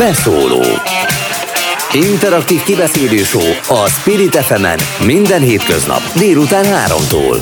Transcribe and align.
Beszóló 0.00 0.62
Interaktív 1.92 2.62
kibeszélő 2.62 3.22
a 3.68 3.88
Spirit 3.88 4.36
fm 4.36 5.04
minden 5.04 5.40
hétköznap 5.40 6.00
délután 6.18 6.64
3-tól. 6.64 7.36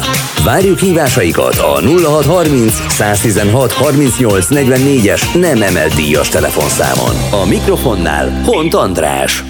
Várjuk 0.45 0.79
hívásaikat 0.79 1.59
a 1.59 1.81
0630 1.81 2.73
116 2.89 3.73
38 3.73 4.47
44-es 4.51 5.41
nem 5.41 5.63
emelt 5.63 5.95
díjas 5.95 6.29
telefonszámon. 6.29 7.43
A 7.43 7.47
mikrofonnál 7.49 8.43
Hont 8.45 8.75
András. 8.75 9.45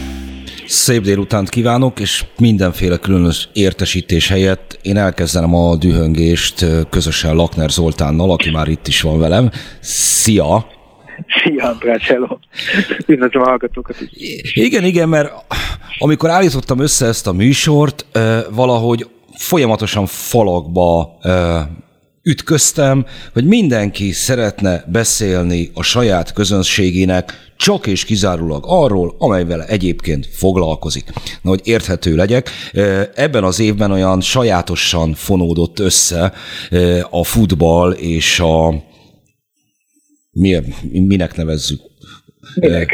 Szép 0.66 1.02
délutánt 1.02 1.48
kívánok, 1.48 2.00
és 2.00 2.24
mindenféle 2.38 2.96
különös 2.96 3.48
értesítés 3.52 4.28
helyett 4.28 4.78
én 4.82 4.96
elkezdenem 4.96 5.54
a 5.54 5.76
dühöngést 5.76 6.66
közösen 6.90 7.34
Lakner 7.34 7.70
Zoltánnal, 7.70 8.30
aki 8.30 8.50
már 8.50 8.68
itt 8.68 8.86
is 8.86 9.00
van 9.00 9.18
velem. 9.18 9.50
Szia! 9.80 10.76
Hello! 12.00 12.38
Üdvözlöm 13.06 13.42
a 13.42 13.48
hallgatókat 13.48 13.96
is. 14.00 14.54
Igen, 14.54 14.84
igen, 14.84 15.08
mert 15.08 15.32
amikor 15.98 16.30
állítottam 16.30 16.78
össze 16.78 17.06
ezt 17.06 17.26
a 17.26 17.32
műsort, 17.32 18.06
valahogy 18.50 19.08
folyamatosan 19.36 20.06
falakba 20.06 21.18
ütköztem, 22.22 23.06
hogy 23.32 23.44
mindenki 23.44 24.12
szeretne 24.12 24.84
beszélni 24.86 25.70
a 25.74 25.82
saját 25.82 26.32
közönségének 26.32 27.52
csak 27.56 27.86
és 27.86 28.04
kizárólag 28.04 28.64
arról, 28.66 29.14
amelyvel 29.18 29.64
egyébként 29.64 30.26
foglalkozik. 30.26 31.12
Na, 31.42 31.48
hogy 31.48 31.60
érthető 31.64 32.16
legyek, 32.16 32.50
ebben 33.14 33.44
az 33.44 33.60
évben 33.60 33.90
olyan 33.90 34.20
sajátosan 34.20 35.14
fonódott 35.14 35.78
össze 35.78 36.32
a 37.10 37.24
futball 37.24 37.92
és 37.92 38.40
a 38.40 38.86
mi, 40.38 40.62
minek 40.90 41.36
nevezzük? 41.36 41.80
Minek? 42.54 42.90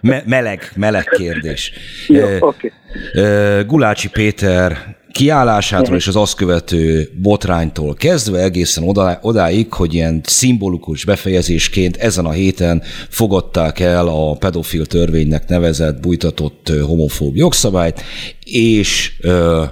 Me- 0.00 0.26
meleg, 0.26 0.72
meleg 0.74 1.04
kérdés. 1.04 1.72
Jó, 2.08 2.26
okay. 2.40 2.70
Gulácsi 3.66 4.08
Péter 4.08 4.96
kiállásától 5.12 5.96
és 5.96 6.06
az 6.06 6.16
azt 6.16 6.34
követő 6.34 7.10
botránytól 7.22 7.94
kezdve 7.94 8.42
egészen 8.42 8.84
odá, 8.84 9.18
odáig, 9.22 9.72
hogy 9.72 9.94
ilyen 9.94 10.20
szimbolikus 10.24 11.04
befejezésként 11.04 11.96
ezen 11.96 12.24
a 12.24 12.30
héten 12.30 12.82
fogadták 13.08 13.80
el 13.80 14.08
a 14.08 14.34
pedofil 14.34 14.86
törvénynek 14.86 15.48
nevezett, 15.48 16.00
bújtatott 16.00 16.72
homofób 16.86 17.36
jogszabályt, 17.36 18.02
és 18.44 19.12
ö, 19.20 19.64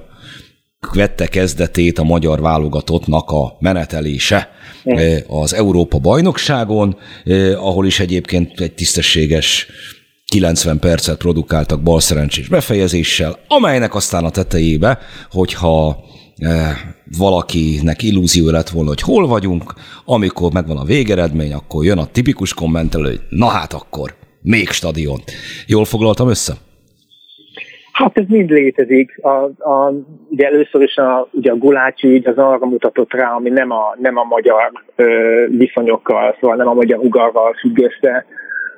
vette 0.93 1.27
kezdetét 1.27 1.99
a 1.99 2.05
magyar 2.05 2.41
válogatottnak 2.41 3.31
a 3.31 3.57
menetelése 3.61 4.54
az 5.27 5.55
Európa 5.55 5.99
bajnokságon, 5.99 6.97
ahol 7.57 7.87
is 7.87 8.01
egyébként 8.01 8.61
egy 8.61 8.73
tisztességes 8.73 9.67
90 10.27 10.79
percet 10.79 11.19
produkáltak 11.19 11.83
balszerencsés 11.83 12.49
befejezéssel, 12.49 13.39
amelynek 13.49 13.95
aztán 13.95 14.25
a 14.25 14.31
tetejébe, 14.31 14.99
hogyha 15.31 16.05
eh, 16.37 16.77
valakinek 17.19 18.03
illúzió 18.03 18.51
lett 18.51 18.69
volna, 18.69 18.89
hogy 18.89 19.01
hol 19.01 19.27
vagyunk, 19.27 19.75
amikor 20.05 20.53
megvan 20.53 20.77
a 20.77 20.85
végeredmény, 20.85 21.53
akkor 21.53 21.85
jön 21.85 21.99
a 21.99 22.07
tipikus 22.07 22.55
kommentelő, 22.55 23.09
hogy 23.09 23.21
na 23.29 23.47
hát 23.47 23.73
akkor, 23.73 24.15
még 24.43 24.69
stadion. 24.69 25.23
Jól 25.67 25.85
foglaltam 25.85 26.29
össze? 26.29 26.57
Hát 27.95 28.19
ez 28.19 28.25
mind 28.29 28.51
létezik. 28.51 29.19
A, 29.23 29.45
a, 29.71 29.93
ugye 30.29 30.47
először 30.47 30.83
is 30.83 30.97
a, 30.97 31.29
ugye 31.33 31.51
a 31.51 31.57
Gulácsi 31.57 32.09
ügy 32.09 32.27
az 32.27 32.39
arra 32.39 32.67
mutatott 32.67 33.13
rá, 33.13 33.35
ami 33.35 33.51
nem 33.51 33.71
a, 33.71 33.97
nem 33.99 34.17
a 34.17 34.25
magyar 34.25 34.73
ö, 34.97 35.45
viszonyokkal, 35.49 36.37
szóval 36.41 36.57
nem 36.57 36.69
a 36.69 36.75
magyar 36.75 36.99
ugarral 36.99 37.53
függ 37.53 37.79
össze, 37.79 38.25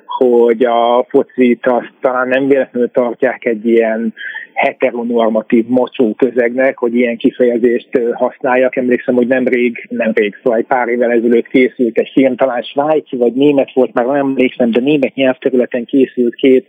hogy 0.05 0.63
a 0.63 1.05
focit 1.09 1.65
azt 1.65 1.93
talán 2.01 2.27
nem 2.27 2.47
véletlenül 2.47 2.91
tartják 2.91 3.45
egy 3.45 3.65
ilyen 3.65 4.13
heteronormatív 4.53 5.65
mocsó 5.67 6.13
közegnek, 6.13 6.77
hogy 6.77 6.95
ilyen 6.95 7.17
kifejezést 7.17 7.89
használjak. 8.13 8.75
Emlékszem, 8.75 9.15
hogy 9.15 9.27
nemrég, 9.27 9.87
nemrég, 9.89 10.35
szóval 10.43 10.59
egy 10.59 10.65
pár 10.65 10.87
évvel 10.87 11.11
ezelőtt 11.11 11.47
készült 11.47 11.97
egy 11.97 12.09
film, 12.13 12.35
talán 12.35 12.61
svájci 12.61 13.15
vagy 13.15 13.33
német 13.33 13.73
volt, 13.73 13.93
már 13.93 14.05
nem 14.05 14.15
emlékszem, 14.15 14.71
de 14.71 14.79
német 14.79 15.13
nyelvterületen 15.13 15.85
készült 15.85 16.35
két 16.35 16.67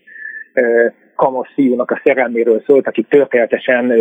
kamasz 1.18 1.52
fiúnak 1.54 1.90
a 1.90 2.00
szerelméről 2.04 2.62
szólt, 2.66 2.86
akik 2.86 3.08
történetesen 3.08 3.92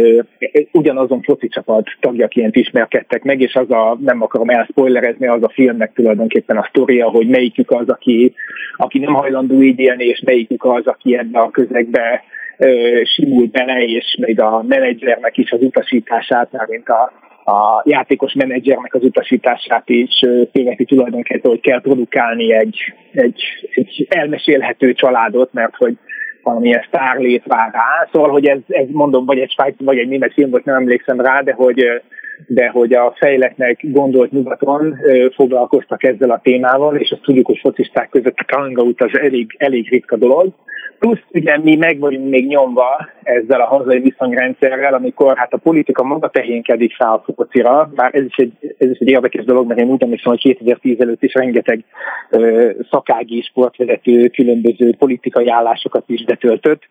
ugyanazon 0.71 1.21
foci 1.21 1.47
csapat 1.47 1.87
tagjaként 1.99 2.55
ismerkedtek 2.55 3.23
meg, 3.23 3.41
és 3.41 3.55
az 3.55 3.71
a, 3.71 3.97
nem 3.99 4.21
akarom 4.21 4.49
elspoilerezni, 4.49 5.27
az 5.27 5.43
a 5.43 5.49
filmnek 5.53 5.93
tulajdonképpen 5.93 6.57
a 6.57 6.67
sztoria, 6.69 7.09
hogy 7.09 7.27
melyikük 7.27 7.71
az, 7.71 7.89
aki, 7.89 8.33
aki 8.75 8.99
nem 8.99 9.13
hajlandó 9.13 9.61
így 9.61 9.79
élni, 9.79 10.05
és 10.05 10.21
melyikük 10.25 10.63
az, 10.63 10.87
aki 10.87 11.17
ebbe 11.17 11.39
a 11.39 11.49
közegbe 11.49 12.23
ö, 12.57 13.01
simul 13.03 13.47
bele, 13.51 13.83
és 13.83 14.17
még 14.19 14.41
a 14.41 14.63
menedzsernek 14.67 15.37
is 15.37 15.51
az 15.51 15.61
utasítását, 15.61 16.67
mint 16.67 16.89
a, 16.89 17.11
a 17.51 17.83
játékos 17.85 18.33
menedzsernek 18.33 18.93
az 18.93 19.03
utasítását 19.03 19.89
is 19.89 20.19
téveti 20.51 20.85
tulajdonképpen, 20.85 21.51
hogy 21.51 21.61
kell 21.61 21.81
produkálni 21.81 22.53
egy, 22.53 22.93
egy, 23.11 23.41
egy 23.71 24.07
elmesélhető 24.09 24.93
családot, 24.93 25.53
mert 25.53 25.75
hogy 25.75 25.97
valamilyen 26.47 26.85
sztárlét 26.87 27.43
vár 27.45 27.71
rá. 27.73 28.07
Szóval, 28.11 28.29
hogy 28.29 28.45
ez, 28.45 28.59
ez 28.67 28.85
mondom, 28.91 29.25
vagy 29.25 29.39
egy 29.39 29.51
svájci, 29.51 29.83
vagy 29.83 29.97
egy 29.97 30.07
német 30.07 30.33
film 30.33 30.49
volt, 30.49 30.65
nem 30.65 30.75
emlékszem 30.75 31.21
rá, 31.21 31.41
de 31.41 31.53
hogy, 31.53 32.01
de 32.47 32.67
hogy 32.67 32.93
a 32.93 33.13
fejletnek 33.17 33.79
gondolt 33.81 34.31
nyugaton 34.31 34.95
foglalkoztak 35.35 36.03
ezzel 36.03 36.29
a 36.29 36.39
témával, 36.43 36.95
és 36.95 37.11
azt 37.11 37.21
tudjuk, 37.21 37.45
hogy 37.45 37.59
focisták 37.61 38.09
között 38.09 38.37
a 38.37 38.55
kanga 38.55 38.81
út 38.81 39.01
az 39.01 39.19
elég, 39.19 39.55
elég 39.57 39.89
ritka 39.89 40.15
dolog. 40.15 40.53
Plusz 40.99 41.23
ugye 41.31 41.57
mi 41.57 41.75
meg 41.75 41.99
vagyunk 41.99 42.29
még 42.29 42.47
nyomva 42.47 43.09
ezzel 43.23 43.61
a 43.61 43.65
hazai 43.65 43.99
viszonyrendszerrel, 43.99 44.93
amikor 44.93 45.37
hát 45.37 45.53
a 45.53 45.57
politika 45.57 46.03
maga 46.03 46.29
tehénkedik 46.29 46.95
fel 46.95 47.07
a 47.07 47.33
focira, 47.35 47.91
bár 47.95 48.15
ez 48.15 48.23
is 48.23 48.35
egy, 48.35 48.75
ez 48.77 48.89
is 48.89 48.97
egy 48.97 49.09
érdekes 49.09 49.45
dolog, 49.45 49.67
mert 49.67 49.79
én 49.79 49.89
úgy 49.89 50.03
emlékszem, 50.03 50.31
hogy 50.31 50.41
2010 50.41 50.99
előtt 50.99 51.23
is 51.23 51.33
rengeteg 51.33 51.83
ö, 52.29 52.69
szakági 52.89 53.41
sportvezető 53.41 54.27
különböző 54.27 54.95
politikai 54.97 55.49
állásokat 55.49 56.03
is 56.07 56.23
betöltött, 56.23 56.81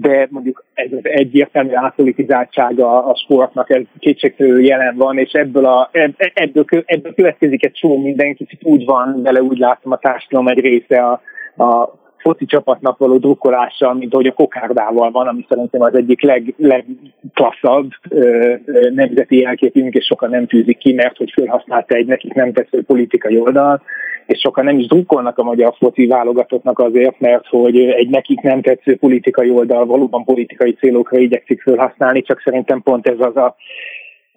de 0.00 0.28
mondjuk 0.30 0.64
ez 0.74 0.92
az 0.92 1.00
egyértelmű 1.02 1.74
átpolitizáltsága 1.74 3.04
a 3.04 3.14
sportnak, 3.14 3.70
ez 3.70 3.82
kétségtelenül 3.98 4.64
jelen 4.64 4.96
van, 4.96 5.18
és 5.18 5.32
ebből, 5.32 5.64
a, 5.64 5.88
ebből, 5.92 6.64
ebből 6.84 7.14
következik 7.14 7.64
egy 7.64 7.72
csomó 7.72 8.02
minden, 8.02 8.34
kicsit 8.34 8.64
úgy 8.64 8.84
van 8.84 9.22
vele, 9.22 9.42
úgy 9.42 9.58
látom 9.58 9.92
a 9.92 9.98
társadalom 9.98 10.48
egy 10.48 10.60
része 10.60 11.02
a, 11.02 11.20
a 11.64 11.92
foci 12.18 12.44
csapatnak 12.44 12.98
való 12.98 13.18
drukkolással, 13.18 13.94
mint 13.94 14.12
ahogy 14.12 14.26
a 14.26 14.32
kokárdával 14.32 15.10
van, 15.10 15.26
ami 15.26 15.46
szerintem 15.48 15.80
az 15.80 15.94
egyik 15.94 16.22
leg, 16.22 16.54
legklasszabb 16.56 17.90
ö, 18.08 18.54
nemzeti 18.94 19.38
jelképünk, 19.38 19.94
és 19.94 20.04
sokan 20.04 20.30
nem 20.30 20.46
tűzik 20.46 20.78
ki, 20.78 20.92
mert 20.92 21.16
hogy 21.16 21.32
felhasználta 21.34 21.94
egy 21.94 22.06
nekik 22.06 22.32
nem 22.32 22.52
tetsző 22.52 22.82
politikai 22.82 23.38
oldal, 23.38 23.82
és 24.26 24.40
sokan 24.40 24.64
nem 24.64 24.78
is 24.78 24.86
drukkolnak 24.86 25.38
a 25.38 25.42
magyar 25.42 25.74
foci 25.78 26.06
válogatottnak 26.06 26.78
azért, 26.78 27.20
mert 27.20 27.46
hogy 27.46 27.78
egy 27.78 28.08
nekik 28.08 28.40
nem 28.40 28.60
tetsző 28.60 28.96
politikai 28.96 29.50
oldal 29.50 29.86
valóban 29.86 30.24
politikai 30.24 30.72
célokra 30.72 31.18
igyekszik 31.18 31.62
felhasználni, 31.62 32.22
csak 32.22 32.40
szerintem 32.40 32.82
pont 32.82 33.06
ez 33.06 33.18
az 33.18 33.36
a 33.36 33.56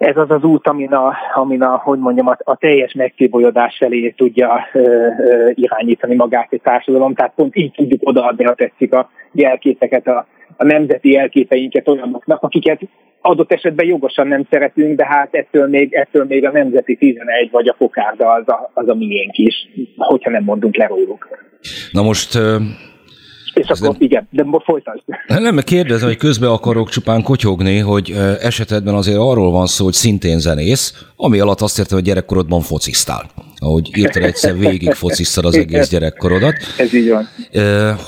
ez 0.01 0.17
az 0.17 0.31
az 0.31 0.43
út, 0.43 0.67
amin 0.67 0.93
a, 0.93 1.13
amin 1.33 1.61
a 1.61 1.77
hogy 1.77 1.99
mondjam, 1.99 2.27
a, 2.27 2.37
a 2.43 2.55
teljes 2.55 2.93
megkébolyodás 2.93 3.77
felé 3.77 4.09
tudja 4.09 4.67
ö, 4.73 4.79
ö, 4.79 5.49
irányítani 5.53 6.15
magát 6.15 6.53
egy 6.53 6.61
társadalom. 6.61 7.13
Tehát 7.13 7.33
pont 7.35 7.55
így 7.55 7.71
tudjuk 7.71 8.07
odaadni, 8.07 8.43
ha 8.43 8.53
tetszik 8.53 8.93
a 8.93 9.09
jelképeket, 9.31 10.07
a, 10.07 10.27
a 10.57 10.63
nemzeti 10.63 11.11
jelképeinket 11.11 11.87
olyanoknak, 11.87 12.41
akiket 12.41 12.81
adott 13.21 13.51
esetben 13.51 13.85
jogosan 13.85 14.27
nem 14.27 14.47
szeretünk, 14.49 14.97
de 14.97 15.05
hát 15.05 15.33
ettől 15.33 15.67
még, 15.67 15.93
ettől 15.93 16.25
még 16.25 16.45
a 16.45 16.51
nemzeti 16.51 16.95
11 16.95 17.51
vagy 17.51 17.67
a 17.67 17.75
fokárda 17.77 18.31
az 18.31 18.47
a, 18.47 18.71
az 18.73 18.87
a 18.87 18.95
miénk 18.95 19.37
is, 19.37 19.55
hogyha 19.97 20.29
nem 20.29 20.43
mondunk 20.43 20.75
le 20.75 20.87
róluk. 20.87 21.27
Na 21.91 22.01
most 22.01 22.39
és 23.61 23.67
Ez 23.67 23.81
akkor 23.81 23.91
nem... 23.91 24.01
igen, 24.01 24.27
de 24.31 24.45
folytasd. 24.63 25.01
Nem, 25.27 25.55
mert 25.55 25.67
kérdezem, 25.67 26.07
hogy 26.07 26.17
közben 26.17 26.49
akarok 26.49 26.89
csupán 26.89 27.23
kotyogni, 27.23 27.77
hogy 27.77 28.15
esetedben 28.41 28.93
azért 28.93 29.17
arról 29.17 29.51
van 29.51 29.67
szó, 29.67 29.83
hogy 29.83 29.93
szintén 29.93 30.39
zenész, 30.39 31.05
ami 31.15 31.39
alatt 31.39 31.61
azt 31.61 31.79
értem, 31.79 31.97
hogy 31.97 32.07
gyerekkorodban 32.07 32.61
focisztál. 32.61 33.29
Ahogy 33.57 33.97
írtad 33.97 34.23
egyszer, 34.23 34.57
végig 34.57 34.91
focisztad 34.91 35.45
az 35.45 35.55
egész 35.55 35.89
gyerekkorodat. 35.89 36.55
Ez 36.77 36.93
így 36.93 37.09
van. 37.09 37.27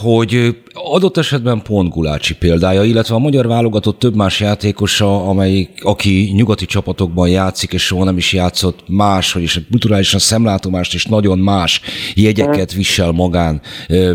Hogy 0.02 0.58
adott 0.74 1.18
esetben 1.18 1.62
pont 1.62 1.90
Gulácsi 1.90 2.36
példája, 2.36 2.84
illetve 2.84 3.16
a 3.16 3.20
magyar 3.20 3.48
válogatott 3.48 4.00
több 4.00 4.16
más 4.16 4.40
játékosa, 4.40 5.28
amely, 5.28 5.70
aki 5.82 6.32
nyugati 6.36 6.66
csapatokban 6.66 7.30
játszik, 7.30 7.74
és 7.74 7.86
soha 7.86 8.04
nem 8.04 8.18
is 8.18 8.34
játszott 8.34 8.84
más, 8.88 9.32
hogy 9.32 9.42
is 9.42 9.62
kulturálisan 9.70 10.20
szemlátomást 10.20 10.94
és 10.94 11.06
nagyon 11.06 11.40
más 11.40 11.82
jegyeket 12.16 12.74
visel 12.74 13.12
magán, 13.12 13.62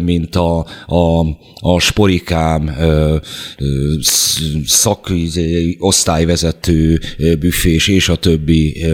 mint 0.03 0.37
a, 0.37 0.67
a, 0.87 1.21
a 1.61 1.79
sporikám, 1.79 2.77
szak, 4.65 5.13
osztályvezető, 5.79 7.01
büfés 7.39 7.89
és 7.89 8.09
a 8.09 8.17
többi 8.17 8.85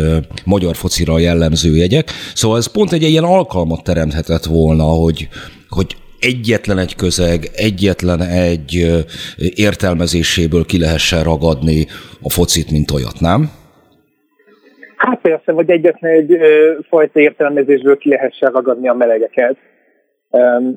magyar 0.45 0.77
focira 0.77 1.19
jellemző 1.19 1.77
jegyek. 1.77 2.13
Szóval 2.35 2.59
ez 2.59 2.67
pont 2.67 2.93
egy 2.93 3.03
ilyen 3.03 3.25
alkalmat 3.25 3.83
teremthetett 3.83 4.45
volna, 4.45 4.85
hogy, 4.85 5.29
hogy 5.69 5.97
egyetlen 6.25 6.79
egy 6.79 6.95
közeg, 6.97 7.39
egyetlen 7.57 8.21
egy 8.21 8.71
értelmezéséből 9.55 10.65
ki 10.65 10.79
lehessen 10.79 11.23
ragadni 11.23 11.87
a 12.23 12.31
focit, 12.31 12.71
mint 12.71 12.91
olyat, 12.91 13.21
nem? 13.21 13.51
Hát 14.97 15.21
persze, 15.21 15.53
vagy 15.53 15.71
egyetlen 15.71 16.13
egy 16.13 16.39
fajta 16.89 17.21
értelmezésből 17.21 17.97
ki 17.97 18.09
lehessen 18.09 18.53
ragadni 18.53 18.89
a 18.89 18.95
melegeket. 18.95 19.57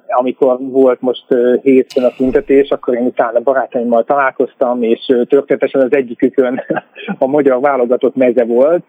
Amikor 0.07 0.57
volt 0.59 1.01
most 1.01 1.25
hétfőn 1.61 2.03
a 2.03 2.15
tüntetés, 2.17 2.69
akkor 2.69 2.95
én 2.95 3.05
utána 3.05 3.39
barátaimmal 3.39 4.03
találkoztam, 4.03 4.83
és 4.83 5.05
történetesen 5.05 5.81
az 5.81 5.93
egyikükön 5.93 6.63
a 7.19 7.27
magyar 7.27 7.59
válogatott 7.59 8.15
meze 8.15 8.43
volt, 8.45 8.83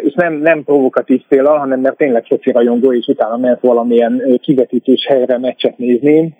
és 0.00 0.12
nem, 0.14 0.34
nem 0.34 0.64
provokatív 0.64 1.22
célra, 1.28 1.58
hanem 1.58 1.80
mert 1.80 1.96
tényleg 1.96 2.24
foci 2.26 2.50
rajongó, 2.50 2.92
és 2.92 3.06
utána 3.06 3.36
ment 3.36 3.60
valamilyen 3.60 4.38
kivetítős 4.42 5.06
helyre 5.06 5.38
meccset 5.38 5.78
nézni, 5.78 6.36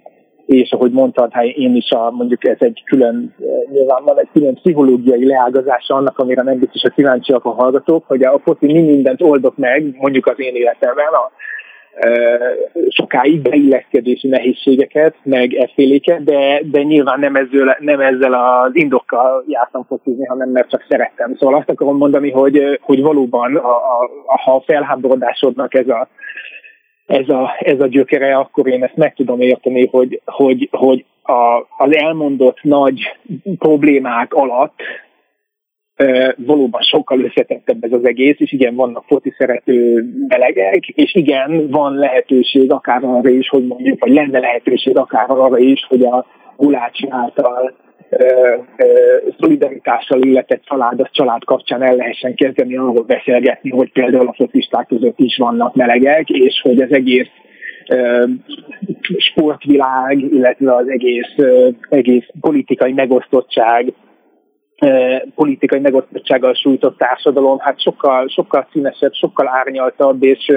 és 0.46 0.72
ahogy 0.72 0.92
mondtad, 0.92 1.32
hát 1.32 1.44
én 1.44 1.74
is 1.74 1.90
a, 1.90 2.10
mondjuk 2.10 2.44
ez 2.44 2.56
egy 2.58 2.82
külön, 2.84 3.34
nyilván 3.72 4.04
van 4.04 4.18
egy 4.18 4.28
külön 4.32 4.54
pszichológiai 4.54 5.26
leágazása 5.26 5.94
annak, 5.94 6.18
amire 6.18 6.42
nem 6.42 6.58
biztos, 6.58 6.82
hogy 6.82 6.92
kíváncsiak 6.92 7.44
a 7.44 7.50
hallgatók, 7.50 8.04
hogy 8.06 8.22
a 8.22 8.38
foci 8.44 8.66
mi 8.66 8.80
mindent 8.80 9.22
oldott 9.22 9.56
meg, 9.56 9.96
mondjuk 9.98 10.26
az 10.26 10.40
én 10.40 10.54
életemben, 10.54 11.06
a, 11.06 11.30
sokáig 12.88 13.40
beilleszkedési 13.40 14.28
nehézségeket, 14.28 15.14
meg 15.22 15.54
efféléket, 15.54 16.24
de, 16.24 16.60
de 16.70 16.82
nyilván 16.82 17.20
nem 17.20 17.36
ezzel, 17.36 17.76
nem 17.80 18.00
ezzel 18.00 18.32
az 18.32 18.70
indokkal 18.72 19.44
jártam 19.48 19.84
focizni, 19.84 20.24
hanem 20.24 20.48
mert 20.48 20.70
csak 20.70 20.86
szerettem. 20.88 21.36
Szóval 21.38 21.58
azt 21.58 21.68
akarom 21.68 21.96
mondani, 21.96 22.30
hogy, 22.30 22.78
hogy 22.82 23.02
valóban, 23.02 23.56
a, 23.56 23.76
a, 23.76 24.10
ha 24.44 24.54
a 24.54 24.62
felháborodásodnak 24.66 25.74
ez 25.74 25.88
a, 25.88 26.08
ez 27.06 27.28
a, 27.28 27.54
ez 27.58 27.80
a 27.80 27.86
gyökere, 27.86 28.36
akkor 28.36 28.66
én 28.66 28.84
ezt 28.84 28.96
meg 28.96 29.14
tudom 29.14 29.40
érteni, 29.40 29.86
hogy, 29.86 30.20
hogy, 30.24 30.68
hogy 30.72 31.04
a, 31.22 31.66
az 31.78 31.96
elmondott 31.96 32.62
nagy 32.62 33.16
problémák 33.58 34.34
alatt 34.34 34.74
valóban 36.36 36.82
sokkal 36.82 37.20
összetettebb 37.20 37.84
ez 37.84 37.92
az 37.92 38.04
egész, 38.04 38.36
és 38.38 38.52
igen, 38.52 38.74
vannak 38.74 39.04
foci 39.06 39.34
szerető 39.38 40.04
belegek, 40.28 40.88
és 40.88 41.14
igen, 41.14 41.68
van 41.70 41.94
lehetőség 41.94 42.72
akár 42.72 43.04
arra 43.04 43.28
is, 43.28 43.48
hogy 43.48 43.66
mondjuk, 43.66 44.00
vagy 44.00 44.12
lenne 44.12 44.38
lehetőség 44.38 44.96
akár 44.96 45.30
arra 45.30 45.58
is, 45.58 45.86
hogy 45.88 46.04
a 46.04 46.26
Gulácsi 46.56 47.06
által 47.10 47.74
szolidaritással 49.38 50.22
illetett 50.22 50.64
család, 50.64 51.00
az 51.00 51.08
család 51.12 51.44
kapcsán 51.44 51.82
el 51.82 51.96
lehessen 51.96 52.34
kezdeni 52.34 52.76
arról 52.76 53.02
beszélgetni, 53.02 53.70
hogy 53.70 53.92
például 53.92 54.28
a 54.28 54.34
focisták 54.36 54.86
között 54.86 55.18
is 55.18 55.36
vannak 55.36 55.74
melegek, 55.74 56.28
és 56.28 56.60
hogy 56.62 56.80
az 56.80 56.92
egész 56.92 57.28
sportvilág, 59.16 60.20
illetve 60.20 60.74
az 60.74 60.88
egész, 60.88 61.34
egész 61.88 62.26
politikai 62.40 62.92
megosztottság 62.92 63.92
politikai 65.34 65.80
megosztottsággal 65.80 66.54
sújtott 66.54 66.98
társadalom, 66.98 67.58
hát 67.58 67.80
sokkal, 67.80 68.28
sokkal 68.28 68.68
színesebb, 68.72 69.12
sokkal 69.12 69.48
árnyaltabb, 69.48 70.22
és 70.22 70.52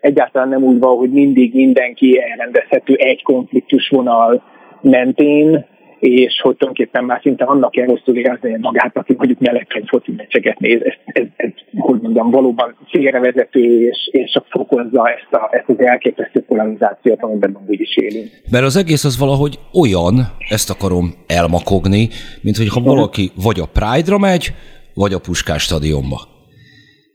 egyáltalán 0.00 0.48
nem 0.48 0.62
úgy 0.62 0.78
van, 0.78 0.96
hogy 0.96 1.10
mindig 1.10 1.54
mindenki 1.54 2.22
elrendezhető 2.30 2.94
egy 2.94 3.22
konfliktusvonal 3.22 4.42
mentén, 4.80 5.66
és 6.00 6.40
hogy 6.42 6.56
tulajdonképpen 6.56 7.04
már 7.04 7.20
szinte 7.22 7.44
annak 7.44 7.70
kell 7.70 7.86
rosszul 7.86 8.16
érezni 8.16 8.56
magát, 8.60 8.96
aki 8.96 9.14
mondjuk 9.16 9.38
melegként 9.38 9.88
foci 9.88 10.12
meccseket 10.16 10.58
néz. 10.58 10.80
Ez, 10.82 10.94
ez, 11.04 11.26
ez, 11.36 11.50
hogy 11.76 12.00
mondjam, 12.00 12.30
valóban 12.30 12.76
félrevezető, 12.88 13.88
és, 13.88 14.08
és 14.12 14.30
csak 14.30 14.46
fokozza 14.48 15.08
ezt, 15.08 15.32
a, 15.32 15.48
ezt 15.50 15.68
az 15.68 15.80
elképesztő 15.80 16.40
polarizációt, 16.40 17.22
amiben 17.22 17.58
úgy 17.66 17.80
is 17.80 17.96
élünk. 17.96 18.28
Mert 18.50 18.64
az 18.64 18.76
egész 18.76 19.04
az 19.04 19.18
valahogy 19.18 19.58
olyan, 19.82 20.14
ezt 20.48 20.70
akarom 20.70 21.14
elmakogni, 21.26 22.08
mint 22.42 22.56
hogy 22.56 22.68
ha 22.68 22.80
valaki 22.80 23.30
vagy 23.44 23.60
a 23.60 23.68
Pride-ra 23.72 24.18
megy, 24.18 24.52
vagy 24.94 25.12
a 25.12 25.20
Puskás 25.20 25.62
stadionba. 25.62 26.18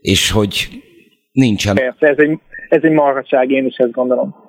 És 0.01 0.31
hogy 0.31 0.67
nincsen... 1.31 1.75
Persze, 1.75 2.07
ez 2.07 2.17
egy, 2.17 2.39
ez 2.69 2.83
egy 2.83 2.91
marhaság, 2.91 3.51
én 3.51 3.65
is 3.65 3.75
ezt 3.75 3.91
gondolom. 3.91 4.44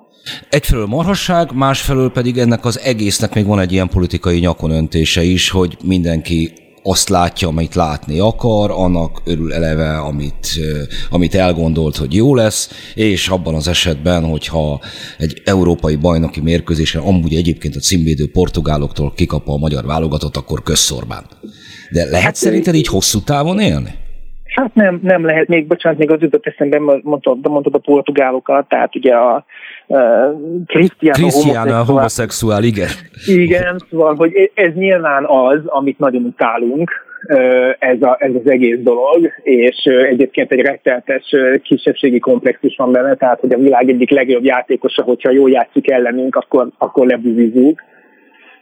Egyfelől 0.49 0.85
marhasság, 0.85 1.51
másfelől 1.53 2.11
pedig 2.11 2.37
ennek 2.37 2.65
az 2.65 2.79
egésznek 2.79 3.33
még 3.33 3.45
van 3.45 3.59
egy 3.59 3.71
ilyen 3.71 3.89
politikai 3.89 4.39
nyakonöntése 4.39 5.23
is, 5.23 5.49
hogy 5.49 5.77
mindenki 5.83 6.51
azt 6.83 7.09
látja, 7.09 7.47
amit 7.47 7.75
látni 7.75 8.19
akar, 8.19 8.71
annak 8.71 9.21
örül 9.25 9.53
eleve, 9.53 9.97
amit, 9.97 10.47
amit 11.09 11.35
elgondolt, 11.35 11.95
hogy 11.95 12.13
jó 12.15 12.35
lesz, 12.35 12.93
és 12.95 13.27
abban 13.27 13.53
az 13.53 13.67
esetben, 13.67 14.23
hogyha 14.23 14.79
egy 15.17 15.41
európai 15.45 15.95
bajnoki 15.95 16.41
mérkőzésen 16.41 17.01
amúgy 17.01 17.33
egyébként 17.33 17.75
a 17.75 17.79
címvédő 17.79 18.31
portugáloktól 18.31 19.13
kikap 19.15 19.47
a 19.47 19.57
magyar 19.57 19.85
válogatott, 19.85 20.35
akkor 20.35 20.63
közszorbán. 20.63 21.23
De 21.91 22.03
lehet 22.03 22.23
hát, 22.23 22.35
szerinted 22.35 22.75
így 22.75 22.87
hosszú 22.87 23.19
távon 23.19 23.59
élni? 23.59 23.89
Hát 24.55 24.75
nem, 24.75 24.99
nem 25.03 25.25
lehet 25.25 25.47
még, 25.47 25.67
bocsánat, 25.67 25.97
még 25.97 26.11
az 26.11 26.21
jutott 26.21 26.45
eszembe, 26.45 26.79
mondtad, 27.03 27.49
mondtad 27.49 27.73
a 27.73 27.77
portugálokat, 27.77 28.67
tehát 28.67 28.95
ugye 28.95 29.13
a 29.13 29.45
Cristiano, 30.65 31.13
Cristiano 31.13 31.83
homoszexuál. 31.83 32.63
igen. 32.63 32.87
Igen, 33.25 33.81
szóval, 33.89 34.15
hogy 34.15 34.51
ez 34.53 34.73
nyilván 34.73 35.25
az, 35.25 35.59
amit 35.65 35.99
nagyon 35.99 36.23
utálunk, 36.23 36.91
ez, 37.79 38.01
a, 38.01 38.17
ez 38.19 38.31
az 38.43 38.49
egész 38.49 38.79
dolog, 38.79 39.31
és 39.43 39.75
egyébként 40.09 40.51
egy 40.51 40.59
retteltes 40.59 41.35
kisebbségi 41.63 42.19
komplexus 42.19 42.75
van 42.75 42.91
benne, 42.91 43.15
tehát 43.15 43.39
hogy 43.39 43.53
a 43.53 43.57
világ 43.57 43.89
egyik 43.89 44.09
legjobb 44.09 44.43
játékosa, 44.43 45.03
hogyha 45.03 45.31
jól 45.31 45.49
játszik 45.49 45.91
ellenünk, 45.91 46.35
akkor, 46.35 46.67
akkor 46.77 47.07
lebúvizunk 47.07 47.83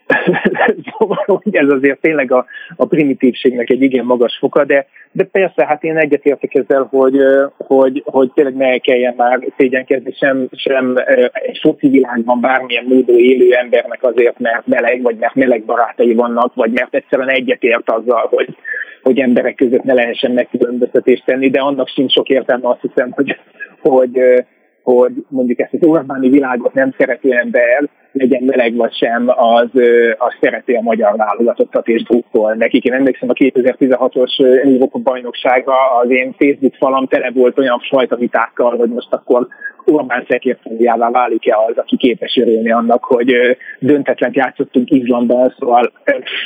szóval, 0.97 1.23
hogy 1.25 1.55
ez 1.55 1.69
azért 1.69 2.01
tényleg 2.01 2.31
a, 2.31 2.45
a 2.75 2.85
primitívségnek 2.85 3.69
egy 3.69 3.81
igen 3.81 4.05
magas 4.05 4.37
foka, 4.39 4.65
de, 4.65 4.87
de 5.11 5.23
persze, 5.23 5.65
hát 5.65 5.83
én 5.83 5.97
egyetértek 5.97 6.53
ezzel, 6.53 6.87
hogy, 6.89 7.17
hogy, 7.57 8.03
hogy 8.05 8.31
tényleg 8.33 8.55
ne 8.55 8.77
kelljen 8.77 9.13
már 9.17 9.39
szégyenkezni 9.57 10.11
sem, 10.11 10.47
sem 10.51 10.97
egy 11.33 11.59
foci 11.61 11.87
világban 11.89 12.39
bármilyen 12.41 12.85
módon 12.87 13.17
élő 13.17 13.53
embernek 13.53 14.03
azért, 14.03 14.39
mert 14.39 14.67
meleg, 14.67 15.01
vagy 15.01 15.15
mert 15.17 15.35
meleg 15.35 15.63
barátai 15.63 16.13
vannak, 16.13 16.53
vagy 16.53 16.71
mert 16.71 16.95
egyszerűen 16.95 17.29
egyetért 17.29 17.89
azzal, 17.89 18.27
hogy, 18.29 18.55
hogy 19.01 19.19
emberek 19.19 19.55
között 19.55 19.83
ne 19.83 19.93
lehessen 19.93 20.31
megkülönböztetést 20.31 21.25
tenni, 21.25 21.49
de 21.49 21.59
annak 21.59 21.87
sincs 21.87 22.11
sok 22.11 22.29
értelme 22.29 22.69
azt 22.69 22.81
hiszem, 22.81 23.11
hogy, 23.11 23.37
hogy 23.81 24.45
hogy 24.85 25.25
mondjuk 25.27 25.59
ezt 25.59 25.73
az 25.73 25.87
Orbáni 25.87 26.29
világot 26.29 26.73
nem 26.73 26.93
szerető 26.97 27.31
ember, 27.31 27.89
legyen 28.11 28.43
meleg 28.43 28.75
vagy 28.75 28.93
sem, 28.93 29.29
az, 29.29 29.69
az 30.17 30.33
szereti 30.41 30.73
a 30.73 30.81
magyar 30.81 31.15
válogatottat 31.15 31.87
és 31.87 32.03
drukkol 32.03 32.53
nekik. 32.53 32.83
Én 32.83 32.93
emlékszem 32.93 33.29
a 33.29 33.33
2016-os 33.33 34.63
Európa 34.63 34.99
bajnoksága, 34.99 35.73
az 36.01 36.09
én 36.09 36.35
Facebook 36.37 36.75
falam 36.75 37.07
tele 37.07 37.31
volt 37.31 37.59
olyan 37.59 37.79
fajta 37.89 38.15
vitákkal, 38.15 38.77
hogy 38.77 38.89
most 38.89 39.13
akkor 39.13 39.47
Orbán 39.85 40.25
szekérfóliává 40.27 41.09
válik-e 41.09 41.55
az, 41.67 41.77
aki 41.77 41.97
képes 41.97 42.37
örülni 42.37 42.71
annak, 42.71 43.03
hogy 43.03 43.35
döntetlen 43.79 44.31
játszottunk 44.33 44.89
Izlandban, 44.91 45.55
szóval 45.59 45.91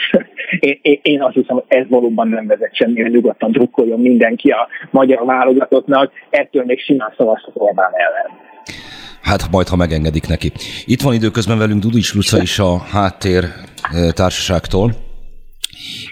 én, 0.59 0.99
én 1.01 1.21
azt 1.21 1.33
hiszem, 1.33 1.55
hogy 1.55 1.63
ez 1.67 1.85
valóban 1.89 2.27
nem 2.27 2.47
vezet 2.47 2.75
semmire, 2.75 3.07
nyugodtan 3.07 3.51
drukkoljon 3.51 3.99
mindenki 3.99 4.49
a 4.49 4.67
magyar 4.91 5.25
válogatottnak, 5.25 6.11
ettől 6.29 6.63
még 6.65 6.79
simán 6.79 7.13
szavazhat 7.17 7.53
Orbán 7.53 7.91
ellen. 7.93 8.37
Hát 9.21 9.51
majd, 9.51 9.67
ha 9.67 9.75
megengedik 9.75 10.27
neki. 10.27 10.51
Itt 10.85 11.01
van 11.01 11.13
időközben 11.13 11.57
velünk 11.57 11.81
Dudics 11.81 12.13
Luca 12.13 12.41
is 12.41 12.59
a 12.59 12.77
Háttér 12.77 13.43
társaságtól. 14.13 14.91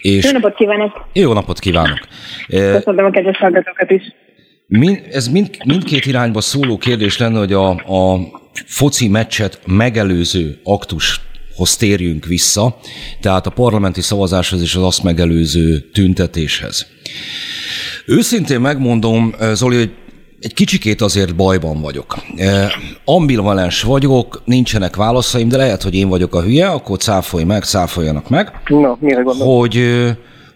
És 0.01 0.25
jó 0.25 0.31
napot 0.31 0.55
kívánok! 0.55 1.05
Jó 1.13 1.33
napot 1.33 1.59
kívánok! 1.59 1.99
Köszönöm 2.47 3.05
a 3.05 3.09
kedves 3.09 3.37
hallgatókat 3.37 3.91
is! 3.91 4.03
Mind, 4.69 5.01
ez 5.11 5.27
mind, 5.27 5.49
mindkét 5.65 6.05
irányba 6.05 6.41
szóló 6.41 6.77
kérdés 6.77 7.17
lenne, 7.17 7.37
hogy 7.37 7.53
a, 7.53 7.69
a 7.69 8.19
foci 8.65 9.07
meccset 9.07 9.59
megelőző 9.65 10.59
aktushoz 10.63 11.75
térjünk 11.77 12.25
vissza, 12.25 12.77
tehát 13.21 13.47
a 13.47 13.49
parlamenti 13.49 14.01
szavazáshoz 14.01 14.61
és 14.61 14.75
az 14.75 14.83
azt 14.83 15.03
megelőző 15.03 15.79
tüntetéshez. 15.79 16.85
Őszintén 18.05 18.59
megmondom, 18.59 19.35
Zoli, 19.53 19.77
hogy 19.77 19.91
egy 20.39 20.53
kicsikét 20.53 21.01
azért 21.01 21.35
bajban 21.35 21.81
vagyok. 21.81 22.17
Ambivalens 23.05 23.81
vagyok, 23.81 24.41
nincsenek 24.45 24.95
válaszaim, 24.95 25.47
de 25.47 25.57
lehet, 25.57 25.83
hogy 25.83 25.95
én 25.95 26.09
vagyok 26.09 26.35
a 26.35 26.41
hülye, 26.41 26.67
akkor 26.69 26.97
cáfolj 26.97 27.43
meg, 27.43 27.63
cáfoljanak 27.63 28.29
meg. 28.29 28.61
No, 28.67 28.95
mire 28.99 29.23
Hogy, 29.23 29.81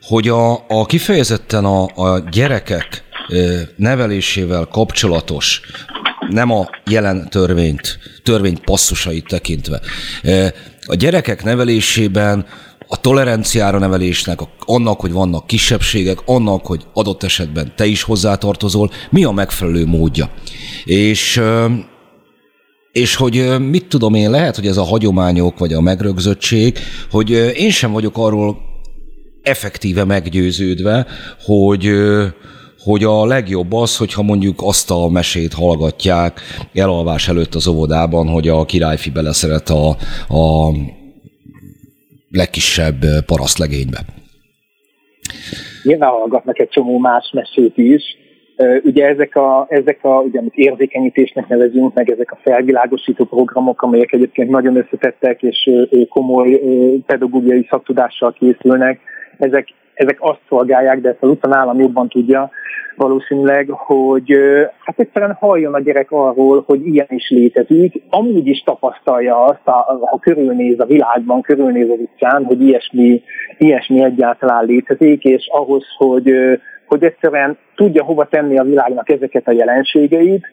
hogy 0.02 0.28
a, 0.28 0.54
a 0.68 0.86
kifejezetten 0.86 1.66
a, 1.66 1.84
a 1.84 2.24
gyerekek 2.32 3.10
nevelésével 3.76 4.66
kapcsolatos, 4.66 5.62
nem 6.30 6.52
a 6.52 6.70
jelen 6.90 7.30
törvényt, 7.30 8.00
törvény 8.24 8.62
passzusait 8.66 9.28
tekintve, 9.28 9.82
a 10.86 10.96
gyerekek 10.96 11.44
nevelésében 11.44 12.46
a 12.88 13.02
toleranciára 13.02 13.80
nevelésnek, 13.80 14.40
annak, 14.60 15.00
hogy 15.00 15.12
vannak 15.12 15.48
kisebbségek, 15.48 16.18
annak, 16.26 16.66
hogy 16.66 16.86
adott 16.94 17.24
esetben 17.24 17.74
te 17.76 17.86
is 17.86 18.04
hozzátartozol, 18.04 18.92
mi 19.10 19.24
a 19.24 19.32
megfelelő 19.32 19.86
módja. 19.86 20.30
És 20.84 21.42
és 22.92 23.16
hogy 23.16 23.60
mit 23.60 23.86
tudom 23.86 24.14
én, 24.14 24.30
lehet, 24.30 24.56
hogy 24.56 24.68
ez 24.68 24.78
a 24.78 24.84
hagyományok, 24.84 25.58
vagy 25.58 25.74
a 25.74 25.82
megrögzöttség, 25.82 26.80
hogy 27.12 27.30
én 27.56 27.70
sem 27.70 27.92
vagyok 27.92 28.18
arról 28.18 28.58
effektíve 29.42 30.04
meggyőződve, 30.04 31.08
hogy 31.44 31.92
hogy 32.84 33.04
a 33.04 33.26
legjobb 33.26 33.74
az, 33.74 33.98
hogyha 33.98 34.22
mondjuk 34.22 34.56
azt 34.58 34.92
a 34.92 35.10
mesét 35.10 35.54
hallgatják 35.54 36.40
elalvás 36.74 37.28
előtt 37.28 37.54
az 37.54 37.68
óvodában, 37.68 38.28
hogy 38.28 38.48
a 38.48 38.66
királyfi 38.66 39.10
beleszeret 39.10 39.70
a, 39.70 39.90
a 40.36 40.72
legkisebb 42.30 43.00
parasztlegénybe. 43.26 44.00
Nyilván 45.84 46.10
hallgatnak 46.10 46.60
egy 46.60 46.70
csomó 46.70 46.98
más 46.98 47.32
mesét 47.34 47.78
is, 47.78 48.04
Ugye 48.84 49.06
ezek 49.08 49.36
a, 49.36 49.66
ezek 49.70 50.00
a 50.02 50.20
ugye, 50.20 50.40
amit 50.40 50.56
érzékenyítésnek 50.56 51.48
nevezünk, 51.48 51.94
meg 51.94 52.10
ezek 52.10 52.32
a 52.32 52.40
felvilágosító 52.44 53.26
programok, 53.26 53.82
amelyek 53.82 54.12
egyébként 54.14 54.50
nagyon 54.50 54.76
összetettek 54.76 55.42
és 55.42 55.70
komoly 56.10 56.62
pedagógiai 57.06 57.68
szaktudással 57.70 58.34
készülnek, 58.34 59.00
ezek, 59.38 59.68
ezek 60.02 60.18
azt 60.20 60.42
szolgálják, 60.50 61.02
de 61.02 61.10
ezt 61.10 61.38
az 61.42 61.52
állam 61.52 61.80
jobban 61.80 62.08
tudja 62.08 62.52
valószínűleg, 62.96 63.70
hogy 63.70 64.34
hát 64.80 65.00
egyszerűen 65.00 65.38
halljon 65.40 65.74
a 65.74 65.80
gyerek 65.80 66.12
arról, 66.12 66.64
hogy 66.66 66.88
ilyen 66.88 67.08
is 67.10 67.30
létezik, 67.30 68.02
amúgy 68.10 68.48
is 68.48 68.64
tapasztalja 68.66 69.46
azt, 69.46 69.62
ha 70.00 70.20
körülnéz 70.22 70.80
a 70.80 70.86
világban, 70.86 71.42
körülnéz 71.42 71.90
az 71.90 72.00
utcán, 72.00 72.46
hogy 72.46 72.62
ilyesmi, 72.62 73.22
ilyesmi 73.58 74.04
egyáltalán 74.04 74.66
létezik, 74.66 75.24
és 75.24 75.48
ahhoz, 75.52 75.86
hogy 75.98 76.34
hogy 76.86 77.04
egyszerűen 77.04 77.58
tudja 77.76 78.04
hova 78.04 78.26
tenni 78.26 78.58
a 78.58 78.64
világnak 78.64 79.10
ezeket 79.10 79.48
a 79.48 79.52
jelenségeit, 79.52 80.48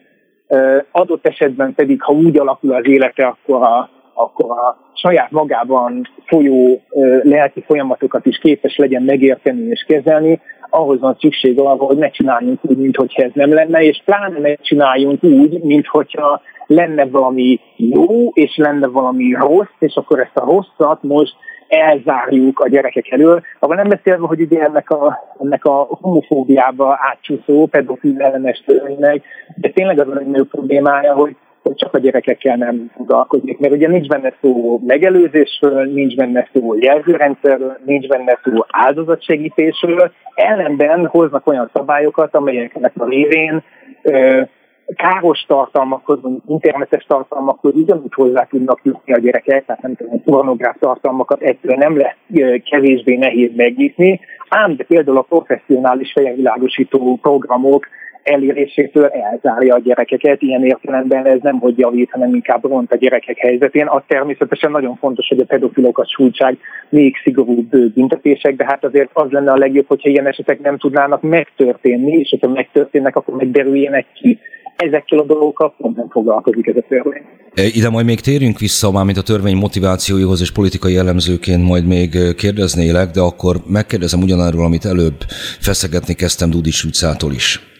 adott 0.91 1.27
esetben 1.27 1.73
pedig, 1.73 2.01
ha 2.01 2.13
úgy 2.13 2.37
alakul 2.37 2.73
az 2.73 2.87
élete, 2.87 3.25
akkor 3.25 3.61
a, 3.61 3.89
akkor 4.19 4.51
a 4.51 4.77
saját 4.93 5.31
magában 5.31 6.07
folyó 6.25 6.81
lelki 7.23 7.63
folyamatokat 7.67 8.25
is 8.25 8.37
képes 8.37 8.77
legyen 8.77 9.03
megérteni 9.03 9.61
és 9.61 9.85
kezelni, 9.87 10.41
ahhoz 10.69 10.99
van 10.99 11.17
szükség 11.19 11.59
arra, 11.59 11.83
hogy 11.83 11.97
ne 11.97 12.09
csináljunk 12.09 12.59
úgy, 12.61 12.77
mintha 12.77 13.05
ez 13.07 13.31
nem 13.33 13.53
lenne, 13.53 13.81
és 13.81 14.01
pláne 14.05 14.39
ne 14.39 14.55
csináljunk 14.55 15.23
úgy, 15.23 15.63
mintha 15.63 16.41
lenne 16.65 17.05
valami 17.05 17.59
jó, 17.75 18.29
és 18.33 18.57
lenne 18.57 18.87
valami 18.87 19.33
rossz, 19.33 19.75
és 19.79 19.95
akkor 19.95 20.19
ezt 20.19 20.37
a 20.37 20.45
rosszat 20.45 21.03
most 21.03 21.35
elzárjuk 21.67 22.59
a 22.59 22.69
gyerekek 22.69 23.11
elől. 23.11 23.41
Abban 23.59 23.75
nem 23.75 23.87
beszélve, 23.87 24.27
hogy 24.27 24.41
ugye 24.41 24.61
ennek 24.61 24.89
a, 24.89 25.19
ennek 25.39 25.65
a 25.65 25.87
homofóbiába 25.89 26.97
átcsúszó 27.01 27.65
pedofil 27.65 28.21
ellenes 28.21 28.63
törvénynek, 28.65 29.21
de 29.55 29.69
tényleg 29.69 29.99
az 29.99 30.07
a 30.07 30.13
legnagyobb 30.13 30.49
problémája, 30.49 31.13
hogy 31.13 31.35
hogy 31.69 31.77
csak 31.77 31.93
a 31.93 31.99
gyerekekkel 31.99 32.55
nem 32.55 32.91
foglalkozik. 32.95 33.59
Mert 33.59 33.73
ugye 33.73 33.87
nincs 33.87 34.07
benne 34.07 34.33
szó 34.41 34.79
megelőzésről, 34.87 35.85
nincs 35.85 36.15
benne 36.15 36.49
szó 36.53 36.75
jelzőrendszerről, 36.75 37.77
nincs 37.85 38.07
benne 38.07 38.39
szó 38.43 38.51
áldozatsegítésről, 38.67 40.11
ellenben 40.35 41.05
hoznak 41.05 41.47
olyan 41.47 41.69
szabályokat, 41.73 42.35
amelyeknek 42.35 42.91
a 42.97 43.05
révén 43.05 43.63
káros 44.95 45.45
tartalmakhoz, 45.47 46.19
internetes 46.47 47.03
tartalmakhoz 47.03 47.75
ugyanúgy 47.75 48.13
hozzá 48.13 48.43
tudnak 48.43 48.79
jutni 48.83 49.13
a 49.13 49.19
gyerekek, 49.19 49.65
tehát 49.65 49.81
nem 49.81 49.95
tudom, 49.95 50.23
pornográf 50.23 50.75
tartalmakat 50.79 51.41
ettől 51.41 51.75
nem 51.75 51.97
lesz 51.97 52.61
kevésbé 52.69 53.15
nehéz 53.15 53.51
megnyitni, 53.55 54.19
ám 54.49 54.75
de 54.75 54.83
például 54.83 55.17
a 55.17 55.21
professzionális 55.21 56.11
fejemvilágosító 56.11 57.17
programok 57.21 57.87
elérésétől 58.23 59.05
elzárja 59.05 59.75
a 59.75 59.79
gyerekeket. 59.79 60.41
Ilyen 60.41 60.65
értelemben 60.65 61.25
ez 61.25 61.39
nem 61.41 61.59
hogy 61.59 61.77
javít, 61.77 62.11
hanem 62.11 62.33
inkább 62.33 62.63
ront 62.63 62.91
a 62.91 62.95
gyerekek 62.95 63.37
helyzetén. 63.37 63.87
Az 63.87 64.01
természetesen 64.07 64.71
nagyon 64.71 64.95
fontos, 64.95 65.27
hogy 65.27 65.39
a 65.39 65.45
pedofilokat 65.45 66.09
sújtság 66.09 66.57
még 66.89 67.15
szigorúbb 67.23 67.77
büntetések, 67.93 68.55
de 68.55 68.65
hát 68.65 68.83
azért 68.83 69.09
az 69.13 69.31
lenne 69.31 69.51
a 69.51 69.57
legjobb, 69.57 69.87
hogyha 69.87 70.09
ilyen 70.09 70.27
esetek 70.27 70.59
nem 70.59 70.77
tudnának 70.77 71.21
megtörténni, 71.21 72.11
és 72.11 72.29
hogyha 72.29 72.47
megtörténnek, 72.47 73.15
akkor 73.15 73.35
megderüljenek 73.35 74.05
ki 74.13 74.39
ezekkel 74.75 75.19
a 75.19 75.23
dolgokkal 75.23 75.73
pont 75.77 75.95
nem 75.95 76.09
foglalkozik 76.09 76.67
ez 76.67 76.75
a 76.75 76.83
törvény. 76.87 77.21
E, 77.53 77.63
ide 77.73 77.89
majd 77.89 78.05
még 78.05 78.19
térjünk 78.19 78.59
vissza, 78.59 78.91
mármint 78.91 79.17
a 79.17 79.21
törvény 79.21 79.55
motivációihoz 79.55 80.41
és 80.41 80.51
politikai 80.51 80.93
jellemzőként 80.93 81.63
majd 81.63 81.85
még 81.85 82.15
e, 82.15 82.33
kérdeznélek, 82.33 83.09
de 83.11 83.19
akkor 83.19 83.55
megkérdezem 83.67 84.21
ugyanarról, 84.21 84.65
amit 84.65 84.85
előbb 84.85 85.19
feszegetni 85.59 86.13
kezdtem 86.13 86.49
Dudis 86.49 86.83
utcától 86.83 87.31
is. 87.31 87.78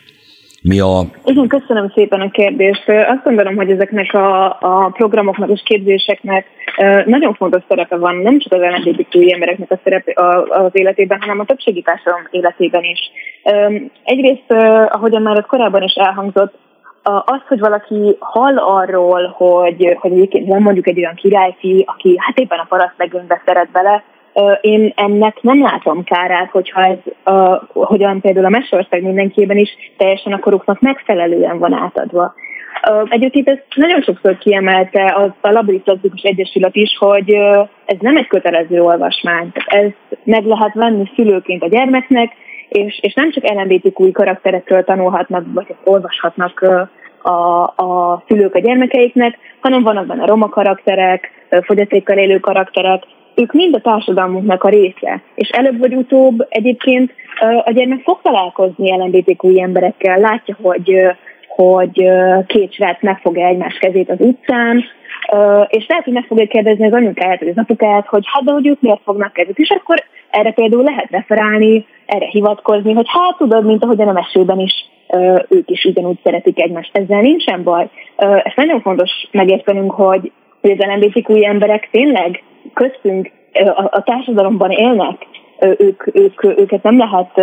Mi 0.62 0.80
a... 0.80 1.01
Igen, 1.25 1.48
köszönöm 1.48 1.92
szépen 1.96 2.22
a 2.22 2.30
kérdést. 2.30 2.89
Azt 2.89 3.24
gondolom, 3.24 3.56
hogy 3.56 3.72
ezeknek 3.72 4.13
a, 4.13 4.46
a 4.46 4.89
programoknak 4.94 5.50
és 5.50 5.62
képzéseknek 5.66 6.46
nagyon 7.06 7.34
fontos 7.34 7.62
szerepe 7.68 7.98
van, 7.98 8.16
nem 8.16 8.39
csak 8.39 8.54
az 8.54 8.60
LMBTQ 8.60 9.34
embereknek 9.34 9.72
a 9.72 9.80
szerepe 9.84 10.13
az 10.50 10.72
életében, 10.72 11.20
hanem 11.22 11.39
a 11.39 11.46
többségi 11.46 11.82
társadalom 11.82 12.28
életében 12.32 12.84
is. 12.84 13.00
Egyrészt, 14.04 14.51
ahogyan 14.89 15.22
már 15.22 15.38
ott 15.38 15.46
korábban 15.46 15.84
is 15.84 15.94
elhangzott, 15.94 16.54
az, 17.25 17.42
hogy 17.48 17.60
valaki 17.60 18.16
hall 18.20 18.58
arról, 18.58 19.28
hogy, 19.38 19.98
hogy 20.00 20.12
egyébként 20.12 20.48
van 20.48 20.62
mondjuk 20.62 20.88
egy 20.88 20.98
olyan 20.98 21.16
királyfi, 21.16 21.84
aki 21.88 22.16
hát 22.18 22.39
éppen 22.39 22.60
a 22.60 22.66
paraszt 22.70 22.98
legönybe 22.98 23.42
szeret 23.46 23.72
bele, 23.72 24.04
én 24.62 24.94
ennek 24.96 25.42
nem 25.42 25.62
látom 25.62 26.04
kárát, 26.04 26.50
hogyha 26.50 26.84
ez, 26.84 26.98
uh, 27.26 27.62
hogyan 27.74 28.22
például 28.22 28.46
a 28.46 28.50
Mesország 28.50 29.04
mindenkiében 29.04 29.58
is 29.58 29.70
teljesen 29.98 30.34
a 30.34 30.40
koruknak 30.40 30.80
megfelelően 30.80 31.60
van 31.60 31.74
átadva. 31.74 32.34
Egyébként 33.10 33.48
ezt 33.48 33.66
nagyon 33.76 34.02
sokszor 34.02 34.38
kiemelte 34.38 35.14
az 35.16 35.30
a 35.42 35.52
Labriszlazdikus 35.52 36.22
Egyesület 36.22 36.76
is, 36.76 36.98
hogy 36.98 37.34
ez 37.86 37.98
nem 38.00 38.18
egy 38.18 38.28
kötelező 38.28 38.82
olvasmány. 38.82 39.52
Ez 39.66 39.90
meg 40.24 40.46
lehet 40.46 40.74
venni 40.74 41.12
szülőként 41.16 41.64
a 41.64 41.68
gyermeknek, 41.68 42.32
és, 42.70 43.00
és 43.02 43.14
nem 43.14 43.32
csak 43.32 43.50
LMBTQ 43.50 44.12
karakterekről 44.12 44.84
tanulhatnak, 44.84 45.46
vagy 45.54 45.76
olvashatnak 45.84 46.62
a, 47.22 47.64
a 47.64 48.24
szülők 48.28 48.56
a 48.56 48.60
gyermekeiknek, 48.60 49.38
hanem 49.60 49.84
vannak 49.84 50.06
benne 50.06 50.26
roma 50.26 50.50
karakterek, 50.50 51.32
fogyatékkal 51.62 52.18
élő 52.18 52.40
karakterek, 52.40 53.04
ők 53.39 53.53
mind 53.53 53.75
a 53.75 53.81
társadalmunknak 53.81 54.63
a 54.63 54.69
része. 54.69 55.22
És 55.36 55.50
előbb 55.50 55.79
vagy 55.79 55.93
utóbb 55.93 56.46
egyébként 56.50 57.13
a 57.63 57.72
gyermek 57.72 58.01
fog 58.03 58.19
találkozni 58.22 58.98
LMBTQ 58.98 59.60
emberekkel, 59.62 60.19
látja, 60.19 60.58
hogy, 60.62 60.93
hogy 61.48 62.10
két 62.48 62.74
srác 62.74 63.01
megfogja 63.01 63.46
egymás 63.46 63.77
kezét 63.77 64.10
az 64.10 64.19
utcán, 64.19 64.84
és 65.67 65.86
lehet, 65.88 66.03
hogy 66.03 66.13
meg 66.13 66.25
fogja 66.27 66.48
kérdezni 66.48 66.86
az 66.86 66.93
anyukáját, 66.93 67.39
vagy 67.39 67.48
az 67.48 67.58
apukáját, 67.58 68.08
hogy 68.08 68.24
hát 68.25 68.43
de 68.43 68.51
hogy 68.51 68.67
ők 68.67 68.81
miért 68.81 69.01
fognak 69.03 69.34
kezet, 69.34 69.58
és 69.58 69.69
akkor 69.69 70.03
erre 70.29 70.51
például 70.51 70.84
lehet 70.84 71.10
referálni, 71.10 71.86
erre 72.05 72.25
hivatkozni, 72.25 72.93
hogy 72.93 73.08
hát 73.08 73.38
tudod, 73.38 73.65
mint 73.65 73.84
ahogyan 73.84 74.08
a 74.08 74.12
mesőben 74.12 74.60
is 74.60 74.89
ők 75.50 75.69
is 75.69 75.86
ugyanúgy 75.86 76.19
szeretik 76.24 76.62
egymást. 76.62 76.98
Ezzel 76.98 77.22
nincsen 77.22 77.63
baj. 77.63 77.89
Ezt 78.17 78.55
nagyon 78.55 78.81
fontos 78.81 79.12
megértenünk, 79.31 79.91
hogy, 79.91 80.31
hogy 80.62 80.72
az 80.72 80.86
LMBTQ 80.86 81.43
emberek 81.43 81.88
tényleg 81.91 82.43
köztünk 82.74 83.32
a, 83.54 83.89
a 83.92 84.04
társadalomban 84.04 84.72
élnek, 84.72 85.28
ők, 85.78 86.16
ők, 86.16 86.44
őket 86.44 86.84
nem 86.84 86.98
lehet 86.98 87.42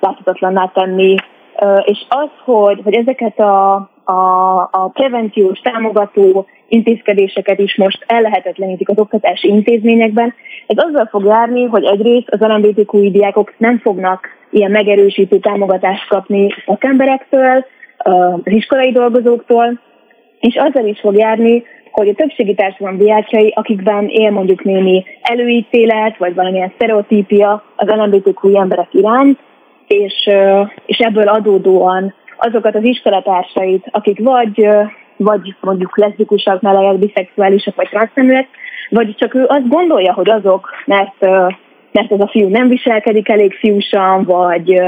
láthatatlanná 0.00 0.70
tenni, 0.74 1.14
és 1.84 2.04
az, 2.08 2.28
hogy, 2.44 2.80
hogy 2.84 2.94
ezeket 2.94 3.38
a, 3.38 3.74
a, 4.04 4.58
a 4.70 4.90
prevenciós, 4.92 5.58
támogató 5.58 6.46
intézkedéseket 6.68 7.58
is 7.58 7.76
most 7.76 8.04
ellehetetlenítik 8.06 8.88
az 8.88 8.98
oktatási 8.98 9.48
intézményekben, 9.48 10.34
ez 10.66 10.76
azzal 10.76 11.06
fog 11.06 11.24
járni, 11.24 11.64
hogy 11.64 11.84
egyrészt 11.84 12.28
az 12.30 12.40
LMBTQ 12.40 13.10
diákok 13.10 13.54
nem 13.56 13.78
fognak 13.78 14.26
ilyen 14.50 14.70
megerősítő 14.70 15.38
támogatást 15.38 16.08
kapni 16.08 16.48
szakemberektől, 16.66 17.64
az 17.98 18.40
iskolai 18.44 18.92
dolgozóktól, 18.92 19.80
és 20.40 20.56
azzal 20.56 20.86
is 20.86 21.00
fog 21.00 21.16
járni, 21.16 21.64
hogy 21.98 22.08
a 22.08 22.14
többségi 22.14 22.54
társadalom 22.54 22.98
diákjai, 22.98 23.52
akikben 23.56 24.08
él 24.08 24.30
mondjuk 24.30 24.64
némi 24.64 25.04
előítélet, 25.22 26.16
vagy 26.16 26.34
valamilyen 26.34 26.72
sztereotípia 26.74 27.62
az 27.76 27.88
LMBTQ 27.88 28.58
emberek 28.58 28.88
iránt, 28.90 29.38
és, 29.86 30.30
és 30.86 30.98
ebből 30.98 31.28
adódóan 31.28 32.14
azokat 32.36 32.74
az 32.74 32.84
iskolatársait, 32.84 33.88
akik 33.90 34.18
vagy, 34.18 34.68
vagy 35.16 35.54
mondjuk 35.60 35.98
leszbikusak, 35.98 36.60
melegek, 36.60 36.98
biszexuálisak, 36.98 37.74
vagy 37.74 37.88
transzneműek, 37.88 38.48
vagy 38.90 39.14
csak 39.14 39.34
ő 39.34 39.44
azt 39.48 39.68
gondolja, 39.68 40.12
hogy 40.12 40.30
azok, 40.30 40.68
mert, 40.84 41.20
mert 41.92 42.12
ez 42.12 42.20
a 42.20 42.28
fiú 42.28 42.48
nem 42.48 42.68
viselkedik 42.68 43.28
elég 43.28 43.52
fiúsan, 43.52 44.24
vagy, 44.24 44.80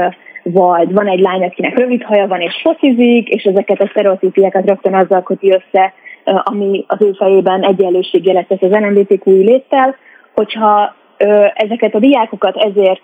vagy 0.43 0.93
van 0.93 1.07
egy 1.07 1.19
lány, 1.19 1.43
akinek 1.43 1.77
rövid 1.77 2.03
haja 2.03 2.27
van 2.27 2.41
és 2.41 2.59
focizik, 2.61 3.27
és 3.27 3.43
ezeket 3.43 3.81
a 3.81 3.87
sztereotípiákat 3.87 4.65
rögtön 4.65 4.93
azzal 4.93 5.23
köti 5.23 5.51
össze, 5.51 5.93
ami 6.23 6.85
az 6.87 6.97
ő 7.01 7.11
fejében 7.11 7.63
egyenlőségjelet 7.63 8.47
tesz 8.47 8.61
az 8.61 8.69
NMBTQ 8.69 9.31
léttel, 9.31 9.95
hogyha 10.35 10.95
ezeket 11.53 11.95
a 11.95 11.99
diákokat 11.99 12.55
ezért 12.55 13.03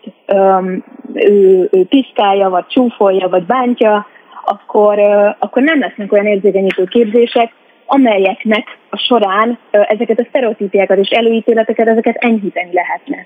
ő, 1.14 1.70
ő 1.72 1.86
piszkálja, 1.86 2.50
vagy 2.50 2.66
csúfolja, 2.68 3.28
vagy 3.28 3.44
bántja, 3.44 4.08
akkor, 4.46 5.00
akkor 5.40 5.62
nem 5.62 5.80
lesznek 5.80 6.12
olyan 6.12 6.26
érzékenyítő 6.26 6.84
képzések, 6.84 7.52
amelyeknek 7.86 8.78
a 8.90 8.98
során 8.98 9.60
ezeket 9.72 10.20
a 10.20 10.26
sztereotípiákat 10.30 10.98
és 10.98 11.10
előítéleteket, 11.10 11.88
ezeket 11.88 12.16
enyhíteni 12.16 12.74
lehetne. 12.74 13.18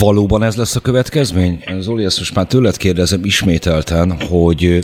Valóban 0.00 0.42
ez 0.42 0.56
lesz 0.56 0.76
a 0.76 0.80
következmény? 0.80 1.58
Zoli, 1.78 2.04
ezt 2.04 2.18
most 2.18 2.34
már 2.34 2.46
tőled 2.46 2.76
kérdezem 2.76 3.20
ismételten, 3.24 4.12
hogy 4.30 4.78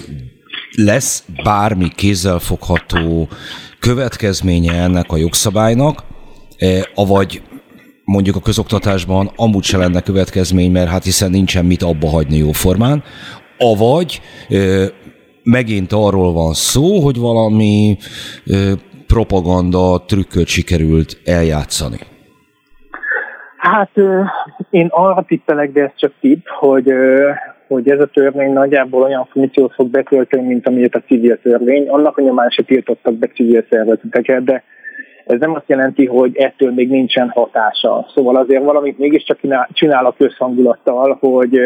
lesz 0.87 1.27
bármi 1.45 1.89
kézzelfogható 1.95 3.29
következménye 3.81 4.83
ennek 4.83 5.13
a 5.13 5.17
jogszabálynak, 5.17 6.05
avagy 6.95 7.43
mondjuk 8.05 8.37
a 8.37 8.41
közoktatásban 8.41 9.31
amúgy 9.37 9.65
se 9.65 9.77
lenne 9.77 10.01
következmény, 10.01 10.71
mert 10.71 10.91
hát 10.91 11.05
hiszen 11.05 11.31
nincsen 11.31 11.65
mit 11.65 11.83
abba 11.83 12.09
hagyni 12.09 12.37
jóformán, 12.37 13.03
avagy 13.59 14.21
megint 15.43 15.93
arról 15.93 16.33
van 16.33 16.53
szó, 16.53 17.01
hogy 17.01 17.19
valami 17.19 17.97
propaganda 19.07 20.05
trükköt 20.07 20.47
sikerült 20.47 21.21
eljátszani. 21.25 21.99
Hát 23.57 23.91
én 24.71 24.89
arra 24.91 25.25
tippelek, 25.27 25.73
de 25.73 25.83
ez 25.83 25.91
csak 25.97 26.13
tipp, 26.21 26.47
hogy, 26.47 26.93
hogy 27.69 27.91
ez 27.91 28.01
a 28.01 28.07
törvény 28.07 28.53
nagyjából 28.53 29.03
olyan 29.03 29.29
funkciót 29.31 29.75
fog 29.75 29.89
betölteni, 29.89 30.47
mint 30.47 30.67
amilyet 30.67 30.95
a 30.95 31.03
civil 31.07 31.39
törvény. 31.43 31.89
Annak 31.89 32.19
a 32.19 32.23
nyomán 32.23 32.51
se 32.51 32.63
tiltottak 32.63 33.15
be 33.15 33.27
civil 33.27 33.65
szervezeteket, 33.71 34.45
de 34.45 34.63
ez 35.27 35.41
nem 35.41 35.55
azt 35.55 35.69
jelenti, 35.69 36.07
hogy 36.07 36.37
ettől 36.37 36.73
még 36.73 36.89
nincsen 36.89 37.29
hatása. 37.29 38.07
Szóval 38.15 38.37
azért 38.37 38.65
valamit 38.65 38.99
mégiscsak 38.99 39.39
csinál 39.73 40.07
a 40.07 40.15
közhangulattal, 40.19 41.17
hogy 41.21 41.59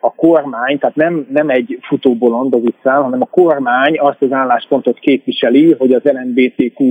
a 0.00 0.14
kormány, 0.14 0.78
tehát 0.78 0.96
nem, 0.96 1.26
nem 1.30 1.48
egy 1.48 1.78
futóbolond 1.82 2.54
az 2.54 2.60
utcán, 2.62 3.02
hanem 3.02 3.22
a 3.22 3.26
kormány 3.30 3.98
azt 3.98 4.22
az 4.22 4.32
álláspontot 4.32 4.98
képviseli, 4.98 5.72
hogy 5.78 5.92
az 5.92 6.02
LMBTQ 6.02 6.84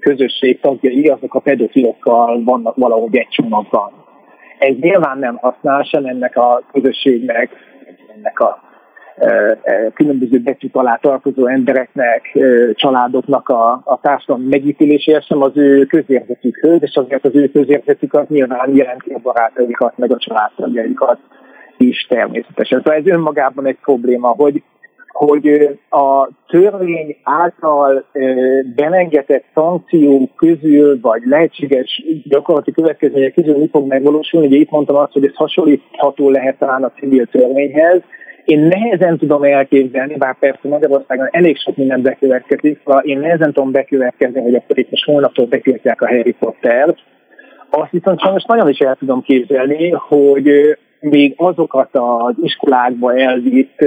közösség 0.00 0.60
tagjai 0.60 1.06
azok 1.06 1.34
a 1.34 1.40
pedofilokkal 1.40 2.42
vannak 2.44 2.76
valahogy 2.76 3.16
egy 3.16 3.28
csomagban. 3.28 4.05
Ez 4.58 4.74
nyilván 4.80 5.18
nem 5.18 5.36
használ 5.36 5.82
sem 5.82 6.04
ennek 6.04 6.36
a 6.36 6.62
közösségnek, 6.72 7.50
ennek 8.16 8.40
a 8.40 8.64
különböző 9.94 10.38
betűk 10.38 10.76
alá 10.76 10.96
tartozó 10.96 11.46
embereknek, 11.46 12.38
családoknak 12.72 13.48
a, 13.48 13.72
a 13.84 13.98
társadalmi 14.02 14.48
megítéléséhez, 14.48 15.24
sem 15.24 15.42
az 15.42 15.52
ő 15.54 15.84
közérzetükhöz, 15.84 16.78
és 16.82 16.94
azért 16.94 17.24
az 17.24 17.34
ő 17.34 17.48
közérzetük 17.48 18.14
az 18.14 18.26
nyilván 18.28 18.76
jelenti 18.76 19.12
a 19.12 19.18
barátaikat, 19.22 19.98
meg 19.98 20.12
a 20.12 20.18
családtagjaikat 20.18 21.18
is 21.76 22.06
természetesen. 22.08 22.78
Szóval 22.78 23.00
ez 23.00 23.06
önmagában 23.06 23.66
egy 23.66 23.78
probléma, 23.82 24.28
hogy, 24.28 24.62
hogy 25.16 25.78
a 25.90 26.28
törvény 26.46 27.16
által 27.22 28.04
belengedett 28.74 29.44
szankciók 29.54 30.34
közül, 30.36 31.00
vagy 31.00 31.22
lehetséges 31.24 32.02
gyakorlati 32.24 32.72
következmények 32.72 33.34
közül 33.34 33.58
mi 33.58 33.68
fog 33.72 33.86
megvalósulni. 33.86 34.46
Ugye 34.46 34.56
itt 34.56 34.70
mondtam 34.70 34.96
azt, 34.96 35.12
hogy 35.12 35.24
ez 35.24 35.34
hasonlítható 35.34 36.30
lehet 36.30 36.58
talán 36.58 36.84
a 36.84 36.92
civil 36.98 37.26
törvényhez, 37.26 38.02
én 38.44 38.60
nehezen 38.60 39.18
tudom 39.18 39.42
elképzelni, 39.42 40.16
bár 40.16 40.38
persze 40.38 40.68
Magyarországon 40.68 41.28
elég 41.30 41.56
sok 41.56 41.76
minden 41.76 42.02
bekövetkezik, 42.02 42.80
szóval 42.84 43.02
én 43.02 43.18
nehezen 43.18 43.52
tudom 43.52 43.70
bekövetkezni, 43.70 44.40
hogy 44.40 44.54
akkor 44.54 44.78
itt 44.78 44.90
most 44.90 45.04
holnaptól 45.04 45.46
betiltják 45.46 46.02
a 46.02 46.08
Harry 46.08 46.32
Potter-t. 46.32 46.98
Azt 47.70 47.90
viszont 47.90 48.20
sajnos 48.20 48.44
nagyon 48.44 48.68
is 48.68 48.78
el 48.78 48.96
tudom 48.98 49.22
képzelni, 49.22 49.90
hogy 49.90 50.76
még 51.00 51.34
azokat 51.36 51.88
az 51.92 52.34
iskolákba 52.42 53.16
elvitt 53.16 53.84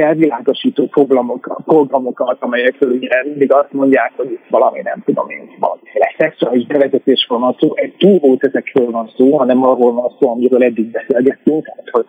felvilágosító 0.00 0.86
programokat, 0.86 1.58
programokat 1.64 2.36
amelyekről 2.40 2.92
ugye 2.92 3.08
mindig 3.24 3.52
azt 3.52 3.72
mondják, 3.72 4.12
hogy 4.16 4.30
itt 4.30 4.44
valami 4.48 4.80
nem 4.82 5.02
tudom 5.04 5.30
én, 5.30 5.50
valamiféle 5.58 6.14
szexuális 6.18 6.66
bevezetésről 6.66 7.38
van 7.38 7.56
szó, 7.58 7.72
egy 7.74 7.94
túl 7.98 8.18
volt 8.18 8.44
ezekről 8.44 8.90
van 8.90 9.10
szó, 9.16 9.36
hanem 9.36 9.64
arról 9.64 9.92
van 9.92 10.12
szó, 10.20 10.30
amiről 10.30 10.62
eddig 10.62 10.90
beszélgettünk, 10.90 11.64
tehát 11.64 11.88
hogy 11.90 12.06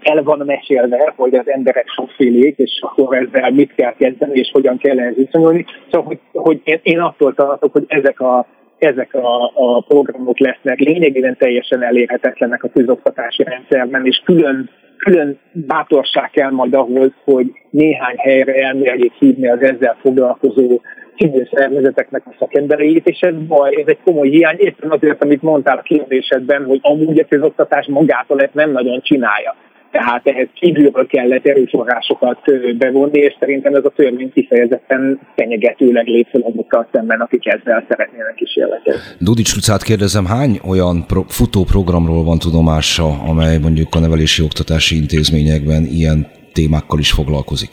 el 0.00 0.22
van 0.22 0.42
mesélve, 0.46 1.12
hogy 1.16 1.34
az 1.34 1.48
emberek 1.48 1.88
sokfélék, 1.88 2.58
és 2.58 2.80
akkor 2.82 3.16
ezzel 3.16 3.50
mit 3.50 3.74
kell 3.74 3.94
kezdeni, 3.94 4.38
és 4.38 4.50
hogyan 4.52 4.76
kell 4.76 4.98
ehhez 4.98 5.14
viszonyulni. 5.14 5.64
Szóval, 5.90 6.06
hogy, 6.06 6.18
hogy 6.32 6.60
én, 6.64 6.80
én 6.82 7.00
attól 7.00 7.34
tartok, 7.34 7.72
hogy 7.72 7.84
ezek 7.88 8.20
a 8.20 8.46
ezek 8.78 9.14
a, 9.14 9.52
a 9.54 9.80
programok 9.80 10.38
lesznek 10.38 10.78
lényegében 10.78 11.36
teljesen 11.36 11.82
elérhetetlenek 11.82 12.64
a 12.64 12.68
közoktatási 12.68 13.42
rendszerben, 13.42 14.06
és 14.06 14.22
külön, 14.24 14.70
külön 15.04 15.38
bátorság 15.52 16.30
kell 16.30 16.50
majd 16.50 16.74
ahhoz, 16.74 17.10
hogy 17.24 17.52
néhány 17.70 18.16
helyre 18.16 18.54
elmérjék 18.54 19.12
hívni 19.18 19.48
az 19.48 19.62
ezzel 19.62 19.96
foglalkozó 20.00 20.80
civil 21.16 21.48
szervezeteknek 21.52 22.22
a 22.26 22.34
szakembereit, 22.38 23.06
és 23.06 23.20
ez 23.20 23.34
baj, 23.48 23.74
ez 23.76 23.86
egy 23.86 23.98
komoly 24.04 24.28
hiány, 24.28 24.56
éppen 24.58 24.90
azért, 24.90 25.22
amit 25.22 25.42
mondtál 25.42 25.76
a 25.76 25.82
kérdésedben, 25.82 26.64
hogy 26.64 26.78
amúgy 26.82 27.18
a 27.18 27.26
közoktatás 27.28 27.86
magától 27.86 28.40
ezt 28.40 28.54
nem 28.54 28.70
nagyon 28.70 29.00
csinálja 29.00 29.54
tehát 29.90 30.26
ehhez 30.26 30.48
kívülről 30.54 31.06
kellett 31.06 31.46
erőforrásokat 31.46 32.38
bevonni, 32.78 33.18
és 33.18 33.36
szerintem 33.38 33.74
ez 33.74 33.84
a 33.84 33.92
törvény 33.96 34.32
kifejezetten 34.32 35.20
fenyegetőleg 35.36 36.06
lép 36.06 36.26
fel 36.30 36.40
azokkal 36.40 36.88
szemben, 36.92 37.20
akik 37.20 37.46
ezzel 37.46 37.84
szeretnének 37.88 38.34
kísérletezni. 38.34 39.00
Dudics 39.18 39.54
Lucát 39.54 39.82
kérdezem, 39.82 40.24
hány 40.24 40.60
olyan 40.68 41.06
pro- 41.06 41.30
futóprogramról 41.32 42.24
van 42.24 42.38
tudomása, 42.38 43.08
amely 43.28 43.58
mondjuk 43.58 43.94
a 43.94 43.98
nevelési 43.98 44.42
oktatási 44.42 44.96
intézményekben 44.96 45.82
ilyen 45.84 46.26
témákkal 46.52 46.98
is 46.98 47.12
foglalkozik? 47.12 47.70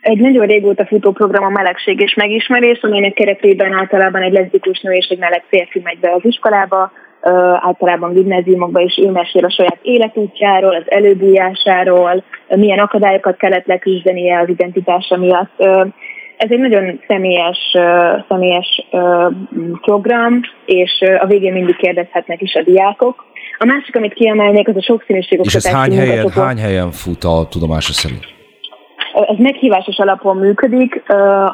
Egy 0.00 0.18
nagyon 0.18 0.46
régóta 0.46 0.86
futó 0.86 1.12
program 1.12 1.44
a 1.44 1.48
melegség 1.48 2.00
és 2.00 2.14
megismerés, 2.14 2.80
aminek 2.80 3.12
keretében 3.12 3.72
általában 3.72 4.22
egy 4.22 4.32
leszbikus 4.32 4.80
nő 4.80 4.92
és 4.92 5.06
egy 5.06 5.18
meleg 5.18 5.44
férfi 5.48 5.80
megy 5.84 5.98
be 5.98 6.12
az 6.12 6.24
iskolába, 6.24 6.92
általában 7.60 8.12
gimnáziumokban 8.12 8.82
is 8.82 8.98
ő 8.98 9.10
mesél 9.10 9.44
a 9.44 9.50
saját 9.50 9.78
életútjáról, 9.82 10.74
az 10.74 10.84
előbújásáról, 10.86 12.24
milyen 12.48 12.78
akadályokat 12.78 13.36
kellett 13.36 13.66
leküzdenie 13.66 14.38
az 14.38 14.48
identitása 14.48 15.16
miatt. 15.16 15.64
Ez 16.36 16.50
egy 16.50 16.58
nagyon 16.58 17.00
személyes, 17.06 17.58
személyes 18.28 18.86
program, 19.80 20.40
és 20.64 21.04
a 21.18 21.26
végén 21.26 21.52
mindig 21.52 21.76
kérdezhetnek 21.76 22.42
is 22.42 22.54
a 22.54 22.62
diákok. 22.62 23.24
A 23.58 23.64
másik, 23.64 23.96
amit 23.96 24.14
kiemelnék, 24.14 24.68
az 24.68 24.76
a 24.76 24.82
sokszínűség 24.82 25.40
És 25.42 25.54
ez 25.54 25.72
hány 25.72 25.92
helyen, 25.92 26.30
hány 26.30 26.58
helyen 26.58 26.90
fut 26.90 27.24
a 27.24 27.46
tudomása 27.50 27.92
szerint? 27.92 28.24
Ez 29.26 29.38
meghívásos 29.38 29.98
alapon 29.98 30.36
működik, 30.36 31.02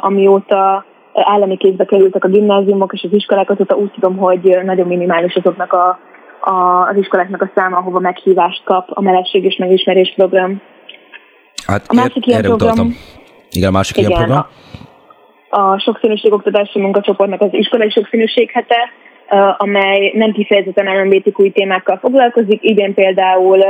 amióta 0.01 0.85
állami 1.25 1.57
kézbe 1.57 1.85
kerültek 1.85 2.25
a 2.25 2.29
gimnáziumok 2.29 2.93
és 2.93 3.03
az 3.03 3.13
iskolák, 3.13 3.51
azóta 3.51 3.77
úgy 3.77 3.91
tudom, 3.91 4.17
hogy 4.17 4.59
nagyon 4.65 4.87
minimális 4.87 5.35
azoknak 5.35 5.73
a, 5.73 5.99
a, 6.41 6.87
az 6.89 6.97
iskoláknak 6.97 7.43
a 7.43 7.51
száma, 7.55 7.77
ahova 7.77 7.99
meghívást 7.99 8.65
kap 8.65 8.89
a 8.91 9.01
melesség 9.01 9.45
és 9.45 9.57
megismerés 9.57 10.13
program. 10.17 10.63
Hát 11.67 11.85
a 11.89 11.95
másik 11.95 12.27
ilyen 12.27 12.43
program, 12.43 12.71
utaltam. 12.71 12.97
Igen, 13.51 13.69
a 13.69 13.73
másik 13.73 13.97
igen, 13.97 14.11
ilyen 14.11 14.23
program. 14.23 14.47
A, 15.51 15.61
a 15.61 15.79
sokszínűség 15.79 16.33
oktatási 16.33 16.81
munkacsoportnak 16.81 17.41
az 17.41 17.49
iskolai 17.53 17.91
sokszínűség 17.91 18.51
hete, 18.51 18.91
amely 19.57 20.13
nem 20.15 20.33
kifejezetten 20.33 21.03
LMBTQ 21.03 21.53
témákkal 21.53 21.99
foglalkozik. 21.99 22.59
Idén 22.63 22.95
például 22.95 23.61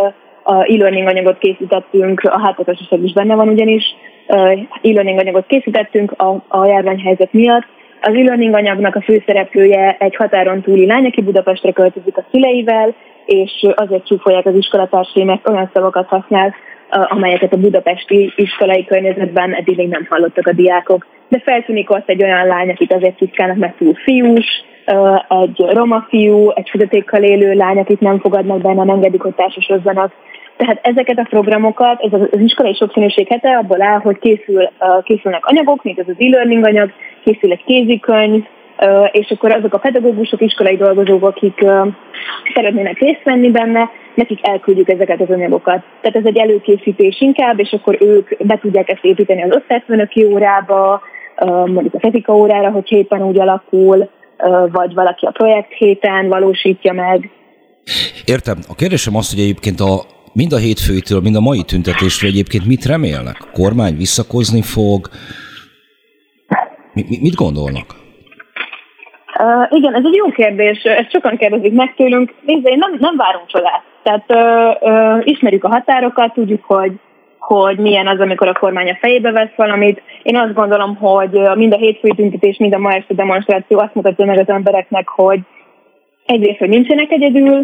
a 0.42 0.64
e-learning 0.64 1.08
anyagot 1.08 1.38
készítettünk, 1.38 2.20
a 2.20 2.40
hátatosság 2.40 3.02
is 3.02 3.12
benne 3.12 3.34
van 3.34 3.48
ugyanis, 3.48 3.84
e-learning 4.26 5.18
anyagot 5.18 5.46
készítettünk 5.46 6.12
a, 6.12 6.44
a 6.48 6.66
járványhelyzet 6.66 7.32
miatt. 7.32 7.66
Az 8.00 8.14
e-learning 8.14 8.54
anyagnak 8.54 8.96
a 8.96 9.02
főszereplője 9.02 9.96
egy 9.98 10.16
határon 10.16 10.62
túli 10.62 10.86
lány, 10.86 11.06
aki 11.06 11.22
Budapestre 11.22 11.72
költözik 11.72 12.16
a 12.16 12.24
szüleivel, 12.30 12.94
és 13.26 13.66
azért 13.74 14.06
csúfolják 14.06 14.46
az 14.46 14.54
iskolatársai, 14.54 15.24
mert 15.24 15.48
olyan 15.48 15.70
szavakat 15.72 16.06
használ, 16.06 16.54
amelyeket 16.90 17.52
a 17.52 17.56
budapesti 17.56 18.32
iskolai 18.36 18.84
környezetben 18.84 19.54
eddig 19.54 19.76
még 19.76 19.88
nem 19.88 20.06
hallottak 20.08 20.46
a 20.46 20.52
diákok. 20.52 21.06
De 21.28 21.40
feltűnik 21.44 21.90
ott 21.90 22.08
egy 22.08 22.22
olyan 22.22 22.46
lány, 22.46 22.70
akit 22.70 22.92
azért 22.92 23.16
tisztelnek, 23.16 23.56
mert 23.56 23.76
túl 23.76 23.94
fiús, 23.94 24.64
egy 25.28 25.64
roma 25.72 26.06
fiú, 26.08 26.50
egy 26.50 26.68
fogyatékkal 26.70 27.22
élő 27.22 27.52
lány, 27.52 27.78
akit 27.78 28.00
nem 28.00 28.18
fogadnak 28.18 28.60
be, 28.60 28.72
nem 28.72 28.88
engedik, 28.88 29.20
hogy 29.20 29.34
társasozzanak. 29.34 30.12
Tehát 30.56 30.78
ezeket 30.82 31.18
a 31.18 31.26
programokat, 31.28 32.00
ez 32.00 32.20
az 32.32 32.40
iskolai 32.40 32.74
sokszínűség 32.74 33.28
hete 33.28 33.56
abból 33.56 33.82
áll, 33.82 33.98
hogy 33.98 34.18
készül, 34.18 34.68
készülnek 35.02 35.46
anyagok, 35.46 35.82
mint 35.82 35.98
ez 35.98 36.08
az 36.08 36.14
e-learning 36.18 36.66
anyag, 36.66 36.90
készül 37.24 37.52
egy 37.52 37.64
kézikönyv, 37.64 38.44
és 39.10 39.30
akkor 39.30 39.50
azok 39.52 39.74
a 39.74 39.78
pedagógusok, 39.78 40.40
iskolai 40.40 40.76
dolgozók, 40.76 41.22
akik 41.22 41.64
szeretnének 42.54 42.98
részt 42.98 43.22
venni 43.24 43.50
benne, 43.50 43.90
nekik 44.14 44.48
elküldjük 44.48 44.88
ezeket 44.88 45.20
az 45.20 45.30
anyagokat. 45.30 45.82
Tehát 46.00 46.16
ez 46.16 46.24
egy 46.24 46.38
előkészítés 46.38 47.20
inkább, 47.20 47.60
és 47.60 47.72
akkor 47.72 47.96
ők 48.00 48.46
be 48.46 48.58
tudják 48.58 48.90
ezt 48.90 49.04
építeni 49.04 49.42
az 49.42 49.56
osztályfőnöki 49.56 50.24
órába, 50.24 51.00
mondjuk 51.64 51.94
a 51.94 52.00
fizika 52.00 52.36
órára, 52.36 52.70
hogy 52.70 52.92
éppen 52.92 53.22
úgy 53.22 53.38
alakul, 53.38 54.10
vagy 54.72 54.94
valaki 54.94 55.26
a 55.26 55.30
projekt 55.30 55.72
héten 55.72 56.28
valósítja 56.28 56.92
meg. 56.92 57.30
Értem. 58.24 58.58
A 58.68 58.74
kérdésem 58.74 59.16
az, 59.16 59.30
hogy 59.30 59.42
egyébként 59.42 59.80
a, 59.80 60.02
mind 60.40 60.52
a 60.52 60.56
hétfőtől, 60.56 61.20
mind 61.20 61.36
a 61.36 61.40
mai 61.40 61.62
tüntetésről 61.62 62.30
egyébként 62.30 62.66
mit 62.66 62.84
remélnek? 62.84 63.36
A 63.40 63.50
kormány 63.52 63.96
visszakozni 63.96 64.62
fog? 64.62 65.08
mit 67.26 67.34
gondolnak? 67.34 67.88
Uh, 69.38 69.78
igen, 69.78 69.94
ez 69.94 70.02
egy 70.04 70.14
jó 70.14 70.26
kérdés, 70.30 70.82
ezt 70.82 71.10
sokan 71.10 71.36
kérdezik 71.36 71.72
meg 71.72 71.94
tőlünk. 71.94 72.34
Nézd, 72.46 72.66
én 72.66 72.78
nem, 72.78 72.96
nem 72.98 73.16
várunk 73.16 73.46
csodát. 73.46 73.82
Tehát 74.02 74.24
uh, 74.28 74.90
uh, 74.90 75.20
ismerjük 75.24 75.64
a 75.64 75.68
határokat, 75.68 76.32
tudjuk, 76.32 76.64
hogy 76.64 76.92
hogy 77.38 77.78
milyen 77.78 78.06
az, 78.06 78.20
amikor 78.20 78.48
a 78.48 78.58
kormány 78.58 78.90
a 78.90 78.96
fejébe 79.00 79.30
vesz 79.30 79.54
valamit. 79.56 80.02
Én 80.22 80.36
azt 80.36 80.54
gondolom, 80.54 80.96
hogy 80.96 81.40
mind 81.54 81.72
a 81.72 81.76
hétfői 81.76 82.12
tüntetés, 82.16 82.56
mind 82.56 82.74
a 82.74 82.78
ma 82.78 82.92
este 82.92 83.14
demonstráció 83.14 83.78
azt 83.78 83.94
mutatja 83.94 84.24
meg 84.24 84.38
az 84.38 84.48
embereknek, 84.48 85.08
hogy 85.08 85.40
egyrészt, 86.26 86.58
hogy 86.58 86.68
nincsenek 86.68 87.10
egyedül, 87.10 87.62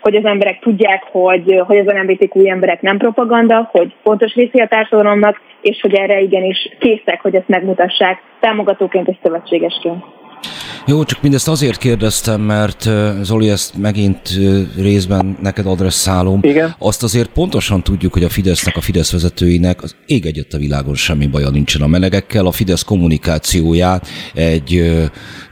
hogy 0.00 0.16
az 0.16 0.24
emberek 0.24 0.58
tudják, 0.58 1.02
hogy, 1.10 1.62
hogy 1.66 1.78
az 1.78 1.86
LMBTQ 1.86 2.48
emberek 2.48 2.82
nem 2.82 2.96
propaganda, 2.98 3.68
hogy 3.72 3.94
fontos 4.02 4.34
részé 4.34 4.60
a 4.60 4.68
társadalomnak, 4.68 5.40
és 5.60 5.80
hogy 5.80 5.94
erre 5.94 6.20
igenis 6.20 6.76
készek, 6.78 7.20
hogy 7.20 7.34
ezt 7.34 7.48
megmutassák 7.48 8.22
támogatóként 8.40 9.08
és 9.08 9.16
szövetségesként. 9.22 10.04
Jó, 10.86 11.04
csak 11.04 11.22
mindezt 11.22 11.48
azért 11.48 11.78
kérdeztem, 11.78 12.40
mert 12.40 12.88
Zoli, 13.22 13.50
ezt 13.50 13.76
megint 13.76 14.38
részben 14.76 15.38
neked 15.42 15.66
adresszálom. 15.66 16.38
Igen. 16.42 16.74
Azt 16.78 17.02
azért 17.02 17.28
pontosan 17.28 17.82
tudjuk, 17.82 18.12
hogy 18.12 18.24
a 18.24 18.28
Fidesznek, 18.28 18.76
a 18.76 18.80
Fidesz 18.80 19.12
vezetőinek 19.12 19.82
az 19.82 19.94
ég 20.06 20.26
egyet 20.26 20.52
a 20.54 20.58
világon 20.58 20.94
semmi 20.94 21.26
baja 21.26 21.50
nincsen 21.50 21.82
a 21.82 21.86
melegekkel. 21.86 22.46
A 22.46 22.52
Fidesz 22.52 22.82
kommunikációját 22.82 24.08
egy 24.34 24.92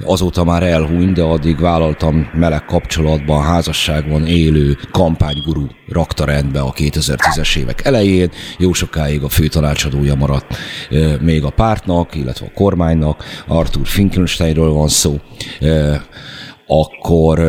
azóta 0.05 0.45
már 0.45 0.63
elhúny, 0.63 1.13
de 1.13 1.23
addig 1.23 1.61
vállaltam 1.61 2.31
meleg 2.35 2.65
kapcsolatban, 2.65 3.43
házasságban 3.43 4.27
élő 4.27 4.79
kampányguru 4.91 5.67
rakta 5.91 6.25
rendbe 6.25 6.61
a 6.61 6.73
2010-es 6.73 7.57
évek 7.57 7.85
elején. 7.85 8.31
Jó 8.59 8.73
sokáig 8.73 9.23
a 9.23 9.29
főtanácsadója 9.29 10.15
maradt 10.15 10.57
még 11.21 11.45
a 11.45 11.51
pártnak, 11.51 12.15
illetve 12.15 12.47
a 12.47 12.53
kormánynak. 12.55 13.25
Arthur 13.47 13.87
Finkelsteinről 13.87 14.71
van 14.71 14.89
szó 14.89 15.21
akkor 16.71 17.41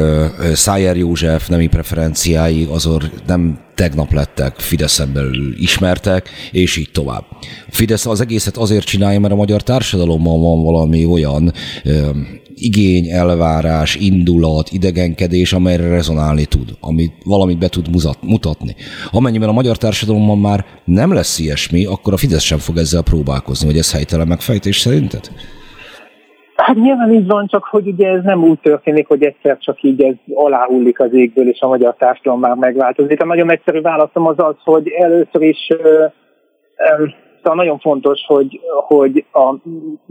Szájer 0.54 0.97
József 0.97 1.47
nemi 1.47 1.67
preferenciái 1.67 2.67
azor 2.71 3.12
nem 3.28 3.60
tegnap 3.75 4.13
lettek 4.13 4.60
Fideszen 4.60 5.13
belül 5.13 5.56
ismertek, 5.58 6.30
és 6.52 6.78
így 6.78 6.91
tovább. 6.91 7.23
Fidesz 7.69 8.06
az 8.06 8.21
egészet 8.21 8.58
azért 8.58 8.86
csinálja, 8.86 9.19
mert 9.19 9.34
a 9.34 9.38
magyar 9.38 9.62
társadalomban 9.62 10.41
van 10.41 10.63
valami 10.63 11.06
olyan 11.06 11.54
igény, 12.59 13.09
elvárás, 13.09 13.95
indulat, 13.95 14.69
idegenkedés, 14.71 15.53
amelyre 15.53 15.89
rezonálni 15.89 16.45
tud, 16.45 16.69
amit 16.79 17.13
valamit 17.25 17.59
be 17.59 17.67
tud 17.67 17.87
mutatni. 18.21 18.75
Amennyiben 19.11 19.49
a 19.49 19.51
magyar 19.51 19.77
társadalomban 19.77 20.39
már 20.39 20.65
nem 20.85 21.13
lesz 21.13 21.39
ilyesmi, 21.39 21.85
akkor 21.85 22.13
a 22.13 22.17
Fidesz 22.17 22.43
sem 22.43 22.57
fog 22.57 22.77
ezzel 22.77 23.03
próbálkozni, 23.03 23.67
vagy 23.67 23.77
ez 23.77 23.93
helytelen 23.93 24.27
megfejtés 24.27 24.77
szerinted? 24.77 25.29
Hát 26.55 26.75
nyilván 26.75 27.13
így 27.13 27.27
van, 27.27 27.47
csak 27.47 27.63
hogy 27.63 27.87
ugye 27.87 28.07
ez 28.07 28.23
nem 28.23 28.43
úgy 28.43 28.59
történik, 28.59 29.07
hogy 29.07 29.23
egyszer 29.23 29.57
csak 29.57 29.81
így 29.81 30.01
ez 30.01 30.15
aláhullik 30.33 30.99
az 30.99 31.13
égből, 31.13 31.49
és 31.49 31.59
a 31.59 31.67
magyar 31.67 31.95
társadalom 31.97 32.39
már 32.39 32.55
megváltozik. 32.55 33.21
A 33.21 33.25
nagyon 33.25 33.51
egyszerű 33.51 33.81
válaszom 33.81 34.27
az 34.27 34.35
az, 34.37 34.55
hogy 34.63 34.87
először 34.87 35.41
is 35.41 35.67
Szóval 37.43 37.56
nagyon 37.56 37.80
fontos, 37.80 38.19
hogy, 38.25 38.60
hogy 38.88 39.25
a 39.34 39.56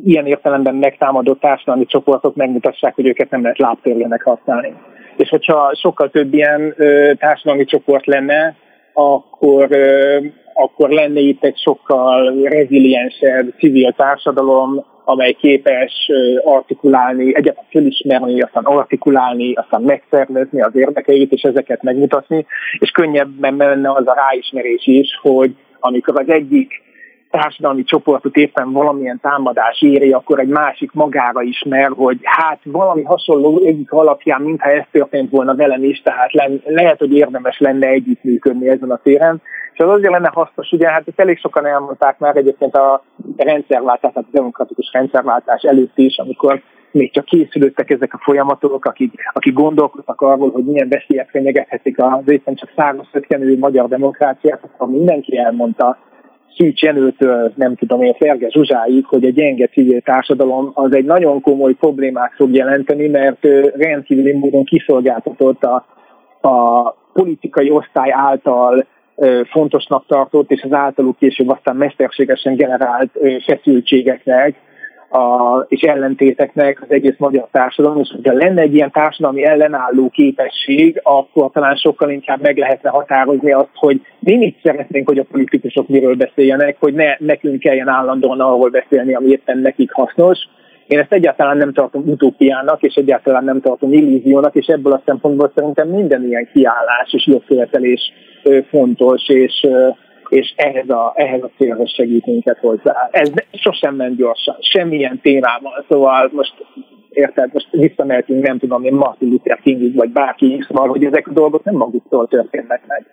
ilyen 0.05 0.27
értelemben 0.27 0.75
megtámadott 0.75 1.41
társadalmi 1.41 1.87
csoportok 1.87 2.37
megmutassák, 2.37 2.95
hogy 2.95 3.07
őket 3.07 3.31
nem 3.31 3.43
lehet 3.43 3.59
lábtörlének 3.59 4.23
használni. 4.23 4.75
És 5.17 5.29
hogyha 5.29 5.75
sokkal 5.75 6.11
több 6.11 6.35
ilyen 6.35 6.75
ö, 6.77 7.13
társadalmi 7.19 7.65
csoport 7.65 8.07
lenne, 8.07 8.57
akkor, 8.93 9.67
ö, 9.71 10.19
akkor 10.55 10.91
lenne 10.91 11.21
itt 11.21 11.45
egy 11.45 11.59
sokkal 11.59 12.33
reziliensebb 12.43 13.55
civil 13.59 13.93
társadalom, 13.93 14.85
amely 15.05 15.33
képes 15.33 16.11
artikulálni, 16.45 17.37
egyáltalán 17.37 17.71
fölismerni, 17.71 18.41
aztán 18.41 18.65
artikulálni, 18.65 19.53
aztán 19.55 19.83
megszervezni 19.83 20.61
az 20.61 20.77
érdekeit, 20.77 21.33
és 21.33 21.43
ezeket 21.43 21.83
megmutatni, 21.83 22.47
és 22.79 22.91
könnyebben 22.91 23.55
menne 23.55 23.93
az 23.93 24.07
a 24.07 24.15
ráismerés 24.15 24.87
is, 24.87 25.19
hogy 25.23 25.55
amikor 25.81 26.21
az 26.21 26.29
egyik 26.29 26.87
társadalmi 27.31 27.85
csoportot 27.85 28.37
éppen 28.37 28.73
valamilyen 28.73 29.21
támadás 29.23 29.83
éri, 29.83 30.13
akkor 30.13 30.39
egy 30.39 30.49
másik 30.49 30.93
magára 30.93 31.43
ismer, 31.43 31.91
hogy 31.97 32.19
hát 32.23 32.61
valami 32.65 33.03
hasonló 33.03 33.61
egyik 33.65 33.93
alapján, 33.93 34.41
mintha 34.41 34.71
ez 34.71 34.85
történt 34.91 35.31
volna 35.31 35.55
velem 35.55 35.85
is, 35.85 36.03
tehát 36.03 36.33
le, 36.33 36.51
lehet, 36.65 36.99
hogy 36.99 37.13
érdemes 37.13 37.59
lenne 37.59 37.87
együttműködni 37.87 38.69
ezen 38.69 38.91
a 38.91 39.01
téren. 39.03 39.43
És 39.73 39.85
az 39.85 39.91
azért 39.91 40.13
lenne 40.13 40.31
hasznos, 40.35 40.73
ugye 40.73 40.89
hát 40.89 41.09
ezt 41.09 41.21
elég 41.21 41.39
sokan 41.39 41.67
elmondták 41.67 42.19
már 42.19 42.37
egyébként 42.37 42.75
a 42.75 43.03
rendszerváltás, 43.37 44.13
tehát 44.13 44.29
a 44.29 44.37
demokratikus 44.37 44.91
rendszerváltás 44.93 45.63
előtt 45.63 45.99
is, 45.99 46.19
amikor 46.19 46.63
még 46.91 47.13
csak 47.13 47.25
készülődtek 47.25 47.91
ezek 47.91 48.15
a 48.15 48.21
folyamatok, 48.23 48.85
akik, 48.85 49.13
akik 49.33 49.55
gondolkodtak 49.55 50.21
arról, 50.21 50.51
hogy 50.51 50.65
milyen 50.65 50.89
veszélyek 50.89 51.31
fenyegethetik 51.31 52.03
az 52.03 52.23
éppen 52.31 52.55
csak 52.55 52.73
száraz 52.77 53.07
magyar 53.59 53.89
demokráciát, 53.89 54.65
akkor 54.65 54.89
mindenki 54.89 55.39
elmondta, 55.39 55.99
Szűcs 56.57 56.83
Jenőtől, 56.83 57.53
nem 57.55 57.75
tudom 57.75 58.03
én, 58.03 58.15
Ferge 58.15 58.49
Zsuzsáig, 58.51 59.05
hogy 59.05 59.25
a 59.25 59.31
gyenge 59.31 59.67
civil 59.67 60.01
társadalom 60.01 60.71
az 60.75 60.95
egy 60.95 61.05
nagyon 61.05 61.41
komoly 61.41 61.73
problémát 61.73 62.33
fog 62.37 62.55
jelenteni, 62.55 63.09
mert 63.09 63.47
rendkívüli 63.77 64.33
módon 64.33 64.65
kiszolgáltatott 64.65 65.65
a, 65.65 65.85
a 66.49 66.91
politikai 67.13 67.71
osztály 67.71 68.13
által 68.13 68.87
fontosnak 69.51 70.07
tartott, 70.07 70.51
és 70.51 70.63
az 70.63 70.73
általuk 70.73 71.17
később 71.19 71.49
aztán 71.49 71.77
mesterségesen 71.77 72.57
generált 72.57 73.11
feszültségeknek, 73.47 74.55
a, 75.11 75.59
és 75.69 75.81
ellentéteknek 75.81 76.83
az 76.83 76.91
egész 76.91 77.15
magyar 77.19 77.49
társadalom, 77.51 78.01
és 78.01 78.11
hogyha 78.15 78.33
lenne 78.33 78.61
egy 78.61 78.75
ilyen 78.75 78.91
társadalmi 78.91 79.45
ellenálló 79.45 80.09
képesség, 80.09 81.01
akkor 81.03 81.51
talán 81.51 81.77
sokkal 81.77 82.11
inkább 82.11 82.41
meg 82.41 82.57
lehetne 82.57 82.91
határozni 82.91 83.53
azt, 83.53 83.71
hogy 83.75 84.01
mi 84.19 84.37
mit 84.37 84.59
szeretnénk, 84.63 85.09
hogy 85.09 85.19
a 85.19 85.27
politikusok 85.31 85.89
miről 85.89 86.15
beszéljenek, 86.15 86.77
hogy 86.81 86.95
ne 86.95 87.17
nekünk 87.19 87.61
kelljen 87.61 87.89
állandóan 87.89 88.41
arról 88.41 88.71
beszélni, 88.71 89.15
ami 89.15 89.29
éppen 89.29 89.59
nekik 89.59 89.93
hasznos. 89.93 90.39
Én 90.87 90.99
ezt 90.99 91.13
egyáltalán 91.13 91.57
nem 91.57 91.73
tartom 91.73 92.03
utópiának, 92.07 92.83
és 92.83 92.95
egyáltalán 92.95 93.45
nem 93.45 93.61
tartom 93.61 93.93
illúziónak, 93.93 94.55
és 94.55 94.67
ebből 94.67 94.93
a 94.93 95.03
szempontból 95.05 95.53
szerintem 95.55 95.89
minden 95.89 96.27
ilyen 96.27 96.49
kiállás 96.53 97.13
és 97.13 97.27
jogkövetelés 97.27 98.13
fontos, 98.71 99.29
és 99.29 99.67
és 100.29 100.53
ehhez 100.57 100.89
a, 100.89 101.13
ehhez 101.17 101.43
a 101.43 101.51
célhoz 101.57 101.95
segít 101.95 102.27
minket 102.27 102.59
hozzá. 102.59 103.09
Ez 103.11 103.31
sosem 103.53 103.95
ment 103.95 104.17
gyorsan, 104.17 104.57
semmilyen 104.61 105.21
témával, 105.23 105.85
szóval 105.89 106.31
most 106.33 106.55
érted, 107.11 107.51
most 107.53 107.69
visszamehetünk, 107.71 108.47
nem 108.47 108.59
tudom 108.59 108.85
én, 108.85 108.93
Martin 108.93 109.29
Luther 109.29 109.61
Kingig, 109.63 109.95
vagy 109.95 110.11
bárki, 110.11 110.65
szóval, 110.69 110.89
hogy 110.89 111.05
ezek 111.05 111.29
a 111.29 111.33
dolgok 111.33 111.65
nem 111.65 111.75
maguktól 111.75 112.29
történnek 112.29 112.83
meg. 112.87 113.07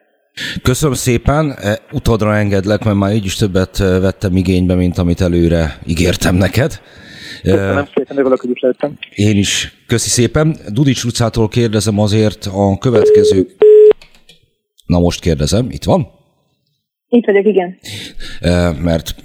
Köszönöm 0.63 0.95
szépen, 0.95 1.51
e, 1.61 1.77
utadra 1.91 2.35
engedlek, 2.35 2.83
mert 2.83 2.97
már 2.97 3.13
így 3.13 3.25
is 3.25 3.35
többet 3.35 3.79
e, 3.79 3.99
vettem 3.99 4.35
igénybe, 4.35 4.75
mint 4.75 4.97
amit 4.97 5.21
előre 5.21 5.65
ígértem 5.87 6.35
neked. 6.35 6.71
Köszönöm 7.43 7.85
szépen, 7.95 8.17
örülök, 8.17 8.39
hogy 8.39 8.49
is. 8.49 8.61
Én 9.15 9.37
is. 9.37 9.83
Köszi 9.87 10.09
szépen. 10.09 10.55
Dudics 10.73 11.03
utcától 11.03 11.47
kérdezem 11.47 11.99
azért 11.99 12.45
a 12.45 12.77
következő... 12.79 13.45
Na 14.85 14.99
most 14.99 15.21
kérdezem, 15.21 15.67
itt 15.69 15.83
van? 15.83 16.07
Itt 17.15 17.25
vagyok, 17.25 17.45
igen. 17.45 17.77
Mert 18.83 19.15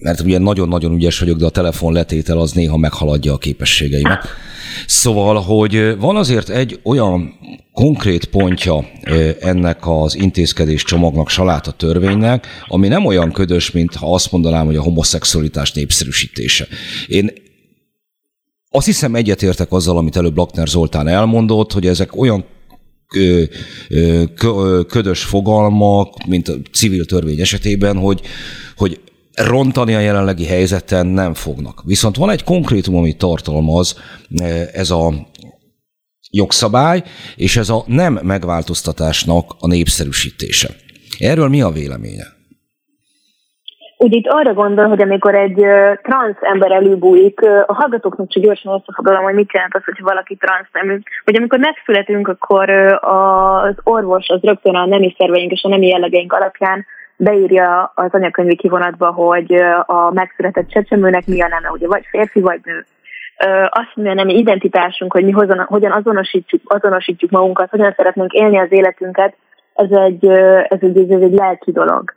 mert 0.00 0.20
ugye 0.20 0.38
nagyon-nagyon 0.38 0.94
ügyes 0.94 1.18
vagyok, 1.18 1.38
de 1.38 1.46
a 1.46 1.50
telefon 1.50 1.92
letétel 1.92 2.38
az 2.38 2.52
néha 2.52 2.76
meghaladja 2.76 3.32
a 3.32 3.38
képességeimet. 3.38 4.26
Szóval, 4.86 5.40
hogy 5.40 5.96
van 5.98 6.16
azért 6.16 6.48
egy 6.48 6.80
olyan 6.82 7.34
konkrét 7.72 8.24
pontja 8.24 8.86
ennek 9.40 9.78
az 9.88 10.16
intézkedés 10.16 10.84
csomagnak, 10.84 11.28
saláta 11.28 11.70
törvénynek, 11.70 12.46
ami 12.66 12.88
nem 12.88 13.04
olyan 13.04 13.32
ködös, 13.32 13.70
mint 13.70 13.94
ha 13.94 14.14
azt 14.14 14.32
mondanám, 14.32 14.66
hogy 14.66 14.76
a 14.76 14.82
homoszexualitás 14.82 15.72
népszerűsítése. 15.72 16.66
Én 17.06 17.32
azt 18.70 18.86
hiszem 18.86 19.14
egyetértek 19.14 19.72
azzal, 19.72 19.96
amit 19.96 20.16
előbb 20.16 20.36
Lakner 20.36 20.68
Zoltán 20.68 21.08
elmondott, 21.08 21.72
hogy 21.72 21.86
ezek 21.86 22.16
olyan 22.16 22.44
ködös 24.86 25.22
fogalmak, 25.22 26.26
mint 26.26 26.48
a 26.48 26.54
civil 26.72 27.04
törvény 27.04 27.40
esetében, 27.40 27.96
hogy, 27.96 28.20
hogy 28.76 29.00
rontani 29.34 29.94
a 29.94 30.00
jelenlegi 30.00 30.44
helyzeten 30.44 31.06
nem 31.06 31.34
fognak. 31.34 31.82
Viszont 31.84 32.16
van 32.16 32.30
egy 32.30 32.44
konkrétum, 32.44 32.96
amit 32.96 33.18
tartalmaz 33.18 33.96
ez 34.72 34.90
a 34.90 35.28
jogszabály, 36.30 37.02
és 37.36 37.56
ez 37.56 37.68
a 37.68 37.84
nem 37.86 38.20
megváltoztatásnak 38.22 39.56
a 39.58 39.66
népszerűsítése. 39.66 40.76
Erről 41.18 41.48
mi 41.48 41.60
a 41.60 41.70
véleménye? 41.70 42.31
Úgy 44.02 44.14
itt 44.14 44.28
arra 44.28 44.52
gondol, 44.52 44.86
hogy 44.88 45.02
amikor 45.02 45.34
egy 45.34 45.66
transz 46.02 46.36
ember 46.40 46.70
előbújik, 46.70 47.40
a 47.66 47.74
hallgatóknak 47.74 48.28
csak 48.28 48.42
gyorsan 48.42 48.74
összefoglalom, 48.74 49.22
hogy 49.22 49.34
mit 49.34 49.52
jelent 49.52 49.74
az, 49.74 49.84
hogy 49.84 50.00
valaki 50.00 50.36
transz 50.36 50.68
nemű. 50.72 50.98
Hogy 51.24 51.36
amikor 51.36 51.58
megszületünk, 51.58 52.28
akkor 52.28 52.70
az 53.00 53.74
orvos 53.82 54.28
az 54.28 54.40
rögtön 54.42 54.74
a 54.74 54.86
nemi 54.86 55.14
szerveink 55.18 55.52
és 55.52 55.62
a 55.62 55.68
nemi 55.68 55.86
jellegeink 55.86 56.32
alapján 56.32 56.86
beírja 57.16 57.92
az 57.94 58.08
anyakönyvi 58.10 58.56
kivonatba, 58.56 59.12
hogy 59.12 59.52
a 59.86 60.10
megszületett 60.12 60.68
csecsemőnek 60.68 61.26
mi 61.26 61.42
a 61.42 61.48
neme, 61.48 61.70
ugye 61.70 61.86
vagy 61.86 62.04
férfi, 62.10 62.40
vagy 62.40 62.60
nő. 62.64 62.84
Azt 63.68 63.92
mondja, 63.94 64.14
nem 64.14 64.28
identitásunk, 64.28 65.12
hogy 65.12 65.24
mi 65.24 65.30
hozan, 65.30 65.58
hogyan 65.58 65.92
azonosítjuk, 65.92 66.62
azonosítjuk 66.64 67.30
magunkat, 67.30 67.70
hogyan 67.70 67.94
szeretnénk 67.96 68.32
élni 68.32 68.58
az 68.58 68.72
életünket, 68.72 69.36
ez 69.74 69.90
egy, 69.90 70.26
ez 70.68 70.78
egy, 70.80 71.12
ez 71.12 71.20
egy 71.20 71.32
lelki 71.32 71.72
dolog, 71.72 72.12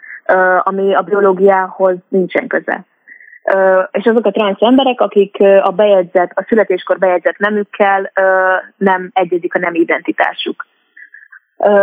ami 0.64 0.96
a 0.96 1.02
biológiához 1.02 1.96
nincsen 2.08 2.48
köze 2.48 2.86
és 3.92 4.06
azok 4.06 4.26
a 4.26 4.32
transz 4.32 4.62
emberek, 4.62 5.02
akik 5.02 5.38
a 5.62 5.72
bejegyzett, 5.72 6.32
a 6.34 6.46
születéskor 6.48 6.98
bejegyzett 6.98 7.38
nemükkel 7.38 8.12
nem 8.78 9.10
egyezik 9.14 9.56
a 9.56 9.60
nem 9.60 9.74
identitásuk. 9.74 10.68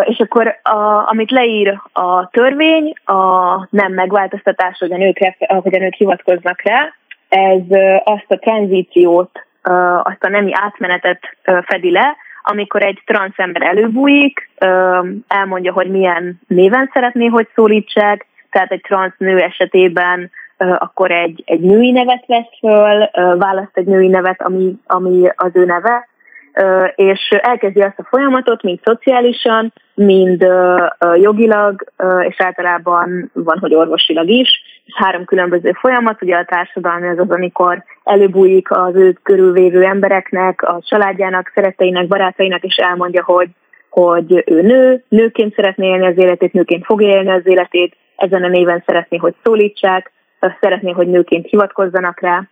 És 0.04 0.18
akkor 0.18 0.58
a, 0.62 1.08
amit 1.08 1.30
leír 1.30 1.80
a 1.92 2.28
törvény, 2.28 2.92
a 3.04 3.66
nem 3.70 3.92
megváltoztatás, 3.92 4.78
hogy 4.78 4.92
a 4.92 4.96
nők, 4.96 5.18
hogy 5.46 5.74
a 5.74 5.78
nők 5.78 5.94
hivatkoznak 5.94 6.62
rá, 6.62 6.94
ez 7.28 7.78
azt 8.04 8.26
a 8.28 8.38
tranzíciót, 8.38 9.46
azt 10.02 10.24
a 10.24 10.28
nemi 10.28 10.50
átmenetet 10.54 11.20
fedi 11.42 11.90
le, 11.90 12.16
amikor 12.42 12.82
egy 12.82 13.02
transz 13.06 13.38
ember 13.38 13.62
előbújik, 13.62 14.50
elmondja, 15.28 15.72
hogy 15.72 15.90
milyen 15.90 16.40
néven 16.46 16.90
szeretné, 16.92 17.26
hogy 17.26 17.48
szólítsák, 17.54 18.26
tehát 18.52 18.72
egy 18.72 18.80
transz 18.80 19.14
nő 19.18 19.38
esetében 19.38 20.30
akkor 20.78 21.10
egy, 21.10 21.42
egy 21.46 21.60
női 21.60 21.90
nevet 21.90 22.24
vesz 22.26 22.58
föl, 22.58 23.08
választ 23.38 23.76
egy 23.76 23.86
női 23.86 24.08
nevet, 24.08 24.42
ami, 24.42 24.74
ami 24.86 25.28
az 25.36 25.50
ő 25.52 25.64
neve, 25.64 26.08
és 26.94 27.28
elkezdi 27.30 27.80
azt 27.80 27.98
a 27.98 28.06
folyamatot, 28.10 28.62
mind 28.62 28.78
szociálisan, 28.84 29.72
mind 29.94 30.46
jogilag, 31.14 31.84
és 32.28 32.40
általában 32.40 33.30
van, 33.34 33.58
hogy 33.58 33.74
orvosilag 33.74 34.28
is. 34.28 34.62
Ez 34.86 35.04
három 35.04 35.24
különböző 35.24 35.72
folyamat, 35.72 36.22
ugye 36.22 36.36
a 36.36 36.44
társadalmi 36.44 37.08
az 37.08 37.18
az, 37.18 37.30
amikor 37.30 37.84
előbújik 38.04 38.70
az 38.70 38.94
őt 38.94 39.18
körülvévő 39.22 39.82
embereknek, 39.82 40.62
a 40.62 40.80
családjának, 40.82 41.50
szeretteinek, 41.54 42.06
barátainak, 42.06 42.62
és 42.62 42.76
elmondja, 42.76 43.24
hogy, 43.24 43.48
hogy 43.90 44.42
ő 44.46 44.62
nő, 44.62 45.02
nőként 45.08 45.54
szeretné 45.54 45.86
élni 45.86 46.06
az 46.06 46.18
életét, 46.18 46.52
nőként 46.52 46.84
fog 46.84 47.02
élni 47.02 47.30
az 47.30 47.46
életét, 47.46 47.96
ezen 48.22 48.44
a 48.44 48.48
néven 48.48 48.82
szeretné, 48.86 49.16
hogy 49.16 49.34
szólítsák, 49.42 50.12
szeretné, 50.60 50.90
hogy 50.90 51.06
nőként 51.06 51.46
hivatkozzanak 51.48 52.20
rá. 52.20 52.42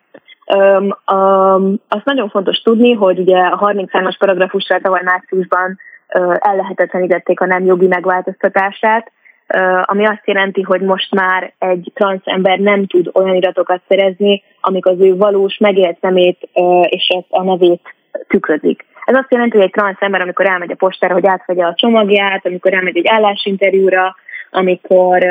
Um, 0.56 0.96
um, 1.12 1.74
azt 1.88 2.04
nagyon 2.04 2.28
fontos 2.28 2.58
tudni, 2.58 2.92
hogy 2.92 3.18
ugye 3.18 3.38
a 3.38 3.58
33-as 3.58 4.14
paragrafussal 4.18 4.80
tavaly 4.80 5.02
márciusban 5.04 5.78
uh, 6.14 6.36
ellehetetlenítették 6.38 7.40
a 7.40 7.46
nem 7.46 7.64
jogi 7.64 7.86
megváltoztatását, 7.86 9.12
uh, 9.54 9.82
ami 9.82 10.06
azt 10.06 10.22
jelenti, 10.26 10.62
hogy 10.62 10.80
most 10.80 11.14
már 11.14 11.52
egy 11.58 11.90
transz 11.94 12.22
ember 12.24 12.58
nem 12.58 12.86
tud 12.86 13.10
olyan 13.12 13.34
iratokat 13.34 13.80
szerezni, 13.88 14.42
amik 14.60 14.86
az 14.86 15.00
ő 15.00 15.16
valós 15.16 15.56
megélt 15.58 15.98
szemét 16.00 16.48
uh, 16.54 16.86
és 16.88 17.16
a 17.28 17.42
nevét 17.42 17.94
tükrözik. 18.28 18.84
Ez 19.04 19.16
azt 19.16 19.32
jelenti, 19.32 19.56
hogy 19.56 19.66
egy 19.66 19.72
transz 19.72 20.00
ember, 20.00 20.20
amikor 20.20 20.46
elmegy 20.46 20.70
a 20.70 20.74
postára, 20.74 21.14
hogy 21.14 21.26
átvegye 21.26 21.64
a 21.64 21.74
csomagját, 21.74 22.46
amikor 22.46 22.74
elmegy 22.74 22.96
egy 22.96 23.08
állásinterjúra, 23.08 24.16
amikor 24.50 25.24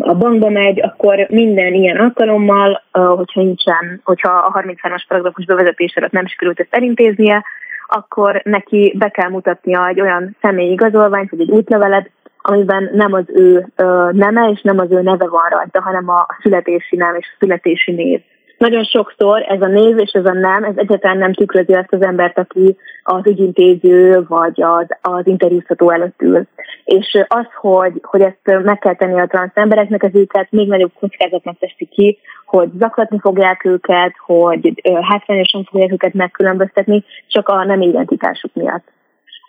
a 0.00 0.14
bankba 0.14 0.48
megy, 0.48 0.80
akkor 0.80 1.26
minden 1.28 1.74
ilyen 1.74 1.96
alkalommal, 1.96 2.82
hogyha 2.92 3.40
nincsen, 3.40 4.00
hogyha 4.04 4.30
a 4.32 4.60
33-as 4.60 5.04
paragrafus 5.08 5.44
bevezetés 5.44 5.96
alatt 5.96 6.10
nem 6.10 6.26
sikerült 6.26 6.60
ezt 6.60 6.74
elintéznie, 6.74 7.44
akkor 7.86 8.40
neki 8.44 8.94
be 8.98 9.08
kell 9.08 9.28
mutatnia 9.28 9.88
egy 9.88 10.00
olyan 10.00 10.36
személyi 10.40 10.70
igazolványt, 10.70 11.30
vagy 11.30 11.40
egy 11.40 11.50
útlevelet, 11.50 12.10
amiben 12.42 12.90
nem 12.92 13.12
az 13.12 13.24
ő 13.26 13.66
neme 14.10 14.50
és 14.52 14.60
nem 14.62 14.78
az 14.78 14.90
ő 14.90 15.02
neve 15.02 15.28
van 15.28 15.48
rajta, 15.50 15.80
hanem 15.82 16.08
a 16.08 16.26
születési 16.42 16.96
nem 16.96 17.14
és 17.14 17.26
a 17.32 17.36
születési 17.38 17.92
név 17.92 18.20
nagyon 18.62 18.84
sokszor 18.84 19.44
ez 19.48 19.60
a 19.60 19.66
név 19.66 19.98
és 19.98 20.10
ez 20.10 20.24
a 20.24 20.32
nem, 20.32 20.64
ez 20.64 20.74
egyáltalán 20.76 21.18
nem 21.18 21.32
tükrözi 21.32 21.72
azt 21.72 21.92
az 21.92 22.02
embert, 22.02 22.38
aki 22.38 22.76
az 23.02 23.26
ügyintéző 23.26 24.24
vagy 24.28 24.62
az, 24.62 24.86
az 25.00 25.26
interjúztató 25.26 25.90
előtt 25.90 26.22
ül. 26.22 26.46
És 26.84 27.24
az, 27.28 27.46
hogy, 27.60 27.92
hogy 28.02 28.20
ezt 28.20 28.62
meg 28.64 28.78
kell 28.78 28.94
tenni 28.94 29.20
a 29.20 29.26
transz 29.26 29.50
embereknek, 29.54 30.02
ez 30.02 30.14
őket 30.14 30.50
még 30.50 30.68
nagyobb 30.68 30.92
kockázatnak 31.00 31.58
teszi 31.58 31.84
ki, 31.90 32.18
hogy 32.46 32.68
zaklatni 32.78 33.18
fogják 33.20 33.64
őket, 33.64 34.14
hogy 34.26 34.72
hátrányosan 35.00 35.64
fogják 35.64 35.92
őket 35.92 36.14
megkülönböztetni, 36.14 37.04
csak 37.26 37.48
a 37.48 37.64
nem 37.64 37.80
identitásuk 37.80 38.54
miatt. 38.54 38.84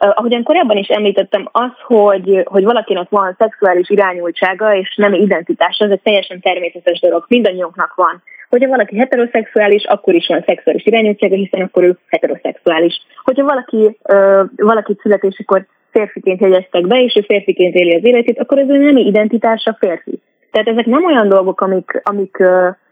Ahogyan 0.10 0.44
korábban 0.44 0.78
is 0.78 0.88
említettem, 0.88 1.50
az, 1.52 1.72
hogy, 1.86 2.42
hogy 2.46 2.64
valakinek 2.64 3.10
van 3.10 3.36
szexuális 3.38 3.90
irányultsága 3.90 4.76
és 4.76 4.96
nem 4.96 5.14
identitása, 5.14 5.86
ez 5.86 5.92
egy 5.92 6.02
teljesen 6.02 6.40
természetes 6.40 7.00
dolog. 7.00 7.26
Mindannyiunknak 7.28 7.94
van 7.96 8.24
Hogyha 8.54 8.70
valaki 8.70 8.98
heteroszexuális, 8.98 9.84
akkor 9.86 10.14
is 10.14 10.28
van 10.28 10.44
szexuális 10.46 10.86
irányultsága, 10.86 11.36
hiszen 11.36 11.62
akkor 11.62 11.84
ő 11.84 11.98
heteroszexuális. 12.08 13.02
Hogyha 13.24 13.44
valaki, 13.44 13.98
ö, 14.04 14.44
valaki 14.56 14.98
születésekor 15.02 15.66
férfiként 15.92 16.42
jegyeztek 16.42 16.88
be, 16.88 17.04
és 17.04 17.16
ő 17.16 17.22
férfiként 17.22 17.76
éli 17.76 17.96
az 17.96 18.06
életét, 18.06 18.40
akkor 18.40 18.58
ez 18.58 18.70
ő 18.70 18.78
nem 18.78 18.98
identitása 18.98 19.76
férfi. 19.80 20.20
Tehát 20.52 20.68
ezek 20.68 20.86
nem 20.86 21.06
olyan 21.06 21.28
dolgok, 21.28 21.62
amik, 21.62 22.02
amik, 22.04 22.38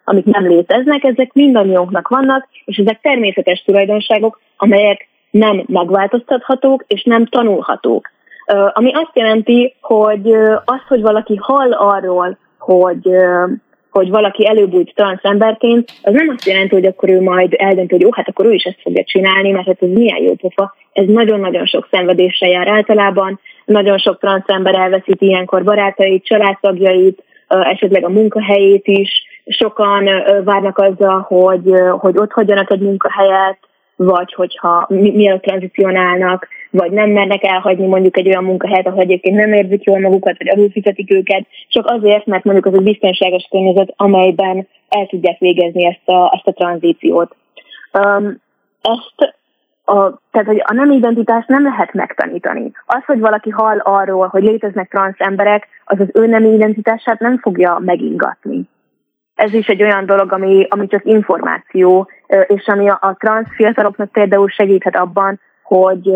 amik 0.04 0.26
nem 0.26 0.48
léteznek, 0.48 1.04
ezek 1.04 1.34
mindannyiunknak 1.34 2.08
vannak, 2.08 2.48
és 2.66 2.78
ezek 2.78 3.00
természetes 3.02 3.64
tulajdonságok, 3.64 4.42
amelyek 4.58 5.08
nem 5.32 5.64
megváltoztathatók 5.68 6.84
és 6.88 7.04
nem 7.04 7.26
tanulhatók. 7.26 8.12
Ami 8.74 8.92
azt 8.94 9.12
jelenti, 9.14 9.76
hogy 9.82 10.32
az, 10.66 10.82
hogy 10.88 11.02
valaki 11.02 11.36
hall 11.36 11.74
arról, 11.74 12.38
hogy 12.60 13.10
hogy 13.92 14.10
valaki 14.10 14.48
előbújt 14.48 14.94
transz 14.96 15.24
emberként, 15.24 15.92
az 16.04 16.14
nem 16.14 16.30
azt 16.36 16.46
jelenti, 16.46 16.76
hogy 16.76 16.86
akkor 16.86 17.10
ő 17.10 17.22
majd 17.22 17.54
eldönti, 17.58 17.94
hogy 17.94 18.02
jó, 18.02 18.10
hát 18.12 18.28
akkor 18.28 18.46
ő 18.46 18.52
is 18.52 18.64
ezt 18.64 18.82
fogja 18.82 19.04
csinálni, 19.04 19.52
mert 19.52 19.66
hát 19.66 19.82
ez 19.82 19.90
milyen 19.90 20.22
jó 20.22 20.34
pofa. 20.34 20.76
Ez 20.94 21.06
nagyon-nagyon 21.08 21.66
sok 21.66 21.88
szenvedéssel 21.92 22.50
jár 22.50 22.68
általában, 22.68 23.40
nagyon 23.66 23.98
sok 23.98 24.20
transz 24.20 24.48
ember 24.50 24.76
elveszít 24.76 25.22
ilyenkor 25.22 25.64
barátait, 25.64 26.26
családtagjait, 26.26 27.24
esetleg 27.48 28.06
a 28.06 28.10
munkahelyét 28.10 28.88
is, 28.88 29.10
sokan 29.46 30.10
várnak 30.44 30.78
azzal, 30.78 31.20
hogy, 31.20 31.74
hogy 32.00 32.18
ott 32.18 32.32
hagyjanak 32.32 32.72
egy 32.72 32.82
munkahelyet, 32.82 33.58
vagy 33.96 34.34
hogyha 34.34 34.86
mielőtt 34.90 35.42
tranzicionálnak, 35.42 36.48
vagy 36.70 36.92
nem 36.92 37.10
mernek 37.10 37.44
elhagyni 37.44 37.88
mondjuk 37.88 38.18
egy 38.18 38.28
olyan 38.28 38.44
munkahelyet, 38.44 38.88
ahol 38.88 39.00
egyébként 39.00 39.36
nem 39.36 39.54
érzik 39.54 39.84
jól 39.84 40.00
magukat, 40.00 40.38
vagy 40.38 40.50
alul 40.50 40.70
fizetik 40.70 41.14
őket, 41.14 41.48
csak 41.68 41.86
azért, 41.86 42.26
mert 42.26 42.44
mondjuk 42.44 42.66
az 42.66 42.74
egy 42.74 42.84
biztonságos 42.84 43.48
környezet, 43.50 43.94
amelyben 43.96 44.68
el 44.90 45.08
tudják 45.08 45.40
végezni 45.40 45.86
ezt 45.86 46.08
a, 46.10 46.34
ezt 46.36 46.48
a 46.48 46.52
tranzíciót. 46.52 47.36
Um, 47.94 48.42
ezt 48.82 49.36
a, 49.86 50.20
tehát, 50.32 50.48
hogy 50.48 50.62
a 50.66 50.74
nem 50.74 50.92
identitást 50.92 51.48
nem 51.48 51.64
lehet 51.64 51.94
megtanítani. 51.94 52.72
Az, 52.86 53.04
hogy 53.06 53.20
valaki 53.20 53.50
hall 53.50 53.80
arról, 53.80 54.28
hogy 54.28 54.44
léteznek 54.44 54.90
transz 54.90 55.20
emberek, 55.20 55.68
az 55.86 56.00
az 56.00 56.10
ő 56.14 56.26
nem 56.26 56.44
identitását 56.44 57.20
nem 57.20 57.38
fogja 57.38 57.80
megingatni. 57.80 58.70
Ez 59.46 59.54
is 59.54 59.68
egy 59.68 59.84
olyan 59.84 60.06
dolog, 60.06 60.32
ami, 60.32 60.66
ami 60.70 60.88
csak 60.88 61.06
információ, 61.06 62.10
és 62.48 62.66
ami 62.66 62.90
a, 62.90 62.98
a 63.02 63.16
transz 63.20 63.56
fiataloknak 63.56 64.12
például 64.12 64.50
segíthet 64.50 64.96
abban, 64.96 65.40
hogy, 65.64 66.10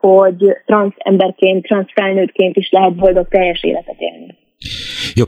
hogy 0.00 0.56
transz 0.66 0.94
emberként, 0.98 1.66
transz 1.66 1.92
felnőttként 1.94 2.56
is 2.56 2.70
lehet 2.70 2.94
boldog 2.94 3.28
teljes 3.28 3.62
életet 3.62 3.96
élni. 3.98 4.36
Jó, 5.14 5.24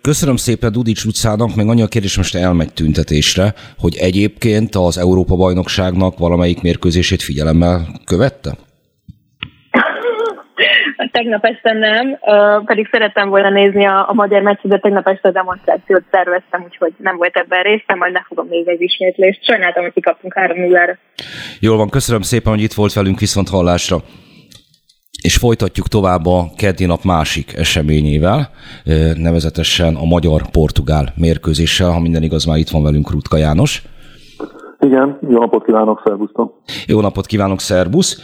köszönöm 0.00 0.36
szépen 0.36 0.72
Dudics 0.72 1.04
utcának, 1.04 1.54
meg 1.54 1.68
annyi 1.68 1.82
a 1.82 1.86
kérdés 1.86 2.16
most 2.16 2.34
elmegy 2.34 2.72
tüntetésre, 2.72 3.54
hogy 3.78 3.96
egyébként 3.96 4.74
az 4.74 4.98
Európa-bajnokságnak 4.98 6.18
valamelyik 6.18 6.62
mérkőzését 6.62 7.22
figyelemmel 7.22 7.86
követte? 8.04 8.50
Tegnap 11.16 11.44
este 11.44 11.72
nem, 11.72 12.18
pedig 12.64 12.88
szerettem 12.90 13.28
volna 13.28 13.50
nézni 13.50 13.84
a, 13.86 14.08
a 14.08 14.14
magyar 14.14 14.42
meccset, 14.42 14.70
de 14.70 14.78
tegnap 14.78 15.08
este 15.08 15.28
a 15.28 15.32
demonstrációt 15.32 16.02
szerveztem, 16.10 16.62
úgyhogy 16.64 16.92
nem 16.96 17.16
volt 17.16 17.36
ebben 17.36 17.62
részem, 17.62 17.98
majd 17.98 18.12
ne 18.12 18.24
fogom 18.28 18.46
nézni 18.50 18.72
egy 18.72 18.80
ismétlést. 18.80 19.44
Sajnáltam, 19.44 19.82
hogy 19.82 19.92
kikaptunk 19.92 20.34
3 20.34 20.58
0 20.60 20.80
Jól 21.60 21.76
van, 21.76 21.88
köszönöm 21.88 22.22
szépen, 22.22 22.52
hogy 22.52 22.62
itt 22.62 22.72
volt 22.72 22.92
velünk 22.92 23.18
viszont 23.18 23.48
hallásra. 23.48 23.96
És 25.22 25.36
folytatjuk 25.36 25.88
tovább 25.88 26.26
a 26.26 26.40
keddi 26.56 26.86
nap 26.86 27.02
másik 27.04 27.52
eseményével, 27.56 28.50
nevezetesen 29.16 29.94
a 29.94 30.04
magyar-portugál 30.04 31.06
mérkőzéssel, 31.16 31.90
ha 31.90 32.00
minden 32.00 32.22
igaz, 32.22 32.44
már 32.44 32.58
itt 32.58 32.68
van 32.68 32.82
velünk 32.82 33.10
Rutka 33.10 33.36
János. 33.36 33.82
Igen, 34.80 35.18
jó 35.30 35.38
napot 35.38 35.64
kívánok, 35.64 36.02
szervusztok! 36.04 36.54
Jó 36.86 37.00
napot 37.00 37.26
kívánok, 37.26 37.60
szervusz! 37.60 38.20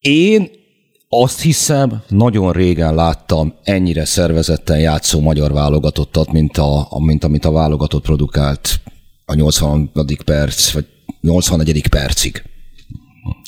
Én 0.00 0.48
azt 1.08 1.42
hiszem, 1.42 1.88
nagyon 2.08 2.52
régen 2.52 2.94
láttam 2.94 3.52
ennyire 3.64 4.04
szervezetten 4.04 4.78
játszó 4.78 5.20
magyar 5.20 5.52
válogatottat, 5.52 6.32
mint, 6.32 6.56
a, 6.56 6.98
mint 7.06 7.24
amit 7.24 7.44
a 7.44 7.52
válogatott 7.52 8.02
produkált 8.02 8.68
a 9.26 9.34
80. 9.34 9.90
perc, 10.24 10.72
vagy 10.74 10.84
81. 11.20 11.82
percig. 11.90 12.42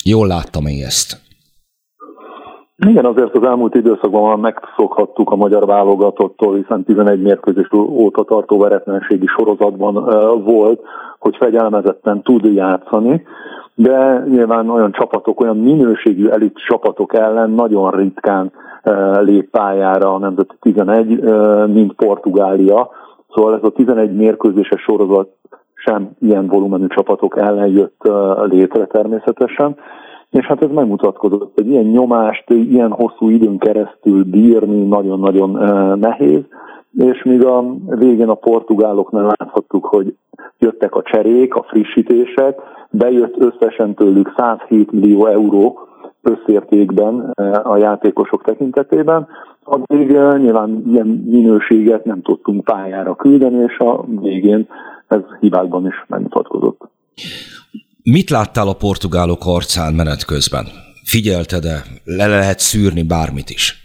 Jól 0.03 0.27
láttam 0.27 0.65
én 0.65 0.83
ezt. 0.83 1.19
Igen, 2.87 3.05
azért 3.05 3.35
az 3.35 3.43
elmúlt 3.43 3.75
időszakban 3.75 4.23
már 4.23 4.37
megszokhattuk 4.37 5.31
a 5.31 5.35
magyar 5.35 5.65
válogatottól, 5.65 6.55
hiszen 6.55 6.83
11 6.83 7.21
mérkőzés 7.21 7.67
óta 7.73 8.23
tartó 8.23 8.57
veretlenségi 8.57 9.25
sorozatban 9.37 9.93
volt, 10.43 10.81
hogy 11.19 11.35
fegyelmezetten 11.35 12.21
tud 12.21 12.43
játszani, 12.53 13.23
de 13.81 14.23
nyilván 14.27 14.69
olyan 14.69 14.91
csapatok, 14.91 15.39
olyan 15.39 15.57
minőségű 15.57 16.27
elit 16.27 16.57
csapatok 16.67 17.13
ellen 17.13 17.49
nagyon 17.49 17.91
ritkán 17.91 18.51
lép 19.21 19.49
pályára 19.49 20.13
a 20.13 20.17
Nemzeti 20.17 20.55
11, 20.59 21.23
mint 21.73 21.93
Portugália. 21.93 22.89
Szóval 23.33 23.55
ez 23.55 23.63
a 23.63 23.69
11 23.69 24.15
mérkőzéses 24.15 24.81
sorozat 24.81 25.29
sem 25.73 26.09
ilyen 26.19 26.47
volumenű 26.47 26.87
csapatok 26.87 27.37
ellen 27.37 27.67
jött 27.67 28.09
létre 28.43 28.85
természetesen. 28.85 29.75
És 30.29 30.45
hát 30.45 30.61
ez 30.61 30.69
megmutatkozott, 30.69 31.51
hogy 31.55 31.67
ilyen 31.67 31.85
nyomást, 31.85 32.49
ilyen 32.49 32.91
hosszú 32.91 33.29
időn 33.29 33.57
keresztül 33.57 34.23
bírni 34.23 34.87
nagyon-nagyon 34.87 35.49
nehéz, 35.99 36.41
és 36.97 37.23
míg 37.23 37.45
a 37.45 37.63
végén 37.85 38.29
a 38.29 38.33
portugáloknál 38.33 39.33
láthattuk, 39.37 39.85
hogy 39.85 40.15
jöttek 40.59 40.95
a 40.95 41.01
cserék, 41.01 41.55
a 41.55 41.65
frissítések, 41.69 42.59
bejött 42.89 43.35
összesen 43.37 43.93
tőlük 43.93 44.33
107 44.37 44.91
millió 44.91 45.25
euró 45.25 45.79
összértékben 46.21 47.19
a 47.63 47.77
játékosok 47.77 48.43
tekintetében, 48.43 49.27
addig 49.63 50.07
nyilván 50.37 50.83
ilyen 50.87 51.07
minőséget 51.07 52.05
nem 52.05 52.21
tudtunk 52.21 52.63
pályára 52.63 53.15
küldeni, 53.15 53.63
és 53.63 53.77
a 53.77 54.05
végén 54.05 54.67
ez 55.07 55.19
hibákban 55.39 55.85
is 55.85 56.05
megmutatkozott. 56.07 56.81
Mit 58.03 58.29
láttál 58.29 58.67
a 58.67 58.73
portugálok 58.73 59.41
arcán 59.45 59.93
menet 59.93 60.25
közben? 60.25 60.65
Figyelted-e? 61.03 61.83
Le 62.03 62.27
lehet 62.27 62.59
szűrni 62.59 63.03
bármit 63.03 63.49
is? 63.49 63.80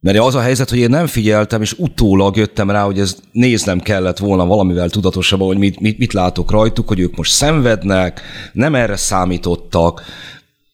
Mert 0.00 0.18
az 0.18 0.34
a 0.34 0.40
helyzet, 0.40 0.68
hogy 0.68 0.78
én 0.78 0.90
nem 0.90 1.06
figyeltem, 1.06 1.60
és 1.60 1.78
utólag 1.78 2.36
jöttem 2.36 2.70
rá, 2.70 2.84
hogy 2.84 2.98
ez 2.98 3.22
néznem 3.32 3.78
kellett 3.78 4.18
volna 4.18 4.46
valamivel 4.46 4.88
tudatosabban, 4.88 5.46
hogy 5.46 5.58
mit, 5.58 5.80
mit, 5.80 5.98
mit 5.98 6.12
látok 6.12 6.50
rajtuk, 6.50 6.88
hogy 6.88 7.00
ők 7.00 7.16
most 7.16 7.32
szenvednek, 7.32 8.20
nem 8.52 8.74
erre 8.74 8.96
számítottak, 8.96 10.00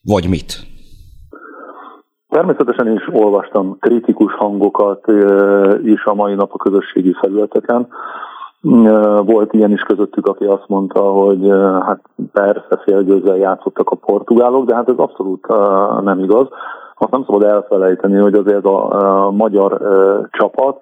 vagy 0.03 0.29
mit? 0.29 0.59
Természetesen 2.29 2.91
is 2.95 3.07
olvastam 3.11 3.77
kritikus 3.79 4.33
hangokat 4.33 5.05
is 5.83 6.03
a 6.03 6.13
mai 6.13 6.33
nap 6.33 6.53
a 6.53 6.57
közösségi 6.57 7.15
felületeken, 7.21 7.87
volt 9.25 9.53
ilyen 9.53 9.71
is 9.71 9.81
közöttük, 9.81 10.27
aki 10.27 10.43
azt 10.43 10.67
mondta, 10.67 10.99
hogy 10.99 11.49
hát 11.85 11.99
persze 12.33 12.81
félgőzzel 12.83 13.37
játszottak 13.37 13.89
a 13.89 13.95
portugálok, 13.95 14.65
de 14.65 14.75
hát 14.75 14.89
ez 14.89 14.97
abszolút 14.97 15.47
nem 16.01 16.19
igaz. 16.19 16.47
Azt 16.97 17.11
nem 17.11 17.23
szabad 17.25 17.43
elfelejteni, 17.43 18.17
hogy 18.17 18.33
azért 18.33 18.65
a, 18.65 19.31
magyar 19.31 19.81
csapat 20.31 20.79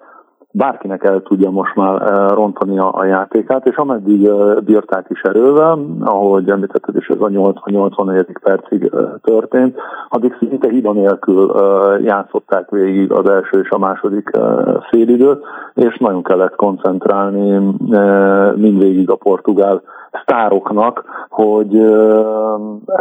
bárkinek 0.56 1.04
el 1.04 1.22
tudja 1.22 1.50
most 1.50 1.74
már 1.74 2.00
rontani 2.30 2.78
a, 2.78 2.94
a 2.94 3.04
játékát, 3.04 3.66
és 3.66 3.76
ameddig 3.76 4.30
bírták 4.64 5.06
is 5.08 5.20
erővel, 5.20 5.78
ahogy 6.00 6.48
említetted 6.48 6.96
is 6.96 7.08
ez 7.08 7.20
a 7.20 7.28
80-84. 7.28 8.34
percig 8.42 8.90
történt, 9.22 9.76
addig 10.08 10.36
szinte 10.38 10.68
hiba 10.68 10.92
nélkül 10.92 11.54
játszották 12.02 12.70
végig 12.70 13.12
az 13.12 13.28
első 13.28 13.60
és 13.60 13.70
a 13.70 13.78
második 13.78 14.30
félidőt, 14.90 15.44
és 15.74 15.96
nagyon 15.98 16.22
kellett 16.22 16.56
koncentrálni 16.56 17.74
mindvégig 18.54 19.10
a 19.10 19.16
portugál 19.16 19.82
sztároknak, 20.22 21.04
hogy 21.28 21.76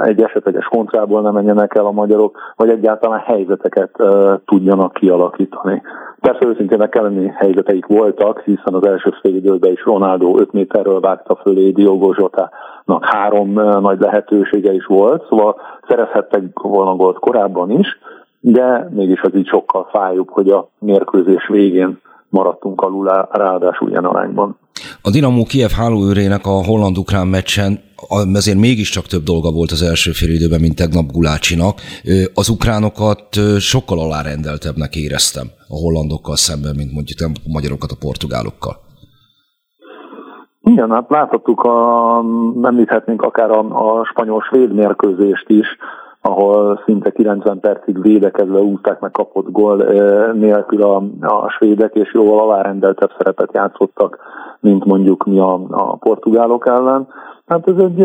egy 0.04 0.22
esetleges 0.22 0.66
kontrából 0.66 1.22
nem 1.22 1.34
menjenek 1.34 1.76
el 1.76 1.86
a 1.86 1.92
magyarok, 1.92 2.38
vagy 2.56 2.70
egyáltalán 2.70 3.20
helyzeteket 3.20 3.92
tudjanak 4.46 4.94
kialakítani. 4.94 5.82
Persze 6.20 6.46
őszintének 6.46 6.90
kell 6.90 7.04
lenni 7.04 7.32
helyzeteik 7.36 7.86
voltak, 7.86 8.42
hiszen 8.42 8.74
az 8.74 8.86
első 8.86 9.14
fél 9.22 9.36
időben 9.36 9.72
is 9.72 9.84
Ronaldo 9.86 10.38
5 10.38 10.52
méterről 10.52 11.00
vágta 11.00 11.36
fölé 11.36 11.72
Diogo 11.72 12.14
Zsotának 12.14 13.06
három 13.06 13.54
nagy 13.82 14.00
lehetősége 14.00 14.74
is 14.74 14.86
volt, 14.86 15.26
szóval 15.30 15.56
szerezhettek 15.88 16.60
volna 16.62 16.96
gólt 16.96 17.20
korábban 17.20 17.72
is, 17.72 17.88
de 18.40 18.88
mégis 18.90 19.22
az 19.22 19.36
így 19.36 19.48
sokkal 19.48 19.88
fájóbb, 19.92 20.30
hogy 20.30 20.50
a 20.50 20.68
mérkőzés 20.80 21.48
végén 21.48 22.02
maradtunk 22.30 22.82
alul, 22.82 23.28
ráadásul 23.32 23.90
ilyen 23.90 24.06
arányban. 24.06 24.58
A 25.02 25.10
Dinamo 25.10 25.44
Kiev 25.44 25.72
hálóőrének 25.72 26.46
a 26.46 26.64
holland-ukrán 26.64 27.28
meccsen 27.28 27.80
azért 28.34 28.58
mégiscsak 28.58 29.06
több 29.06 29.24
dolga 29.24 29.52
volt 29.52 29.72
az 29.72 29.82
első 29.82 30.12
fél 30.12 30.30
időben, 30.30 30.60
mint 30.60 30.76
tegnap 30.76 31.12
Gulácsinak. 31.12 31.80
Az 32.34 32.50
ukránokat 32.50 33.40
sokkal 33.60 34.00
alárendeltebbnek 34.00 34.96
éreztem 34.96 35.48
a 35.68 35.76
hollandokkal 35.76 36.36
szemben, 36.36 36.76
mint 36.76 36.94
mondjuk 36.94 37.20
a 37.22 37.50
magyarokat 37.54 37.92
a 37.92 37.98
portugálokkal. 38.00 38.76
Igen, 40.62 40.92
hát 40.92 41.10
láthattuk, 41.10 41.62
a, 41.62 42.18
említhetnénk 42.62 43.22
akár 43.22 43.52
a, 43.52 43.60
a 43.60 44.06
spanyol-svéd 44.06 44.74
mérkőzést 44.74 45.50
is, 45.50 45.68
ahol 46.22 46.82
szinte 46.86 47.12
90 47.12 47.60
percig 47.60 48.02
védekezve 48.02 48.60
úzták 48.60 49.00
meg 49.00 49.12
kapott 49.12 49.52
gól 49.52 49.76
nélkül 50.34 50.82
a, 50.84 51.04
a 51.20 51.50
svédek, 51.50 51.96
és 51.96 52.14
jóval 52.14 52.40
alárendeltebb 52.40 53.12
szerepet 53.18 53.54
játszottak, 53.54 54.18
mint 54.64 54.86
mondjuk 54.86 55.24
mi 55.26 55.40
a, 55.40 55.60
a 55.70 55.96
portugálok 55.96 56.68
ellen. 56.68 57.08
Hát 57.48 57.68
ez 57.68 57.78
egy, 57.78 58.02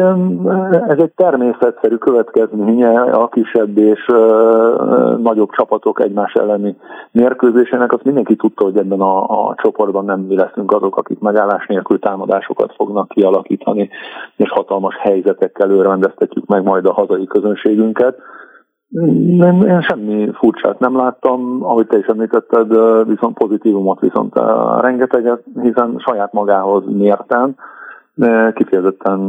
ez 0.89 0.99
egy 0.99 1.13
természetszerű 1.17 1.97
következménye 1.97 3.01
a 3.01 3.29
kisebb 3.29 3.79
és 3.79 4.07
nagyobb 5.23 5.51
csapatok 5.51 6.01
egymás 6.01 6.33
elleni 6.33 6.77
mérkőzésének. 7.11 7.93
Azt 7.93 8.05
mindenki 8.05 8.37
tudta, 8.37 8.65
hogy 8.65 8.77
ebben 8.77 9.01
a, 9.01 9.23
a 9.23 9.55
csoportban 9.63 10.05
nem 10.05 10.21
mi 10.21 10.37
leszünk 10.37 10.73
azok, 10.73 10.97
akik 10.97 11.19
megállás 11.19 11.67
nélkül 11.67 11.99
támadásokat 11.99 12.75
fognak 12.75 13.09
kialakítani, 13.09 13.91
és 14.37 14.51
hatalmas 14.51 14.97
helyzetekkel 15.01 15.71
őrendeztetjük 15.71 16.47
meg 16.47 16.63
majd 16.63 16.87
a 16.87 16.93
hazai 16.93 17.27
közönségünket. 17.27 18.17
Nem, 19.37 19.63
én 19.67 19.81
semmi 19.81 20.29
furcsát 20.33 20.79
nem 20.79 20.97
láttam, 20.97 21.65
ahogy 21.65 21.87
te 21.87 21.99
is 21.99 22.07
említetted, 22.07 22.69
viszont 23.09 23.39
pozitívumot 23.39 24.01
viszont 24.01 24.35
rengeteget, 24.81 25.43
hiszen 25.63 26.03
saját 26.07 26.33
magához 26.33 26.85
mérten, 26.87 27.57
kifejezetten 28.55 29.29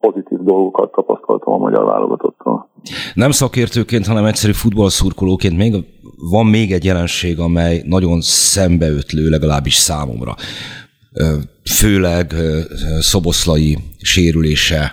pozitív 0.00 0.38
dolgokat 0.38 0.92
tapasztaltam 0.92 1.52
a 1.52 1.58
magyar 1.58 1.84
válogatottól. 1.84 2.68
Nem 3.14 3.30
szakértőként, 3.30 4.06
hanem 4.06 4.24
egyszerű 4.24 4.52
futballszurkolóként 4.52 5.56
még 5.56 5.74
van 6.30 6.46
még 6.46 6.72
egy 6.72 6.84
jelenség, 6.84 7.38
amely 7.38 7.82
nagyon 7.86 8.20
szembeötlő 8.20 9.28
legalábbis 9.28 9.74
számomra. 9.74 10.34
Főleg 11.64 12.34
szoboszlai 13.00 13.78
sérülése 13.98 14.92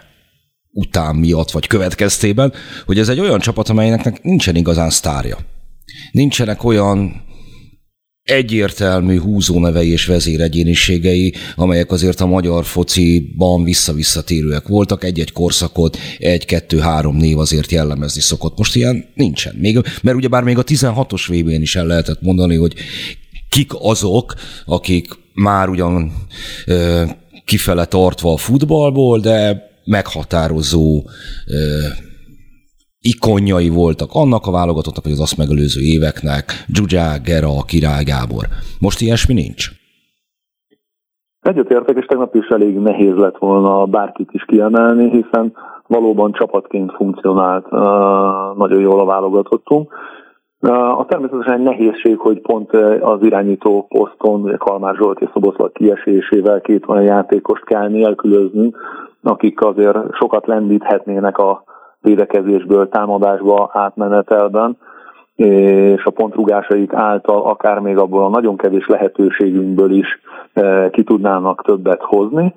után 0.74 1.16
miatt, 1.16 1.52
vagy 1.52 1.68
következtében, 1.68 2.54
hogy 2.86 3.00
ez 3.00 3.10
egy 3.10 3.20
olyan 3.20 3.40
csapat, 3.40 3.70
amelynek 3.70 4.22
nincsen 4.24 4.56
igazán 4.56 4.90
sztárja. 4.90 5.38
Nincsenek 6.12 6.64
olyan 6.64 7.22
egyértelmű 8.24 9.20
húzónevei 9.20 9.92
és 9.92 10.06
vezéregyéniségei, 10.06 11.34
amelyek 11.56 11.92
azért 11.92 12.22
a 12.22 12.26
magyar 12.26 12.66
fociban 12.66 13.64
vissza-visszatérőek 13.64 14.68
voltak, 14.68 15.04
egy-egy 15.04 15.32
korszakot, 15.32 15.98
egy-kettő-három 16.20 17.18
név 17.18 17.40
azért 17.40 17.72
jellemezni 17.72 18.22
szokott. 18.22 18.58
Most 18.58 18.76
ilyen 18.76 19.06
nincsen. 19.16 19.56
Még, 19.56 19.80
mert 20.02 20.18
ugyebár 20.18 20.44
még 20.44 20.58
a 20.58 20.64
16-os 20.64 21.26
vb 21.28 21.48
is 21.62 21.76
el 21.76 21.86
lehetett 21.86 22.22
mondani, 22.22 22.56
hogy 22.56 22.74
kik 23.50 23.72
azok, 23.80 24.34
akik 24.66 25.08
már 25.34 25.70
ugyan 25.70 26.14
ö, 26.66 27.04
kifele 27.46 27.86
tartva 27.86 28.34
a 28.34 28.38
futballból, 28.38 29.20
de 29.20 29.72
meghatározó 29.86 31.02
ö, 31.48 31.88
ikonjai 33.00 33.70
voltak 33.70 34.10
annak 34.14 34.46
a 34.46 34.52
válogatottnak, 34.52 35.04
vagy 35.04 35.14
az 35.14 35.20
azt 35.20 35.38
megelőző 35.38 35.82
éveknek, 35.82 36.46
Zsuzsák, 36.74 37.22
Gera, 37.22 37.64
Király 37.68 38.04
Gábor. 38.04 38.46
Most 38.80 39.02
ilyesmi 39.02 39.34
nincs? 39.34 39.70
Egyetértek, 41.42 41.98
és 41.98 42.06
tegnap 42.06 42.36
is 42.36 42.48
elég 42.48 42.76
nehéz 42.76 43.16
lett 43.16 43.38
volna 43.38 43.86
bárkit 43.86 44.30
is 44.32 44.46
kiemelni, 44.46 45.10
hiszen 45.10 45.54
valóban 45.88 46.32
csapatként 46.32 46.92
funkcionált, 46.92 47.72
nagyon 48.58 48.82
jól 48.82 49.00
a 49.00 49.06
válogatottunk. 49.06 49.94
A 50.98 51.06
természetesen 51.06 51.54
egy 51.54 51.64
nehézség, 51.64 52.18
hogy 52.18 52.42
pont 52.42 52.72
az 53.02 53.24
irányító 53.24 53.86
poszton, 53.90 54.58
Kalmár 54.58 54.96
Zsolt 54.96 55.22
és 55.22 55.30
Szoboszlak 55.34 55.74
kiesésével 55.74 56.62
két 56.62 56.84
olyan 56.88 57.04
játékost 57.04 57.64
kell 57.64 57.88
nélkülöznünk, 57.88 58.78
akik 59.24 59.62
azért 59.62 59.98
sokat 60.12 60.48
lendíthetnének 60.48 61.38
a 61.38 61.64
védekezésből 62.02 62.90
támadásba 62.90 63.70
átmenetelben, 63.74 64.78
és 65.36 66.04
a 66.04 66.12
pontrugásaik 66.12 66.94
által 66.94 67.42
akár 67.42 67.80
még 67.80 67.98
abból 67.98 68.24
a 68.24 68.30
nagyon 68.30 68.58
kevés 68.58 68.88
lehetőségünkből 68.88 69.92
is 69.92 70.08
eh, 70.54 70.90
ki 70.90 71.04
tudnának 71.04 71.62
többet 71.66 72.02
hozni. 72.02 72.54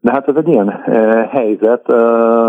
De 0.00 0.12
hát 0.12 0.28
ez 0.28 0.36
egy 0.36 0.48
ilyen 0.48 0.70
helyzet, 1.30 1.86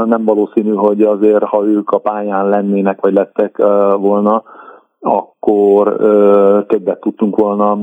nem 0.05 0.25
valószínű, 0.25 0.73
hogy 0.73 1.01
azért, 1.01 1.43
ha 1.43 1.65
ők 1.65 1.89
a 1.89 1.97
pályán 1.97 2.49
lennének, 2.49 3.01
vagy 3.01 3.13
lettek 3.13 3.57
volna, 3.97 4.43
akkor 4.99 5.95
többet 6.67 6.99
tudtunk 6.99 7.35
volna 7.35 7.77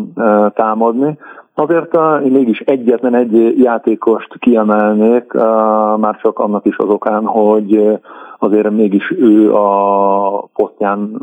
támadni. 0.50 1.18
Azért 1.54 1.94
én 2.24 2.32
mégis 2.32 2.60
egyetlen 2.60 3.14
egy 3.14 3.58
játékost 3.58 4.38
kiemelnék, 4.38 5.32
már 5.96 6.18
csak 6.22 6.38
annak 6.38 6.66
is 6.66 6.76
az 6.76 6.88
okán, 6.88 7.24
hogy 7.24 7.98
azért 8.38 8.70
mégis 8.70 9.10
ő 9.18 9.54
a 9.54 10.50
posztján 10.54 11.20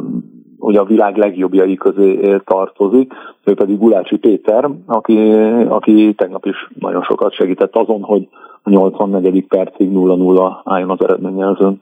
ugye 0.58 0.80
a 0.80 0.86
világ 0.86 1.18
legjobbjai 1.18 1.76
közé 1.76 2.38
tartozik, 2.46 3.14
ő 3.44 3.54
pedig 3.54 3.78
Gulácsi 3.78 4.18
Péter, 4.18 4.70
aki, 4.86 5.32
aki 5.68 6.14
tegnap 6.18 6.46
is 6.46 6.56
nagyon 6.80 7.04
sokat 7.04 7.34
segített 7.34 7.76
azon, 7.76 8.02
hogy 8.02 8.28
a 8.64 8.70
84. 8.70 9.48
percig 9.48 9.90
0-0 9.94 10.52
álljon 10.64 10.90
az 10.90 11.04
eredményjelzőn. 11.04 11.82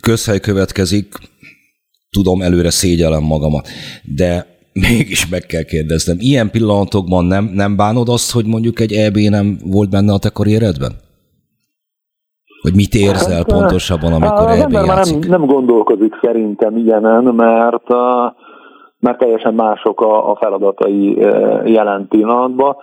Közhely 0.00 0.40
következik, 0.40 1.06
tudom, 2.10 2.42
előre 2.42 2.70
szégyellem 2.70 3.22
magamat, 3.22 3.68
de 4.16 4.57
mégis 4.80 5.28
meg 5.28 5.40
kell 5.40 5.62
kérdeznem, 5.62 6.16
ilyen 6.20 6.50
pillanatokban 6.50 7.24
nem, 7.24 7.44
nem 7.54 7.76
bánod 7.76 8.08
azt, 8.08 8.32
hogy 8.32 8.46
mondjuk 8.46 8.80
egy 8.80 8.92
EB 8.92 9.16
nem 9.16 9.58
volt 9.64 9.90
benne 9.90 10.12
a 10.12 10.18
te 10.18 10.30
karrieredben? 10.30 10.92
Hogy 12.62 12.74
mit 12.74 12.94
érzel 12.94 13.36
hát, 13.36 13.46
pontosabban, 13.46 14.12
amikor 14.12 14.50
EB 14.50 14.72
játszik? 14.72 15.18
Nem, 15.18 15.40
nem 15.40 15.46
gondolkozik 15.46 16.14
szerintem 16.22 16.76
ilyenen, 16.76 17.24
mert 17.24 17.86
mert 19.00 19.18
teljesen 19.18 19.54
mások 19.54 20.00
a, 20.00 20.30
a 20.30 20.36
feladatai 20.36 21.18
jelen 21.64 22.06
pillanatban. 22.08 22.76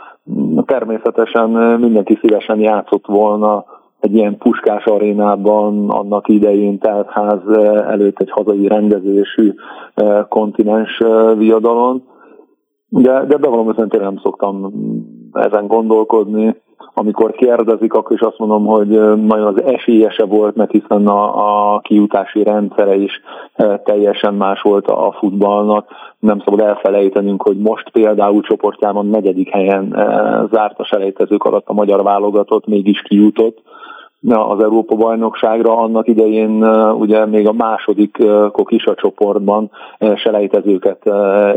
Természetesen 0.66 1.50
mindenki 1.80 2.18
szívesen 2.22 2.60
játszott 2.60 3.06
volna 3.06 3.66
egy 4.00 4.16
ilyen 4.16 4.38
puskás 4.38 4.84
arénában 4.84 5.90
annak 5.90 6.28
idején 6.28 6.80
teltház 6.80 7.58
előtt 7.88 8.20
egy 8.20 8.32
hazai 8.32 8.68
rendezésű 8.68 9.54
kontinens 10.30 11.02
viadalon. 11.38 12.04
De, 12.90 13.26
de 13.26 13.38
bevallom, 13.38 13.66
hogy 13.66 13.76
tényleg 13.76 14.02
nem 14.10 14.20
szoktam 14.24 14.74
ezen 15.34 15.68
gondolkodni. 15.68 16.64
Amikor 16.94 17.32
kérdezik, 17.32 17.94
akkor 17.94 18.16
is 18.16 18.22
azt 18.22 18.38
mondom, 18.38 18.66
hogy 18.66 18.88
nagyon 19.16 19.46
az 19.46 19.64
esélyese 19.64 20.26
volt, 20.26 20.56
mert 20.56 20.72
hiszen 20.72 21.08
a, 21.08 21.74
a 21.74 21.80
kiutási 21.80 22.44
rendszere 22.44 22.96
is 22.96 23.22
teljesen 23.84 24.34
más 24.34 24.62
volt 24.62 24.88
a 24.88 25.16
futballnak. 25.20 25.88
Nem 26.20 26.40
szabad 26.40 26.60
elfelejtenünk, 26.60 27.42
hogy 27.42 27.58
most 27.58 27.90
például 27.90 28.42
csoportjában 28.42 29.08
negyedik 29.08 29.50
helyen 29.50 29.90
zárt 30.52 30.80
a 30.80 30.84
selejtezők 30.84 31.44
alatt 31.44 31.68
a 31.68 31.74
magyar 31.74 32.04
válogatott, 32.04 32.68
mégis 32.68 33.02
kijutott 33.02 33.62
az 34.30 34.60
Európa 34.60 34.96
bajnokságra. 34.96 35.78
Annak 35.78 36.08
idején 36.08 36.64
ugye 36.94 37.26
még 37.26 37.48
a 37.48 37.54
második 37.54 38.18
kokisa 38.52 38.96
csoportban 38.96 39.72
selejtezőket 40.16 41.02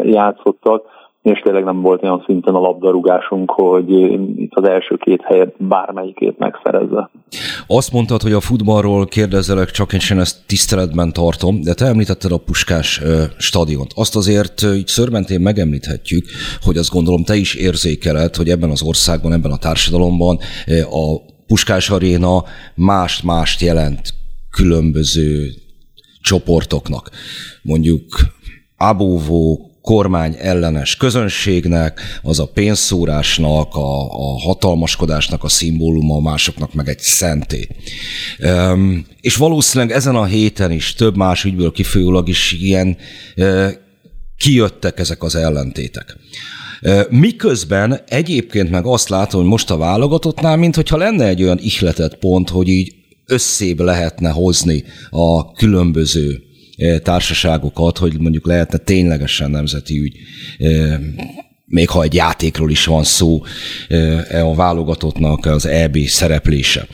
játszottak, 0.02 0.82
és 1.22 1.40
tényleg 1.40 1.64
nem 1.64 1.80
volt 1.80 2.02
olyan 2.02 2.22
szinten 2.26 2.54
a 2.54 2.60
labdarúgásunk, 2.60 3.50
hogy 3.50 3.90
itt 4.36 4.52
az 4.54 4.68
első 4.68 4.96
két 4.96 5.22
helyet 5.22 5.54
bármelyikét 5.58 6.38
megszerezze. 6.38 7.10
Azt 7.66 7.92
mondtad, 7.92 8.22
hogy 8.22 8.32
a 8.32 8.40
futballról 8.40 9.06
kérdezelek, 9.06 9.70
csak 9.70 9.92
én 9.92 10.18
ezt 10.18 10.46
tiszteletben 10.46 11.12
tartom, 11.12 11.60
de 11.60 11.74
te 11.74 11.86
említetted 11.86 12.32
a 12.32 12.42
Puskás 12.46 13.02
stadiont. 13.38 13.92
Azt 13.94 14.16
azért 14.16 14.62
így 14.62 14.86
szörmentén 14.86 15.40
megemlíthetjük, 15.40 16.24
hogy 16.62 16.76
azt 16.76 16.92
gondolom 16.92 17.24
te 17.24 17.34
is 17.34 17.54
érzékeled, 17.54 18.34
hogy 18.34 18.48
ebben 18.48 18.70
az 18.70 18.82
országban, 18.82 19.32
ebben 19.32 19.50
a 19.50 19.58
társadalomban 19.58 20.36
a 20.90 21.36
Puskás 21.49 21.90
Aréna 21.90 22.44
mást-mást 22.74 23.61
jelent 23.61 24.14
különböző 24.51 25.55
csoportoknak. 26.20 27.11
Mondjuk 27.62 28.36
Abóvó, 28.76 29.68
kormány 29.82 30.36
ellenes 30.38 30.96
közönségnek, 30.96 32.01
az 32.22 32.38
a 32.38 32.46
pénzszórásnak, 32.46 33.74
a, 33.74 34.11
a 34.11 34.38
hatalmaskodásnak 34.38 35.44
a 35.44 35.49
szimbóluma, 35.49 36.20
másoknak 36.20 36.74
meg 36.74 36.88
egy 36.88 36.99
szenté. 36.99 37.68
Um, 38.38 39.07
és 39.20 39.36
valószínűleg 39.36 39.96
ezen 39.96 40.16
a 40.16 40.24
héten 40.24 40.70
is 40.70 40.94
több 40.94 41.16
más 41.16 41.44
ügyből 41.44 41.72
kifolyólag 41.72 42.28
is 42.28 42.53
ilyen 42.53 42.96
uh, 43.36 43.70
kijöttek 44.36 44.99
ezek 44.99 45.22
az 45.22 45.34
ellentétek. 45.34 46.16
Miközben 47.09 48.01
egyébként 48.09 48.70
meg 48.70 48.87
azt 48.87 49.09
látom, 49.09 49.41
hogy 49.41 49.51
most 49.51 49.70
a 49.70 49.76
válogatottnál, 49.76 50.57
mintha 50.57 50.97
lenne 50.97 51.26
egy 51.26 51.43
olyan 51.43 51.59
ihletett 51.61 52.18
pont, 52.18 52.49
hogy 52.49 52.68
így 52.68 52.95
összébb 53.26 53.81
lehetne 53.81 54.31
hozni 54.31 54.85
a 55.11 55.53
különböző 55.53 56.43
társaságokat, 57.03 57.99
hogy 57.99 58.20
mondjuk 58.20 58.47
lehetne 58.47 58.79
ténylegesen 58.79 59.51
nemzeti 59.51 59.99
ügy, 59.99 60.16
még 61.64 61.89
ha 61.89 62.03
egy 62.03 62.14
játékról 62.14 62.70
is 62.70 62.85
van 62.85 63.05
szó, 63.05 63.43
e 64.29 64.45
a 64.45 64.55
válogatottnak 64.55 65.47
az 65.47 65.66
EB 65.66 65.99
szereplése. 65.99 66.87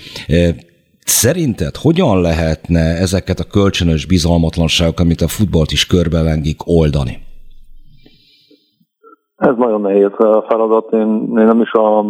Szerinted 1.05 1.77
hogyan 1.77 2.21
lehetne 2.21 2.81
ezeket 2.81 3.41
a 3.41 3.45
kölcsönös 3.45 4.07
bizalmatlanságokat, 4.07 5.01
amit 5.01 5.21
a 5.21 5.29
futballt 5.29 5.73
is 5.73 5.87
körbelengik, 5.87 6.67
oldani? 6.67 7.19
Ez 9.45 9.57
nagyon 9.57 9.81
nehéz 9.81 10.11
feladat. 10.49 10.93
Én, 10.93 11.33
én 11.37 11.45
nem 11.45 11.61
is 11.61 11.73
a 11.73 12.05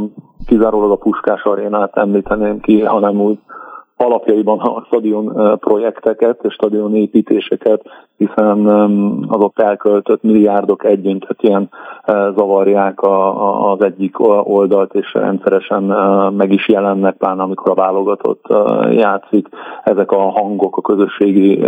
kizárólag 0.46 0.90
a 0.90 0.96
Puskás 0.96 1.42
arénát 1.42 1.96
említeném 1.96 2.60
ki, 2.60 2.80
hanem 2.80 3.20
úgy 3.20 3.38
alapjaiban 3.96 4.58
a 4.58 4.84
stadion 4.86 5.58
projekteket 5.58 6.38
és 6.42 6.52
stadion 6.52 6.94
építéseket, 6.94 7.82
hiszen 8.16 8.66
az 9.28 9.40
ott 9.40 9.58
elköltött 9.58 10.22
milliárdok 10.22 10.84
együtthetően 10.84 11.70
zavarják 12.06 12.98
az 13.72 13.82
egyik 13.82 14.20
oldalt, 14.48 14.94
és 14.94 15.14
rendszeresen 15.14 15.82
meg 16.36 16.52
is 16.52 16.68
jelennek, 16.68 17.16
pláne 17.16 17.42
amikor 17.42 17.70
a 17.70 17.74
válogatott 17.74 18.44
játszik 18.90 19.48
ezek 19.84 20.12
a 20.12 20.30
hangok 20.30 20.76
a 20.76 20.82
közösségi 20.82 21.60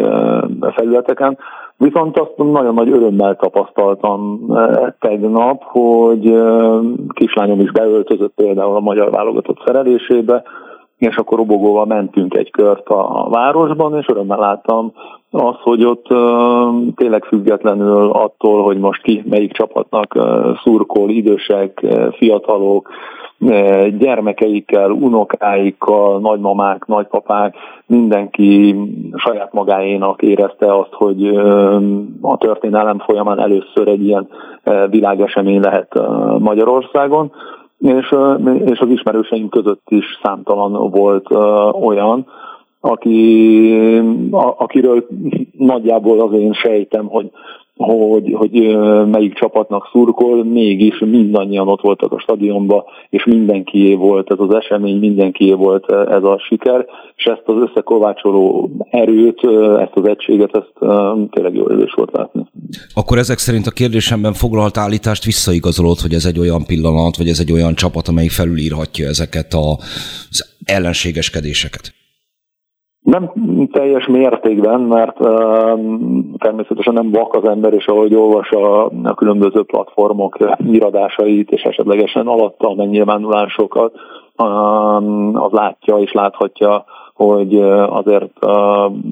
felületeken. 0.60 1.38
Viszont 1.78 2.18
azt 2.18 2.36
nagyon 2.36 2.74
nagy 2.74 2.90
örömmel 2.90 3.36
tapasztaltam 3.36 4.46
tegnap, 5.00 5.62
hogy 5.62 6.34
kislányom 7.14 7.60
is 7.60 7.72
beöltözött 7.72 8.32
például 8.34 8.76
a 8.76 8.80
magyar 8.80 9.10
válogatott 9.10 9.62
szerelésébe, 9.64 10.42
és 10.98 11.16
akkor 11.16 11.38
robogóval 11.38 11.86
mentünk 11.86 12.34
egy 12.34 12.50
kört 12.50 12.88
a 12.88 13.28
városban, 13.30 13.96
és 13.98 14.08
örömmel 14.08 14.38
láttam 14.38 14.92
azt, 15.30 15.60
hogy 15.60 15.84
ott 15.84 16.06
tényleg 16.96 17.24
függetlenül 17.24 18.10
attól, 18.10 18.62
hogy 18.62 18.78
most 18.78 19.02
ki 19.02 19.22
melyik 19.28 19.52
csapatnak 19.52 20.18
szurkol, 20.62 21.10
idősek, 21.10 21.86
fiatalok, 22.12 22.88
gyermekeikkel, 23.98 24.90
unokáikkal, 24.90 26.20
nagymamák, 26.20 26.86
nagypapák, 26.86 27.54
mindenki 27.86 28.76
saját 29.16 29.52
magáénak 29.52 30.22
érezte 30.22 30.74
azt, 30.78 30.92
hogy 30.92 31.26
a 32.20 32.36
történelem 32.38 32.98
folyamán 32.98 33.40
először 33.40 33.88
egy 33.88 34.04
ilyen 34.04 34.28
világesemény 34.90 35.60
lehet 35.60 35.94
Magyarországon 36.38 37.32
és, 37.78 38.14
és 38.64 38.78
az 38.78 38.88
ismerőseim 38.88 39.48
között 39.48 39.86
is 39.88 40.04
számtalan 40.22 40.90
volt 40.90 41.30
olyan, 41.80 42.26
aki, 42.80 43.72
akiről 44.30 45.06
nagyjából 45.52 46.20
az 46.20 46.32
én 46.32 46.52
sejtem, 46.52 47.06
hogy 47.06 47.30
hogy, 47.76 48.32
hogy 48.32 48.76
melyik 49.10 49.34
csapatnak 49.34 49.88
szurkol, 49.92 50.44
mégis 50.44 50.98
mindannyian 50.98 51.68
ott 51.68 51.80
voltak 51.80 52.12
a 52.12 52.18
stadionban, 52.18 52.84
és 53.10 53.24
mindenkié 53.24 53.94
volt 53.94 54.30
ez 54.30 54.38
az 54.38 54.54
esemény, 54.54 54.98
mindenkié 54.98 55.52
volt 55.52 55.90
ez 55.90 56.22
a 56.22 56.38
siker, 56.48 56.86
és 57.16 57.24
ezt 57.24 57.42
az 57.44 57.54
összekovácsoló 57.68 58.70
erőt, 58.90 59.40
ezt 59.78 59.94
az 59.94 60.08
egységet, 60.08 60.56
ezt 60.56 60.72
tényleg 61.30 61.54
jó 61.54 61.70
érzés 61.70 61.92
volt 61.96 62.10
látni. 62.12 62.42
Akkor 62.94 63.18
ezek 63.18 63.38
szerint 63.38 63.66
a 63.66 63.70
kérdésemben 63.70 64.32
foglalt 64.32 64.76
állítást 64.76 65.24
visszaigazolod, 65.24 65.98
hogy 65.98 66.12
ez 66.12 66.24
egy 66.24 66.38
olyan 66.38 66.64
pillanat, 66.66 67.16
vagy 67.16 67.28
ez 67.28 67.40
egy 67.40 67.52
olyan 67.52 67.74
csapat, 67.74 68.08
amely 68.08 68.28
felülírhatja 68.28 69.08
ezeket 69.08 69.54
az 69.54 70.54
ellenségeskedéseket? 70.64 71.94
Nem 73.06 73.32
teljes 73.72 74.06
mértékben, 74.06 74.80
mert 74.80 75.16
természetesen 76.38 76.94
nem 76.94 77.10
vak 77.10 77.34
az 77.34 77.44
ember, 77.44 77.72
és 77.72 77.86
ahogy 77.86 78.14
olvas 78.14 78.50
a, 78.50 78.90
különböző 79.14 79.62
platformok 79.62 80.36
iradásait, 80.70 81.50
és 81.50 81.62
esetlegesen 81.62 82.26
alatta 82.26 82.68
a 82.68 82.74
megnyilvánulásokat, 82.74 83.94
az 85.32 85.52
látja 85.52 85.96
és 85.96 86.12
láthatja, 86.12 86.84
hogy 87.14 87.60
azért 87.88 88.44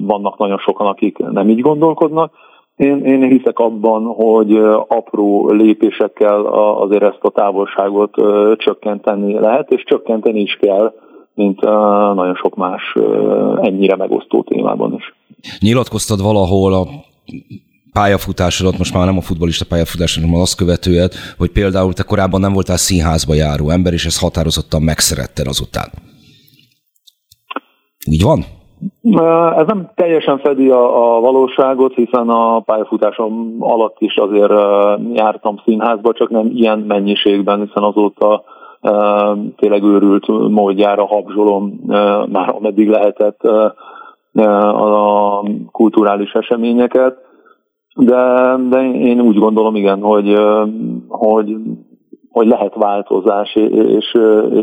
vannak 0.05 0.37
nagyon 0.37 0.57
sokan, 0.57 0.87
akik 0.87 1.17
nem 1.17 1.49
így 1.49 1.61
gondolkodnak. 1.61 2.31
Én, 2.75 3.05
én 3.05 3.21
hiszek 3.21 3.59
abban, 3.59 4.05
hogy 4.05 4.57
apró 4.87 5.49
lépésekkel 5.51 6.45
azért 6.79 7.03
ezt 7.03 7.23
a 7.23 7.29
távolságot 7.29 8.15
csökkenteni 8.57 9.39
lehet, 9.39 9.71
és 9.71 9.83
csökkenteni 9.83 10.39
is 10.39 10.57
kell, 10.61 10.93
mint 11.35 11.61
nagyon 12.15 12.35
sok 12.35 12.55
más 12.55 12.81
ennyire 13.61 13.95
megosztó 13.95 14.43
témában 14.43 14.93
is. 14.93 15.15
Nyilatkoztad 15.59 16.21
valahol 16.21 16.73
a 16.73 16.87
pályafutásodat, 17.93 18.77
most 18.77 18.93
már 18.93 19.05
nem 19.05 19.17
a 19.17 19.21
futbolista 19.21 19.65
pályafutásodat, 19.69 20.29
hanem 20.29 20.41
azt 20.41 20.57
követően, 20.57 21.09
hogy 21.37 21.51
például 21.51 21.93
te 21.93 22.03
korábban 22.03 22.39
nem 22.39 22.53
voltál 22.53 22.77
színházba 22.77 23.33
járó 23.33 23.69
ember, 23.69 23.93
és 23.93 24.05
ezt 24.05 24.21
határozottan 24.21 24.81
megszeretted 24.81 25.47
azután. 25.47 25.89
Így 28.11 28.23
van? 28.23 28.39
Ez 29.57 29.67
nem 29.67 29.91
teljesen 29.95 30.39
fedi 30.39 30.69
a, 30.69 31.15
a 31.15 31.19
valóságot, 31.19 31.93
hiszen 31.93 32.29
a 32.29 32.59
pályafutásom 32.59 33.55
alatt 33.59 33.95
is 33.99 34.15
azért 34.15 34.53
jártam 35.13 35.61
színházba, 35.65 36.13
csak 36.13 36.29
nem 36.29 36.51
ilyen 36.53 36.79
mennyiségben, 36.79 37.59
hiszen 37.65 37.83
azóta 37.83 38.43
tényleg 39.55 39.83
őrült 39.83 40.27
módjára 40.49 41.05
habzsolom 41.05 41.79
már 42.31 42.49
ameddig 42.49 42.89
lehetett 42.89 43.41
a 44.73 45.43
kulturális 45.71 46.31
eseményeket. 46.31 47.17
De, 47.95 48.55
de 48.69 48.91
én 48.91 49.21
úgy 49.21 49.37
gondolom, 49.37 49.75
igen, 49.75 50.01
hogy, 50.01 50.37
hogy, 51.07 51.55
hogy 52.29 52.47
lehet 52.47 52.75
változás, 52.75 53.55
és, 53.55 54.17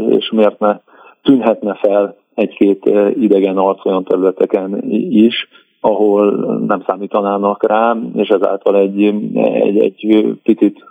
és 0.09 0.31
miért 0.31 0.59
ne 0.59 0.79
tűnhetne 1.23 1.75
fel 1.75 2.17
egy-két 2.35 2.91
idegen 3.15 3.57
arc 3.57 3.87
olyan 3.87 4.05
területeken 4.05 4.83
is, 5.11 5.49
ahol 5.81 6.31
nem 6.67 6.83
számítanának 6.87 7.67
rám, 7.67 8.11
és 8.15 8.29
ezáltal 8.29 8.77
egy, 8.77 9.05
egy, 9.35 9.79
egy 9.79 10.27
picit 10.43 10.85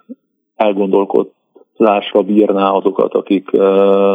elgondolkodásra 1.81 2.21
bírná 2.21 2.69
azokat, 2.69 3.13
akik 3.13 3.51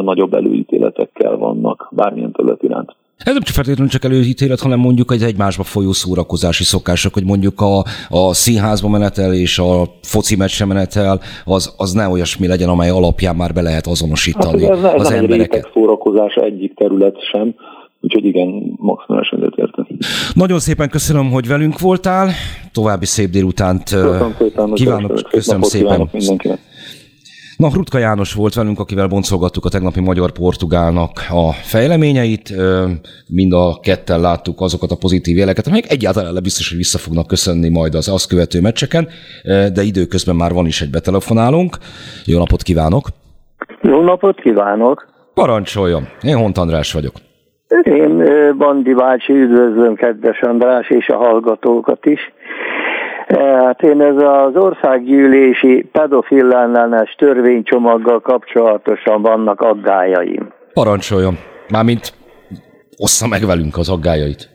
nagyobb 0.02 0.34
előítéletekkel 0.34 1.36
vannak 1.36 1.88
bármilyen 1.90 2.32
terület 2.32 2.62
iránt. 2.62 2.96
Ez 3.16 3.32
nem 3.32 3.42
csak 3.42 3.54
feltétlenül 3.54 3.90
csak 3.90 4.04
előítélet, 4.04 4.60
hanem 4.60 4.78
mondjuk 4.78 5.12
egy 5.12 5.22
egymásba 5.22 5.62
folyó 5.62 5.92
szórakozási 5.92 6.64
szokások, 6.64 7.14
hogy 7.14 7.24
mondjuk 7.24 7.60
a, 7.60 7.78
a 8.08 8.34
színházba 8.34 8.88
menetel 8.88 9.32
és 9.32 9.58
a 9.58 9.84
foci 10.02 10.36
meccse 10.36 10.64
menetel, 10.64 11.20
az, 11.44 11.74
az 11.76 11.92
ne 11.92 12.08
olyasmi 12.08 12.46
legyen, 12.46 12.68
amely 12.68 12.90
alapján 12.90 13.36
már 13.36 13.52
be 13.52 13.62
lehet 13.62 13.86
azonosítani 13.86 14.64
hát, 14.64 14.76
ez, 14.76 14.82
ez 14.82 15.00
az 15.00 15.08
nem 15.08 15.18
embereket. 15.18 15.64
Ez 15.64 15.70
szórakozás 15.74 16.34
egyik 16.34 16.74
terület 16.74 17.16
sem, 17.30 17.54
úgyhogy 18.00 18.24
igen, 18.24 18.74
maximálisan 18.76 19.38
egyetértek. 19.38 19.86
Nagyon 20.34 20.58
szépen 20.58 20.88
köszönöm, 20.88 21.30
hogy 21.30 21.46
velünk 21.48 21.78
voltál, 21.78 22.30
további 22.72 23.06
szép 23.06 23.30
délutánt 23.30 23.84
köszönöm 23.84 24.34
szépen, 24.38 24.72
kívánok, 24.72 25.20
köszönöm 25.30 25.62
szépen. 25.62 25.86
Kívánok 25.86 26.12
mindenkinek. 26.12 26.58
Na, 27.56 27.68
Rutka 27.74 27.98
János 27.98 28.34
volt 28.34 28.54
velünk, 28.54 28.78
akivel 28.78 29.06
boncolgattuk 29.06 29.64
a 29.64 29.68
tegnapi 29.68 30.00
magyar-portugálnak 30.00 31.10
a 31.30 31.52
fejleményeit. 31.52 32.54
Mind 33.28 33.52
a 33.52 33.78
ketten 33.82 34.20
láttuk 34.20 34.60
azokat 34.60 34.90
a 34.90 34.96
pozitív 34.96 35.36
jeleket, 35.36 35.66
amelyek 35.66 35.90
egyáltalán 35.90 36.42
biztos, 36.42 36.68
hogy 36.68 36.76
vissza 36.76 36.98
fognak 36.98 37.26
köszönni 37.26 37.68
majd 37.68 37.94
az 37.94 38.08
azt 38.08 38.28
követő 38.28 38.60
meccseken, 38.60 39.08
de 39.74 39.82
időközben 39.82 40.36
már 40.36 40.52
van 40.52 40.66
is 40.66 40.80
egy 40.80 40.90
betelefonálunk. 40.90 41.76
Jó 42.24 42.38
napot 42.38 42.62
kívánok! 42.62 43.06
Jó 43.82 44.00
napot 44.00 44.40
kívánok! 44.40 45.06
Parancsoljon! 45.34 46.08
Én 46.22 46.36
Hont 46.36 46.58
András 46.58 46.92
vagyok. 46.92 47.12
Én 47.82 48.24
Bandi 48.58 48.94
bácsi, 48.94 49.32
üdvözlöm 49.32 49.94
kedves 49.94 50.40
András 50.40 50.90
és 50.90 51.08
a 51.08 51.16
hallgatókat 51.16 52.06
is. 52.06 52.20
Hát 53.26 53.82
én 53.82 54.00
ez 54.00 54.16
az 54.16 54.56
országgyűlési 54.56 55.88
pedofil 55.92 56.52
ellenes 56.52 57.14
törvénycsomaggal 57.18 58.20
kapcsolatosan 58.20 59.22
vannak 59.22 59.60
aggájaim. 59.60 60.52
Parancsoljon. 60.72 61.34
Mármint 61.68 62.12
ossza 62.96 63.26
meg 63.28 63.40
velünk 63.46 63.76
az 63.76 63.88
aggájait. 63.90 64.48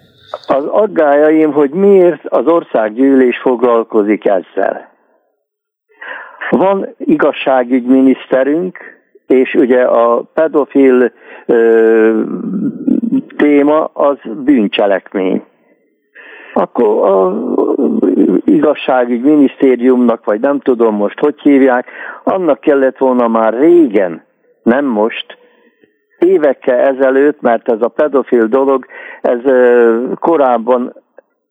Az 0.48 0.66
aggájaim, 0.66 1.52
hogy 1.52 1.70
miért 1.70 2.26
az 2.26 2.46
országgyűlés 2.46 3.38
foglalkozik 3.38 4.26
ezzel. 4.26 4.90
Van 6.50 6.96
igazságügyminiszterünk, 6.98 8.78
és 9.28 9.54
ugye 9.54 9.82
a 9.82 10.22
pedofil 10.34 11.12
ö, 11.46 12.22
téma 13.38 13.84
az 13.84 14.18
bűncselekmény 14.44 15.44
akkor 16.54 17.10
a 17.10 17.34
igazságügy 18.45 19.22
minisztériumnak, 19.22 20.26
vagy 20.26 20.39
nem 20.39 20.60
tudom 20.60 20.95
most, 20.95 21.20
hogy 21.20 21.39
hívják, 21.41 21.88
annak 22.24 22.60
kellett 22.60 22.97
volna 22.97 23.28
már 23.28 23.54
régen, 23.54 24.24
nem 24.64 24.86
most, 24.86 25.38
évekkel 26.20 26.80
ezelőtt, 26.80 27.41
mert 27.41 27.70
ez 27.70 27.82
a 27.82 27.88
pedofil 27.88 28.45
dolog, 28.45 28.86
ez 29.22 29.39
korábban 30.20 30.93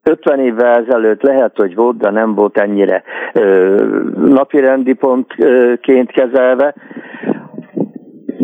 50 0.03 0.40
évvel 0.40 0.84
ezelőtt 0.84 1.22
lehet, 1.22 1.57
hogy 1.57 1.74
volt, 1.74 1.96
de 1.96 2.11
nem 2.11 2.34
volt 2.34 2.59
ennyire 2.59 3.03
napirendi 4.16 4.92
pontként 4.92 6.11
kezelve 6.11 6.74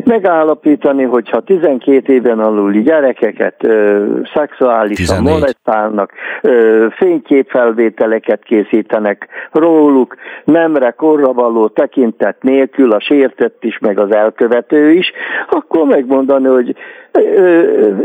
megállapítani, 0.06 1.02
hogyha 1.02 1.40
12 1.40 2.12
éven 2.12 2.38
aluli 2.38 2.82
gyerekeket 2.82 3.64
ö, 3.64 4.04
szexuálisan 4.34 5.16
14. 5.16 5.32
molesztálnak, 5.32 6.12
ö, 6.42 6.86
fényképfelvételeket 6.96 8.42
készítenek 8.42 9.28
róluk, 9.52 10.16
nemre 10.44 10.90
korra 10.90 11.32
való 11.32 11.68
tekintet 11.68 12.42
nélkül 12.42 12.92
a 12.92 13.00
sértett 13.00 13.64
is, 13.64 13.78
meg 13.78 13.98
az 13.98 14.14
elkövető 14.14 14.92
is, 14.92 15.12
akkor 15.50 15.86
megmondani, 15.86 16.46
hogy 16.46 16.74
ö, 17.12 17.60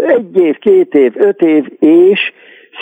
egy 0.07 0.37
év, 0.37 0.57
két 0.57 0.93
év, 0.93 1.13
öt 1.15 1.41
év 1.41 1.65
és 1.79 2.19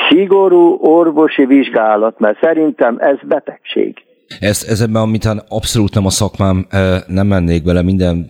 szigorú 0.09 0.77
orvosi 0.81 1.45
vizsgálat, 1.45 2.19
mert 2.19 2.37
szerintem 2.41 2.97
ez 2.99 3.17
betegség. 3.27 3.97
Ez, 4.39 4.65
ez 4.69 4.81
ebben, 4.81 5.01
amit 5.01 5.27
abszolút 5.47 5.93
nem 5.93 6.05
a 6.05 6.09
szakmám, 6.09 6.65
nem 7.07 7.27
mennék 7.27 7.63
bele, 7.63 7.81
minden 7.81 8.25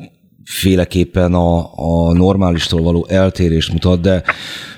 féleképpen 0.50 1.34
a, 1.34 1.58
a 1.76 2.14
normálistól 2.14 2.82
való 2.82 3.06
eltérést 3.10 3.72
mutat, 3.72 4.02
de 4.02 4.24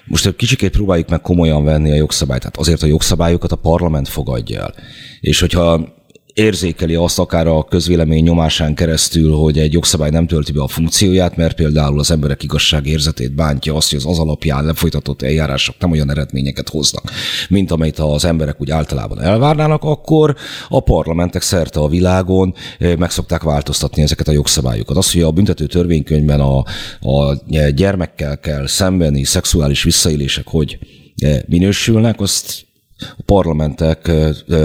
most 0.05 0.25
egy 0.25 0.35
kicsikét 0.35 0.71
próbáljuk 0.71 1.09
meg 1.09 1.21
komolyan 1.21 1.63
venni 1.63 1.91
a 1.91 1.95
jogszabályt. 1.95 2.41
Tehát 2.41 2.57
azért 2.57 2.83
a 2.83 2.87
jogszabályokat 2.87 3.51
a 3.51 3.55
parlament 3.55 4.07
fogadja 4.07 4.61
el. 4.61 4.73
És 5.19 5.39
hogyha 5.39 5.93
érzékeli 6.33 6.95
azt 6.95 7.19
akár 7.19 7.47
a 7.47 7.63
közvélemény 7.63 8.23
nyomásán 8.23 8.75
keresztül, 8.75 9.33
hogy 9.33 9.57
egy 9.57 9.73
jogszabály 9.73 10.09
nem 10.09 10.27
tölti 10.27 10.51
be 10.51 10.61
a 10.61 10.67
funkcióját, 10.67 11.35
mert 11.35 11.55
például 11.55 11.99
az 11.99 12.11
emberek 12.11 12.43
igazságérzetét 12.43 13.35
bántja 13.35 13.75
azt, 13.75 13.89
hogy 13.89 13.99
az 13.99 14.05
az 14.05 14.19
alapján 14.19 14.65
lefolytatott 14.65 15.21
eljárások 15.21 15.75
nem 15.79 15.91
olyan 15.91 16.09
eredményeket 16.09 16.69
hoznak, 16.69 17.11
mint 17.49 17.71
amit 17.71 17.99
az 17.99 18.25
emberek 18.25 18.61
úgy 18.61 18.71
általában 18.71 19.21
elvárnának, 19.21 19.83
akkor 19.83 20.35
a 20.69 20.79
parlamentek 20.79 21.41
szerte 21.41 21.79
a 21.79 21.87
világon 21.87 22.53
eh, 22.79 22.95
meg 22.95 23.11
szokták 23.11 23.43
változtatni 23.43 24.01
ezeket 24.01 24.27
a 24.27 24.31
jogszabályokat. 24.31 24.97
Az, 24.97 25.11
hogy 25.11 25.21
a 25.21 25.31
büntető 25.31 25.65
törvénykönyvben 25.65 26.39
a, 26.39 26.57
a 26.99 27.37
gyermekkel 27.75 28.39
kell 28.39 28.67
szembeni 28.67 29.23
szexuális 29.23 29.83
visszaélések 29.83 30.47
hogy 30.47 30.77
eh, 31.17 31.39
minősülnek, 31.47 32.19
azt 32.21 32.69
a 33.17 33.23
parlamentek 33.25 34.11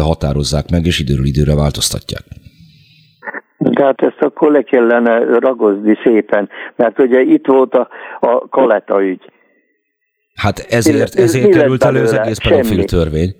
határozzák 0.00 0.70
meg, 0.70 0.86
és 0.86 1.00
időről 1.00 1.26
időre 1.26 1.54
változtatják. 1.54 2.22
Tehát 3.72 4.02
ezt 4.02 4.20
akkor 4.20 4.50
le 4.50 4.62
kellene 4.62 5.38
ragozni 5.38 5.98
szépen, 6.04 6.48
mert 6.76 6.98
ugye 6.98 7.20
itt 7.20 7.46
volt 7.46 7.74
a, 7.74 7.88
a 8.20 8.48
Kaleta 8.48 9.02
ügy. 9.02 9.30
Hát 10.34 10.66
ezért, 10.70 11.14
ezért 11.14 11.50
került 11.50 11.84
elő 11.84 12.02
az 12.02 12.12
egész 12.12 12.38
pedofil 12.38 12.84
törvény. 12.84 13.34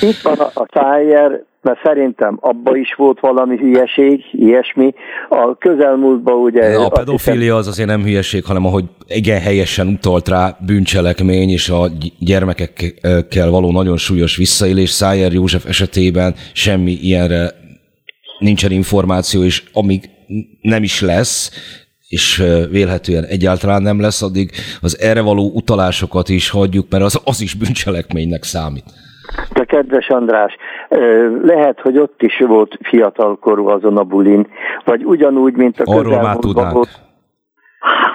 Itt 0.00 0.20
van 0.22 0.38
a, 0.38 0.50
a 0.54 0.68
Szájer 0.72 1.46
mert 1.62 1.80
szerintem 1.82 2.38
abba 2.40 2.76
is 2.76 2.94
volt 2.94 3.20
valami 3.20 3.56
hülyeség, 3.56 4.24
ilyesmi. 4.32 4.94
A 5.28 5.56
közelmúltban 5.58 6.34
ugye... 6.34 6.74
A 6.74 6.88
pedofilia 6.88 7.40
hiszem, 7.40 7.56
az 7.56 7.66
azért 7.66 7.88
nem 7.88 8.02
hülyeség, 8.02 8.44
hanem 8.44 8.66
ahogy 8.66 8.84
igen 9.06 9.40
helyesen 9.40 9.86
utalt 9.86 10.28
rá 10.28 10.56
bűncselekmény 10.66 11.50
és 11.50 11.68
a 11.68 11.88
gyermekekkel 12.18 13.50
való 13.50 13.72
nagyon 13.72 13.96
súlyos 13.96 14.36
visszaélés. 14.36 14.90
Szájer 14.90 15.32
József 15.32 15.66
esetében 15.66 16.34
semmi 16.52 16.92
ilyenre 16.92 17.50
nincsen 18.38 18.70
információ, 18.70 19.42
és 19.42 19.62
amíg 19.72 20.10
nem 20.60 20.82
is 20.82 21.00
lesz, 21.00 21.50
és 22.08 22.42
vélhetően 22.70 23.24
egyáltalán 23.24 23.82
nem 23.82 24.00
lesz, 24.00 24.22
addig 24.22 24.50
az 24.80 25.00
erre 25.00 25.20
való 25.20 25.50
utalásokat 25.54 26.28
is 26.28 26.50
hagyjuk, 26.50 26.86
mert 26.90 27.04
az, 27.04 27.20
az 27.24 27.40
is 27.40 27.54
bűncselekménynek 27.54 28.42
számít. 28.42 28.84
De 29.52 29.64
kedves 29.64 30.08
András, 30.08 30.56
lehet, 31.42 31.80
hogy 31.80 31.98
ott 31.98 32.22
is 32.22 32.38
volt 32.38 32.78
fiatalkorú 32.82 33.66
azon 33.66 33.96
a 33.96 34.04
bulin, 34.04 34.46
vagy 34.84 35.04
ugyanúgy, 35.04 35.56
mint 35.56 35.80
a 35.80 35.84
közelmúltban 35.84 36.72
volt. 36.72 37.00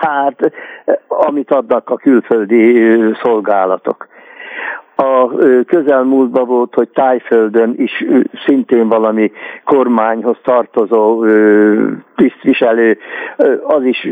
Hát, 0.01 0.51
amit 1.07 1.51
adnak 1.51 1.89
a 1.89 1.95
külföldi 1.95 2.95
szolgálatok. 3.21 4.07
A 4.95 5.27
közelmúltban 5.65 6.47
volt, 6.47 6.73
hogy 6.73 6.89
Tájföldön 6.89 7.73
is 7.77 8.05
szintén 8.45 8.87
valami 8.87 9.31
kormányhoz 9.63 10.37
tartozó 10.43 11.25
tisztviselő, 12.15 12.97
az 13.63 13.83
is 13.83 14.07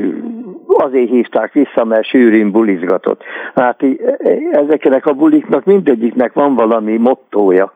azért 0.67 1.09
hívták 1.09 1.53
vissza, 1.53 1.85
mert 1.85 2.07
sűrűn 2.07 2.51
bulizgatott. 2.51 3.23
Hát 3.55 3.83
ezeknek 4.51 5.05
a 5.05 5.13
buliknak 5.13 5.65
mindegyiknek 5.65 6.33
van 6.33 6.55
valami 6.55 6.97
mottója. 6.97 7.73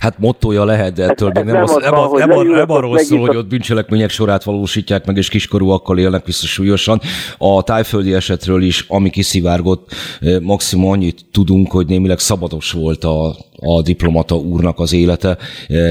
Hát 0.00 0.18
mottoja 0.18 0.64
lehet, 0.64 0.92
de 0.92 1.04
ettől 1.04 1.30
még 1.34 1.44
nem, 1.44 1.54
nem, 1.54 1.62
az, 1.62 1.76
nem, 1.80 1.94
az, 1.94 2.10
nem, 2.12 2.28
nem, 2.28 2.46
nem 2.46 2.70
arról 2.70 2.98
szól, 2.98 3.20
hogy 3.20 3.36
ott 3.36 3.46
bűncselekmények 3.46 4.10
sorát 4.10 4.44
valósítják 4.44 5.06
meg, 5.06 5.16
és 5.16 5.28
kiskorúakkal 5.28 5.98
élnek 5.98 6.24
vissza 6.24 6.46
súlyosan. 6.46 7.00
A 7.38 7.62
tájföldi 7.62 8.14
esetről 8.14 8.62
is, 8.62 8.84
ami 8.88 9.10
kiszivárgott, 9.10 9.94
maximum 10.40 10.90
annyit 10.90 11.24
tudunk, 11.32 11.70
hogy 11.70 11.86
némileg 11.86 12.18
szabados 12.18 12.72
volt 12.72 13.04
a, 13.04 13.36
a 13.56 13.82
diplomata 13.82 14.36
úrnak 14.36 14.78
az 14.78 14.92
élete, 14.92 15.36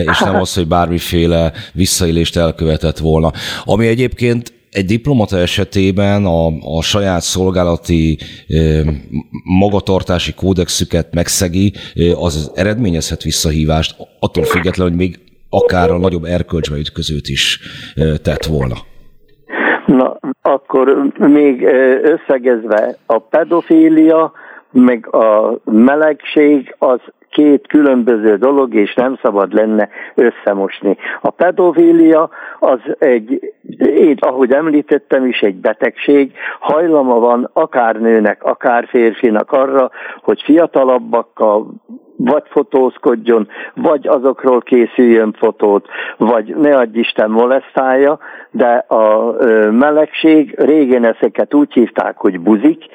és 0.06 0.20
nem 0.20 0.36
az, 0.42 0.54
hogy 0.54 0.68
bármiféle 0.68 1.54
visszaélést 1.74 2.38
elkövetett 2.38 2.98
volna. 2.98 3.32
Ami 3.66 3.88
egyébként 3.88 4.54
egy 4.72 4.86
diplomata 4.86 5.38
esetében 5.38 6.26
a, 6.26 6.48
a 6.78 6.82
saját 6.82 7.22
szolgálati 7.22 8.18
magatartási 9.60 10.34
kódexüket 10.34 11.14
megszegi, 11.14 11.74
az 12.16 12.52
eredményezhet 12.56 13.24
visszahívást, 13.24 13.96
attól 14.20 14.44
függetlenül, 14.44 14.92
hogy 14.92 15.02
még 15.02 15.20
akár 15.50 15.90
a 15.90 15.98
nagyobb 15.98 16.24
erkölcsbe 16.24 16.78
ütközőt 16.78 17.28
is 17.28 17.60
tett 18.24 18.46
volna. 18.46 18.76
Na, 19.86 20.20
akkor 20.42 21.12
még 21.18 21.64
összegezve 22.04 22.98
a 23.06 23.20
pedofília, 23.20 24.32
meg 24.72 25.14
a 25.14 25.60
melegség 25.64 26.76
az 26.78 27.00
két 27.32 27.68
különböző 27.68 28.36
dolog, 28.36 28.74
és 28.74 28.94
nem 28.94 29.18
szabad 29.22 29.54
lenne 29.54 29.90
összemosni. 30.16 30.98
A 31.22 31.30
pedofília 31.30 32.30
az 32.60 32.80
egy, 33.00 33.54
én, 33.78 34.18
ahogy 34.20 34.52
említettem 34.52 35.26
is, 35.26 35.40
egy 35.40 35.56
betegség, 35.56 36.32
hajlama 36.60 37.20
van 37.20 37.50
akár 37.54 37.96
nőnek, 37.96 38.44
akár 38.44 38.88
férfinak 38.88 39.52
arra, 39.52 39.92
hogy 40.22 40.42
fiatalabbakkal 40.42 41.74
vagy 42.24 42.44
fotózkodjon, 42.50 43.48
vagy 43.76 44.08
azokról 44.08 44.62
készüljön 44.62 45.36
fotót, 45.40 45.88
vagy 46.18 46.56
ne 46.56 46.78
adj 46.78 47.00
Isten 47.00 47.30
molesztálja, 47.30 48.20
de 48.52 48.86
a 48.88 49.36
melegség, 49.72 50.56
régen 50.58 51.06
ezeket 51.06 51.54
úgy 51.54 51.74
hívták, 51.74 52.18
hogy 52.18 52.40
buzik, 52.40 52.86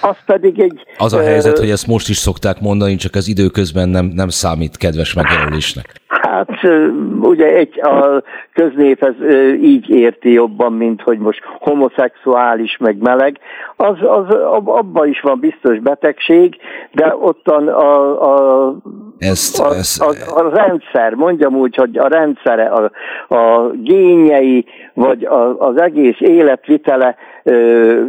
az 0.00 0.16
pedig 0.26 0.60
egy... 0.60 0.86
Az 0.98 1.12
a 1.12 1.20
helyzet, 1.20 1.58
hogy 1.58 1.70
ezt 1.70 1.86
most 1.86 2.08
is 2.08 2.16
szokták 2.16 2.60
mondani, 2.60 2.96
csak 2.96 3.14
az 3.14 3.28
időközben 3.28 3.88
nem, 3.88 4.06
nem 4.14 4.28
számít 4.28 4.76
kedves 4.76 5.14
megjelölésnek. 5.14 6.01
Hát 6.46 6.72
ugye 7.20 7.46
egy, 7.46 7.80
a 7.80 8.22
köznép 8.52 9.04
ez 9.04 9.34
így 9.62 9.90
érti 9.90 10.32
jobban, 10.32 10.72
mint 10.72 11.02
hogy 11.02 11.18
most 11.18 11.42
homoszexuális, 11.58 12.76
meg 12.80 12.96
meleg. 12.96 13.38
Az, 13.76 13.96
az, 14.00 14.34
abban 14.64 15.08
is 15.08 15.20
van 15.20 15.40
biztos 15.40 15.78
betegség, 15.78 16.56
de 16.92 17.16
ottan 17.20 17.68
a, 17.68 18.22
a 18.22 18.74
ezt, 19.18 19.60
a, 19.60 19.74
ezt... 19.74 20.02
A, 20.02 20.36
a 20.36 20.48
rendszer, 20.54 21.14
mondjam 21.14 21.54
úgy, 21.54 21.76
hogy 21.76 21.98
a 21.98 22.08
rendszere, 22.08 22.64
a, 22.64 22.90
a 23.34 23.70
gényei, 23.70 24.64
vagy 24.94 25.24
a, 25.24 25.58
az 25.58 25.80
egész 25.80 26.20
életvitele 26.20 27.16
ö, 27.42 28.02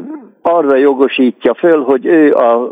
arra 0.43 0.77
jogosítja 0.77 1.55
föl, 1.55 1.83
hogy 1.83 2.05
ő 2.05 2.33
a 2.33 2.71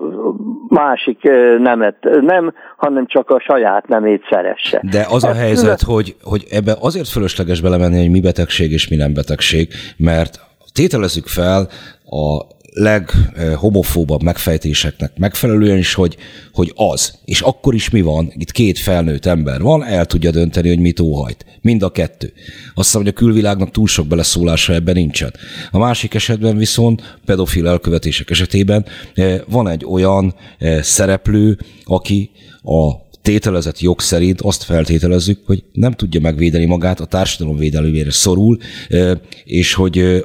másik 0.67 1.21
nemet 1.59 1.95
nem, 2.21 2.53
hanem 2.77 3.05
csak 3.07 3.29
a 3.29 3.39
saját 3.39 3.87
nemét 3.87 4.23
szeresse. 4.29 4.81
De 4.91 5.05
az 5.09 5.23
a 5.23 5.33
helyzet, 5.33 5.81
hogy, 5.81 6.15
hogy 6.23 6.45
ebbe 6.51 6.75
azért 6.79 7.07
fölösleges 7.07 7.61
belemenni, 7.61 7.99
hogy 7.99 8.11
mi 8.11 8.21
betegség 8.21 8.71
és 8.71 8.89
mi 8.89 8.95
nem 8.95 9.13
betegség, 9.13 9.67
mert 9.97 10.39
tételezzük 10.73 11.27
fel 11.27 11.67
a 12.05 12.45
leghomofóbabb 12.71 14.23
megfejtéseknek 14.23 15.17
megfelelően 15.17 15.77
is, 15.77 15.93
hogy, 15.93 16.17
hogy 16.53 16.71
az. 16.75 17.13
És 17.25 17.41
akkor 17.41 17.73
is 17.73 17.89
mi 17.89 18.01
van? 18.01 18.33
Itt 18.37 18.51
két 18.51 18.79
felnőtt 18.79 19.25
ember 19.25 19.61
van, 19.61 19.83
el 19.83 20.05
tudja 20.05 20.31
dönteni, 20.31 20.67
hogy 20.67 20.79
mit 20.79 20.99
óhajt. 20.99 21.45
Mind 21.61 21.83
a 21.83 21.91
kettő. 21.91 22.33
Azt 22.73 22.85
hiszem, 22.85 23.01
hogy 23.01 23.09
a 23.09 23.13
külvilágnak 23.13 23.71
túl 23.71 23.87
sok 23.87 24.07
beleszólása 24.07 24.73
ebben 24.73 24.95
nincsen. 24.95 25.33
A 25.71 25.77
másik 25.77 26.13
esetben 26.13 26.57
viszont 26.57 27.17
pedofil 27.25 27.67
elkövetések 27.67 28.29
esetében 28.29 28.85
eh, 29.13 29.41
van 29.47 29.67
egy 29.67 29.85
olyan 29.85 30.35
eh, 30.57 30.83
szereplő, 30.83 31.59
aki 31.83 32.29
a 32.63 33.09
tételezett 33.21 33.79
jog 33.79 33.99
szerint 33.99 34.41
azt 34.41 34.63
feltételezzük, 34.63 35.39
hogy 35.45 35.63
nem 35.71 35.91
tudja 35.91 36.19
megvédeni 36.19 36.65
magát, 36.65 36.99
a 36.99 37.05
társadalom 37.05 37.57
védelmére 37.57 38.11
szorul, 38.11 38.57
eh, 38.89 39.11
és 39.43 39.73
hogy 39.73 40.23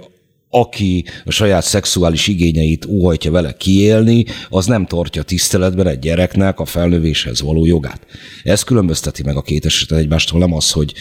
aki 0.50 1.04
a 1.24 1.30
saját 1.30 1.62
szexuális 1.62 2.28
igényeit 2.28 2.84
óhajtja 2.84 3.30
vele 3.30 3.52
kiélni, 3.52 4.24
az 4.48 4.66
nem 4.66 4.86
tartja 4.86 5.22
tiszteletben 5.22 5.86
egy 5.86 5.98
gyereknek 5.98 6.60
a 6.60 6.64
felnövéshez 6.64 7.42
való 7.42 7.66
jogát. 7.66 8.00
Ez 8.44 8.62
különbözteti 8.62 9.22
meg 9.24 9.36
a 9.36 9.42
két 9.42 9.64
esetet 9.64 9.98
egymástól, 9.98 10.40
nem 10.40 10.52
az, 10.52 10.72
hogy 10.72 10.92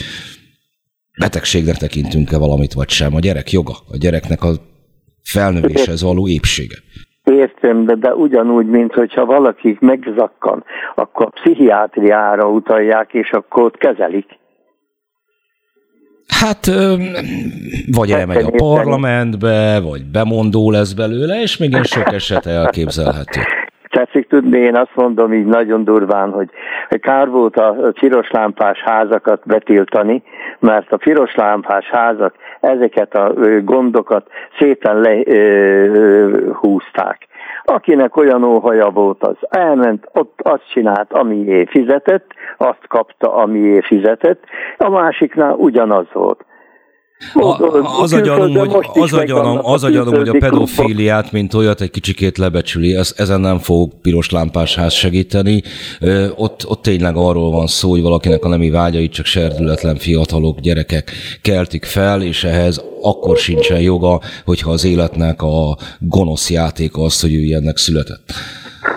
betegségnek 1.20 1.78
tekintünk-e 1.78 2.38
valamit, 2.38 2.74
vagy 2.74 2.90
sem. 2.90 3.16
A 3.16 3.20
gyerek 3.20 3.52
joga, 3.52 3.74
a 3.92 3.98
gyereknek 3.98 4.44
a 4.44 4.52
felnövéshez 5.24 6.02
való 6.02 6.28
épsége. 6.28 6.76
Értem, 7.24 7.86
de, 7.86 7.96
de 7.96 8.14
ugyanúgy, 8.14 8.66
mint 8.66 8.94
hogyha 8.94 9.26
valaki 9.26 9.78
megzakkan, 9.80 10.64
akkor 10.96 11.30
pszichiátriára 11.30 12.50
utalják, 12.50 13.14
és 13.14 13.32
akkor 13.32 13.64
ott 13.64 13.78
kezelik. 13.78 14.26
Hát, 16.28 16.66
vagy 17.92 18.12
elmegy 18.12 18.44
a 18.44 18.52
parlamentbe, 18.56 19.80
vagy 19.80 20.06
bemondó 20.06 20.72
lesz 20.72 20.94
belőle, 20.94 21.42
és 21.42 21.58
még 21.58 21.84
sok 21.84 22.14
eset 22.14 22.46
elképzelhető. 22.46 23.42
Tetszik 23.90 24.28
tudni, 24.28 24.60
én 24.60 24.76
azt 24.76 24.96
mondom 24.96 25.34
így 25.34 25.46
nagyon 25.46 25.84
durván, 25.84 26.30
hogy 26.30 26.50
kár 27.00 27.30
volt 27.30 27.56
a 27.56 27.92
piroslámpás 28.00 28.82
házakat 28.86 29.42
betiltani, 29.46 30.24
mert 30.60 30.92
a 30.92 30.98
piroslámpás 30.98 31.86
házak 31.86 32.36
ezeket 32.60 33.16
a 33.16 33.34
gondokat 33.64 34.28
szépen 34.60 35.00
lehúzták. 36.06 37.28
Akinek 37.66 38.18
olyan 38.18 38.44
óhaja 38.44 38.90
volt, 38.90 39.24
az 39.24 39.38
elment, 39.50 40.10
ott 40.14 40.40
azt 40.44 40.70
csinált, 40.72 41.14
amié 41.14 41.66
fizetett, 41.66 42.32
azt 42.58 42.88
kapta, 42.88 43.34
amié 43.34 43.80
fizetett, 43.82 44.44
a 44.78 44.90
másiknál 44.90 45.54
ugyanaz 45.54 46.06
volt. 46.14 46.46
A, 47.34 48.02
az 48.02 48.14
a 48.14 48.20
gyanúm, 48.20 48.56
hogy, 48.56 48.86
az 48.94 49.14
a 49.14 49.24
gyanúm, 49.24 49.60
az 49.62 49.84
a 49.84 49.90
gyanúm, 49.90 50.14
hogy 50.14 50.28
a 50.28 50.38
pedofíliát, 50.40 51.32
mint 51.32 51.54
olyat 51.54 51.82
egy 51.82 51.92
kicsikét 51.92 52.38
lebecsüli, 52.38 52.96
ez, 52.96 53.14
ezen 53.18 53.40
nem 53.40 53.60
fog 53.60 53.94
piros 54.02 54.30
lámpás 54.30 54.76
ház 54.76 54.94
segíteni. 54.94 55.64
Ö, 56.00 56.28
ott, 56.36 56.68
ott 56.68 56.82
tényleg 56.82 57.16
arról 57.16 57.52
van 57.52 57.68
szó, 57.68 57.90
hogy 57.90 58.02
valakinek 58.02 58.46
a 58.46 58.48
nemi 58.48 58.70
vágyait 58.70 59.14
csak 59.14 59.26
serdületlen 59.26 59.96
fiatalok, 59.96 60.60
gyerekek 60.60 61.12
keltik 61.42 61.86
fel, 61.86 62.22
és 62.22 62.44
ehhez 62.44 62.84
akkor 63.02 63.38
sincsen 63.38 63.82
joga, 63.82 64.22
hogyha 64.46 64.72
az 64.72 64.84
életnek 64.84 65.42
a 65.42 65.78
gonosz 66.00 66.50
játéka 66.50 67.02
az, 67.02 67.22
hogy 67.22 67.34
ő 67.34 67.40
ilyennek 67.40 67.78
született. 67.78 68.34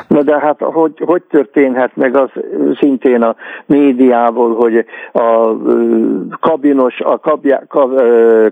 Na 0.09 0.22
de 0.22 0.39
hát 0.39 0.61
hogy, 0.61 0.93
hogy 1.05 1.22
történhet 1.22 1.97
meg 1.97 2.16
az 2.16 2.28
szintén 2.78 3.22
a 3.22 3.36
médiából, 3.66 4.55
hogy 4.55 4.84
a 5.12 5.57
kabinos 6.41 7.01
a 7.01 7.18
kabja, 7.18 7.62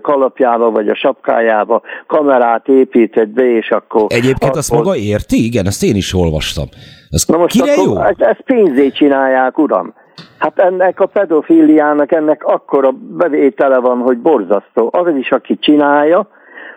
kalapjába 0.01 0.71
vagy 0.71 0.87
a 0.87 0.95
sapkájába 0.95 1.81
kamerát 2.07 2.67
épített 2.67 3.27
be, 3.27 3.55
és 3.55 3.71
akkor... 3.71 4.05
Egyébként 4.07 4.43
akkor... 4.43 4.57
azt 4.57 4.71
maga 4.71 4.95
érti? 4.95 5.45
Igen, 5.45 5.65
ezt 5.65 5.83
én 5.83 5.95
is 5.95 6.13
olvastam. 6.13 6.65
Ez 7.09 7.25
Na 7.27 7.37
most 7.37 7.61
kire 7.61 7.73
jó? 7.75 8.01
Ezt, 8.01 8.21
ezt 8.21 8.41
pénzét 8.41 8.95
csinálják, 8.95 9.57
uram. 9.57 9.93
Hát 10.37 10.59
ennek 10.59 10.99
a 10.99 11.05
pedofíliának 11.05 12.11
ennek 12.11 12.43
akkora 12.43 12.91
bevétele 12.91 13.77
van, 13.77 13.97
hogy 13.97 14.17
borzasztó. 14.17 14.89
Az 14.91 15.15
is, 15.15 15.31
aki 15.31 15.57
csinálja, 15.57 16.27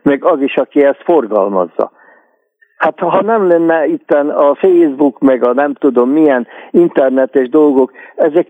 meg 0.02 0.24
az 0.24 0.40
is, 0.40 0.56
aki 0.56 0.84
ezt 0.84 1.02
forgalmazza. 1.04 1.92
Hát 2.80 2.98
ha 2.98 3.22
nem 3.22 3.48
lenne 3.48 3.86
itt 3.86 4.10
a 4.10 4.54
Facebook, 4.54 5.18
meg 5.18 5.44
a 5.44 5.52
nem 5.52 5.74
tudom 5.74 6.10
milyen 6.10 6.46
internetes 6.70 7.48
dolgok, 7.48 7.92
ezek 8.16 8.46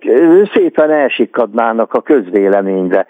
szépen 0.54 0.90
elsikadnának 0.90 1.94
a 1.94 2.00
közvéleményre. 2.00 3.06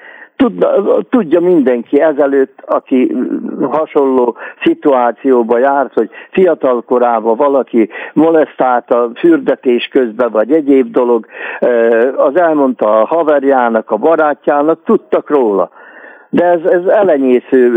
tudja 1.11 1.41
mindenki 1.41 2.01
ezelőtt, 2.01 2.59
aki 2.67 3.17
hasonló 3.71 4.37
szituációba 4.63 5.59
járt, 5.59 5.93
hogy 5.93 6.11
fiatal 6.31 6.83
korában 6.83 7.37
valaki 7.37 7.89
molesztálta 8.13 9.11
fürdetés 9.15 9.89
közben, 9.93 10.31
vagy 10.31 10.53
egyéb 10.53 10.93
dolog, 10.93 11.27
az 12.17 12.37
elmondta 12.37 13.01
a 13.01 13.07
haverjának, 13.07 13.91
a 13.91 13.97
barátjának, 13.97 14.85
tudtak 14.85 15.31
róla. 15.31 15.71
De 16.31 16.45
ez, 16.45 16.61
ez 16.65 16.87
elenyésző 16.87 17.69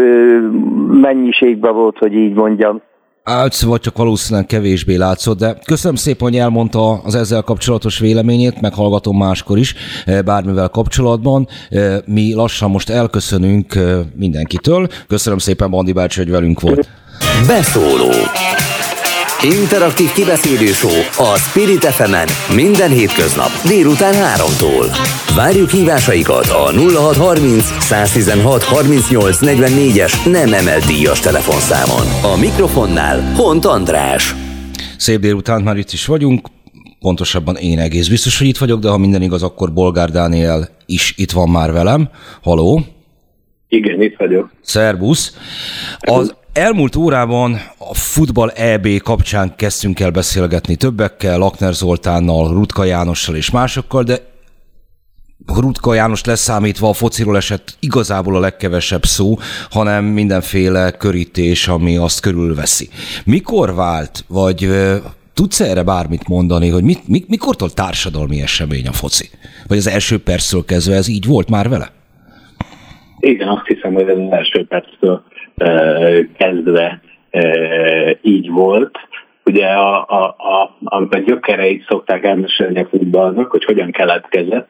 mennyiségben 0.92 1.74
volt, 1.74 1.98
hogy 1.98 2.14
így 2.14 2.34
mondjam. 2.34 2.82
Álc, 3.24 3.62
vagy 3.62 3.80
csak 3.80 3.98
valószínűleg 3.98 4.46
kevésbé 4.46 4.96
látszott, 4.96 5.38
de 5.38 5.58
köszönöm 5.66 5.96
szépen, 5.96 6.28
hogy 6.28 6.38
elmondta 6.38 6.92
az 6.92 7.16
ezzel 7.16 7.42
kapcsolatos 7.42 8.00
véleményét, 8.00 8.62
meghallgatom 8.62 9.18
máskor 9.18 9.58
is, 9.58 9.76
eh, 10.06 10.22
bármivel 10.22 10.68
kapcsolatban. 10.68 11.48
Eh, 11.70 11.98
mi 12.06 12.34
lassan 12.34 12.70
most 12.70 12.90
elköszönünk 12.90 13.76
eh, 13.76 14.00
mindenkitől. 14.16 14.88
Köszönöm 15.08 15.38
szépen, 15.38 15.70
Bandi 15.70 15.92
bácsi, 15.92 16.20
hogy 16.20 16.30
velünk 16.30 16.60
volt. 16.60 16.90
Beszóló 17.48 18.12
Interaktív 19.44 20.12
kibeszélő 20.12 20.66
show 20.66 21.26
a 21.32 21.38
Spirit 21.38 21.86
fm 21.86 22.16
minden 22.56 22.90
hétköznap 22.90 23.50
délután 23.68 24.14
3-tól. 24.14 24.86
Várjuk 25.36 25.70
hívásaikat 25.70 26.46
a 26.46 26.72
0630 26.72 27.64
116 27.64 28.64
38 28.64 29.38
44-es 29.42 30.32
nem 30.32 30.54
emelt 30.54 30.86
díjas 30.86 31.20
telefonszámon. 31.20 32.34
A 32.34 32.38
mikrofonnál 32.40 33.34
Hont 33.36 33.66
András. 33.66 34.36
Szép 34.98 35.20
délután 35.20 35.62
már 35.62 35.78
itt 35.78 35.92
is 35.92 36.06
vagyunk, 36.06 36.48
pontosabban 37.00 37.56
én 37.56 37.80
egész 37.80 38.08
biztos, 38.08 38.38
hogy 38.38 38.48
itt 38.48 38.58
vagyok, 38.58 38.80
de 38.80 38.90
ha 38.90 38.98
minden 38.98 39.22
igaz, 39.22 39.44
akkor 39.44 39.74
Bolgár 39.74 40.10
Dániel 40.10 40.70
is 40.86 41.14
itt 41.18 41.32
van 41.32 41.50
már 41.50 41.72
velem. 41.72 42.10
Haló! 42.42 42.82
Igen, 43.68 44.02
itt 44.02 44.16
vagyok. 44.18 44.52
Szerbusz! 44.62 45.38
Az 46.00 46.34
Elmúlt 46.54 46.96
órában 46.96 47.54
a 47.78 47.94
futball 47.94 48.50
EB 48.50 48.88
kapcsán 48.98 49.54
kezdtünk 49.56 50.00
el 50.00 50.12
beszélgetni 50.12 50.76
többekkel, 50.76 51.38
Lakner 51.38 51.74
Zoltánnal, 51.74 52.54
Rutka 52.54 52.84
Jánossal 52.84 53.36
és 53.36 53.52
másokkal, 53.52 54.04
de 54.04 54.18
Rutka 55.60 55.94
János 55.94 56.26
leszámítva 56.26 56.90
a 56.90 56.94
fociról 56.94 57.38
esett 57.38 57.78
igazából 57.80 58.36
a 58.36 58.40
legkevesebb 58.40 59.04
szó, 59.04 59.36
hanem 59.70 60.06
mindenféle 60.06 60.92
körítés, 60.92 61.68
ami 61.68 61.98
azt 61.98 62.22
körülveszi. 62.22 62.90
Mikor 63.26 63.76
vált, 63.76 64.26
vagy 64.28 64.68
tudsz 65.34 65.60
erre 65.60 65.84
bármit 65.84 66.28
mondani, 66.28 66.70
hogy 66.70 66.84
mit, 66.84 67.08
mi, 67.08 67.24
mikortól 67.28 67.70
társadalmi 67.70 68.42
esemény 68.42 68.88
a 68.88 68.92
foci? 68.92 69.30
Vagy 69.68 69.78
az 69.78 69.88
első 69.88 70.20
perctől 70.20 70.66
kezdve 70.66 70.96
ez 70.96 71.08
így 71.08 71.26
volt 71.26 71.50
már 71.50 71.70
vele? 71.70 71.92
Igen, 73.20 73.48
azt 73.48 73.66
hiszem, 73.68 73.94
hogy 73.94 74.10
ez 74.10 74.18
az 74.18 74.32
első 74.32 74.66
perctől 74.68 75.24
kezdve 76.38 77.02
így 78.22 78.50
volt. 78.50 78.98
Ugye 79.46 79.68
a, 79.68 80.06
a, 80.08 80.36
a, 80.38 81.06
a 81.10 81.18
gyökereit 81.18 81.86
szokták 81.88 82.24
elmesélni 82.24 82.80
a 82.80 82.86
futballnak, 82.86 83.52
hogy 83.52 83.64
hogyan 83.64 83.92
keletkezett, 83.92 84.68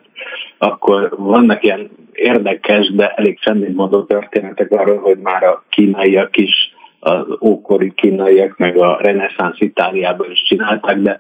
akkor 0.58 1.14
vannak 1.18 1.64
ilyen 1.64 1.90
érdekes, 2.14 2.92
de 2.92 3.10
elég 3.10 3.40
mondó 3.76 4.04
történetek 4.04 4.72
arról, 4.72 4.98
hogy 4.98 5.18
már 5.18 5.44
a 5.44 5.64
kínaiak 5.70 6.38
is, 6.38 6.72
az 7.00 7.26
ókori 7.42 7.94
kínaiak, 7.94 8.58
meg 8.58 8.78
a 8.78 8.98
reneszánsz 9.02 9.60
Itáliában 9.60 10.32
is 10.32 10.44
csinálták, 10.44 10.98
de 10.98 11.20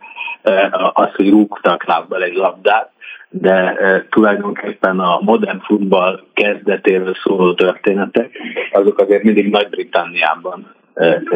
az, 0.93 1.13
hogy 1.15 1.29
rúgtak 1.29 1.85
lábbal 1.85 2.23
egy 2.23 2.33
labdát, 2.33 2.91
de 3.35 3.75
tulajdonképpen 4.09 4.99
a 4.99 5.19
modern 5.21 5.59
futball 5.59 6.23
kezdetéről 6.33 7.13
szóló 7.23 7.53
történetek, 7.53 8.37
azok 8.71 8.99
azért 8.99 9.23
mindig 9.23 9.49
Nagy-Britanniában 9.49 10.75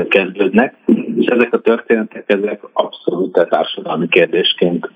kezdődnek, 0.10 0.76
és 1.18 1.26
ezek 1.26 1.54
a 1.54 1.60
történetek 1.60 2.24
ezek 2.28 2.62
abszolút 2.74 3.48
társadalmi 3.50 4.08
kérdésként 4.08 4.89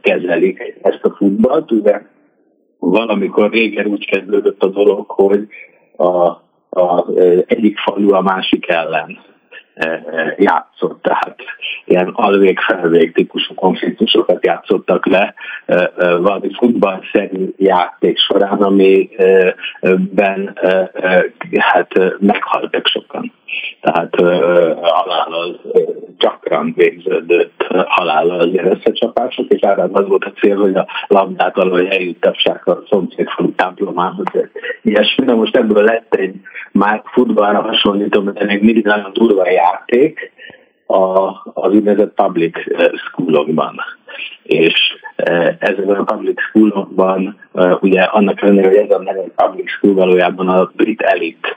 kezelik 0.00 0.78
ezt 0.82 1.04
a 1.04 1.14
futballt, 1.16 1.70
ugye 1.70 2.02
valamikor 2.78 3.50
régen 3.50 3.86
úgy 3.86 4.06
kezdődött 4.06 4.62
a 4.62 4.68
dolog, 4.68 5.10
hogy 5.10 5.46
a, 5.96 6.26
a, 6.70 7.06
egyik 7.46 7.78
falu 7.78 8.14
a 8.14 8.20
másik 8.20 8.68
ellen 8.68 9.18
játszott, 10.36 11.02
tehát 11.02 11.36
ilyen 11.84 12.08
alvég-felvég 12.12 13.12
típusú 13.12 13.54
konfliktusokat 13.54 14.44
játszottak 14.44 15.06
le 15.06 15.34
valami 15.96 16.50
futballszerű 16.58 17.48
játék 17.56 18.18
során, 18.18 18.62
amiben 18.62 20.58
hát 21.58 21.92
meghaltak 22.18 22.86
sokan. 22.86 23.32
Tehát 23.80 24.14
halállal 24.80 25.60
gyakran 26.18 26.72
végződött 26.76 27.66
halállal 27.86 28.40
az 28.40 28.46
ilyen 28.46 28.70
összecsapások, 28.70 29.52
és 29.52 29.60
arra 29.60 29.88
az 29.92 30.08
volt 30.08 30.24
a 30.24 30.32
cél, 30.40 30.56
hogy 30.56 30.74
a 30.74 30.86
labdát 31.06 31.56
valahogy 31.56 31.86
eljuttassák 31.86 32.66
a 32.66 32.82
szomszédfalu 32.88 33.54
templomához. 33.54 34.26
Ilyesmi, 34.82 35.24
de 35.24 35.34
most 35.34 35.56
ebből 35.56 35.84
lett 35.84 36.14
egy 36.14 36.34
már 36.72 37.02
futballra 37.04 37.60
hasonlító, 37.60 38.20
de 38.20 38.44
még 38.44 38.62
mindig 38.62 38.84
nagyon 38.84 39.12
durva 39.12 39.50
játék, 39.50 39.64
a, 40.86 41.28
az 41.54 41.72
úgynevezett 41.72 42.14
public 42.14 42.56
schoolokban. 42.96 43.80
És 44.42 44.96
ezekben 45.58 45.96
a 45.96 46.04
public 46.04 46.40
schoolokban, 46.40 47.38
ugye 47.80 48.02
annak 48.02 48.42
ellenére, 48.42 48.68
hogy 48.68 48.76
ez 48.76 48.90
a 48.90 49.02
neve 49.02 49.22
public 49.36 49.70
school 49.70 49.94
valójában 49.94 50.48
a 50.48 50.70
brit 50.76 51.00
elit, 51.00 51.56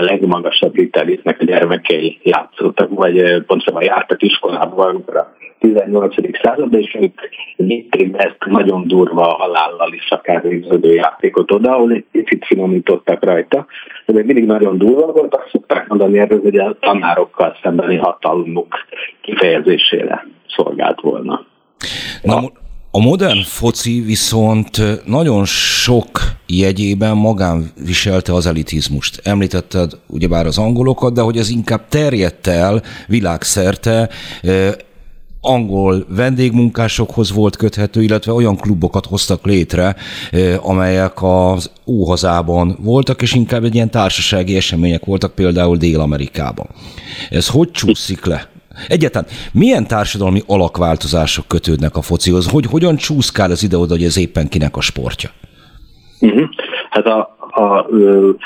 legmagasabb 0.00 0.72
brit 0.72 0.96
elitnek 0.96 1.40
a 1.40 1.44
gyermekei 1.44 2.18
játszottak, 2.22 2.88
vagy 2.94 3.42
pontosabban 3.46 3.82
jártak 3.82 4.22
iskolába, 4.22 4.86
amikor 4.86 5.16
a 5.16 5.34
18. 5.58 6.14
században, 6.42 6.80
és 6.80 6.96
ők 7.00 7.20
vitték 7.56 8.16
ezt 8.16 8.44
nagyon 8.46 8.86
durva 8.86 9.22
halállal 9.22 9.92
is 9.92 10.10
akár 10.10 10.42
végződő 10.42 10.92
játékot 10.94 11.52
oda, 11.52 11.74
ahol 11.74 11.92
egy 11.92 12.04
picit 12.12 12.44
finomítottak 12.46 13.24
rajta, 13.24 13.66
de 14.06 14.12
még 14.12 14.24
mindig 14.24 14.46
nagyon 14.46 14.78
durva 14.78 15.12
volt, 15.12 15.34
azt 15.34 15.48
szokták 15.50 15.88
mondani 15.88 16.18
erről, 16.18 16.40
hogy 16.40 16.58
a 16.58 16.76
tanárokkal 16.80 17.56
szembeni 17.62 17.96
hatalmuk 17.96 18.74
kifejezésére 19.20 20.26
szolgált 20.48 21.00
volna. 21.00 21.44
Na, 22.22 22.52
a 22.90 23.00
modern 23.00 23.42
foci 23.42 24.00
viszont 24.00 24.82
nagyon 25.06 25.44
sok 25.44 26.20
jegyében 26.46 27.16
magán 27.16 27.70
viselte 27.84 28.34
az 28.34 28.46
elitizmust. 28.46 29.20
Említetted 29.24 29.92
ugyebár 30.06 30.46
az 30.46 30.58
angolokat, 30.58 31.12
de 31.12 31.20
hogy 31.20 31.38
ez 31.38 31.48
inkább 31.48 31.88
terjedt 31.88 32.46
el 32.46 32.82
világszerte, 33.06 34.08
angol 35.40 36.06
vendégmunkásokhoz 36.08 37.32
volt 37.32 37.56
köthető, 37.56 38.02
illetve 38.02 38.32
olyan 38.32 38.56
klubokat 38.56 39.06
hoztak 39.06 39.44
létre, 39.46 39.96
amelyek 40.60 41.22
az 41.22 41.70
óhazában 41.86 42.78
voltak, 42.80 43.22
és 43.22 43.32
inkább 43.34 43.64
egy 43.64 43.74
ilyen 43.74 43.90
társasági 43.90 44.56
események 44.56 45.04
voltak 45.04 45.34
például 45.34 45.76
Dél-Amerikában. 45.76 46.66
Ez 47.30 47.48
hogy 47.48 47.70
csúszik 47.70 48.24
le? 48.24 48.48
Egyáltalán 48.88 49.28
milyen 49.52 49.86
társadalmi 49.86 50.40
alakváltozások 50.46 51.48
kötődnek 51.48 51.96
a 51.96 52.02
focihoz? 52.02 52.50
Hogy, 52.50 52.66
hogyan 52.66 52.96
csúszkál 52.96 53.50
az 53.50 53.62
ide-oda, 53.62 53.92
hogy 53.92 54.04
ez 54.04 54.18
éppen 54.18 54.48
kinek 54.48 54.76
a 54.76 54.80
sportja? 54.80 55.30
Uh-huh. 56.20 56.48
Hát 56.90 57.06
a, 57.06 57.36
a 57.38 57.86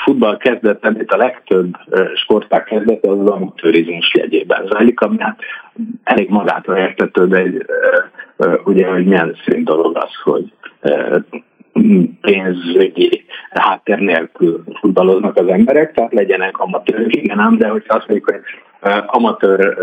futball 0.03 0.37
kezdetben, 0.37 0.99
itt 1.01 1.11
a 1.11 1.17
legtöbb 1.17 1.75
sportág 2.15 2.63
kezdete 2.63 3.09
az 3.09 3.17
amatőrizmus 3.17 4.13
jegyében 4.13 4.67
zajlik, 4.69 4.99
ami 4.99 5.15
hát 5.19 5.39
elég 6.03 6.29
magától 6.29 6.75
értető, 6.75 7.27
de 7.27 7.37
egy, 7.37 7.65
ugye, 8.63 8.87
hogy 8.87 9.05
milyen 9.05 9.35
szint 9.45 9.63
dolog 9.63 9.97
az, 9.97 10.09
hogy 10.23 10.53
pénzügyi 12.21 13.25
háttér 13.49 13.97
nélkül 13.97 14.63
futballoznak 14.79 15.37
az 15.37 15.47
emberek, 15.47 15.93
tehát 15.93 16.13
legyenek 16.13 16.59
amatőrök, 16.59 17.15
igen 17.15 17.39
ám, 17.39 17.57
de 17.57 17.67
hogyha 17.67 17.95
azt 17.95 18.07
mondjuk, 18.07 18.29
hogy 18.29 18.41
amatőr 19.05 19.77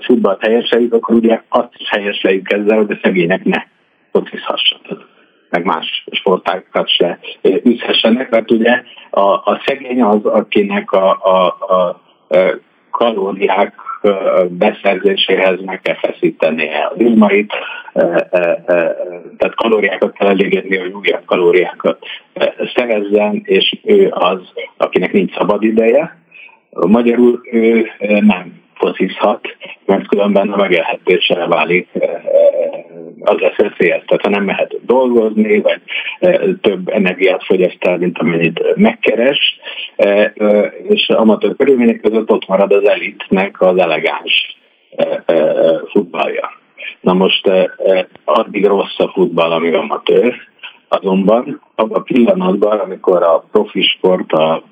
futballt 0.00 0.40
helyeseljük, 0.40 0.92
akkor 0.92 1.14
ugye 1.14 1.42
azt 1.48 1.74
is 1.76 1.88
helyeseljük 1.88 2.52
ezzel, 2.52 2.76
hogy 2.76 2.90
a 2.90 2.98
szegények 3.02 3.44
ne 3.44 3.62
focizhassanak 4.12 5.14
meg 5.50 5.64
más 5.64 6.04
sportákat 6.10 6.88
se 6.88 7.18
üzhessenek, 7.64 8.30
mert 8.30 8.50
ugye 8.50 8.82
a, 9.10 9.20
a 9.20 9.62
szegény 9.66 10.02
az, 10.02 10.24
akinek 10.24 10.92
a, 10.92 11.10
a, 11.10 11.46
a 11.74 12.00
kalóriák 12.90 13.74
beszerzéséhez 14.48 15.60
meg 15.64 15.80
kell 15.80 15.94
feszítenie 15.94 16.78
a 16.78 16.92
izmait, 16.96 17.52
tehát 19.36 19.54
kalóriákat 19.54 20.12
kell 20.12 20.28
elégetni, 20.28 20.76
hogy 20.76 20.92
újabb 20.92 21.24
kalóriákat 21.24 21.98
szerezzen, 22.74 23.40
és 23.44 23.76
ő 23.84 24.08
az, 24.10 24.38
akinek 24.76 25.12
nincs 25.12 25.36
szabad 25.36 25.62
ideje. 25.62 26.18
Magyarul 26.80 27.40
ő 27.50 27.90
nem 28.20 28.64
focizhat, 28.74 29.56
mert 29.84 30.08
különben 30.08 30.48
a 30.52 30.56
megélhetésre 30.56 31.46
válik, 31.46 31.88
az 33.20 33.38
lesz 33.38 33.56
veszélyes. 33.56 34.04
Tehát 34.06 34.22
ha 34.22 34.28
nem 34.28 34.44
mehet 34.44 34.86
dolgozni, 34.86 35.60
vagy 35.60 35.80
több 36.60 36.88
energiát 36.88 37.44
fogyaszt 37.44 37.84
el, 37.84 37.98
mint 37.98 38.18
amennyit 38.18 38.76
megkeres, 38.76 39.58
és 40.88 41.08
amatőr 41.08 41.56
körülmények 41.56 42.00
között 42.00 42.30
ott 42.30 42.46
marad 42.46 42.72
az 42.72 42.88
elitnek 42.88 43.60
az 43.60 43.78
elegáns 43.78 44.56
futballja. 45.90 46.50
Na 47.00 47.12
most 47.12 47.50
addig 48.24 48.66
rossz 48.66 48.98
a 48.98 49.08
futball, 49.08 49.50
ami 49.50 49.72
amatőr, 49.72 50.34
azonban 50.88 51.60
abban 51.74 51.98
a 51.98 52.02
pillanatban, 52.02 52.78
amikor 52.78 53.22
a 53.22 53.44
profi 53.52 53.82
sport, 53.82 54.32
a 54.32 54.62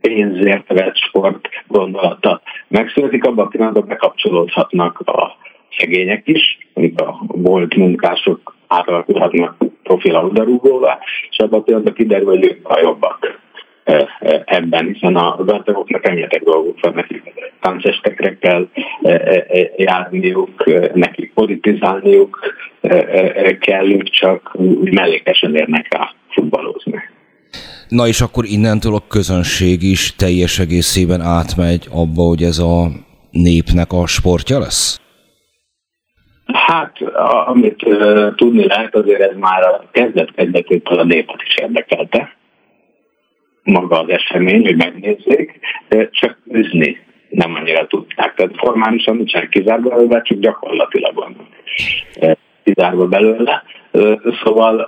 pénzért 0.00 0.68
vett 0.68 0.96
sport 0.96 1.48
gondolata 1.66 2.40
megszületik, 2.68 3.24
abban 3.24 3.46
a 3.46 3.48
pillanatban 3.48 3.86
bekapcsolódhatnak 3.86 5.00
a 5.00 5.36
szegények 5.78 6.22
is, 6.28 6.58
amik 6.74 7.00
a 7.00 7.18
volt 7.26 7.74
munkások 7.74 8.56
átalakulhatnak 8.66 9.56
profil 9.82 10.12
labdarúgóvá, 10.12 10.98
és 11.30 11.38
abban 11.38 11.60
a 11.60 11.62
pillanatban 11.62 11.94
kiderül, 11.94 12.26
hogy 12.26 12.44
ők 12.44 12.68
a 12.68 12.80
jobbak 12.80 13.44
ebben, 14.44 14.86
hiszen 14.86 15.16
a 15.16 15.44
gazdagoknak 15.44 16.06
rengeteg 16.06 16.42
dolguk 16.42 16.80
van, 16.80 16.92
nekik 16.94 17.32
táncestekre 17.60 18.36
kell 18.38 18.68
járniuk, 19.76 20.64
nekik 20.94 21.32
politizálniuk 21.34 22.54
kell, 23.60 23.98
csak 24.02 24.56
mellékesen 24.82 25.54
érnek 25.54 25.94
rá 25.94 26.10
futballozni. 26.28 27.14
Na 27.88 28.06
és 28.06 28.20
akkor 28.20 28.44
innentől 28.44 28.94
a 28.94 29.06
közönség 29.08 29.82
is 29.82 30.16
teljes 30.16 30.58
egészében 30.58 31.20
átmegy 31.20 31.86
abba, 31.90 32.22
hogy 32.22 32.42
ez 32.42 32.58
a 32.58 32.88
népnek 33.30 33.92
a 33.92 34.06
sportja 34.06 34.58
lesz? 34.58 35.00
Hát, 36.46 36.96
amit 37.46 37.82
uh, 37.82 38.34
tudni 38.34 38.66
lehet, 38.66 38.94
azért 38.94 39.20
ez 39.20 39.36
már 39.38 39.62
a 39.62 39.84
kezdet-kezdetétől 39.92 40.98
a 40.98 41.04
népet 41.04 41.42
is 41.46 41.54
érdekelte 41.62 42.36
maga 43.66 44.00
az 44.00 44.08
esemény, 44.08 44.64
hogy 44.64 44.76
megnézzék, 44.76 45.58
csak 46.10 46.38
üzni 46.48 46.98
nem 47.28 47.54
annyira 47.54 47.86
tudták. 47.86 48.34
Tehát 48.34 48.56
formálisan 48.56 49.16
nincsenek 49.16 49.48
kizárva 49.48 49.88
belőle, 49.88 50.22
csak 50.22 50.38
gyakorlatilag 50.38 51.14
van 51.14 51.48
kizárva 52.64 53.06
belőle. 53.06 53.62
Szóval 54.44 54.86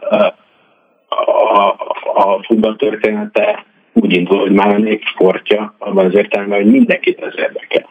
a, 1.09 1.67
a 2.15 2.43
futball 2.47 2.77
története 2.77 3.67
úgy 3.93 4.13
indul, 4.13 4.39
hogy 4.39 4.53
már 4.53 4.75
a 4.75 4.79
nép 4.79 5.03
sportja, 5.05 5.75
abban 5.79 6.07
az 6.07 6.15
értelemben, 6.15 6.63
hogy 6.63 6.71
mindenkit 6.71 7.21
ez 7.21 7.33
érdekel. 7.37 7.89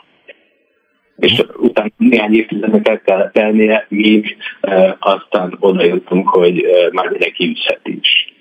És 1.17 1.43
utána 1.57 1.89
néhány 1.97 2.33
évtizednek 2.33 3.01
kell 3.01 3.31
telnie, 3.31 3.85
míg 3.89 4.37
e, 4.61 4.97
aztán 4.99 5.57
oda 5.59 5.83
jutunk, 5.83 6.29
hogy 6.29 6.63
e, 6.63 6.89
már 6.91 7.09
mindenki 7.09 7.47
üzheti 7.47 7.99
is. 8.01 8.33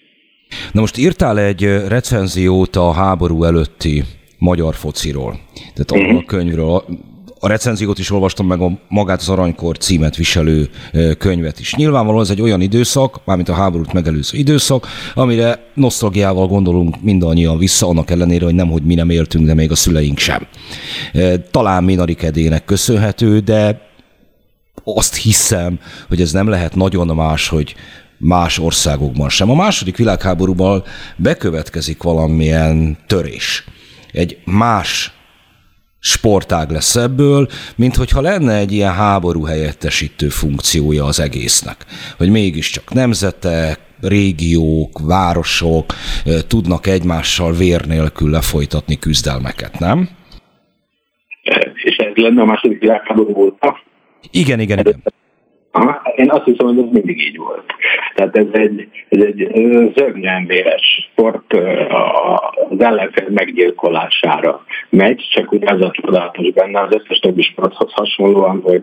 Na 0.73 0.81
most 0.81 0.99
írtál 0.99 1.39
egy 1.39 1.63
recenziót 1.89 2.77
a 2.77 2.93
háború 2.93 3.45
előtti 3.45 4.03
magyar 4.39 4.75
fociról, 4.75 5.33
tehát 5.75 5.91
uh-huh. 5.91 6.09
a 6.09 6.13
mhm. 6.13 6.27
könyvről. 6.27 6.83
A 7.47 7.49
recenziót 7.49 7.99
is 7.99 8.11
olvastam, 8.11 8.47
meg 8.47 8.61
a 8.61 8.79
magát 8.89 9.21
az 9.21 9.29
Aranykor 9.29 9.79
címet 9.79 10.17
viselő 10.17 10.69
könyvet 11.19 11.61
is. 11.61 11.75
Nyilvánvalóan 11.75 12.23
ez 12.23 12.31
egy 12.31 12.41
olyan 12.41 12.61
időszak, 12.61 13.21
mármint 13.25 13.49
a 13.49 13.55
háborút 13.55 13.93
megelőző 13.93 14.39
időszak, 14.39 14.87
amire 15.15 15.71
nosztalgiával 15.75 16.47
gondolunk 16.47 17.03
mindannyian 17.03 17.59
vissza, 17.59 17.87
annak 17.87 18.11
ellenére, 18.11 18.45
hogy 18.45 18.55
nem, 18.55 18.69
hogy 18.69 18.83
mi 18.83 18.95
nem 18.95 19.11
éltünk, 19.11 19.47
de 19.47 19.55
még 19.55 19.71
a 19.71 19.75
szüleink 19.75 20.19
sem. 20.19 20.47
Talán 21.51 21.85
Minarik 21.85 22.23
Edének 22.23 22.65
köszönhető, 22.65 23.39
de 23.39 23.89
azt 24.85 25.15
hiszem, 25.17 25.79
hogy 26.09 26.21
ez 26.21 26.33
nem 26.33 26.49
lehet 26.49 26.75
nagyon 26.75 27.07
más, 27.07 27.49
hogy 27.49 27.75
más 28.19 28.59
országokban 28.59 29.29
sem. 29.29 29.51
A 29.51 29.55
második 29.55 29.97
világháborúban 29.97 30.83
bekövetkezik 31.17 32.03
valamilyen 32.03 32.99
törés. 33.07 33.65
Egy 34.13 34.39
más 34.45 35.16
sportág 36.07 36.71
lesz 36.71 36.97
ebből, 36.97 37.49
mint 37.77 37.97
hogyha 37.97 38.21
lenne 38.21 38.57
egy 38.57 38.73
ilyen 38.73 38.93
háború 38.93 39.45
helyettesítő 39.45 40.29
funkciója 40.29 41.05
az 41.05 41.21
egésznek. 41.21 41.77
Hogy 42.17 42.31
mégiscsak 42.31 42.93
nemzetek, 42.93 43.79
régiók, 44.01 45.01
városok 45.07 45.85
tudnak 46.49 46.87
egymással 46.87 47.53
vér 47.53 47.87
nélkül 47.87 48.31
lefolytatni 48.31 48.99
küzdelmeket, 48.99 49.79
nem? 49.79 50.09
És 51.75 51.97
ez 51.97 52.15
lenne 52.15 52.43
a 52.43 52.45
második 52.45 52.81
világháború 52.81 53.37
óta? 53.37 53.81
Igen, 54.31 54.61
igen, 54.61 54.79
igen. 54.79 55.03
Én 56.17 56.31
azt 56.31 56.45
hiszem, 56.45 56.67
hogy 56.67 56.79
ez 56.79 56.93
mindig 56.93 57.21
így 57.21 57.37
volt. 57.37 57.75
Tehát 58.15 58.37
ez 58.37 58.47
egy, 58.53 58.89
ez 59.09 59.23
egy 59.23 59.49
véres 60.47 61.09
sport 61.13 61.53
az 62.69 62.81
ellenfél 62.81 63.29
meggyilkolására 63.29 64.65
megy, 64.89 65.27
csak 65.31 65.53
ugye 65.53 65.73
az 65.73 65.81
a 65.81 65.91
csodálatos 65.91 66.51
benne 66.53 66.81
az 66.81 66.95
összes 66.95 67.19
többi 67.19 67.43
sporthoz 67.43 67.93
hasonlóan, 67.93 68.61
hogy 68.63 68.83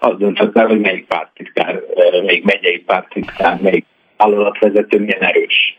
Az 0.01 0.17
döntött 0.19 0.57
el, 0.57 0.67
hogy 0.67 0.81
melyik 0.81 1.07
pártitkár, 1.07 1.81
melyik 2.25 2.45
megyei 2.45 2.79
pártitkár, 2.79 3.59
melyik 3.63 3.85
vállalatvezető 4.17 4.99
milyen 4.99 5.23
erős. 5.23 5.79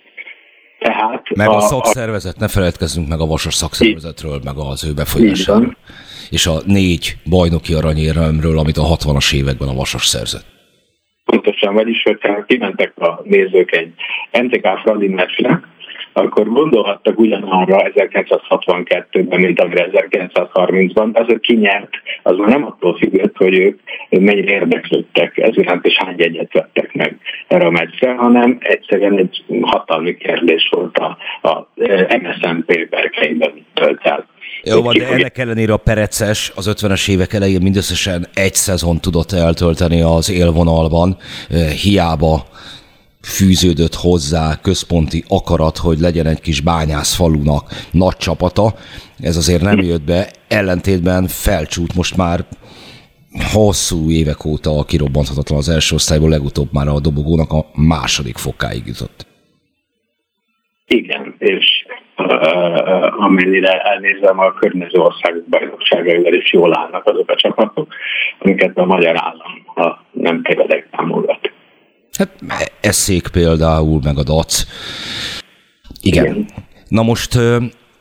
Tehát 0.79 1.35
meg 1.35 1.47
a, 1.47 1.55
a 1.55 1.59
szakszervezet, 1.59 2.37
ne 2.37 2.47
feledkezzünk 2.47 3.07
meg 3.07 3.19
a 3.19 3.25
vasas 3.25 3.53
szakszervezetről, 3.53 4.39
meg 4.43 4.53
az 4.57 4.85
ő 4.85 4.93
befolyásáról. 4.93 5.77
És 6.29 6.47
a 6.47 6.57
négy 6.65 7.13
bajnoki 7.29 7.73
aranyéremről, 7.73 8.57
amit 8.57 8.77
a 8.77 8.95
60-as 8.95 9.33
években 9.33 9.67
a 9.67 9.73
vasas 9.73 10.05
szerzett. 10.05 10.45
Pontosan, 11.25 11.73
vagyis, 11.73 12.03
hogyha 12.03 12.45
kimentek 12.45 12.97
a 12.97 13.21
nézők 13.23 13.71
egy 13.75 13.93
NTK 14.31 14.67
Fradi 14.83 15.07
meccsre, 15.07 15.61
akkor 16.13 16.47
gondolhattak 16.47 17.19
ugyanarra 17.19 17.91
1962-ben, 17.95 19.39
mint 19.39 19.61
amire 19.61 19.89
1930-ban, 19.91 21.09
de 21.11 21.19
azért 21.19 21.39
kinyert, 21.39 21.89
az 22.23 22.37
már 22.37 22.49
nem 22.49 22.65
attól 22.65 22.97
függött, 22.97 23.37
hogy 23.37 23.53
ők 23.53 23.79
mennyire 24.09 24.51
érdeklődtek 24.51 25.37
ez 25.37 25.57
iránt, 25.57 25.85
és 25.85 25.97
hány 25.97 26.21
egyet 26.21 26.53
vettek 26.53 26.93
meg 26.93 27.17
erre 27.47 27.65
a 27.65 27.71
meccsre, 27.71 28.13
hanem 28.13 28.57
egyszerűen 28.59 29.17
egy 29.17 29.43
hatalmi 29.61 30.17
kérdés 30.17 30.69
volt 30.71 30.97
a, 30.97 31.17
a 31.47 31.67
MSZNP 32.21 32.89
berkeiben 32.89 33.65
tölt 33.73 33.99
el. 34.03 34.25
Jó 34.63 34.81
van, 34.81 34.97
de 34.97 35.07
ennek 35.07 35.37
ellenére 35.37 35.73
a 35.73 35.77
Pereces 35.77 36.51
az 36.55 36.73
50-es 36.81 37.09
évek 37.09 37.33
elején 37.33 37.61
mindösszesen 37.61 38.27
egy 38.33 38.53
szezon 38.53 38.99
tudott 38.99 39.31
eltölteni 39.31 40.01
az 40.01 40.31
élvonalban, 40.31 41.17
hiába 41.81 42.43
fűződött 43.21 43.95
hozzá 43.95 44.59
központi 44.61 45.23
akarat, 45.27 45.77
hogy 45.77 45.99
legyen 45.99 46.25
egy 46.25 46.41
kis 46.41 46.61
bányász 46.61 47.15
falunak 47.15 47.69
nagy 47.91 48.17
csapata. 48.17 48.73
Ez 49.19 49.37
azért 49.37 49.61
nem 49.61 49.79
jött 49.79 50.03
be, 50.03 50.31
ellentétben 50.47 51.27
felcsút 51.27 51.95
most 51.95 52.17
már 52.17 52.39
hosszú 53.53 54.09
évek 54.09 54.45
óta 54.45 54.77
a 54.77 54.83
kirobbanthatatlan 54.83 55.57
az 55.57 55.69
első 55.69 55.95
osztályból, 55.95 56.29
legutóbb 56.29 56.69
már 56.71 56.87
a 56.87 56.99
dobogónak 56.99 57.51
a 57.51 57.65
második 57.75 58.37
fokáig 58.37 58.83
jutott. 58.85 59.25
Igen, 60.87 61.35
és 61.37 61.85
uh, 62.17 63.23
amennyire 63.23 63.79
elnézem, 63.79 64.39
a 64.39 64.53
környező 64.53 64.99
országok 64.99 65.47
bajnokságaival 65.49 66.33
is 66.33 66.53
jól 66.53 66.77
állnak 66.77 67.05
azok 67.05 67.29
a 67.29 67.35
csapatok, 67.35 67.93
amiket 68.39 68.77
a 68.77 68.85
magyar 68.85 69.15
állam 69.17 69.61
ha 69.81 70.05
nem 70.11 70.41
tévedek 70.41 70.87
támogat. 70.89 71.40
Hát 72.17 72.29
eszék 72.81 73.27
például, 73.27 73.99
meg 74.03 74.17
a 74.17 74.23
dac. 74.23 74.65
Igen. 76.01 76.25
Igen. 76.25 76.49
Na 76.87 77.03
most 77.03 77.39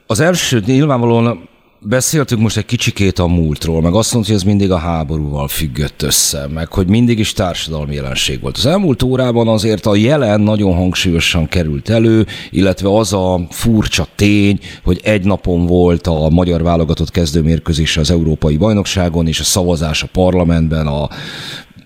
az 0.06 0.20
első 0.20 0.62
nyilvánvalóan 0.66 1.48
beszéltünk 1.82 2.40
most 2.40 2.56
egy 2.56 2.66
kicsikét 2.66 3.18
a 3.18 3.26
múltról, 3.26 3.82
meg 3.82 3.94
azt 3.94 4.12
mondta, 4.12 4.32
hogy 4.32 4.40
ez 4.40 4.46
mindig 4.46 4.70
a 4.70 4.76
háborúval 4.78 5.48
függött 5.48 6.02
össze, 6.02 6.46
meg 6.54 6.72
hogy 6.72 6.86
mindig 6.86 7.18
is 7.18 7.32
társadalmi 7.32 7.94
jelenség 7.94 8.40
volt. 8.40 8.56
Az 8.56 8.66
elmúlt 8.66 9.02
órában 9.02 9.48
azért 9.48 9.86
a 9.86 9.94
jelen 9.94 10.40
nagyon 10.40 10.74
hangsúlyosan 10.74 11.48
került 11.48 11.88
elő, 11.88 12.26
illetve 12.50 12.96
az 12.96 13.12
a 13.12 13.40
furcsa 13.50 14.06
tény, 14.14 14.58
hogy 14.84 15.00
egy 15.02 15.24
napon 15.24 15.66
volt 15.66 16.06
a 16.06 16.28
magyar 16.28 16.62
válogatott 16.62 17.11
kezdőmérkőzése 17.11 18.00
az 18.00 18.11
Európai 18.11 18.56
Bajnokságon, 18.56 19.26
és 19.26 19.40
a 19.40 19.44
szavazás 19.44 20.02
a 20.02 20.08
parlamentben 20.12 20.86
a 20.86 21.08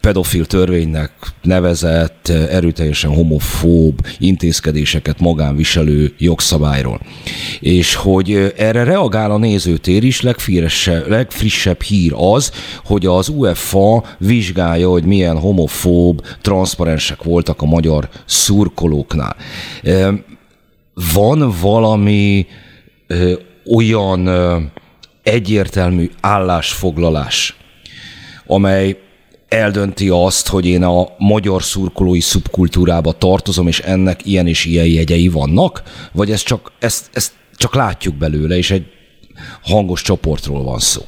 pedofil 0.05 0.47
törvénynek 0.47 1.11
nevezett, 1.43 2.29
erőteljesen 2.29 3.15
homofób 3.15 4.07
intézkedéseket 4.19 5.21
magánviselő 5.21 6.15
jogszabályról. 6.19 7.01
És 7.61 7.95
hogy 7.95 8.53
erre 8.57 8.85
reagál 8.85 9.31
a 9.31 9.39
nézőtér 9.39 10.05
is, 10.05 10.21
legfrissebb, 11.07 11.83
hír 11.83 12.13
az, 12.17 12.53
hogy 12.85 13.07
az 13.07 13.29
UEFA 13.29 14.05
vizsgálja, 14.19 14.89
hogy 14.89 15.05
milyen 15.05 15.39
homofób 15.39 16.27
transzparensek 16.43 17.23
voltak 17.23 17.63
a 17.63 17.67
magyar 17.67 18.09
szurkolóknál. 18.25 19.37
Van 21.15 21.55
valami 21.61 22.47
olyan 23.75 24.29
egyértelmű 25.23 26.11
állásfoglalás, 26.21 27.57
amely 28.47 28.97
eldönti 29.55 30.09
azt, 30.09 30.49
hogy 30.49 30.67
én 30.67 30.83
a 30.83 31.07
magyar 31.19 31.63
szurkolói 31.63 32.21
szubkultúrába 32.21 33.13
tartozom, 33.13 33.67
és 33.67 33.81
ennek 33.81 34.27
ilyen 34.27 34.47
és 34.47 34.65
ilyen 34.65 34.87
jegyei 34.87 35.29
vannak? 35.29 35.83
Vagy 36.13 36.31
ez 36.31 36.43
csak, 36.43 36.73
ezt, 36.79 37.17
ezt 37.17 37.33
csak 37.57 37.75
látjuk 37.75 38.15
belőle, 38.15 38.57
és 38.57 38.71
egy 38.71 38.87
hangos 39.63 40.03
csoportról 40.03 40.63
van 40.63 40.79
szó? 40.79 41.03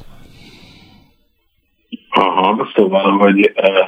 Aha, 2.09 2.71
szóval, 2.75 3.17
hogy 3.17 3.51
ö, 3.55 3.83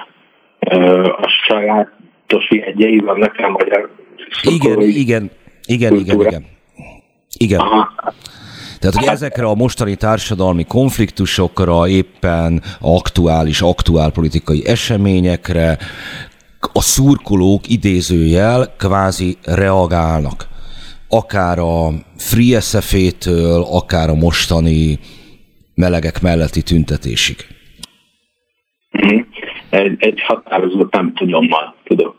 ö, 0.60 1.03
a 1.03 1.28
sajátos 1.47 2.49
jegyei 2.49 2.97
vannak 2.99 3.36
a 3.38 3.49
magyar 3.49 3.89
Igen, 4.41 4.82
igen, 4.82 5.32
igen, 5.66 5.95
igen, 5.95 6.20
igen. 6.20 6.45
Igen. 7.38 7.60
Aha. 7.60 8.14
Tehát, 8.80 8.95
hogy 8.95 9.07
ezekre 9.07 9.45
a 9.45 9.55
mostani 9.55 9.95
társadalmi 9.95 10.65
konfliktusokra, 10.65 11.88
éppen 11.88 12.61
aktuális, 12.80 13.61
aktuál 13.61 14.11
politikai 14.11 14.67
eseményekre 14.67 15.77
a 16.73 16.82
szurkolók 16.82 17.67
idézőjel 17.67 18.73
kvázi 18.77 19.38
reagálnak. 19.45 20.47
Akár 21.09 21.59
a 21.59 21.89
Free 22.17 22.59
SF-től, 22.59 23.65
akár 23.71 24.09
a 24.09 24.15
mostani 24.15 24.99
melegek 25.75 26.21
melletti 26.21 26.61
tüntetésig. 26.61 27.36
Egy, 29.69 29.95
egy 29.99 30.21
határozott 30.21 30.93
nem 30.93 31.13
tudommal 31.13 31.75
tudok 31.84 32.15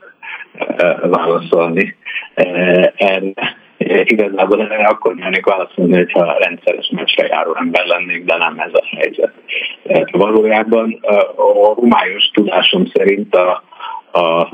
eh, 0.53 0.99
válaszolni 1.11 1.97
eh, 2.35 2.93
erre 2.97 3.59
igazából 3.87 4.63
erre 4.63 4.85
akkor 4.85 5.15
nyernék 5.15 5.47
válaszolni, 5.47 5.97
hogyha 5.97 6.39
rendszeres 6.39 6.91
meccsre 6.95 7.27
járó 7.27 7.55
ember 7.55 7.87
lennék, 7.87 8.25
de 8.25 8.37
nem 8.37 8.59
ez 8.59 8.75
a 8.75 8.85
helyzet. 8.97 9.33
Valójában 10.11 10.99
a 11.37 11.43
homályos 11.75 12.31
tudásom 12.33 12.87
szerint 12.95 13.35
a, 13.35 13.63
a 14.13 14.49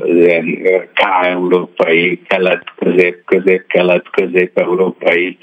K-európai, 0.95 2.23
kelet-közép, 2.29 3.25
közép-kelet, 3.25 4.11
közép-európai 4.11 5.39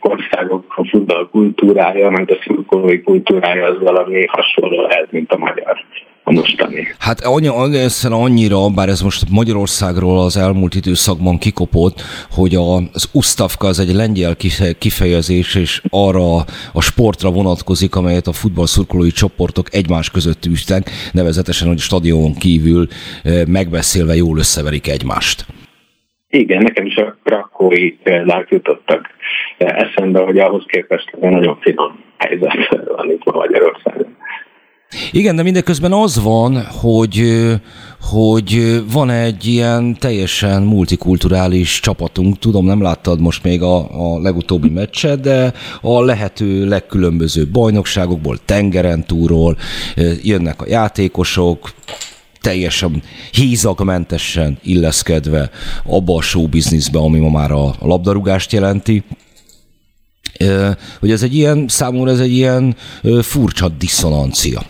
országok 0.00 0.74
a 0.76 0.84
futball 0.84 1.28
kultúrája, 1.30 2.10
meg 2.10 2.30
a 2.30 2.42
szurkolói 2.44 3.02
kultúrája 3.02 3.66
az 3.66 3.78
valami 3.80 4.26
hasonló 4.26 4.80
lehet, 4.80 5.12
mint 5.12 5.32
a 5.32 5.38
magyar 5.38 5.84
a 6.28 6.32
mostani. 6.32 6.86
Hát 6.98 7.20
egészen 7.20 8.12
annyira, 8.12 8.68
bár 8.74 8.88
ez 8.88 9.00
most 9.00 9.30
Magyarországról 9.30 10.18
az 10.18 10.36
elmúlt 10.36 10.74
időszakban 10.74 11.38
kikopott, 11.38 12.00
hogy 12.30 12.54
az 12.54 13.10
Ustavka 13.12 13.66
az 13.66 13.78
egy 13.78 13.94
lengyel 13.94 14.36
kifejezés, 14.78 15.54
és 15.54 15.82
arra 15.90 16.36
a 16.72 16.80
sportra 16.80 17.30
vonatkozik, 17.30 17.96
amelyet 17.96 18.26
a 18.26 18.32
futballszurkolói 18.32 19.10
csoportok 19.10 19.74
egymás 19.74 20.10
között 20.10 20.46
űztek, 20.46 20.90
nevezetesen, 21.12 21.68
hogy 21.68 21.78
stadionon 21.78 22.34
kívül 22.34 22.86
eh, 23.22 23.46
megbeszélve 23.46 24.14
jól 24.14 24.38
összeverik 24.38 24.88
egymást. 24.88 25.46
Igen, 26.30 26.62
nekem 26.62 26.86
is 26.86 26.96
a 26.96 27.16
krakói 27.24 27.90
példák 27.90 28.48
jutottak 28.50 29.06
eszembe, 29.58 30.20
hogy 30.20 30.38
ahhoz 30.38 30.64
képest 30.66 31.16
nagyon 31.20 31.58
finom 31.60 32.04
helyzet 32.18 32.84
van 32.96 33.10
itt 33.10 33.24
Magyarországon. 33.24 34.16
Igen, 35.12 35.36
de 35.36 35.42
mindeközben 35.42 35.92
az 35.92 36.22
van, 36.22 36.62
hogy, 36.62 37.46
hogy 38.00 38.82
van 38.92 39.10
egy 39.10 39.46
ilyen 39.46 39.98
teljesen 39.98 40.62
multikulturális 40.62 41.80
csapatunk. 41.80 42.38
Tudom, 42.38 42.64
nem 42.64 42.82
láttad 42.82 43.20
most 43.20 43.42
még 43.42 43.62
a, 43.62 43.76
a 44.14 44.20
legutóbbi 44.20 44.68
meccset, 44.68 45.20
de 45.20 45.52
a 45.80 46.02
lehető 46.02 46.68
legkülönbözőbb 46.68 47.48
bajnokságokból, 47.48 48.38
tengeren 48.44 49.06
túról 49.06 49.56
jönnek 50.22 50.62
a 50.62 50.68
játékosok, 50.68 51.72
teljesen 52.40 53.02
hízagmentesen 53.30 54.58
illeszkedve 54.62 55.50
abba 55.84 56.16
a 56.16 56.22
showbizniszbe, 56.22 56.98
ami 56.98 57.18
ma 57.18 57.30
már 57.30 57.50
a 57.50 57.74
labdarúgást 57.80 58.52
jelenti 58.52 59.04
hogy 61.00 61.10
ez 61.10 61.22
egy 61.22 61.34
ilyen, 61.34 61.64
számomra 61.68 62.10
ez 62.10 62.20
egy 62.20 62.32
ilyen 62.32 62.76
furcsa 63.22 63.68
diszonancia 63.68 64.62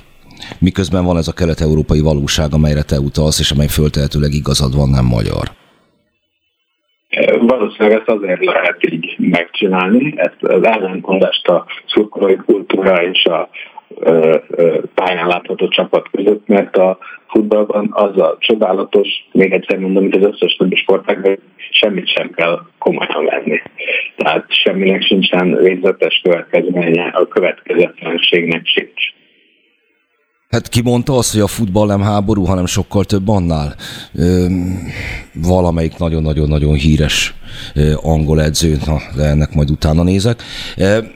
miközben 0.59 1.05
van 1.05 1.17
ez 1.17 1.29
a 1.29 1.33
kelet-európai 1.33 2.01
valóság, 2.01 2.53
amelyre 2.53 2.83
te 2.83 2.99
utalsz, 2.99 3.41
és 3.41 3.51
amely 3.51 3.67
föltehetőleg 3.67 4.33
igazad 4.33 4.77
van, 4.77 4.89
nem 4.89 5.05
magyar. 5.05 5.47
Valószínűleg 7.41 7.99
ezt 7.99 8.09
azért 8.09 8.45
lehet 8.45 8.91
így 8.91 9.15
megcsinálni, 9.19 10.15
ezt 10.17 10.43
az 10.43 10.65
ellentmondást 10.65 11.49
a 11.49 11.67
szurkolói 11.87 12.37
kultúra 12.37 13.03
és 13.03 13.25
a 13.25 13.49
pályán 14.95 15.27
látható 15.27 15.69
csapat 15.69 16.09
között, 16.11 16.47
mert 16.47 16.77
a 16.77 16.99
futballban 17.29 17.89
az 17.93 18.21
a 18.21 18.37
csodálatos, 18.41 19.09
még 19.33 19.53
egyszer 19.53 19.79
mondom, 19.79 20.03
mint 20.03 20.17
az 20.17 20.23
összes 20.33 20.57
többi 20.57 20.77
sportágban, 20.77 21.39
semmit 21.71 22.09
sem 22.09 22.31
kell 22.31 22.61
komolyan 22.79 23.25
venni. 23.25 23.61
Tehát 24.17 24.45
semminek 24.49 25.03
sincsen 25.03 25.57
végzetes 25.57 26.21
következménye, 26.23 27.05
a 27.05 27.29
következetlenségnek 27.29 28.67
sincs. 28.67 29.17
Hát 30.59 30.69
ki 30.69 30.81
mondta 30.81 31.17
azt, 31.17 31.33
hogy 31.33 31.41
a 31.41 31.47
futball 31.47 31.87
nem 31.87 32.01
háború, 32.01 32.45
hanem 32.45 32.67
sokkal 32.67 33.05
több 33.05 33.29
annál? 33.29 33.75
Valamelyik 35.35 35.97
nagyon-nagyon-nagyon 35.97 36.75
híres 36.75 37.35
angol 37.95 38.43
edző, 38.43 38.79
na, 38.87 39.01
de 39.17 39.25
ennek 39.25 39.55
majd 39.55 39.71
utána 39.71 40.03
nézek. 40.03 40.43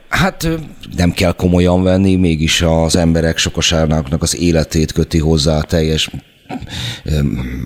Hát 0.08 0.48
nem 0.96 1.12
kell 1.12 1.32
komolyan 1.32 1.82
venni, 1.82 2.16
mégis 2.16 2.62
az 2.62 2.96
emberek 2.96 3.38
sokaságának 3.38 4.22
az 4.22 4.36
életét 4.36 4.92
köti 4.92 5.18
hozzá 5.18 5.60
teljes 5.60 6.10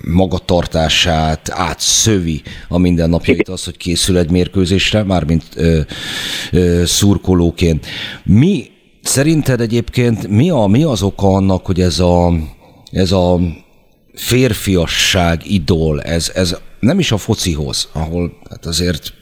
magatartását 0.03 1.49
átszövi 1.51 2.41
a 2.67 2.77
mindennapjait 2.77 3.49
az, 3.49 3.63
hogy 3.63 3.77
készül 3.77 4.17
egy 4.17 4.31
mérkőzésre, 4.31 5.03
mármint 5.03 5.43
ö, 5.55 5.79
ö, 6.51 6.83
szurkolóként. 6.85 7.85
Mi 8.23 8.75
Szerinted 9.07 9.61
egyébként 9.61 10.27
mi, 10.27 10.49
a, 10.49 10.65
mi 10.65 10.83
az 10.83 11.01
oka 11.01 11.27
annak, 11.27 11.65
hogy 11.65 11.79
ez 11.79 11.99
a, 11.99 12.31
ez 12.91 13.11
a 13.11 13.39
férfiasság 14.13 15.41
idol, 15.45 16.01
ez, 16.01 16.31
ez 16.35 16.57
nem 16.79 16.99
is 16.99 17.11
a 17.11 17.17
focihoz, 17.17 17.89
ahol 17.93 18.31
hát 18.49 18.65
azért 18.65 19.13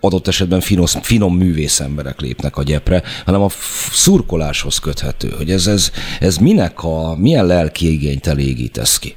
adott 0.00 0.26
esetben 0.26 0.60
finos, 0.60 0.94
finom 1.02 1.36
művész 1.36 1.80
emberek 1.80 2.20
lépnek 2.20 2.56
a 2.56 2.62
gyepre, 2.62 3.02
hanem 3.24 3.42
a 3.42 3.48
szurkoláshoz 3.90 4.78
köthető, 4.78 5.28
hogy 5.36 5.50
ez, 5.50 5.66
ez, 5.66 5.92
ez 6.20 6.36
minek 6.36 6.84
a, 6.84 7.16
milyen 7.16 7.46
lelki 7.46 7.92
igényt 7.92 8.26
elégítesz 8.26 8.98
ki? 8.98 9.14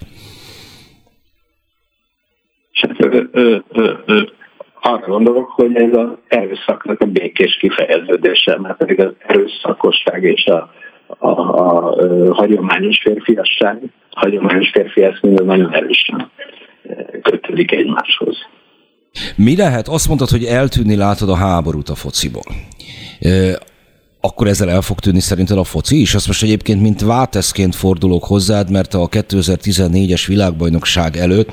Arra 4.81 5.07
gondolok, 5.07 5.49
hogy 5.49 5.75
ez 5.75 5.93
az 5.93 6.07
erőszaknak 6.27 7.01
a 7.01 7.05
békés 7.05 7.57
kifejeződése, 7.57 8.59
mert 8.59 8.77
pedig 8.77 8.99
az 8.99 9.13
erőszakosság 9.27 10.23
és 10.23 10.45
a, 10.45 10.73
a, 11.07 11.29
a, 11.29 11.93
a 12.29 12.33
hagyományos 12.33 12.99
férfiasság, 13.01 13.81
hagyományos 14.09 14.69
férfi 14.69 15.03
eszmény 15.03 15.33
nagyon 15.33 15.73
erősen 15.73 16.29
kötődik 17.21 17.71
egymáshoz. 17.71 18.37
Mi 19.35 19.55
lehet? 19.55 19.87
Azt 19.87 20.07
mondtad, 20.07 20.29
hogy 20.29 20.43
eltűnni 20.43 20.95
látod 20.95 21.29
a 21.29 21.35
háborút 21.35 21.89
a 21.89 21.95
fociból 21.95 22.43
akkor 24.21 24.47
ezzel 24.47 24.69
el 24.69 24.81
fog 24.81 24.99
tűnni 24.99 25.19
szerinted 25.19 25.57
a 25.57 25.63
foci 25.63 26.01
is? 26.01 26.15
Azt 26.15 26.27
most 26.27 26.43
egyébként, 26.43 26.81
mint 26.81 27.01
váteszként 27.01 27.75
fordulok 27.75 28.23
hozzád, 28.23 28.69
mert 28.69 28.93
a 28.93 29.07
2014-es 29.07 30.23
világbajnokság 30.27 31.17
előtt 31.17 31.51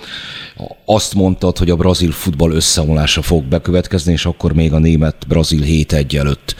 azt 0.84 1.14
mondtad, 1.14 1.58
hogy 1.58 1.70
a 1.70 1.76
brazil 1.76 2.10
futball 2.10 2.52
összeomlása 2.52 3.22
fog 3.22 3.44
bekövetkezni, 3.44 4.12
és 4.12 4.26
akkor 4.26 4.52
még 4.52 4.72
a 4.72 4.78
német-brazil 4.78 5.62
7-1 5.64 6.16
előtt 6.16 6.56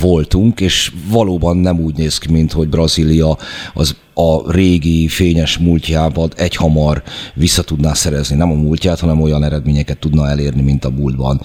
voltunk, 0.00 0.60
és 0.60 0.92
valóban 1.08 1.56
nem 1.56 1.80
úgy 1.80 1.96
néz 1.96 2.18
ki, 2.18 2.32
mint 2.32 2.52
hogy 2.52 2.68
Brazília 2.68 3.38
az 3.74 3.96
a 4.14 4.52
régi 4.52 5.08
fényes 5.08 5.58
múltjában 5.58 6.30
egy 6.36 6.56
hamar 6.56 7.02
vissza 7.34 7.62
tudná 7.62 7.92
szerezni, 7.92 8.36
nem 8.36 8.50
a 8.50 8.54
múltját, 8.54 9.00
hanem 9.00 9.22
olyan 9.22 9.44
eredményeket 9.44 9.98
tudna 9.98 10.28
elérni, 10.28 10.62
mint 10.62 10.84
a 10.84 10.90
múltban 10.90 11.40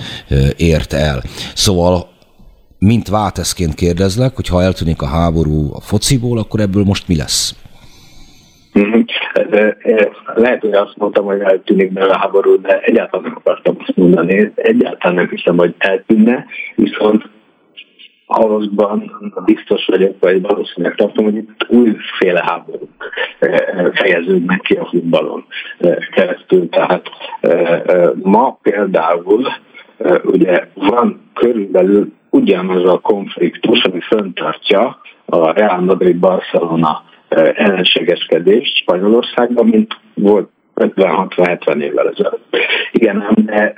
ért 0.57 0.93
el. 0.93 1.23
Szóval 1.55 2.13
mint 2.79 3.07
válteszként 3.07 3.73
kérdezlek, 3.73 4.35
hogy 4.35 4.47
ha 4.47 4.61
eltűnik 4.61 5.01
a 5.01 5.07
háború 5.07 5.73
a 5.73 5.81
fociból, 5.81 6.37
akkor 6.37 6.59
ebből 6.59 6.83
most 6.83 7.07
mi 7.07 7.15
lesz? 7.15 7.55
Mhm. 8.73 8.99
Lehet, 10.35 10.61
hogy 10.61 10.73
azt 10.73 10.97
mondtam, 10.97 11.25
hogy 11.25 11.39
eltűnik 11.39 11.93
be 11.93 12.03
a 12.05 12.17
háború, 12.17 12.61
de 12.61 12.79
egyáltalán 12.79 13.25
nem 13.25 13.35
akartam 13.37 13.75
azt 13.79 13.95
mondani. 13.95 14.51
Egyáltalán 14.55 15.15
nem 15.15 15.29
hiszem, 15.29 15.57
hogy 15.57 15.75
eltűnne, 15.77 16.45
viszont 16.75 17.29
ahhozban 18.25 19.11
biztos 19.45 19.85
vagyok, 19.85 20.15
vagy 20.19 20.41
valószínűleg 20.41 20.95
tartom, 20.95 21.25
hogy 21.25 21.35
itt 21.35 21.65
újféle 21.67 22.43
háborúk 22.45 23.13
fejeződnek 23.93 24.61
ki 24.61 24.73
a 24.73 24.85
futballon 24.85 25.45
keresztül. 26.11 26.69
Tehát 26.69 27.09
ma 28.21 28.59
például 28.61 29.47
ugye 30.23 30.67
van 30.73 31.29
körülbelül 31.33 32.13
ugyanaz 32.35 32.83
a 32.85 32.99
konfliktus, 32.99 33.83
ami 33.83 33.99
föntartja 33.99 35.01
a 35.25 35.51
Real 35.51 35.81
Madrid-Barcelona 35.81 37.03
ellenségeskedést 37.53 38.75
Spanyolországban, 38.75 39.65
mint 39.65 39.97
volt 40.13 40.49
50-60-70 40.75 41.81
évvel 41.81 42.09
ezelőtt. 42.09 42.57
Igen, 42.91 43.25
de 43.45 43.73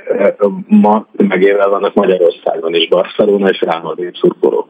ma 0.68 1.06
megével 1.18 1.70
vannak 1.70 1.94
Magyarországon 1.94 2.74
is 2.76 2.88
Barcelona 2.88 3.50
és 3.50 3.62
Real 3.62 3.82
Madrid 3.82 4.16
szurkolók, 4.16 4.68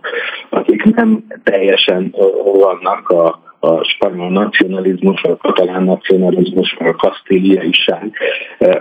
akik 0.50 0.84
nem 0.84 1.24
teljesen 1.44 2.16
vannak 2.60 3.10
a, 3.10 3.40
a 3.68 3.84
spanyol 3.84 4.30
nacionalizmus, 4.30 5.22
a 5.24 5.38
katalán 5.38 5.84
nacionalizmus, 5.84 6.76
a 6.80 6.96
kasztíliaiság 6.96 8.18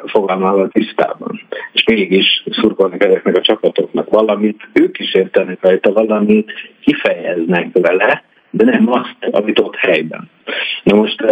fogalmával 0.06 0.68
tisztában. 0.68 1.40
És 1.72 1.84
mégis 1.84 2.44
szurkolnak 2.50 3.02
ezeknek 3.04 3.36
a 3.36 3.40
csapatoknak 3.40 4.10
valamit, 4.10 4.68
ők 4.72 4.98
is 4.98 5.14
értenek 5.14 5.58
rajta 5.60 5.92
valamit, 5.92 6.52
kifejeznek 6.80 7.68
vele, 7.72 8.24
de 8.50 8.64
nem 8.64 8.92
azt, 8.92 9.16
amit 9.30 9.58
ott 9.58 9.76
helyben. 9.76 10.30
Na 10.82 10.94
most 10.96 11.22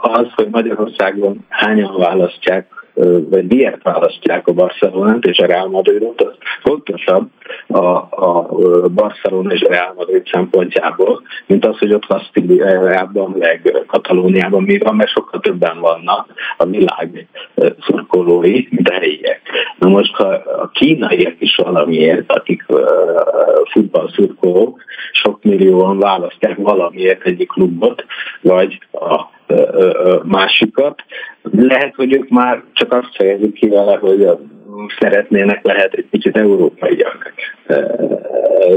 az, 0.00 0.26
hogy 0.34 0.48
Magyarországon 0.50 1.44
hányan 1.48 1.96
választják 1.98 2.83
vagy 3.30 3.46
miért 3.46 3.82
választják 3.82 4.46
a 4.48 4.52
Barcelonát 4.52 5.24
és 5.24 5.38
a 5.38 5.46
Real 5.46 5.68
Madridot, 5.68 6.20
az 6.22 6.34
fontosabb 6.62 7.28
a, 7.66 7.86
a 8.10 8.48
Barcelona 8.94 9.52
és 9.52 9.60
a 9.60 9.68
Real 9.68 9.92
Madrid 9.96 10.26
szempontjából, 10.26 11.22
mint 11.46 11.66
az, 11.66 11.78
hogy 11.78 11.92
ott 11.92 12.06
Kasztíliában, 12.06 13.34
meg 13.38 13.84
Katalóniában 13.86 14.62
mi 14.62 14.78
van, 14.78 14.96
mert 14.96 15.10
sokkal 15.10 15.40
többen 15.40 15.80
vannak 15.80 16.26
a 16.56 16.64
világ 16.64 17.26
szurkolói, 17.80 18.66
mint 18.70 18.88
a 18.88 18.92
helyiek. 18.92 19.40
Na 19.78 19.88
most, 19.88 20.14
ha 20.14 20.28
a 20.60 20.70
kínaiak 20.72 21.34
is 21.38 21.56
valamiért, 21.56 22.32
akik 22.32 22.64
futballszurkolók, 23.70 24.80
sok 25.12 25.42
millióan 25.42 25.98
választják 25.98 26.56
valamiért 26.56 27.26
egyik 27.26 27.48
klubot, 27.48 28.04
vagy 28.40 28.78
a 28.92 29.32
másikat. 30.22 31.02
Lehet, 31.52 31.94
hogy 31.94 32.12
ők 32.12 32.28
már 32.28 32.62
csak 32.72 32.92
azt 32.92 33.16
fejezik 33.16 33.52
ki 33.52 33.68
vele, 33.68 33.96
hogy 33.96 34.28
szeretnének 34.98 35.64
lehet 35.64 35.92
egy 35.92 36.06
kicsit 36.10 36.36
európaiak 36.36 37.32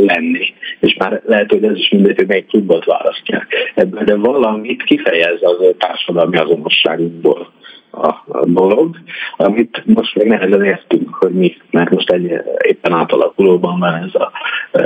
lenni. 0.06 0.54
És 0.80 0.96
már 1.00 1.22
lehet, 1.26 1.52
hogy 1.52 1.64
ez 1.64 1.76
is 1.76 1.90
mindegy, 1.90 2.16
hogy 2.16 2.28
melyik 2.28 2.48
klubot 2.48 2.86
választják. 2.86 3.48
Ebből 3.76 4.04
de 4.04 4.16
valamit 4.16 4.84
kifejez 4.84 5.40
az 5.42 5.76
társadalmi 5.78 6.38
azonosságunkból 6.38 7.52
a 7.92 8.44
dolog, 8.46 8.96
amit 9.38 9.84
most 9.86 10.16
még 10.16 10.28
nehezen 10.28 10.64
értünk, 10.64 11.16
hogy 11.16 11.32
mi, 11.32 11.58
mert 11.72 11.90
most 11.90 12.12
egy 12.12 12.42
éppen 12.68 12.94
átalakulóban 12.94 13.80
van 13.80 13.96
ez 13.96 14.22
a 14.22 14.32
e, 14.72 14.86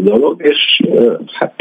dolog, 0.00 0.42
és 0.44 0.82
e, 0.90 1.18
hát 1.32 1.54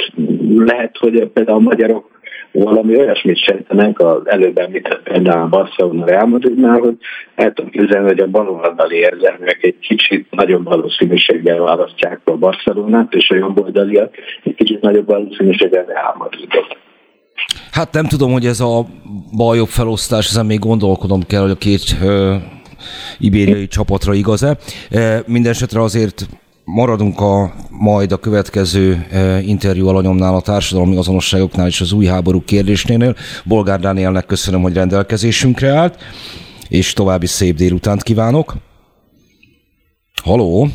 lehet, 0.56 0.98
hogy 0.98 1.28
például 1.34 1.58
a 1.58 1.62
magyarok 1.62 2.11
valami 2.52 2.98
olyasmit 2.98 3.44
sejtenek 3.44 4.00
az 4.00 4.22
előbb 4.26 4.58
említett 4.58 5.04
például 5.04 5.42
a 5.42 5.48
Barcelona 5.48 6.06
Real 6.06 6.26
Madridnál, 6.26 6.80
hogy 6.80 6.98
el 7.36 7.54
tudom 7.54 7.72
képzelni, 7.72 8.08
hogy 8.08 8.20
a 8.20 8.28
baloldali 8.28 8.96
érzelmek 8.96 9.58
egy 9.62 9.80
kicsit 9.80 10.28
nagyobb 10.30 10.64
valószínűséggel 10.64 11.60
választják 11.60 12.20
a 12.24 12.32
Barcelonát, 12.32 13.14
és 13.14 13.30
a 13.30 13.36
jobboldaliak 13.36 14.16
egy 14.44 14.56
kicsit 14.56 14.82
nagyobb 14.82 15.08
valószínűséggel 15.08 15.86
Real 15.86 16.16
Madridot. 16.18 16.78
Hát 17.72 17.94
nem 17.94 18.06
tudom, 18.06 18.32
hogy 18.32 18.46
ez 18.46 18.60
a 18.60 18.86
baljobb 19.38 19.68
felosztás, 19.68 20.28
ezen 20.30 20.46
még 20.46 20.60
gondolkodom 20.60 21.22
kell, 21.28 21.42
hogy 21.42 21.52
a 21.52 21.56
két 21.56 21.98
ö, 22.04 22.36
ibériai 23.20 23.68
csapatra 23.68 24.14
igaz-e. 24.14 24.58
E, 24.90 25.24
Mindenesetre 25.28 25.82
azért 25.82 26.26
maradunk 26.74 27.20
a 27.20 27.54
majd 27.70 28.12
a 28.12 28.18
következő 28.18 29.06
e, 29.12 29.42
interjú 29.42 29.88
alanyomnál, 29.88 30.36
a 30.36 30.42
társadalmi 30.42 30.96
azonosságoknál 30.96 31.68
és 31.68 31.82
az 31.82 31.92
új 31.92 32.06
háború 32.06 32.44
kérdésnél. 32.44 33.16
Bolgár 33.46 33.80
Dánielnek 33.80 34.26
köszönöm, 34.26 34.62
hogy 34.62 34.74
rendelkezésünkre 34.74 35.76
állt, 35.76 35.98
és 36.68 36.94
további 36.94 37.26
szép 37.26 37.56
délutánt 37.56 38.04
kívánok. 38.04 38.56
Haló! 40.24 40.68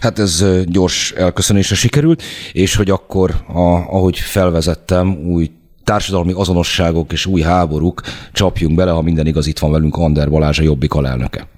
Hát 0.00 0.18
ez 0.18 0.44
gyors 0.64 1.12
elköszönésre 1.12 1.74
sikerült, 1.74 2.22
és 2.52 2.74
hogy 2.74 2.90
akkor, 2.90 3.34
a, 3.46 3.60
ahogy 3.68 4.18
felvezettem, 4.18 5.08
új 5.24 5.50
társadalmi 5.84 6.32
azonosságok 6.32 7.12
és 7.12 7.26
új 7.26 7.40
háborúk, 7.40 8.02
csapjunk 8.32 8.76
bele, 8.76 8.90
ha 8.90 9.02
minden 9.02 9.26
igaz, 9.26 9.46
itt 9.46 9.58
van 9.58 9.70
velünk 9.70 9.96
Ander 9.96 10.30
Balázs, 10.30 10.58
a 10.58 10.62
Jobbik 10.62 10.94
alelnöke. 10.94 11.48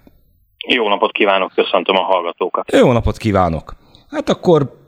Jó 0.69 0.89
napot 0.89 1.13
kívánok, 1.13 1.53
köszöntöm 1.55 1.97
a 1.97 2.03
hallgatókat. 2.03 2.73
Jó 2.73 2.93
napot 2.93 3.17
kívánok. 3.17 3.77
Hát 4.11 4.29
akkor 4.29 4.81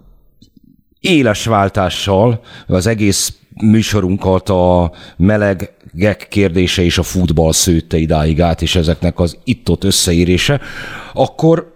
éles 1.01 1.45
váltással 1.47 2.41
az 2.67 2.87
egész 2.87 3.39
műsorunkat 3.63 4.49
a 4.49 4.93
melegek 5.17 6.27
kérdése 6.29 6.83
és 6.83 6.99
a 6.99 7.03
futball 7.03 7.53
szőtte 7.53 7.97
idáig 7.97 8.41
át, 8.41 8.63
és 8.63 8.77
ezeknek 8.77 9.19
az 9.19 9.39
itt-ott 9.45 9.85
összeérése, 9.85 10.61
akkor 11.13 11.73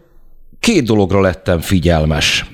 két 0.60 0.84
dologra 0.84 1.20
lettem 1.20 1.60
figyelmes 1.60 2.46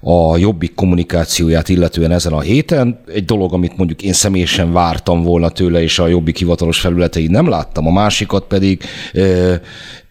a 0.00 0.36
jobbik 0.36 0.74
kommunikációját 0.74 1.68
illetően 1.68 2.10
ezen 2.10 2.32
a 2.32 2.40
héten. 2.40 3.00
Egy 3.06 3.24
dolog, 3.24 3.52
amit 3.52 3.76
mondjuk 3.76 4.02
én 4.02 4.12
személyesen 4.12 4.72
vártam 4.72 5.22
volna 5.22 5.48
tőle, 5.48 5.82
és 5.82 5.98
a 5.98 6.06
jobbik 6.06 6.38
hivatalos 6.38 6.80
felületei 6.80 7.26
nem 7.26 7.48
láttam, 7.48 7.86
a 7.86 7.90
másikat 7.90 8.44
pedig 8.44 8.82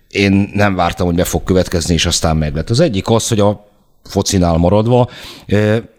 én 0.09 0.51
nem 0.53 0.75
vártam, 0.75 1.05
hogy 1.05 1.15
be 1.15 1.23
fog 1.23 1.43
következni, 1.43 1.93
és 1.93 2.05
aztán 2.05 2.37
meg 2.37 2.55
lett. 2.55 2.69
Az 2.69 2.79
egyik 2.79 3.09
az, 3.09 3.27
hogy 3.27 3.39
a 3.39 3.67
focinál 4.03 4.57
maradva, 4.57 5.09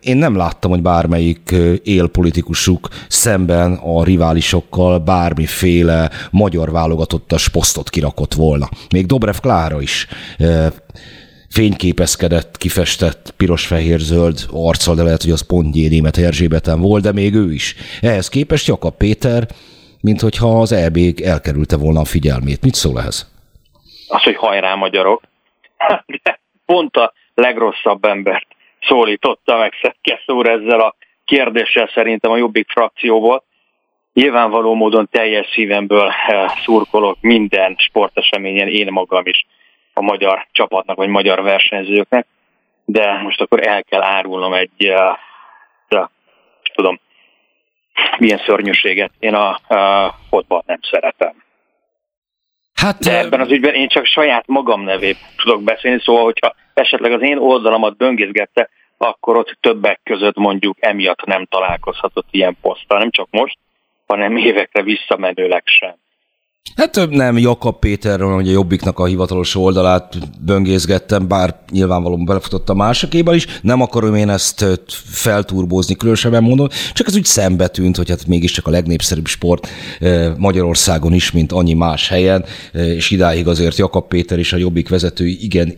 én 0.00 0.16
nem 0.16 0.36
láttam, 0.36 0.70
hogy 0.70 0.82
bármelyik 0.82 1.54
élpolitikusuk 1.82 2.88
szemben 3.08 3.72
a 3.72 4.04
riválisokkal 4.04 4.98
bármiféle 4.98 6.10
magyar 6.30 6.70
válogatottas 6.70 7.48
posztot 7.48 7.90
kirakott 7.90 8.34
volna. 8.34 8.68
Még 8.90 9.06
Dobrev 9.06 9.36
Klára 9.36 9.80
is 9.80 10.06
fényképezkedett, 11.48 12.56
kifestett 12.56 13.34
piros-fehér-zöld 13.36 14.46
arccal, 14.50 14.94
de 14.94 15.02
lehet, 15.02 15.22
hogy 15.22 15.32
az 15.32 15.40
pont 15.40 15.74
Német 15.74 16.16
Erzsébeten 16.16 16.80
volt, 16.80 17.02
de 17.02 17.12
még 17.12 17.34
ő 17.34 17.52
is. 17.52 17.74
Ehhez 18.00 18.28
képest 18.28 18.66
Jakab 18.66 18.96
Péter, 18.96 19.48
mint 20.00 20.20
hogyha 20.20 20.60
az 20.60 20.72
EB 20.72 20.98
elkerülte 21.22 21.76
volna 21.76 22.00
a 22.00 22.04
figyelmét. 22.04 22.62
Mit 22.62 22.74
szól 22.74 23.00
ehhez? 23.00 23.26
Az, 24.10 24.22
hogy 24.22 24.36
hajrá 24.36 24.74
magyarok. 24.74 25.22
De 26.22 26.40
pont 26.66 26.96
a 26.96 27.12
legrosszabb 27.34 28.04
embert 28.04 28.46
szólította 28.80 29.56
meg 29.56 29.72
Szekesz 29.82 30.24
ezzel 30.26 30.80
a 30.80 30.94
kérdéssel 31.24 31.90
szerintem 31.94 32.30
a 32.30 32.36
Jobbik 32.36 32.70
frakcióból. 32.70 33.42
Nyilvánvaló 34.12 34.74
módon 34.74 35.08
teljes 35.10 35.50
szívemből 35.52 36.08
eh, 36.08 36.48
szurkolok 36.64 37.16
minden 37.20 37.74
sporteseményen, 37.78 38.68
én 38.68 38.92
magam 38.92 39.26
is 39.26 39.46
a 39.92 40.00
magyar 40.00 40.46
csapatnak, 40.52 40.96
vagy 40.96 41.08
magyar 41.08 41.42
versenyzőknek, 41.42 42.26
de 42.84 43.20
most 43.22 43.40
akkor 43.40 43.66
el 43.66 43.84
kell 43.84 44.02
árulnom 44.02 44.52
egy, 44.52 44.88
uh, 44.88 45.16
de, 45.88 46.10
tudom, 46.74 47.00
milyen 48.18 48.38
szörnyűséget. 48.38 49.10
Én 49.18 49.34
a, 49.34 49.48
a 49.74 50.14
fotballt 50.28 50.66
nem 50.66 50.78
szeretem. 50.90 51.42
Hát, 52.80 52.98
de 52.98 53.18
ebben 53.18 53.40
az 53.40 53.50
ügyben 53.50 53.74
én 53.74 53.88
csak 53.88 54.04
saját 54.04 54.46
magam 54.46 54.82
nevét 54.82 55.16
tudok 55.36 55.62
beszélni, 55.62 56.00
szóval 56.00 56.24
hogyha 56.24 56.54
esetleg 56.74 57.12
az 57.12 57.22
én 57.22 57.38
oldalamat 57.38 57.96
böngészgette, 57.96 58.68
akkor 58.98 59.36
ott 59.36 59.56
többek 59.60 60.00
között 60.04 60.36
mondjuk 60.36 60.76
emiatt 60.80 61.24
nem 61.24 61.44
találkozhatott 61.44 62.26
ilyen 62.30 62.56
poszttal, 62.60 62.98
nem 62.98 63.10
csak 63.10 63.28
most, 63.30 63.58
hanem 64.06 64.36
évekre 64.36 64.82
visszamenőleg 64.82 65.62
sem. 65.64 65.94
Hát 66.76 67.08
nem, 67.10 67.38
Jakab 67.38 67.78
Péterről, 67.78 68.32
a 68.32 68.40
Jobbiknak 68.40 68.98
a 68.98 69.04
hivatalos 69.04 69.54
oldalát 69.54 70.16
böngészgettem, 70.44 71.28
bár 71.28 71.60
nyilvánvalóan 71.70 72.24
belefutott 72.24 72.68
a 72.68 72.74
másokéban 72.74 73.34
is. 73.34 73.46
Nem 73.62 73.80
akarom 73.80 74.14
én 74.14 74.28
ezt 74.28 74.64
felturbózni, 75.04 75.94
különösebben 75.94 76.42
mondom, 76.42 76.68
csak 76.92 77.06
ez 77.06 77.16
úgy 77.16 77.24
szembe 77.24 77.68
tűnt, 77.68 77.96
hogy 77.96 78.08
hát 78.08 78.26
mégiscsak 78.26 78.66
a 78.66 78.70
legnépszerűbb 78.70 79.26
sport 79.26 79.68
Magyarországon 80.36 81.12
is, 81.12 81.30
mint 81.30 81.52
annyi 81.52 81.74
más 81.74 82.08
helyen, 82.08 82.44
és 82.72 83.10
idáig 83.10 83.48
azért 83.48 83.78
Jakab 83.78 84.08
Péter 84.08 84.38
és 84.38 84.52
a 84.52 84.56
Jobbik 84.56 84.88
vezetői 84.88 85.44
igen 85.44 85.74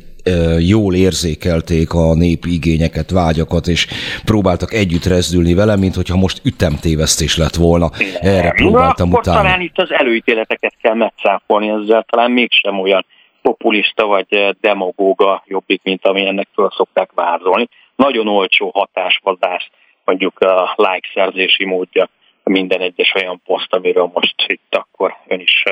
jól 0.58 0.94
érzékelték 0.94 1.94
a 1.94 2.14
népi 2.14 2.52
igényeket, 2.52 3.10
vágyakat, 3.10 3.66
és 3.66 3.86
próbáltak 4.24 4.72
együtt 4.72 5.04
rezdülni 5.04 5.54
vele, 5.54 5.76
mint 5.76 5.94
hogyha 5.94 6.16
most 6.16 6.40
ütemtévesztés 6.44 7.36
lett 7.36 7.54
volna. 7.54 7.90
Erre 8.20 8.50
próbáltam 8.50 9.08
Na, 9.08 9.18
utána. 9.18 9.36
talán 9.36 9.60
itt 9.60 9.78
az 9.78 9.92
előítéleteket 9.92 10.74
kell 10.82 10.94
megszáfolni 10.94 11.68
ezzel, 11.68 12.04
talán 12.08 12.30
mégsem 12.30 12.80
olyan 12.80 13.06
populista 13.42 14.06
vagy 14.06 14.56
demagóga 14.60 15.42
jobbik, 15.46 15.80
mint 15.82 16.06
ami 16.06 16.26
ennek 16.26 16.48
föl 16.54 16.70
szokták 16.76 17.10
vázolni. 17.14 17.68
Nagyon 17.96 18.28
olcsó 18.28 18.70
hatásvadász, 18.74 19.66
mondjuk 20.04 20.38
a 20.38 20.74
like 20.76 21.08
szerzési 21.14 21.64
módja 21.64 22.08
minden 22.44 22.80
egyes 22.80 23.14
olyan 23.14 23.40
poszt, 23.44 23.74
amiről 23.74 24.10
most 24.14 24.34
itt 24.46 24.74
akkor 24.74 25.16
ön 25.28 25.40
is 25.40 25.62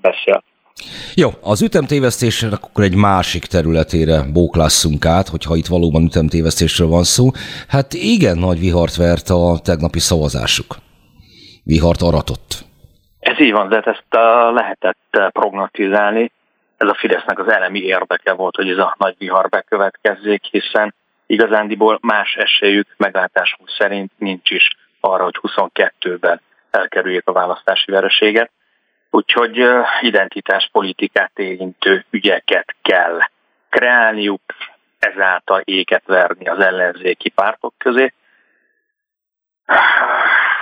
beszélt. 0.00 0.44
Jó, 1.14 1.28
az 1.42 1.62
ütemtévesztésre 1.62 2.48
akkor 2.52 2.84
egy 2.84 2.96
másik 2.96 3.44
területére 3.44 4.22
bóklásszunk 4.32 5.04
át, 5.04 5.28
hogyha 5.28 5.56
itt 5.56 5.66
valóban 5.66 6.02
ütemtévesztésről 6.02 6.88
van 6.88 7.04
szó. 7.04 7.30
Hát 7.68 7.92
igen, 7.92 8.38
nagy 8.38 8.58
vihart 8.58 8.96
vert 8.96 9.28
a 9.28 9.58
tegnapi 9.64 9.98
szavazásuk. 9.98 10.76
Vihart 11.64 12.02
aratott. 12.02 12.64
Ez 13.20 13.40
így 13.40 13.52
van, 13.52 13.68
de 13.68 13.74
hát 13.74 13.86
ezt 13.86 14.04
lehetett 14.54 15.30
prognostizálni. 15.32 16.32
Ez 16.76 16.88
a 16.88 16.94
Fidesznek 16.94 17.38
az 17.38 17.48
elemi 17.48 17.78
érdeke 17.78 18.32
volt, 18.32 18.56
hogy 18.56 18.70
ez 18.70 18.78
a 18.78 18.94
nagy 18.98 19.14
vihar 19.18 19.48
bekövetkezzék, 19.48 20.44
hiszen 20.50 20.94
igazándiból 21.26 21.98
más 22.02 22.34
esélyük 22.34 22.86
meglátásunk 22.96 23.68
szerint 23.78 24.12
nincs 24.18 24.50
is 24.50 24.68
arra, 25.00 25.24
hogy 25.24 25.38
22-ben 25.42 26.40
elkerüljék 26.70 27.26
a 27.26 27.32
választási 27.32 27.90
vereséget. 27.90 28.50
Úgyhogy 29.14 29.58
identitáspolitikát 30.00 31.32
érintő 31.34 32.04
ügyeket 32.10 32.74
kell 32.82 33.18
kreálniuk, 33.70 34.40
ezáltal 34.98 35.60
éket 35.64 36.02
verni 36.06 36.48
az 36.48 36.58
ellenzéki 36.58 37.28
pártok 37.28 37.74
közé. 37.78 38.12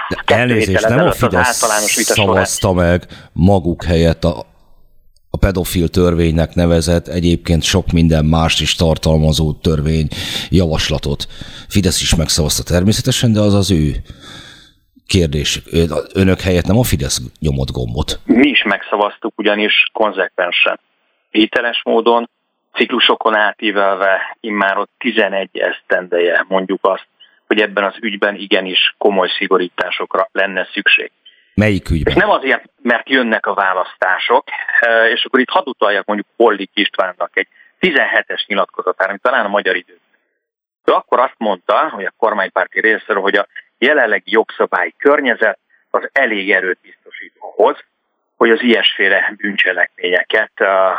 De 0.09 0.35
elnézést, 0.35 0.89
nem 0.89 1.06
a 1.06 1.12
Fidesz 1.12 1.56
szavazta 1.93 2.72
meg 2.72 3.06
maguk 3.32 3.85
helyett 3.85 4.24
a, 4.24 4.39
a 5.31 5.36
pedofil 5.39 5.89
törvénynek 5.89 6.55
nevezett, 6.55 7.09
egyébként 7.09 7.62
sok 7.62 7.90
minden 7.90 8.24
mást 8.24 8.60
is 8.60 8.74
tartalmazó 8.74 9.52
törvény 9.52 10.09
javaslatot. 10.48 11.27
Fidesz 11.68 12.01
is 12.01 12.14
megszavazta 12.14 12.62
természetesen, 12.62 13.32
de 13.32 13.40
az 13.40 13.55
az 13.55 13.70
ő 13.70 13.97
kérdés. 15.11 15.62
Önök 16.15 16.41
helyett 16.41 16.66
nem 16.66 16.78
a 16.78 16.82
Fidesz 16.82 17.19
nyomott 17.41 17.70
gombot? 17.70 18.19
Mi 18.24 18.49
is 18.49 18.62
megszavaztuk, 18.62 19.32
ugyanis 19.37 19.74
konzekvensen. 19.93 20.81
Vételes 21.31 21.81
módon, 21.85 22.31
ciklusokon 22.74 23.35
átívelve, 23.35 24.37
immár 24.41 24.78
ott 24.78 24.91
11 24.99 25.49
esztendeje 25.53 26.45
mondjuk 26.49 26.78
azt, 26.82 27.07
hogy 27.47 27.61
ebben 27.61 27.85
az 27.85 27.95
ügyben 28.01 28.35
igenis 28.35 28.95
komoly 28.99 29.28
szigorításokra 29.39 30.28
lenne 30.32 30.69
szükség. 30.73 31.11
Melyik 31.55 31.91
ügyben? 31.91 32.15
És 32.15 32.20
nem 32.20 32.31
azért, 32.31 32.65
mert 32.82 33.09
jönnek 33.09 33.47
a 33.47 33.55
választások, 33.55 34.45
eh, 34.81 35.11
és 35.11 35.24
akkor 35.24 35.41
itt 35.41 35.49
hadd 35.49 35.69
utaljak 35.69 36.07
mondjuk 36.07 36.28
Pollik 36.37 36.70
Istvánnak 36.74 37.31
egy 37.32 37.49
17-es 37.81 38.47
nyilatkozatára, 38.47 39.11
ami 39.11 39.19
talán 39.23 39.45
a 39.45 39.49
magyar 39.49 39.77
idő. 39.77 39.99
Ő 40.85 40.93
akkor 40.93 41.19
azt 41.19 41.35
mondta, 41.39 41.89
hogy 41.89 42.05
a 42.05 42.15
kormánypárti 42.16 42.81
részéről, 42.81 43.23
hogy 43.23 43.35
a 43.35 43.47
jelenlegi 43.81 44.31
jogszabályi 44.32 44.94
környezet 44.98 45.59
az 45.90 46.09
elég 46.12 46.52
erőt 46.52 46.78
biztosít 46.82 47.35
ahhoz, 47.39 47.85
hogy 48.36 48.51
az 48.51 48.62
ilyesféle 48.62 49.35
bűncselekményeket 49.36 50.52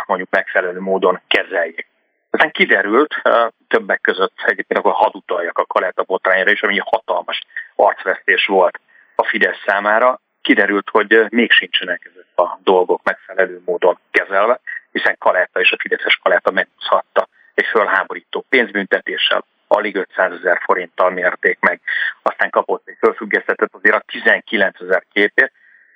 mondjuk 0.06 0.30
megfelelő 0.30 0.80
módon 0.80 1.20
kezeljék. 1.28 1.88
Aztán 2.30 2.52
kiderült, 2.52 3.22
többek 3.68 4.02
között 4.02 4.34
egyébként 4.45 4.80
akkor 4.80 4.94
hadd 4.94 5.16
utaljak 5.16 5.58
a 5.58 5.66
Kaleta 5.66 6.03
botrányra 6.03 6.52
is, 6.52 6.62
ami 6.62 6.78
hatalmas 6.78 7.41
arcvesztés 7.76 8.45
volt 8.45 8.80
a 9.16 9.24
Fidesz 9.24 9.64
számára, 9.66 10.22
kiderült, 10.41 10.90
hogy 10.90 11.26
még 11.30 11.52
sincsenek 11.52 12.10
ezek 12.14 12.48
a 12.48 12.60
dolgok 12.64 13.03
megfelelő 13.03 13.62
módon 13.66 13.99
kezelve, 14.12 14.60
hiszen 14.91 15.16
Kaleta 15.18 15.60
és 15.60 15.72
a 15.72 15.78
Fideszes 15.80 16.16
Kaleta 16.24 16.52
megúszhatta 16.52 17.28
egy 17.53 17.66
fölháborító 17.66 18.45
pénzbüntetéssel, 18.49 19.45
alig 19.72 19.95
500 19.95 20.31
ezer 20.31 20.61
forinttal 20.64 21.10
mérték 21.10 21.57
meg. 21.60 21.81
Aztán 22.22 22.49
kapott 22.49 22.88
egy 22.88 22.98
fölfüggesztetett 22.99 23.73
azért 23.73 23.95
a 23.95 24.03
19 24.07 24.81
ezer 24.81 25.03
képért, 25.14 25.52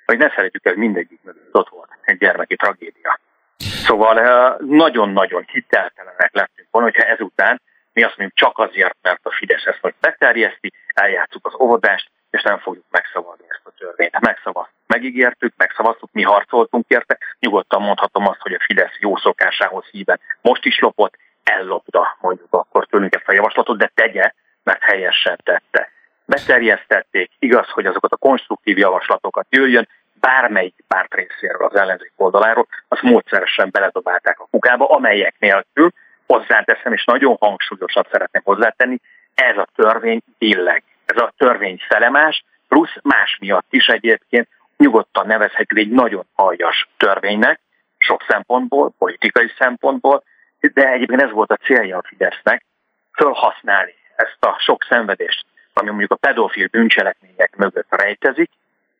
hogy 0.06 0.18
ne 0.18 0.30
felejtjük 0.30 0.66
el, 0.66 0.74
mindegyik 0.76 1.20
mögött 1.22 1.54
ott 1.54 1.68
volt 1.68 1.88
egy 2.02 2.18
gyermeki 2.18 2.56
tragédia. 2.56 3.20
Szóval 3.58 4.20
eh, 4.20 4.54
nagyon-nagyon 4.58 5.44
hiteltelenek 5.46 6.30
lettünk 6.32 6.68
volna, 6.70 6.88
hogyha 6.88 7.08
ezután 7.08 7.60
mi 7.92 8.02
azt 8.02 8.16
mondjuk 8.16 8.38
csak 8.38 8.58
azért, 8.58 8.96
mert 9.02 9.20
a 9.22 9.30
Fidesz 9.30 9.64
ezt 9.64 9.82
majd 9.82 9.94
beterjeszti, 10.00 10.72
eljátszuk 10.94 11.46
az 11.46 11.60
óvodást, 11.60 12.10
és 12.30 12.42
nem 12.42 12.58
fogjuk 12.58 12.84
megszavazni 12.90 13.44
ezt 13.48 13.60
a 13.64 13.70
törvényt. 13.78 14.20
Megszavaztuk, 14.20 14.80
megígértük, 14.86 15.52
megszavaztuk, 15.56 16.08
mi 16.12 16.22
harcoltunk 16.22 16.84
érte. 16.88 17.18
Nyugodtan 17.38 17.82
mondhatom 17.82 18.26
azt, 18.26 18.40
hogy 18.40 18.52
a 18.52 18.64
Fidesz 18.66 18.96
jó 18.98 19.16
szokásához 19.16 19.84
híven 19.84 20.20
most 20.40 20.64
is 20.64 20.78
lopott, 20.78 21.16
ellopta 21.50 22.16
mondjuk 22.20 22.48
akkor 22.50 22.86
tőlünk 22.86 23.14
ezt 23.14 23.28
a 23.28 23.32
javaslatot, 23.32 23.78
de 23.78 23.90
tegye, 23.94 24.32
mert 24.62 24.82
helyesen 24.82 25.38
tette. 25.42 25.90
Beterjesztették, 26.24 27.30
igaz, 27.38 27.68
hogy 27.68 27.86
azokat 27.86 28.12
a 28.12 28.16
konstruktív 28.16 28.78
javaslatokat 28.78 29.46
jöjjön, 29.50 29.88
bármelyik 30.20 30.74
párt 30.88 31.14
részéről 31.14 31.66
az 31.66 31.76
ellenzék 31.76 32.12
oldaláról, 32.16 32.66
azt 32.88 33.02
módszeresen 33.02 33.68
beledobálták 33.70 34.40
a 34.40 34.48
kukába, 34.50 34.88
amelyek 34.88 35.34
nélkül 35.38 35.90
hozzáteszem, 36.26 36.92
és 36.92 37.04
nagyon 37.04 37.36
hangsúlyosan 37.40 38.06
szeretném 38.10 38.42
hozzátenni, 38.44 39.00
ez 39.34 39.56
a 39.56 39.68
törvény 39.74 40.20
billeg. 40.38 40.82
Ez 41.04 41.16
a 41.16 41.32
törvény 41.36 41.80
felemás, 41.88 42.44
plusz 42.68 42.96
más 43.02 43.36
miatt 43.40 43.66
is 43.70 43.86
egyébként 43.86 44.48
nyugodtan 44.76 45.26
nevezhető 45.26 45.76
egy 45.76 45.90
nagyon 45.90 46.26
aljas 46.34 46.88
törvénynek, 46.96 47.60
sok 47.98 48.24
szempontból, 48.28 48.92
politikai 48.98 49.52
szempontból, 49.58 50.22
de 50.72 50.88
egyébként 50.88 51.22
ez 51.22 51.30
volt 51.30 51.50
a 51.50 51.56
célja 51.56 51.98
a 51.98 52.04
Fidesznek, 52.06 52.64
felhasználni 53.12 53.94
ezt 54.16 54.36
a 54.40 54.56
sok 54.58 54.84
szenvedést, 54.88 55.44
ami 55.72 55.88
mondjuk 55.88 56.12
a 56.12 56.16
pedofil 56.16 56.66
bűncselekmények 56.66 57.56
mögött 57.56 57.86
rejtezik, 57.88 58.50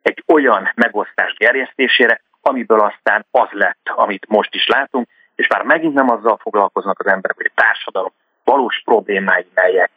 egy 0.03 0.23
olyan 0.27 0.71
megosztás 0.75 1.35
gerjesztésére, 1.35 2.21
amiből 2.41 2.81
aztán 2.81 3.27
az 3.31 3.49
lett, 3.51 3.81
amit 3.85 4.27
most 4.29 4.55
is 4.55 4.67
látunk, 4.67 5.09
és 5.35 5.47
már 5.47 5.63
megint 5.63 5.95
nem 5.95 6.11
azzal 6.11 6.37
foglalkoznak 6.37 7.01
az 7.01 7.07
emberek, 7.07 7.37
hogy 7.37 7.51
a 7.55 7.61
társadalom 7.61 8.13
valós 8.45 8.83
problémái 8.85 9.47
melyek, 9.55 9.91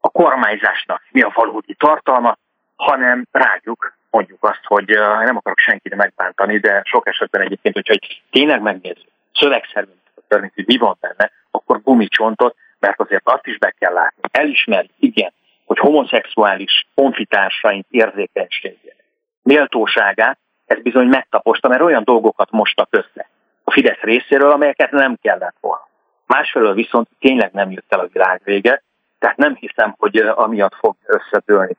a 0.00 0.08
kormányzásnak 0.08 1.02
mi 1.10 1.20
a 1.20 1.32
valódi 1.34 1.74
tartalma, 1.74 2.36
hanem 2.76 3.26
rájuk 3.30 3.96
mondjuk 4.10 4.44
azt, 4.44 4.64
hogy 4.64 4.88
nem 5.24 5.36
akarok 5.36 5.58
senkit 5.58 5.94
megbántani, 5.94 6.58
de 6.58 6.80
sok 6.84 7.06
esetben 7.06 7.42
egyébként, 7.42 7.74
hogyha 7.74 7.94
tényleg 8.30 8.60
megnézzük 8.60 9.08
szövegszerűen 9.32 10.02
törvényt, 10.28 10.54
hogy 10.54 10.66
mi 10.66 10.76
van 10.76 10.96
benne, 11.00 11.30
akkor 11.50 11.82
gumicsontot, 11.82 12.56
mert 12.78 13.00
azért 13.00 13.28
azt 13.28 13.46
is 13.46 13.58
be 13.58 13.74
kell 13.78 13.92
látni. 13.92 14.22
Elismerjük, 14.30 14.92
igen, 14.98 15.32
hogy 15.64 15.78
homoszexuális 15.78 16.86
konfitársaink 16.94 17.86
érzékenységét, 17.90 19.04
méltóságát, 19.42 20.38
ez 20.66 20.82
bizony 20.82 21.06
megtaposta, 21.06 21.68
mert 21.68 21.82
olyan 21.82 22.04
dolgokat 22.04 22.50
mostak 22.50 22.88
össze 22.90 23.28
a 23.64 23.70
Fidesz 23.70 24.00
részéről, 24.00 24.50
amelyeket 24.50 24.90
nem 24.90 25.16
kellett 25.22 25.56
volna. 25.60 25.88
Másfelől 26.26 26.74
viszont 26.74 27.08
tényleg 27.18 27.52
nem 27.52 27.70
jött 27.70 27.92
el 27.92 28.00
a 28.00 28.08
világ 28.12 28.40
vége, 28.44 28.82
tehát 29.18 29.36
nem 29.36 29.54
hiszem, 29.54 29.94
hogy 29.98 30.16
amiatt 30.16 30.74
fog 30.74 30.96
összetölni 31.06 31.76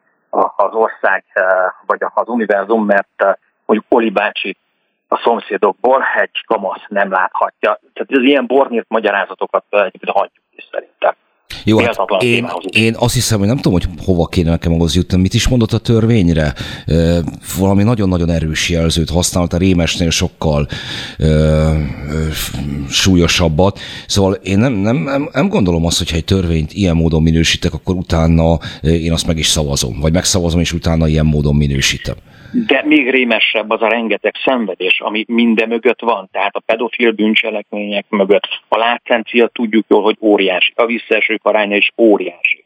az 0.56 0.74
ország 0.74 1.24
vagy 1.86 2.04
az 2.14 2.28
univerzum, 2.28 2.86
mert 2.86 3.24
mondjuk 3.66 3.92
Oli 3.94 4.10
bácsi 4.10 4.58
a 5.08 5.22
szomszédokból 5.24 6.04
egy 6.22 6.44
kamasz 6.46 6.86
nem 6.88 7.12
láthatja. 7.12 7.80
Tehát 7.94 8.12
az 8.12 8.24
ilyen 8.24 8.46
bornírt 8.48 8.90
magyarázatokat 8.90 9.66
egyébként 9.70 10.18
hagyjuk 10.18 10.44
is 10.56 10.68
szerintem. 10.72 11.16
Jó, 11.64 11.80
hát 11.80 12.22
én, 12.24 12.48
én 12.70 12.96
azt 13.00 13.14
hiszem, 13.14 13.40
hogy 13.40 13.48
nem 13.48 13.56
tudom, 13.56 13.74
hogy 13.74 13.86
hova 14.06 14.26
kéne 14.26 14.50
nekem 14.50 14.72
ahhoz 14.72 14.96
jutni. 14.96 15.22
Mit 15.22 15.34
is 15.34 15.48
mondott 15.48 15.72
a 15.72 15.78
törvényre? 15.78 16.54
Valami 17.58 17.84
nagyon-nagyon 17.84 18.30
erős 18.30 18.70
jelzőt 18.70 19.10
használt, 19.10 19.54
a 19.54 19.58
rémesnél 19.58 20.10
sokkal 20.10 20.68
ö, 21.18 21.70
súlyosabbat. 22.90 23.80
Szóval 24.08 24.34
én 24.34 24.58
nem, 24.58 24.74
nem, 24.74 24.96
nem, 24.96 25.30
nem 25.32 25.48
gondolom 25.48 25.86
azt, 25.86 25.98
hogyha 25.98 26.16
egy 26.16 26.26
törvényt 26.26 26.74
ilyen 26.74 26.96
módon 26.96 27.22
minősítek, 27.22 27.74
akkor 27.74 27.96
utána 27.96 28.58
én 28.82 29.12
azt 29.12 29.28
meg 29.28 29.38
is 29.38 29.48
szavazom. 29.48 30.00
Vagy 30.00 30.14
megszavazom, 30.14 30.60
és 30.60 30.74
utána 30.74 31.08
ilyen 31.08 31.26
módon 31.26 31.56
minősítem 31.56 32.16
de 32.68 32.84
még 32.86 33.10
rémesebb 33.10 33.70
az 33.70 33.82
a 33.82 33.88
rengeteg 33.88 34.34
szenvedés, 34.46 35.00
ami 35.00 35.26
minden 35.28 35.68
mögött 35.68 36.02
van. 36.02 36.30
Tehát 36.32 36.56
a 36.56 36.60
pedofil 36.60 37.12
bűncselekmények 37.12 38.06
mögött. 38.10 38.48
A 38.68 38.78
látszencia 38.78 39.48
tudjuk 39.48 39.86
jól, 39.90 40.02
hogy 40.02 40.18
óriási. 40.20 40.72
A 40.76 40.86
visszaesők 40.86 41.40
aránya 41.44 41.76
is 41.76 41.92
óriási. 41.98 42.64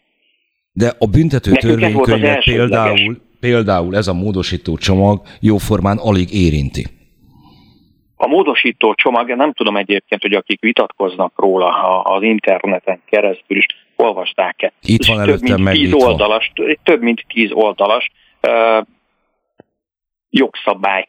De 0.71 0.91
a 0.99 1.07
büntető 1.07 1.51
törvénykönyvet 1.51 2.43
például, 2.43 3.17
például 3.39 3.95
ez 3.95 4.07
a 4.07 4.13
módosító 4.13 4.77
csomag 4.77 5.21
jóformán 5.39 5.97
alig 5.97 6.33
érinti. 6.33 6.85
A 8.15 8.27
módosító 8.27 8.93
csomag, 8.93 9.35
nem 9.35 9.53
tudom 9.53 9.77
egyébként, 9.77 10.21
hogy 10.21 10.33
akik 10.33 10.61
vitatkoznak 10.61 11.33
róla 11.35 12.01
az 12.01 12.23
interneten 12.23 13.01
keresztül 13.09 13.57
is, 13.57 13.65
olvasták-e. 13.95 14.73
Itt 14.81 15.05
van 15.05 15.19
előttem 15.19 15.61
meg 15.61 15.73
tíz 15.73 15.93
oldalas, 15.93 16.51
Több 16.83 17.01
mint 17.01 17.25
tíz 17.27 17.51
oldalas 17.51 18.11
jogszabály 20.29 21.07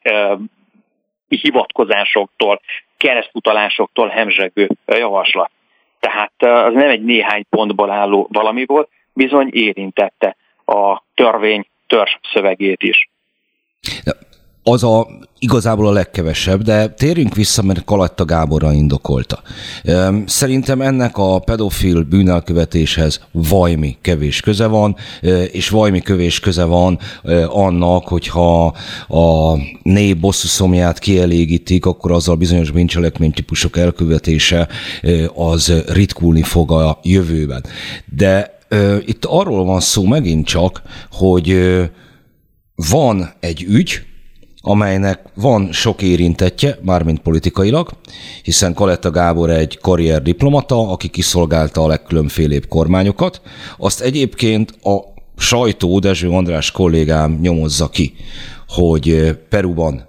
hivatkozásoktól, 1.29 2.61
keresztutalásoktól 2.97 4.09
hemzsegő 4.09 4.69
javaslat. 4.87 5.51
Tehát 6.01 6.33
az 6.43 6.75
nem 6.75 6.89
egy 6.89 7.05
néhány 7.05 7.45
pontból 7.51 7.91
álló 7.91 8.29
valami 8.33 8.65
volt, 8.67 8.89
bizony 9.13 9.49
érintette 9.53 10.37
a 10.67 11.03
törvény 11.15 11.67
törzs 11.87 12.17
szövegét 12.33 12.83
is 12.83 13.09
az 14.63 14.85
a 14.85 15.07
igazából 15.39 15.87
a 15.87 15.93
legkevesebb, 15.93 16.63
de 16.63 16.89
térjünk 16.89 17.35
vissza, 17.35 17.63
mert 17.63 17.85
Kalatta 17.85 18.25
Gáborra 18.25 18.73
indokolta. 18.73 19.43
Szerintem 20.27 20.81
ennek 20.81 21.19
a 21.19 21.39
pedofil 21.39 22.03
bűnelkövetéshez 22.03 23.21
vajmi 23.33 23.97
kevés 24.01 24.41
köze 24.41 24.67
van, 24.67 24.97
és 25.51 25.69
vajmi 25.69 26.01
kövés 26.01 26.41
köze 26.41 26.65
van 26.65 26.99
annak, 27.49 28.09
hogyha 28.09 28.75
a 29.09 29.57
né 29.83 30.15
bosszuszomját 30.15 30.99
kielégítik, 30.99 31.87
akkor 31.87 32.13
azzal 32.13 32.37
bizonyos 32.37 32.71
bűncselekmény 32.71 33.33
típusok 33.33 33.77
elkövetése 33.77 34.69
az 35.35 35.73
ritkulni 35.87 36.43
fog 36.43 36.73
a 36.73 36.99
jövőben. 37.03 37.65
De 38.17 38.59
itt 39.07 39.25
arról 39.25 39.65
van 39.65 39.81
szó 39.81 40.05
megint 40.05 40.47
csak, 40.47 40.83
hogy 41.11 41.59
van 42.75 43.33
egy 43.41 43.63
ügy, 43.69 44.09
amelynek 44.61 45.21
van 45.35 45.73
sok 45.73 46.03
érintettje, 46.03 46.79
mármint 46.83 47.21
politikailag, 47.21 47.91
hiszen 48.43 48.75
Kaletta 48.75 49.11
Gábor 49.11 49.51
egy 49.51 49.79
karrier 49.79 50.23
diplomata, 50.23 50.91
aki 50.91 51.09
kiszolgálta 51.09 51.83
a 51.83 51.87
legkülönfélébb 51.87 52.67
kormányokat. 52.69 53.41
Azt 53.79 54.01
egyébként 54.01 54.71
a 54.83 54.99
sajtó, 55.37 55.99
Dezső 55.99 56.29
András 56.29 56.71
kollégám 56.71 57.39
nyomozza 57.41 57.89
ki, 57.89 58.15
hogy 58.69 59.37
Peruban 59.49 60.07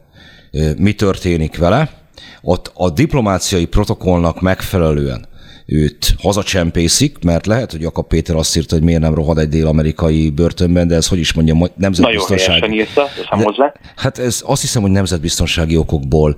mi 0.78 0.94
történik 0.94 1.58
vele. 1.58 2.00
Ott 2.42 2.72
a 2.74 2.90
diplomáciai 2.90 3.66
protokollnak 3.66 4.42
megfelelően 4.42 5.30
őt 5.72 6.16
hazacsempészik, 6.18 7.18
mert 7.24 7.46
lehet, 7.46 7.72
hogy 7.72 7.82
Jakab 7.82 8.08
Péter 8.08 8.36
azt 8.36 8.58
írta, 8.58 8.76
hogy 8.76 8.84
miért 8.84 9.02
nem 9.02 9.14
rohad 9.14 9.38
egy 9.38 9.50
dél-amerikai 9.50 10.30
börtönben, 10.30 10.88
de 10.88 10.96
ez 10.96 11.08
hogy 11.08 11.20
is 11.20 11.34
mondjam, 11.34 11.64
nemzetbiztonsági... 11.76 12.60
Nagyon 12.60 12.76
írta, 12.76 13.08
hozzá. 13.30 13.74
Hát 13.96 14.18
ez 14.18 14.42
azt 14.46 14.62
hiszem, 14.62 14.82
hogy 14.82 14.92
nemzetbiztonsági 14.92 15.78
okokból 15.78 16.36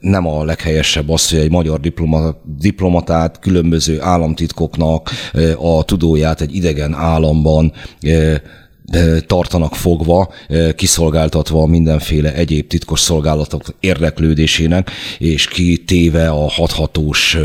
nem 0.00 0.26
a 0.26 0.44
leghelyesebb 0.44 1.10
az, 1.10 1.30
hogy 1.30 1.38
egy 1.38 1.50
magyar 1.50 1.80
diploma, 1.80 2.34
diplomatát 2.58 3.38
különböző 3.38 4.00
államtitkoknak 4.00 5.10
a 5.56 5.84
tudóját 5.84 6.40
egy 6.40 6.54
idegen 6.54 6.94
államban 6.94 7.72
tartanak 9.26 9.74
fogva, 9.74 10.32
kiszolgáltatva 10.76 11.66
mindenféle 11.66 12.34
egyéb 12.34 12.66
titkos 12.66 13.00
szolgálatok 13.00 13.62
érdeklődésének, 13.80 14.90
és 15.18 15.48
kitéve 15.48 16.28
a 16.28 16.50
hathatós 16.50 17.36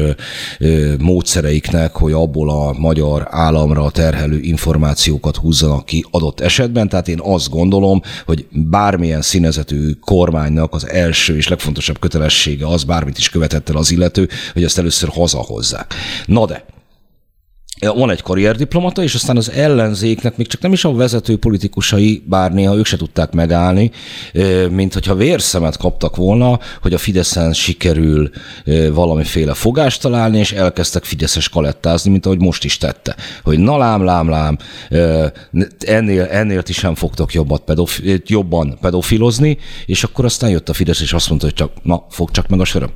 módszereiknek, 0.99 1.95
hogy 1.95 2.11
abból 2.11 2.49
a 2.49 2.73
magyar 2.77 3.27
államra 3.30 3.89
terhelő 3.89 4.39
információkat 4.39 5.35
húzzanak 5.35 5.85
ki 5.85 6.05
adott 6.11 6.39
esetben. 6.39 6.89
Tehát 6.89 7.07
én 7.07 7.19
azt 7.22 7.49
gondolom, 7.49 8.01
hogy 8.26 8.45
bármilyen 8.51 9.22
színezetű 9.22 9.91
kormánynak 9.91 10.73
az 10.73 10.89
első 10.89 11.35
és 11.35 11.47
legfontosabb 11.47 11.99
kötelessége 11.99 12.67
az, 12.67 12.84
bármit 12.84 13.17
is 13.17 13.30
követett 13.30 13.69
el 13.69 13.77
az 13.77 13.91
illető, 13.91 14.30
hogy 14.53 14.63
ezt 14.63 14.77
először 14.77 15.09
hazahozzák. 15.09 15.93
Na 16.26 16.45
de, 16.45 16.65
van 17.80 18.10
egy 18.10 18.22
karrierdiplomata, 18.22 19.03
és 19.03 19.15
aztán 19.15 19.38
az 19.38 19.52
ellenzéknek 19.52 20.38
még 20.38 20.47
csak 20.47 20.61
nem 20.61 20.73
is 20.73 20.85
a 20.85 20.93
vezető 20.93 21.38
politikusai, 21.38 22.23
bár 22.26 22.53
néha 22.53 22.76
ők 22.76 22.85
se 22.85 22.97
tudták 22.97 23.31
megállni, 23.31 23.91
mint 24.69 24.93
hogyha 24.93 25.15
vérszemet 25.15 25.77
kaptak 25.77 26.15
volna, 26.15 26.60
hogy 26.81 26.93
a 26.93 26.97
Fideszen 26.97 27.53
sikerül 27.53 28.30
valamiféle 28.91 29.53
fogást 29.53 30.02
találni, 30.02 30.38
és 30.38 30.52
elkezdtek 30.52 31.03
Fideszes 31.03 31.49
kalettázni, 31.49 32.11
mint 32.11 32.26
ahogy 32.26 32.39
most 32.39 32.64
is 32.64 32.77
tette. 32.77 33.15
Hogy 33.43 33.60
na 33.60 33.77
lám, 33.77 34.03
lám, 34.03 34.30
lám, 34.30 34.57
ennél, 35.80 36.23
ennél 36.23 36.64
ti 36.64 36.73
sem 36.73 36.95
fogtok 36.95 37.34
jobbat 37.34 37.61
pedofi, 37.61 38.22
jobban 38.26 38.77
pedofilozni, 38.81 39.57
és 39.85 40.03
akkor 40.03 40.26
aztán 40.26 40.49
jött 40.49 40.69
a 40.69 40.73
Fidesz, 40.73 41.02
és 41.02 41.14
azt 41.14 41.30
mondta, 41.30 41.47
hogy 41.47 41.56
csak, 41.56 41.72
na, 41.84 42.06
fog 42.10 42.31
csak 42.31 42.47
meg 42.47 42.60
a 42.60 42.65
söröm, 42.65 42.91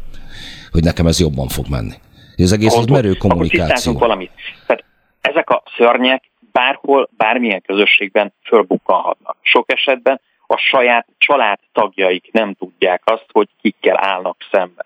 hogy 0.72 0.84
nekem 0.84 1.08
ez 1.08 1.20
jobban 1.20 1.48
fog 1.48 1.68
menni. 1.70 1.94
Ez 2.44 2.52
egész 2.52 2.76
egy 2.76 2.90
merő 2.90 3.14
kommunikáció. 3.14 3.94
valamit. 3.98 4.32
Tehát 4.66 4.84
ezek 5.22 5.50
a 5.50 5.64
szörnyek 5.78 6.24
bárhol, 6.52 7.10
bármilyen 7.18 7.62
közösségben 7.62 8.34
fölbukkanhatnak. 8.44 9.38
Sok 9.42 9.72
esetben 9.72 10.22
a 10.48 10.58
saját 10.58 11.08
család 11.18 11.60
tagjaik 11.72 12.30
nem 12.32 12.54
tudják 12.54 13.02
azt, 13.06 13.26
hogy 13.32 13.50
kikkel 13.62 13.98
állnak 14.06 14.38
szemben. 14.52 14.86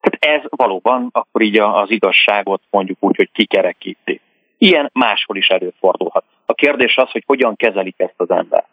Tehát 0.00 0.40
ez 0.42 0.48
valóban 0.50 1.08
akkor 1.12 1.42
így 1.42 1.58
az 1.58 1.90
igazságot 1.90 2.62
mondjuk 2.70 2.98
úgy, 3.00 3.16
hogy 3.16 3.30
kikerekíti. 3.32 4.20
Ilyen 4.58 4.90
máshol 4.92 5.36
is 5.36 5.48
előfordulhat. 5.48 6.24
A 6.46 6.54
kérdés 6.54 6.96
az, 6.96 7.10
hogy 7.10 7.22
hogyan 7.26 7.56
kezelik 7.56 7.94
ezt 7.96 8.14
az 8.16 8.30
ember. 8.30 8.64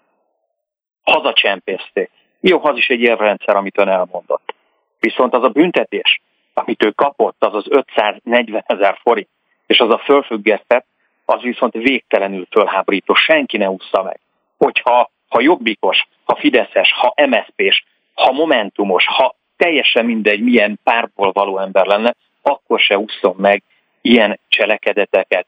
Hazacsempészték. 1.03 2.09
Jó, 2.39 2.63
az 2.63 2.77
is 2.77 2.89
egy 2.89 2.99
ilyen 2.99 3.17
rendszer, 3.17 3.55
amit 3.55 3.77
ön 3.77 3.87
elmondott. 3.87 4.53
Viszont 4.99 5.33
az 5.33 5.43
a 5.43 5.49
büntetés, 5.49 6.21
amit 6.53 6.83
ő 6.83 6.91
kapott, 6.91 7.35
az 7.39 7.55
az 7.55 7.65
540 7.69 8.63
ezer 8.67 8.97
forint, 9.01 9.29
és 9.65 9.79
az 9.79 9.89
a 9.89 9.97
fölfüggesztett, 9.97 10.85
az 11.25 11.41
viszont 11.41 11.73
végtelenül 11.73 12.45
fölháborító, 12.49 13.13
senki 13.13 13.57
ne 13.57 13.69
ússza 13.69 14.03
meg. 14.03 14.19
Hogyha 14.57 15.09
ha 15.31 15.41
jobbikos, 15.41 16.07
ha 16.23 16.35
fideszes, 16.35 16.93
ha 16.93 17.13
MSZP-s, 17.27 17.83
ha 18.13 18.31
momentumos, 18.31 19.05
ha 19.07 19.35
teljesen 19.57 20.05
mindegy, 20.05 20.41
milyen 20.41 20.79
párból 20.83 21.31
való 21.31 21.57
ember 21.59 21.85
lenne, 21.85 22.15
akkor 22.41 22.79
se 22.79 22.97
ússzon 22.97 23.35
meg 23.37 23.63
ilyen 24.01 24.39
cselekedeteket, 24.47 25.45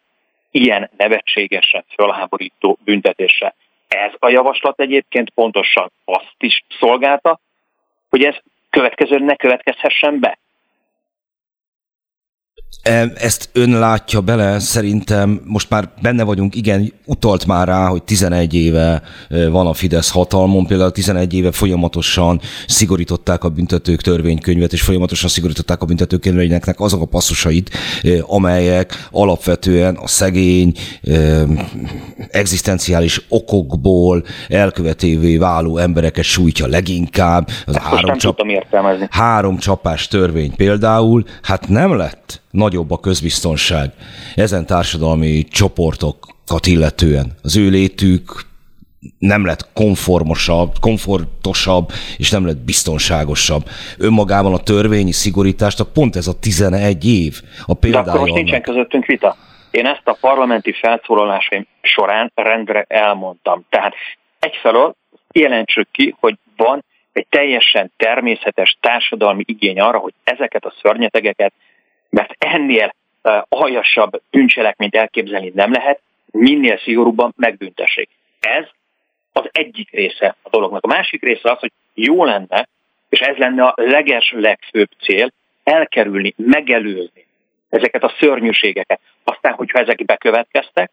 ilyen 0.51 0.89
nevetségesen 0.97 1.85
fölháborító 1.95 2.77
büntetése. 2.83 3.55
Ez 3.87 4.11
a 4.19 4.29
javaslat 4.29 4.79
egyébként 4.79 5.29
pontosan 5.29 5.91
azt 6.05 6.35
is 6.37 6.63
szolgálta, 6.79 7.39
hogy 8.09 8.23
ez 8.23 8.35
következően 8.69 9.23
ne 9.23 9.35
következhessen 9.35 10.19
be. 10.19 10.37
Ezt 13.15 13.49
ön 13.53 13.69
látja 13.69 14.21
bele, 14.21 14.59
szerintem 14.59 15.41
most 15.45 15.69
már 15.69 15.89
benne 16.01 16.23
vagyunk, 16.23 16.55
igen, 16.55 16.93
utalt 17.05 17.45
már 17.45 17.67
rá, 17.67 17.87
hogy 17.87 18.03
11 18.03 18.53
éve 18.53 19.01
van 19.49 19.67
a 19.67 19.73
Fidesz 19.73 20.11
hatalmon, 20.11 20.65
például 20.65 20.91
11 20.91 21.33
éve 21.33 21.51
folyamatosan 21.51 22.41
szigorították 22.67 23.43
a 23.43 23.49
büntetők 23.49 24.01
törvénykönyvet, 24.01 24.73
és 24.73 24.81
folyamatosan 24.81 25.29
szigorították 25.29 25.81
a 25.81 25.85
büntetőkönyveinek 25.85 26.79
azok 26.79 27.01
a 27.01 27.05
passzusait, 27.05 27.69
amelyek 28.21 29.07
alapvetően 29.11 29.95
a 29.95 30.07
szegény, 30.07 30.73
egzisztenciális 32.29 33.25
okokból 33.29 34.23
elkövetévé 34.47 35.37
váló 35.37 35.77
embereket 35.77 36.23
sújtja 36.23 36.67
leginkább. 36.67 37.49
Az 37.65 37.75
három, 37.75 38.17
csap, 38.17 38.41
három 39.09 39.57
csapás 39.57 40.07
törvény 40.07 40.55
például, 40.55 41.23
hát 41.41 41.67
nem 41.67 41.95
lett 41.95 42.41
nagyobb 42.53 42.91
a 42.91 42.99
közbiztonság 42.99 43.91
ezen 44.35 44.65
társadalmi 44.65 45.43
csoportokat 45.43 46.65
illetően. 46.65 47.31
Az 47.43 47.57
ő 47.57 47.69
létük 47.69 48.21
nem 49.19 49.45
lett 49.45 49.73
konformosabb, 49.73 50.71
komfortosabb, 50.79 51.89
és 52.17 52.31
nem 52.31 52.45
lett 52.45 52.57
biztonságosabb. 52.57 53.63
Önmagában 53.97 54.53
a 54.53 54.63
törvényi 54.63 55.11
szigorítást, 55.11 55.83
pont 55.93 56.15
ez 56.15 56.27
a 56.27 56.39
11 56.39 57.05
év 57.05 57.41
a 57.65 57.73
példája. 57.73 58.03
De 58.03 58.09
akkor 58.09 58.21
most 58.21 58.33
nincsen 58.33 58.61
közöttünk 58.61 59.05
vita. 59.05 59.35
Én 59.71 59.85
ezt 59.85 60.07
a 60.07 60.17
parlamenti 60.21 60.73
felszólalásaim 60.73 61.67
során 61.81 62.31
rendre 62.35 62.85
elmondtam. 62.87 63.65
Tehát 63.69 63.93
egyfelől 64.39 64.95
jelentsük 65.31 65.87
ki, 65.91 66.15
hogy 66.19 66.37
van 66.55 66.83
egy 67.13 67.25
teljesen 67.29 67.91
természetes 67.97 68.77
társadalmi 68.79 69.43
igény 69.47 69.79
arra, 69.79 69.97
hogy 69.97 70.13
ezeket 70.23 70.65
a 70.65 70.73
szörnyetegeket 70.81 71.53
mert 72.13 72.35
ennél 72.37 72.95
aljasabb 73.49 74.21
bűncselekményt 74.31 74.95
elképzelni 74.95 75.51
nem 75.55 75.71
lehet, 75.71 76.01
minél 76.31 76.77
szigorúbban 76.77 77.33
megbüntessék. 77.37 78.09
Ez 78.39 78.65
az 79.31 79.49
egyik 79.51 79.91
része 79.91 80.35
a 80.41 80.49
dolognak. 80.49 80.83
A 80.83 80.87
másik 80.87 81.21
része 81.21 81.51
az, 81.51 81.59
hogy 81.59 81.71
jó 81.93 82.23
lenne, 82.23 82.67
és 83.09 83.19
ez 83.19 83.37
lenne 83.37 83.63
a 83.63 83.73
leges 83.75 84.31
legfőbb 84.35 84.89
cél, 85.01 85.31
elkerülni, 85.63 86.33
megelőzni 86.37 87.25
ezeket 87.69 88.03
a 88.03 88.13
szörnyűségeket. 88.19 88.99
Aztán, 89.23 89.53
hogyha 89.53 89.79
ezek 89.79 90.05
bekövetkeztek, 90.05 90.91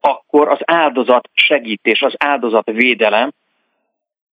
akkor 0.00 0.48
az 0.48 0.60
áldozat 0.64 1.28
segítés, 1.34 2.02
az 2.02 2.14
áldozat 2.18 2.70
védelem 2.70 3.30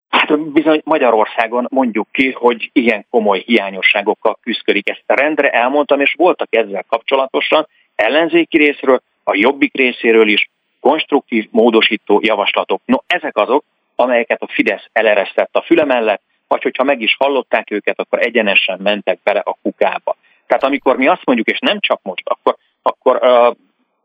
Hát 0.09 0.39
bizony 0.39 0.80
Magyarországon 0.85 1.66
mondjuk 1.70 2.09
ki, 2.12 2.32
hogy 2.32 2.70
ilyen 2.72 3.06
komoly 3.10 3.43
hiányosságokkal 3.47 4.39
küzdik 4.43 4.89
ezt 4.89 5.02
a 5.06 5.14
rendre, 5.14 5.51
elmondtam, 5.51 6.01
és 6.01 6.14
voltak 6.16 6.48
ezzel 6.51 6.85
kapcsolatosan 6.89 7.68
ellenzéki 7.94 8.56
részről, 8.56 9.01
a 9.24 9.35
jobbik 9.35 9.76
részéről 9.76 10.28
is 10.28 10.51
konstruktív, 10.80 11.48
módosító 11.51 12.20
javaslatok. 12.22 12.80
No, 12.85 12.97
ezek 13.06 13.36
azok, 13.36 13.64
amelyeket 13.97 14.43
a 14.43 14.48
Fidesz 14.48 14.89
eleresztett 14.93 15.56
a 15.56 15.62
füle 15.62 15.85
mellett, 15.85 16.22
vagy 16.48 16.62
hogyha 16.62 16.85
meg 16.85 17.01
is 17.01 17.16
hallották 17.18 17.70
őket, 17.70 18.01
akkor 18.01 18.18
egyenesen 18.18 18.78
mentek 18.82 19.18
bele 19.22 19.40
a 19.40 19.56
kukába. 19.62 20.16
Tehát 20.47 20.64
amikor 20.64 20.97
mi 20.97 21.09
azt 21.09 21.24
mondjuk, 21.24 21.48
és 21.48 21.59
nem 21.59 21.80
csak 21.80 22.01
most, 22.02 22.22
akkor, 22.24 22.56
akkor 22.82 23.18
uh, 23.22 23.56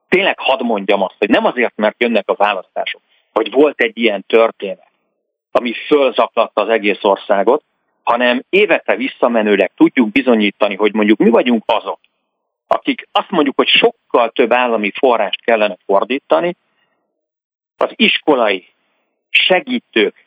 tényleg 0.09 0.39
hadd 0.39 0.63
mondjam 0.63 1.01
azt, 1.01 1.15
hogy 1.19 1.29
nem 1.29 1.45
azért, 1.45 1.73
mert 1.75 1.95
jönnek 1.97 2.29
a 2.29 2.35
választások, 2.35 3.01
hogy 3.33 3.51
volt 3.51 3.81
egy 3.81 3.97
ilyen 3.97 4.23
történet, 4.27 4.91
ami 5.55 5.73
fölzaklatta 5.73 6.61
az 6.61 6.69
egész 6.69 7.03
országot, 7.03 7.63
hanem 8.03 8.43
évekre 8.49 8.95
visszamenőleg 8.95 9.71
tudjuk 9.75 10.11
bizonyítani, 10.11 10.75
hogy 10.75 10.93
mondjuk 10.93 11.17
mi 11.17 11.29
vagyunk 11.29 11.63
azok, 11.65 11.99
akik 12.67 13.07
azt 13.11 13.29
mondjuk, 13.29 13.55
hogy 13.55 13.67
sokkal 13.67 14.29
több 14.29 14.53
állami 14.53 14.91
forrást 14.95 15.41
kellene 15.43 15.77
fordítani, 15.85 16.55
az 17.77 17.91
iskolai 17.95 18.67
segítők 19.29 20.25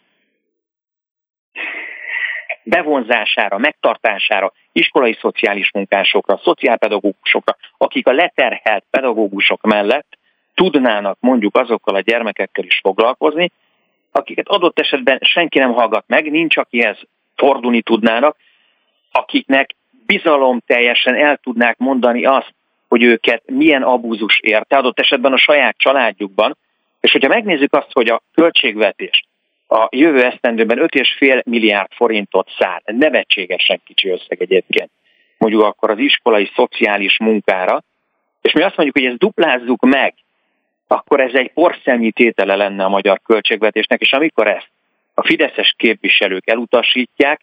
bevonzására, 2.63 3.59
megtartására, 3.59 4.53
iskolai 4.73 5.17
szociális 5.21 5.71
munkásokra, 5.73 6.41
szociálpedagógusokra, 6.43 7.57
akik 7.79 8.07
a 8.07 8.13
leterhelt 8.13 8.85
pedagógusok 8.91 9.63
mellett 9.63 10.19
tudnának 10.55 11.17
mondjuk 11.21 11.57
azokkal 11.57 11.95
a 11.95 12.01
gyermekekkel 12.01 12.65
is 12.65 12.79
foglalkozni, 12.83 13.51
akiket 14.17 14.49
adott 14.49 14.79
esetben 14.79 15.19
senki 15.23 15.59
nem 15.59 15.73
hallgat 15.73 16.05
meg, 16.07 16.31
nincs 16.31 16.57
akihez 16.57 16.99
fordulni 17.35 17.83
tudnának, 17.83 18.37
akiknek 19.13 19.75
bizalom 20.07 20.61
teljesen 20.67 21.15
el 21.15 21.37
tudnák 21.37 21.79
mondani 21.79 22.25
azt, 22.25 22.55
hogy 22.89 23.03
őket 23.03 23.43
milyen 23.47 23.83
abúzus 23.83 24.41
érte, 24.43 24.77
adott 24.77 24.99
esetben 24.99 25.33
a 25.33 25.37
saját 25.39 25.77
családjukban, 25.79 26.57
és 27.01 27.13
hogyha 27.13 27.29
megnézzük 27.29 27.75
azt, 27.75 27.93
hogy 27.93 28.09
a 28.09 28.23
költségvetés 28.35 29.25
a 29.69 29.89
jövő 29.91 30.25
esztendőben 30.25 30.79
5,5 30.79 31.45
milliárd 31.45 31.93
forintot 31.93 32.49
szár, 32.59 32.83
nevetségesen 32.85 33.81
kicsi 33.85 34.09
összeg 34.09 34.41
egyébként, 34.41 34.91
mondjuk 35.39 35.63
akkor 35.63 35.91
az 35.91 35.99
iskolai 35.99 36.51
szociális 36.55 37.19
munkára, 37.19 37.83
és 38.43 38.53
mi 38.53 38.63
azt 38.63 38.77
mondjuk, 38.77 38.99
hogy 38.99 39.07
ezt 39.07 39.19
duplázzuk 39.19 39.85
meg, 39.85 40.15
akkor 40.87 41.21
ez 41.21 41.35
egy 41.35 41.53
porszemnyi 41.53 42.11
tétele 42.11 42.57
lenne 42.57 42.85
a 42.85 42.89
magyar 42.89 43.21
költségvetésnek, 43.25 44.01
és 44.01 44.13
amikor 44.13 44.47
ezt 44.47 44.71
a 45.15 45.27
fideszes 45.27 45.75
képviselők 45.77 46.51
elutasítják, 46.51 47.41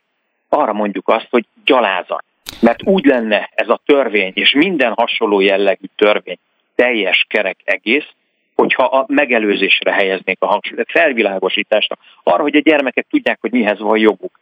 arra 0.50 0.74
mondjuk 0.74 1.08
azt, 1.08 1.28
hogy 1.30 1.46
gyalázat. 1.66 2.24
Mert 2.62 2.84
úgy 2.84 3.06
lenne 3.06 3.50
ez 3.56 3.70
a 3.70 3.82
törvény, 3.86 4.32
és 4.36 4.54
minden 4.54 4.94
hasonló 4.94 5.40
jellegű 5.40 5.86
törvény 5.96 6.38
teljes 6.76 7.26
kerek 7.30 7.58
egész, 7.64 8.08
hogyha 8.56 8.84
a 8.84 9.06
megelőzésre 9.08 9.94
helyeznék 9.94 10.38
a 10.40 10.46
hangsúlyt, 10.46 10.92
felvilágosításra, 10.92 11.98
arra, 12.24 12.42
hogy 12.42 12.56
a 12.56 12.60
gyermekek 12.60 13.06
tudják, 13.10 13.38
hogy 13.42 13.52
mihez 13.52 13.80
van 13.80 13.98
joguk. 13.98 14.40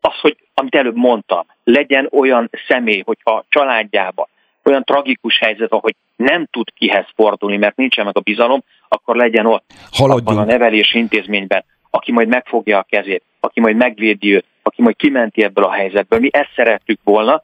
Az, 0.00 0.20
hogy 0.20 0.36
amit 0.54 0.74
előbb 0.74 0.96
mondtam, 0.96 1.46
legyen 1.64 2.08
olyan 2.10 2.50
személy, 2.68 3.02
hogyha 3.04 3.44
családjában 3.48 4.26
olyan 4.66 4.84
tragikus 4.84 5.38
helyzet, 5.38 5.70
hogy 5.70 5.94
nem 6.16 6.46
tud 6.50 6.72
kihez 6.74 7.06
fordulni, 7.14 7.56
mert 7.56 7.76
nincsen 7.76 8.04
meg 8.04 8.16
a 8.16 8.20
bizalom, 8.20 8.62
akkor 8.88 9.16
legyen 9.16 9.46
ott 9.46 9.64
abban 9.98 10.38
a 10.38 10.44
nevelési 10.44 10.98
intézményben, 10.98 11.64
aki 11.90 12.12
majd 12.12 12.28
megfogja 12.28 12.78
a 12.78 12.86
kezét, 12.88 13.22
aki 13.40 13.60
majd 13.60 13.76
megvédi 13.76 14.34
őt, 14.34 14.44
aki 14.62 14.82
majd 14.82 14.96
kimenti 14.96 15.42
ebből 15.42 15.64
a 15.64 15.72
helyzetből. 15.72 16.18
Mi 16.18 16.28
ezt 16.32 16.52
szerettük 16.56 17.00
volna, 17.04 17.42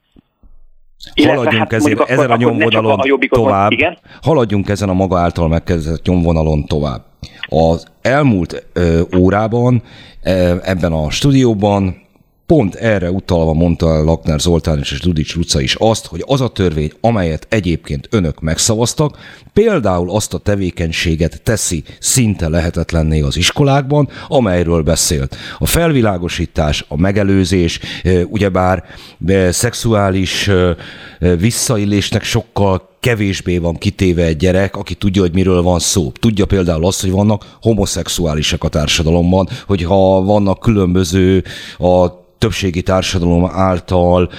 Haladjunk 1.15 1.55
hát 1.55 1.73
ezért, 1.73 1.99
akkor, 1.99 2.11
ezen 2.11 2.31
a 2.31 2.37
nyomvonalon 2.37 3.01
a 3.01 3.19
tovább. 3.29 3.71
Igen? 3.71 3.99
Haladjunk 4.23 4.69
ezen 4.69 4.89
a 4.89 4.93
maga 4.93 5.19
által 5.19 5.49
megkezdett 5.49 6.03
nyomvonalon 6.03 6.65
tovább. 6.65 7.05
Az 7.49 7.87
elmúlt 8.03 8.67
ö, 8.73 9.01
órában 9.17 9.83
ö, 10.25 10.55
ebben 10.63 10.93
a 10.93 11.11
stúdióban 11.11 12.08
Pont 12.49 12.75
erre 12.75 13.11
utalva 13.11 13.53
mondta 13.53 14.03
Lakner 14.03 14.41
Zoltán 14.41 14.79
és 14.79 15.01
Dudics 15.01 15.35
Luca 15.37 15.61
is 15.61 15.75
azt, 15.75 16.07
hogy 16.07 16.25
az 16.27 16.41
a 16.41 16.49
törvény, 16.49 16.93
amelyet 17.01 17.47
egyébként 17.49 18.09
önök 18.11 18.41
megszavaztak, 18.41 19.19
például 19.53 20.11
azt 20.11 20.35
a 20.35 20.39
tevékenységet 20.39 21.43
teszi 21.43 21.85
szinte 21.99 22.49
lehetetlenné 22.49 23.21
az 23.21 23.37
iskolákban, 23.37 24.09
amelyről 24.29 24.83
beszélt. 24.83 25.37
A 25.59 25.67
felvilágosítás, 25.67 26.85
a 26.89 26.97
megelőzés, 26.97 27.81
ugyebár 28.27 28.85
szexuális 29.51 30.51
visszaillésnek 31.39 32.23
sokkal 32.23 32.97
kevésbé 33.01 33.59
van 33.59 33.75
kitéve 33.75 34.25
egy 34.25 34.37
gyerek, 34.37 34.77
aki 34.77 34.95
tudja, 34.95 35.23
hogy 35.23 35.35
miről 35.35 35.63
van 35.63 35.79
szó. 35.79 36.13
Tudja 36.21 36.47
például 36.47 36.87
azt, 36.87 37.01
hogy 37.01 37.11
vannak 37.11 37.57
homoszexuálisek 37.63 38.65
a 38.65 38.69
társadalomban, 38.69 39.49
hogyha 39.67 40.23
vannak 40.23 40.59
különböző 40.59 41.45
a 41.79 42.27
többségi 42.39 42.83
társadalom 42.83 43.45
által 43.45 44.31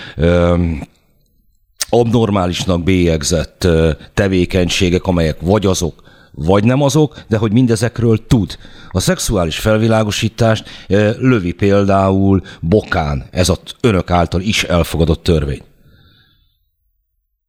abnormálisnak 1.89 2.83
bélyegzett 2.83 3.67
tevékenységek, 4.13 5.05
amelyek 5.05 5.37
vagy 5.41 5.65
azok, 5.65 6.03
vagy 6.31 6.63
nem 6.63 6.81
azok, 6.81 7.23
de 7.27 7.37
hogy 7.37 7.51
mindezekről 7.51 8.25
tud. 8.27 8.57
A 8.91 8.99
szexuális 8.99 9.59
felvilágosítást 9.59 10.85
lövi 11.17 11.51
például 11.51 12.41
Bokán, 12.61 13.25
ez 13.31 13.49
a 13.49 13.57
önök 13.81 14.11
által 14.11 14.41
is 14.41 14.63
elfogadott 14.63 15.23
törvény. 15.23 15.61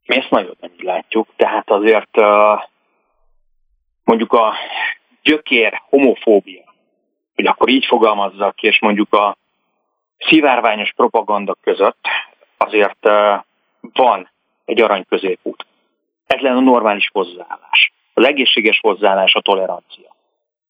Mi 0.07 0.17
ezt 0.17 0.31
nagyon 0.31 0.57
látjuk, 0.91 1.29
tehát 1.37 1.71
azért 1.71 2.17
mondjuk 4.05 4.33
a 4.33 4.55
gyökér 5.23 5.83
homofóbia, 5.89 6.75
hogy 7.35 7.47
akkor 7.47 7.69
így 7.69 7.85
fogalmazzak, 7.85 8.63
és 8.63 8.81
mondjuk 8.81 9.13
a 9.13 9.37
szivárványos 10.19 10.93
propaganda 10.97 11.57
között 11.63 12.07
azért 12.57 13.09
van 13.93 14.31
egy 14.65 14.81
arany 14.81 15.05
középút. 15.09 15.67
Ez 16.27 16.41
lenne 16.41 16.57
a 16.57 16.61
normális 16.61 17.09
hozzáállás. 17.13 17.93
Az 18.15 18.25
egészséges 18.25 18.79
hozzáállás 18.81 19.35
a 19.35 19.41
tolerancia. 19.41 20.15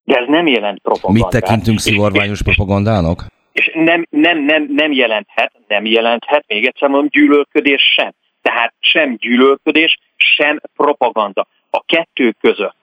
De 0.05 0.17
ez 0.17 0.29
nem 0.29 0.47
jelent 0.47 0.81
propagandát. 0.81 1.33
Mit 1.33 1.43
tekintünk 1.43 1.79
szivárványos 1.79 2.43
propagandának? 2.43 3.27
És 3.53 3.71
nem, 3.75 4.07
nem, 4.11 4.39
nem, 4.39 4.67
nem 4.69 4.93
jelenthet, 4.93 5.53
nem 5.69 5.85
jelenthet, 5.85 6.45
még 6.47 6.67
egyszer 6.67 6.89
mondom, 6.89 7.09
gyűlölködés 7.09 7.83
sem. 7.97 8.13
Tehát 8.43 8.75
sem 8.81 9.17
gyűlölködés, 9.17 9.99
sem 10.25 10.61
propaganda. 10.77 11.47
A 11.71 11.85
kettő 11.85 12.35
között 12.41 12.79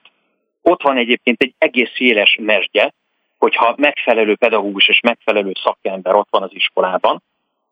ott 0.62 0.82
van 0.82 0.96
egyébként 0.96 1.42
egy 1.42 1.54
egész 1.58 1.90
széles 1.94 2.36
mesdje, 2.40 2.92
hogyha 3.38 3.74
megfelelő 3.76 4.36
pedagógus 4.36 4.88
és 4.88 5.00
megfelelő 5.00 5.52
szakember 5.62 6.14
ott 6.14 6.28
van 6.30 6.42
az 6.42 6.54
iskolában, 6.54 7.22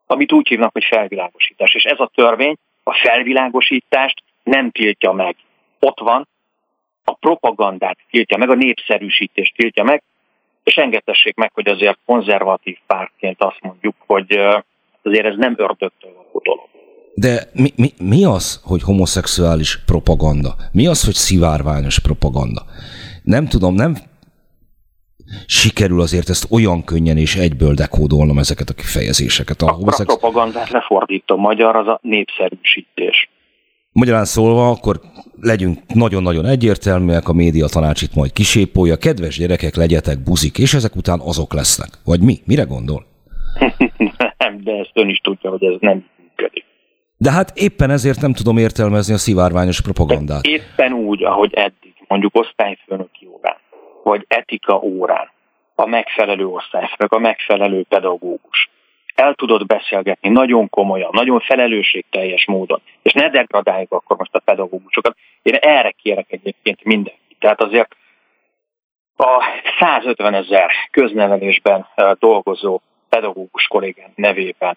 amit 0.06 0.32
úgy 0.32 0.48
hívnak, 0.48 0.72
hogy 0.72 0.84
felvilágosítás. 0.84 1.74
És 1.74 1.84
ez 1.84 2.00
a 2.00 2.10
törvény 2.14 2.56
a 2.82 2.94
felvilágosítást 2.94 4.22
nem 4.42 4.70
tiltja 4.70 5.12
meg. 5.12 5.36
Ott 5.80 6.00
van, 6.00 6.28
a 7.04 7.12
propagandát 7.12 7.98
tiltja 8.10 8.36
meg, 8.36 8.50
a 8.50 8.54
népszerűsítést 8.54 9.54
tiltja 9.54 9.82
meg, 9.82 10.02
és 10.64 10.74
engedtessék 10.74 11.34
meg, 11.34 11.50
hogy 11.54 11.68
azért 11.68 11.98
konzervatív 12.04 12.78
pártként 12.86 13.42
azt 13.42 13.60
mondjuk, 13.60 13.94
hogy 14.06 14.32
azért 15.02 15.26
ez 15.26 15.36
nem 15.36 15.54
ördögtől 15.56 16.12
való 16.12 16.40
dolog. 16.44 16.75
De 17.18 17.50
mi, 17.52 17.72
mi, 17.76 17.92
mi 17.98 18.24
az, 18.24 18.60
hogy 18.64 18.82
homoszexuális 18.82 19.78
propaganda? 19.86 20.54
Mi 20.72 20.86
az, 20.86 21.04
hogy 21.04 21.14
szivárványos 21.14 21.98
propaganda? 21.98 22.64
Nem 23.22 23.46
tudom, 23.46 23.74
nem 23.74 23.96
sikerül 25.46 26.00
azért 26.00 26.28
ezt 26.28 26.46
olyan 26.50 26.84
könnyen 26.84 27.16
és 27.16 27.36
egyből 27.36 27.74
dekódolnom 27.74 28.38
ezeket 28.38 28.68
a 28.68 28.74
kifejezéseket. 28.74 29.62
A, 29.62 29.78
a 29.80 30.04
propagandát 30.04 30.70
lefordítom, 30.70 31.40
magyar 31.40 31.76
az 31.76 31.86
a 31.86 31.98
népszerűsítés. 32.02 33.28
Magyarán 33.92 34.24
szólva, 34.24 34.70
akkor 34.70 35.00
legyünk 35.40 35.78
nagyon-nagyon 35.94 36.46
egyértelműek, 36.46 37.28
a 37.28 37.32
média 37.32 37.66
tanács 37.66 38.02
itt 38.02 38.14
majd 38.14 38.32
kisépolja, 38.32 38.96
kedves 38.96 39.38
gyerekek, 39.38 39.74
legyetek 39.74 40.22
buzik, 40.22 40.58
és 40.58 40.74
ezek 40.74 40.96
után 40.96 41.20
azok 41.20 41.52
lesznek. 41.52 41.88
Vagy 42.04 42.20
mi? 42.20 42.38
Mire 42.46 42.62
gondol? 42.62 43.06
nem, 44.38 44.60
de 44.64 44.72
ezt 44.72 44.90
ön 44.92 45.08
is 45.08 45.18
tudja, 45.18 45.50
hogy 45.50 45.64
ez 45.64 45.76
nem 45.80 46.04
működik. 46.18 46.65
De 47.18 47.30
hát 47.30 47.52
éppen 47.54 47.90
ezért 47.90 48.20
nem 48.20 48.32
tudom 48.32 48.56
értelmezni 48.56 49.14
a 49.14 49.18
szivárványos 49.18 49.80
propagandát. 49.80 50.42
De 50.42 50.48
éppen 50.48 50.92
úgy, 50.92 51.24
ahogy 51.24 51.54
eddig, 51.54 51.94
mondjuk 52.08 52.36
osztályfőnöki 52.36 53.26
órán 53.26 53.56
vagy 54.02 54.24
etika 54.28 54.80
órán 54.80 55.30
a 55.74 55.86
megfelelő 55.86 56.46
osztályfőnök, 56.46 57.12
a 57.12 57.18
megfelelő 57.18 57.84
pedagógus 57.88 58.70
el 59.16 59.34
tudod 59.34 59.66
beszélgetni 59.66 60.28
nagyon 60.28 60.68
komolyan, 60.70 61.10
nagyon 61.12 61.40
felelősségteljes 61.40 62.46
módon, 62.46 62.80
és 63.02 63.12
ne 63.12 63.30
degradáljuk 63.30 63.92
akkor 63.92 64.16
most 64.16 64.34
a 64.34 64.38
pedagógusokat. 64.38 65.16
Én 65.42 65.54
erre 65.54 65.90
kérek 65.90 66.32
egyébként 66.32 66.84
mindenkit. 66.84 67.36
Tehát 67.38 67.60
azért 67.60 67.96
a 69.16 69.42
150 69.78 70.34
ezer 70.34 70.70
köznevelésben 70.90 71.86
dolgozó 72.18 72.80
pedagógus 73.08 73.66
kollégám 73.66 74.10
nevében 74.14 74.76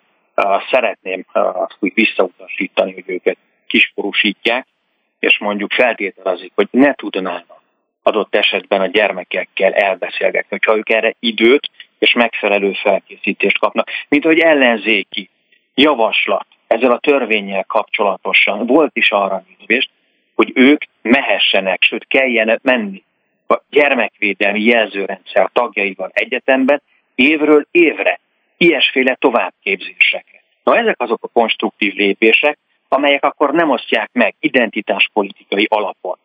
szeretném 0.72 1.26
azt 1.32 1.78
úgy 1.80 1.94
visszautasítani, 1.94 2.94
hogy 2.94 3.04
őket 3.08 3.38
kiskorúsítják, 3.68 4.68
és 5.20 5.38
mondjuk 5.38 5.74
feltételezik, 5.74 6.52
hogy 6.56 6.68
ne 6.72 6.94
tudnának 6.94 7.62
adott 8.04 8.36
esetben 8.36 8.82
a 8.82 8.86
gyermekekkel 8.86 9.74
elbeszélgetni, 9.74 10.48
hogyha 10.50 10.78
ők 10.78 10.90
erre 10.90 11.16
időt 11.20 11.70
és 12.00 12.14
megfelelő 12.14 12.74
felkészítést 12.74 13.60
kapnak. 13.60 13.90
Mint 14.10 14.24
hogy 14.24 14.40
ellenzéki 14.40 15.30
javaslat 15.76 16.46
ezzel 16.68 16.92
a 16.92 17.00
törvényel 17.00 17.64
kapcsolatosan 17.64 18.66
volt 18.66 18.96
is 18.96 19.12
arra 19.12 19.44
nézvést, 19.48 19.90
hogy 20.36 20.52
ők 20.56 20.84
mehessenek, 21.02 21.84
sőt 21.84 22.08
kelljen 22.08 22.60
menni 22.64 23.04
a 23.48 23.62
gyermekvédelmi 23.70 24.62
jelzőrendszer 24.62 25.50
tagjaival 25.54 26.10
egyetemben 26.14 26.82
évről 27.16 27.66
évre 27.72 28.20
ilyesféle 28.60 29.16
továbbképzéseket. 29.16 30.44
Na 30.64 30.78
ezek 30.78 30.96
azok 31.02 31.24
a 31.24 31.28
konstruktív 31.28 31.94
lépések, 31.94 32.58
amelyek 32.88 33.24
akkor 33.24 33.54
nem 33.54 33.70
osztják 33.70 34.10
meg 34.14 34.36
identitáspolitikai 34.40 35.66
alapon 35.70 36.18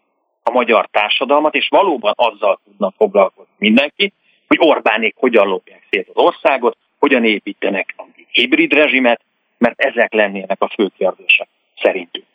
a 0.42 0.50
magyar 0.50 0.88
társadalmat, 0.90 1.54
és 1.54 1.68
valóban 1.68 2.12
azzal 2.16 2.60
tudnak 2.64 2.94
foglalkozni 2.96 3.52
mindenki, 3.58 4.12
hogy 4.46 4.58
Orbánék 4.60 5.14
hogyan 5.16 5.46
lopják 5.46 5.86
szét 5.90 6.08
az 6.08 6.24
országot, 6.24 6.76
hogyan 6.98 7.24
építenek 7.24 7.94
hibrid 8.30 8.72
rezsimet, 8.72 9.20
mert 9.58 9.80
ezek 9.80 10.12
lennének 10.12 10.62
a 10.62 10.68
fő 10.68 10.90
kérdések 10.98 11.48
szerintünk. 11.82 12.26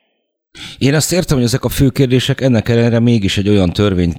Én 0.78 0.94
azt 0.94 1.12
értem, 1.12 1.38
hogy 1.38 1.46
ezek 1.46 1.64
a 1.64 1.70
fő 1.70 1.90
kérdések, 1.90 2.42
ennek 2.42 2.70
ellenére 2.70 3.00
mégis 3.00 3.38
egy 3.38 3.50
olyan 3.50 3.70
törvény 3.70 4.14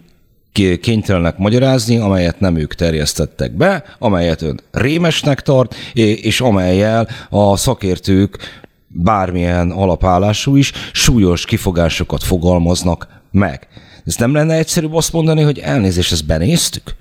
kénytelenek 0.52 1.38
magyarázni, 1.38 1.96
amelyet 1.96 2.40
nem 2.40 2.56
ők 2.56 2.74
terjesztettek 2.74 3.56
be, 3.56 3.84
amelyet 3.98 4.42
ön 4.42 4.60
rémesnek 4.70 5.40
tart, 5.40 5.74
és 5.94 6.40
amelyel 6.40 7.08
a 7.30 7.56
szakértők 7.56 8.38
bármilyen 8.86 9.70
alapállású 9.70 10.56
is 10.56 10.72
súlyos 10.92 11.44
kifogásokat 11.44 12.22
fogalmaznak 12.22 13.08
meg. 13.30 13.68
Ez 14.04 14.16
nem 14.16 14.34
lenne 14.34 14.54
egyszerűbb 14.54 14.94
azt 14.94 15.12
mondani, 15.12 15.42
hogy 15.42 15.58
elnézést, 15.58 16.12
ezt 16.12 16.26
benéztük? 16.26 16.94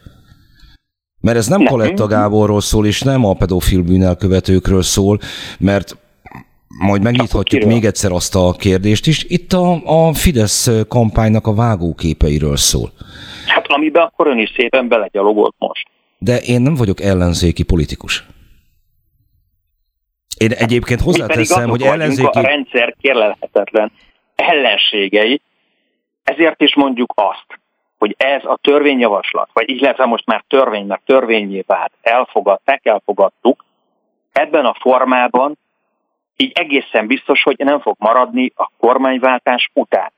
Mert 1.21 1.37
ez 1.37 1.47
nem. 1.47 1.65
Koletta 1.65 2.07
Gáborról 2.07 2.61
szól, 2.61 2.85
és 2.85 3.01
nem 3.01 3.25
a 3.25 3.33
pedofil 3.33 3.81
bűnelkövetőkről 3.81 4.81
szól, 4.83 5.19
mert 5.59 5.97
majd 6.77 7.03
megnyithatjuk 7.03 7.63
még 7.63 7.85
egyszer 7.85 8.11
azt 8.11 8.35
a 8.35 8.55
kérdést 8.57 9.07
is. 9.07 9.23
Itt 9.27 9.53
a, 9.53 9.81
a 9.83 10.13
Fidesz 10.13 10.69
kampánynak 10.87 11.47
a 11.47 11.53
vágóképeiről 11.53 12.57
szól. 12.57 12.91
Hát 13.45 13.67
amiben 13.67 14.03
akkor 14.03 14.27
ön 14.27 14.37
is 14.37 14.53
szépen 14.55 14.87
belegyalogolt 14.87 15.55
most. 15.57 15.87
De 16.17 16.37
én 16.37 16.61
nem 16.61 16.75
vagyok 16.75 17.01
ellenzéki 17.01 17.63
politikus. 17.63 18.23
Én 20.37 20.51
egyébként 20.51 21.01
hozzáteszem, 21.01 21.69
hogy 21.69 21.81
ellenzéki... 21.81 22.37
a 22.37 22.41
rendszer 22.41 22.95
kérlelhetetlen 23.01 23.91
ellenségei, 24.35 25.41
ezért 26.23 26.61
is 26.61 26.75
mondjuk 26.75 27.13
azt, 27.15 27.59
hogy 27.97 28.15
ez 28.17 28.43
a 28.43 28.59
törvényjavaslat, 28.61 29.49
vagy 29.53 29.69
illetve 29.69 30.05
most 30.05 30.25
már 30.25 30.43
törvénynek 30.47 31.01
törvényé 31.05 31.63
vált, 31.67 31.91
elfogadták, 32.01 32.85
elfogadtuk, 32.85 33.65
ebben 34.31 34.65
a 34.65 34.75
formában 34.79 35.57
így 36.41 36.51
egészen 36.53 37.07
biztos, 37.07 37.43
hogy 37.43 37.57
nem 37.57 37.79
fog 37.79 37.95
maradni 37.99 38.51
a 38.55 38.69
kormányváltás 38.77 39.69
után. 39.73 40.11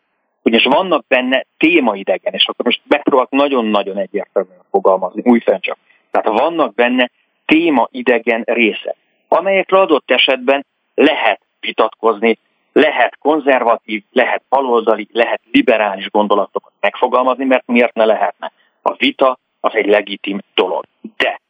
Ugyanis 0.43 0.65
vannak 0.65 1.07
benne 1.07 1.45
témaidegen, 1.57 2.33
és 2.33 2.45
akkor 2.47 2.65
most 2.65 2.81
megpróbálok 2.87 3.31
nagyon-nagyon 3.31 3.97
egyértelműen 3.97 4.61
fogalmazni, 4.69 5.21
újfent 5.25 5.63
csak. 5.63 5.77
Tehát 6.11 6.39
vannak 6.39 6.73
benne 6.73 7.09
témaidegen 7.45 8.41
részek, 8.45 8.95
amelyekről 9.27 9.79
adott 9.79 10.11
esetben 10.11 10.65
lehet 10.95 11.41
vitatkozni, 11.59 12.37
lehet 12.73 13.17
konzervatív, 13.17 14.03
lehet 14.11 14.43
baloldali, 14.49 15.07
lehet 15.11 15.41
liberális 15.51 16.09
gondolatokat 16.09 16.71
megfogalmazni, 16.79 17.45
mert 17.45 17.67
miért 17.67 17.93
ne 17.93 18.05
lehetne? 18.05 18.51
A 18.81 18.93
vita 18.93 19.37
az 19.59 19.75
egy 19.75 19.85
legitim 19.85 20.39
dolog. 20.53 20.85
De 21.17 21.40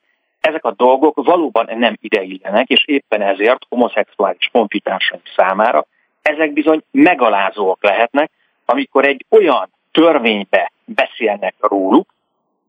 ezek 0.42 0.64
a 0.64 0.72
dolgok 0.72 1.24
valóban 1.24 1.70
nem 1.78 1.98
ideillenek, 2.02 2.70
és 2.70 2.84
éppen 2.86 3.22
ezért 3.22 3.66
homoszexuális 3.70 4.50
honfitársaink 4.52 5.24
számára 5.36 5.86
ezek 6.22 6.54
bizony 6.54 6.82
megalázóak 6.92 7.84
lehetnek, 7.84 8.32
amikor 8.66 9.06
egy 9.06 9.26
olyan 9.30 9.70
törvénybe 9.92 10.72
beszélnek 10.86 11.56
róluk, 11.60 12.14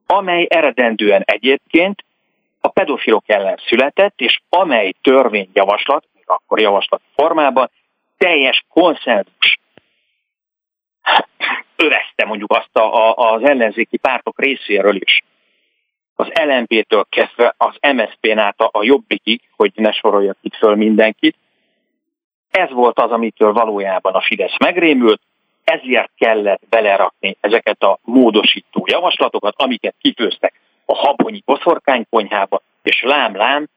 amely 0.07 0.47
eredendően 0.51 1.23
egyébként 1.25 2.05
a 2.61 2.69
pedofilok 2.69 3.25
ellen 3.27 3.59
született, 3.67 4.21
és 4.21 4.41
amely 4.49 4.93
törvényjavaslat, 5.03 6.05
még 6.15 6.25
akkor 6.27 6.61
javaslat 6.61 7.01
formában, 7.15 7.71
teljes 8.19 8.65
konszenzus 8.69 9.59
övezte 11.77 12.25
mondjuk 12.25 12.53
azt 12.53 12.77
a, 12.77 13.09
a, 13.09 13.33
az 13.33 13.43
ellenzéki 13.43 13.97
pártok 13.97 14.41
részéről 14.41 14.97
is 14.97 15.23
az 16.15 16.29
LMP-től 16.45 17.07
kezdve 17.09 17.55
az 17.57 17.77
MSZP-n 17.95 18.39
át 18.39 18.61
a 18.61 18.85
Jobbikig, 18.85 19.41
hogy 19.57 19.73
ne 19.75 19.93
soroljak 19.93 20.37
itt 20.41 20.57
föl 20.57 20.75
mindenkit. 20.75 21.37
Ez 22.51 22.71
volt 22.71 22.99
az, 22.99 23.11
amitől 23.11 23.53
valójában 23.53 24.15
a 24.15 24.21
Fidesz 24.21 24.59
megrémült, 24.59 25.21
ezért 25.65 26.11
kellett 26.17 26.63
belerakni 26.69 27.37
ezeket 27.41 27.83
a 27.83 27.99
módosító 28.03 28.85
javaslatokat, 28.91 29.55
amiket 29.57 29.95
kifőztek 30.01 30.55
a 30.85 30.97
habonyi 30.97 31.43
boszorkánykonyhába, 31.45 32.63
és 32.83 33.03
lám-lám, 33.03 33.69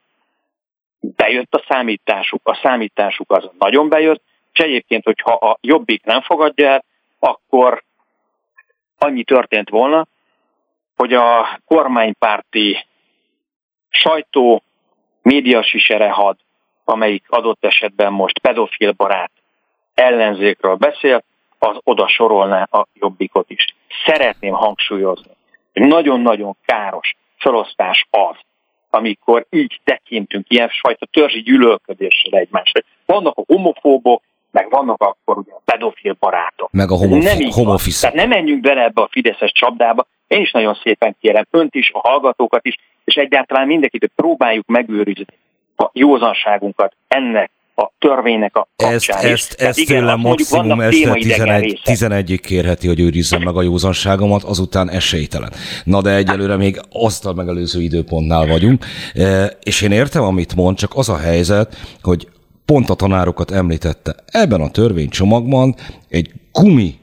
bejött 0.99 1.55
a 1.55 1.65
számításuk, 1.67 2.41
a 2.43 2.59
számításuk 2.61 3.31
az 3.31 3.49
nagyon 3.59 3.89
bejött, 3.89 4.21
és 4.53 4.59
egyébként, 4.59 5.03
hogyha 5.03 5.33
a 5.33 5.57
Jobbik 5.61 6.03
nem 6.03 6.21
fogadja 6.21 6.69
el, 6.69 6.83
akkor 7.19 7.83
annyi 8.97 9.23
történt 9.23 9.69
volna, 9.69 10.07
hogy 10.95 11.13
a 11.13 11.59
kormánypárti 11.65 12.85
sajtó 13.89 14.63
média 15.21 15.63
had, 16.09 16.37
amelyik 16.83 17.23
adott 17.29 17.65
esetben 17.65 18.13
most 18.13 18.39
pedofil 18.39 18.91
barát 18.91 19.31
ellenzékről 19.93 20.75
beszél, 20.75 21.23
az 21.59 21.77
oda 21.83 22.07
sorolná 22.07 22.63
a 22.71 22.87
jobbikot 22.93 23.49
is. 23.49 23.65
Szeretném 24.05 24.53
hangsúlyozni, 24.53 25.31
hogy 25.73 25.87
nagyon-nagyon 25.87 26.55
káros 26.65 27.15
felosztás 27.37 28.07
az, 28.09 28.35
amikor 28.89 29.45
így 29.49 29.79
tekintünk 29.83 30.45
ilyen 30.49 30.69
fajta 30.81 31.05
törzsi 31.05 31.41
gyűlölködéssel 31.41 32.39
egymásra. 32.39 32.81
Vannak 33.05 33.37
a 33.37 33.43
homofóbok, 33.47 34.23
meg 34.55 34.69
vannak 34.69 35.01
akkor 35.01 35.37
ugye 35.37 35.51
a 35.51 35.61
pedofil 35.65 36.15
barátok. 36.19 36.71
Meg 36.71 36.91
a 36.91 36.95
homof- 36.95 37.23
nem 37.23 37.49
homofisz. 37.51 37.99
Tehát 37.99 38.15
nem 38.15 38.27
menjünk 38.27 38.61
bele 38.61 38.83
ebbe 38.83 39.01
a 39.01 39.07
Fideszes 39.11 39.51
csapdába. 39.51 40.07
Én 40.27 40.41
is 40.41 40.51
nagyon 40.51 40.79
szépen 40.83 41.15
kérem 41.21 41.45
önt 41.51 41.75
is, 41.75 41.91
a 41.93 41.99
hallgatókat 41.99 42.65
is, 42.65 42.75
és 43.03 43.15
egyáltalán 43.15 43.67
mindenkit, 43.67 43.99
hogy 43.99 44.11
próbáljuk 44.15 44.67
megőrizni 44.67 45.37
a 45.77 45.89
józanságunkat 45.93 46.95
ennek 47.07 47.51
a 47.75 47.91
törvénynek 47.99 48.55
a 48.55 48.67
kapcsán 48.75 49.17
ezt, 49.17 49.31
ezt, 49.31 49.61
ezt 49.61 49.79
igen, 49.79 49.99
tőlem 49.99 50.19
maximum 50.19 50.81
este 50.81 51.13
11, 51.13 51.81
11-ig 51.85 52.39
kérheti, 52.41 52.87
hogy 52.87 52.99
őrizzem 52.99 53.41
meg 53.41 53.55
a 53.55 53.61
józanságomat, 53.61 54.43
azután 54.43 54.89
esélytelen. 54.89 55.51
Na 55.83 56.01
de 56.01 56.15
egyelőre 56.15 56.55
még 56.55 56.81
azt 56.91 57.25
a 57.25 57.33
megelőző 57.33 57.81
időpontnál 57.81 58.47
vagyunk, 58.47 58.85
e, 59.13 59.45
és 59.63 59.81
én 59.81 59.91
értem, 59.91 60.23
amit 60.23 60.55
mond, 60.55 60.77
csak 60.77 60.91
az 60.95 61.09
a 61.09 61.17
helyzet, 61.17 61.75
hogy 62.01 62.27
pont 62.65 62.89
a 62.89 62.93
tanárokat 62.93 63.51
említette. 63.51 64.15
Ebben 64.25 64.61
a 64.61 64.69
törvénycsomagban 64.71 65.75
egy 66.09 66.31
gumi 66.51 66.95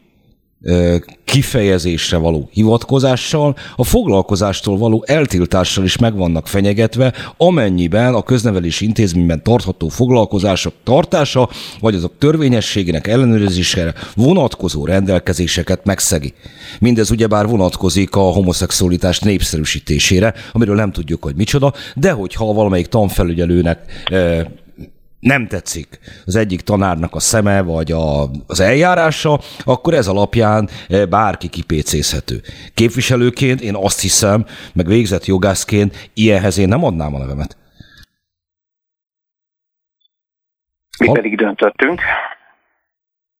kifejezésre 1.25 2.17
való 2.17 2.49
hivatkozással, 2.53 3.57
a 3.77 3.85
foglalkozástól 3.85 4.79
való 4.79 5.05
eltiltással 5.07 5.85
is 5.85 5.97
meg 5.97 6.17
vannak 6.17 6.47
fenyegetve, 6.47 7.13
amennyiben 7.37 8.15
a 8.15 8.23
köznevelési 8.23 8.85
intézményben 8.85 9.43
tartható 9.43 9.89
foglalkozások 9.89 10.75
tartása, 10.85 11.49
vagy 11.81 11.95
azok 11.95 12.13
törvényességének 12.19 13.07
ellenőrzésére 13.07 13.95
vonatkozó 14.15 14.85
rendelkezéseket 14.85 15.85
megszegi. 15.85 16.35
Mindez 16.81 17.11
ugyebár 17.11 17.47
vonatkozik 17.47 18.17
a 18.17 18.21
homoszexualitás 18.21 19.19
népszerűsítésére, 19.19 20.35
amiről 20.53 20.77
nem 20.77 20.93
tudjuk, 20.93 21.25
hogy 21.25 21.35
micsoda, 21.35 21.73
de 21.95 22.11
hogyha 22.11 22.53
valamelyik 22.53 22.87
tanfelügyelőnek 22.87 23.79
nem 25.23 25.47
tetszik 25.47 25.89
az 26.27 26.37
egyik 26.37 26.61
tanárnak 26.61 27.15
a 27.15 27.21
szeme, 27.21 27.63
vagy 27.63 27.93
a, 27.93 28.23
az 28.47 28.61
eljárása, 28.61 29.39
akkor 29.65 29.95
ez 29.95 30.07
alapján 30.07 30.69
eh, 30.89 31.07
bárki 31.07 31.49
kipécézhető. 31.49 32.41
Képviselőként 32.75 33.61
én 33.61 33.75
azt 33.75 34.01
hiszem, 34.01 34.45
meg 34.75 34.87
végzett 34.87 35.25
jogászként 35.25 36.11
ilyenhez 36.15 36.59
én 36.59 36.69
nem 36.69 36.85
adnám 36.85 37.15
a 37.15 37.19
nevemet. 37.19 37.57
Mi 40.99 41.07
ha? 41.07 41.13
pedig 41.13 41.37
döntöttünk, 41.37 42.01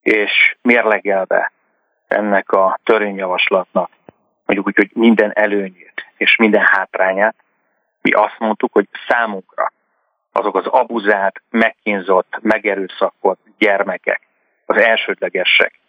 és 0.01 0.57
mérlegelve 0.63 1.53
ennek 2.09 2.51
a 2.51 2.79
törvényjavaslatnak 2.85 3.91
mondjuk 4.47 4.67
úgy, 4.67 4.77
hogy 4.77 4.91
minden 4.95 5.33
előnyét 5.35 6.07
és 6.17 6.37
minden 6.37 6.65
hátrányát, 6.65 7.35
mi 8.03 8.11
azt 8.11 8.39
mondtuk, 8.39 8.73
hogy 8.73 8.89
számunkra 9.09 9.73
azok 10.33 10.57
az 10.57 10.67
abuzált, 10.67 11.43
megkínzott, 11.51 12.39
megerőszakolt 12.41 13.39
gyermekek 13.59 14.21
az 14.67 14.77
elsődlegesek. 14.77 15.81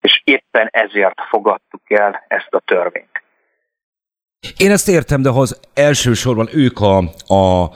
És 0.00 0.22
éppen 0.24 0.68
ezért 0.70 1.20
fogadtuk 1.28 1.90
el 1.90 2.24
ezt 2.28 2.48
a 2.50 2.60
törvényt. 2.64 3.22
Én 4.56 4.70
ezt 4.70 4.88
értem, 4.88 5.22
de 5.22 5.28
az 5.28 5.60
elsősorban 5.74 6.48
ők 6.52 6.80
a, 6.80 6.98
a 7.34 7.70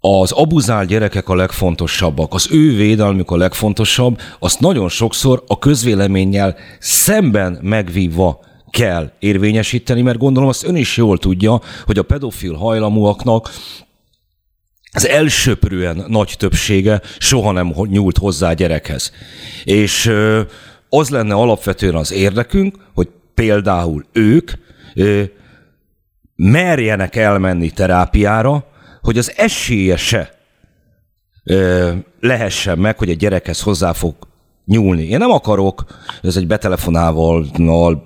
az 0.00 0.32
abuzált 0.32 0.88
gyerekek 0.88 1.28
a 1.28 1.34
legfontosabbak, 1.34 2.34
az 2.34 2.52
ő 2.52 2.76
védelmük 2.76 3.30
a 3.30 3.36
legfontosabb, 3.36 4.20
azt 4.38 4.60
nagyon 4.60 4.88
sokszor 4.88 5.42
a 5.46 5.58
közvéleménnyel 5.58 6.56
szemben 6.78 7.58
megvívva 7.62 8.40
kell 8.70 9.12
érvényesíteni, 9.18 10.02
mert 10.02 10.18
gondolom 10.18 10.48
azt 10.48 10.64
ön 10.64 10.76
is 10.76 10.96
jól 10.96 11.18
tudja, 11.18 11.60
hogy 11.86 11.98
a 11.98 12.02
pedofil 12.02 12.54
hajlamúaknak 12.54 13.50
az 14.92 15.06
elsőprően 15.06 16.04
nagy 16.08 16.34
többsége 16.38 17.00
soha 17.18 17.52
nem 17.52 17.74
nyúlt 17.86 18.16
hozzá 18.18 18.48
a 18.48 18.52
gyerekhez. 18.52 19.12
És 19.64 20.12
az 20.88 21.08
lenne 21.08 21.34
alapvetően 21.34 21.94
az 21.94 22.12
érdekünk, 22.12 22.76
hogy 22.94 23.08
például 23.34 24.04
ők 24.12 24.50
merjenek 26.36 27.16
elmenni 27.16 27.70
terápiára, 27.70 28.66
hogy 29.00 29.18
az 29.18 29.32
esélye 29.36 29.96
se 29.96 30.38
lehessen 32.20 32.78
meg, 32.78 32.98
hogy 32.98 33.10
a 33.10 33.14
gyerekhez 33.14 33.60
hozzá 33.60 33.92
fog 33.92 34.27
nyúlni. 34.68 35.04
Én 35.04 35.18
nem 35.18 35.30
akarok, 35.30 35.84
ez 36.22 36.36
egy 36.36 36.46
betelefonával 36.46 37.46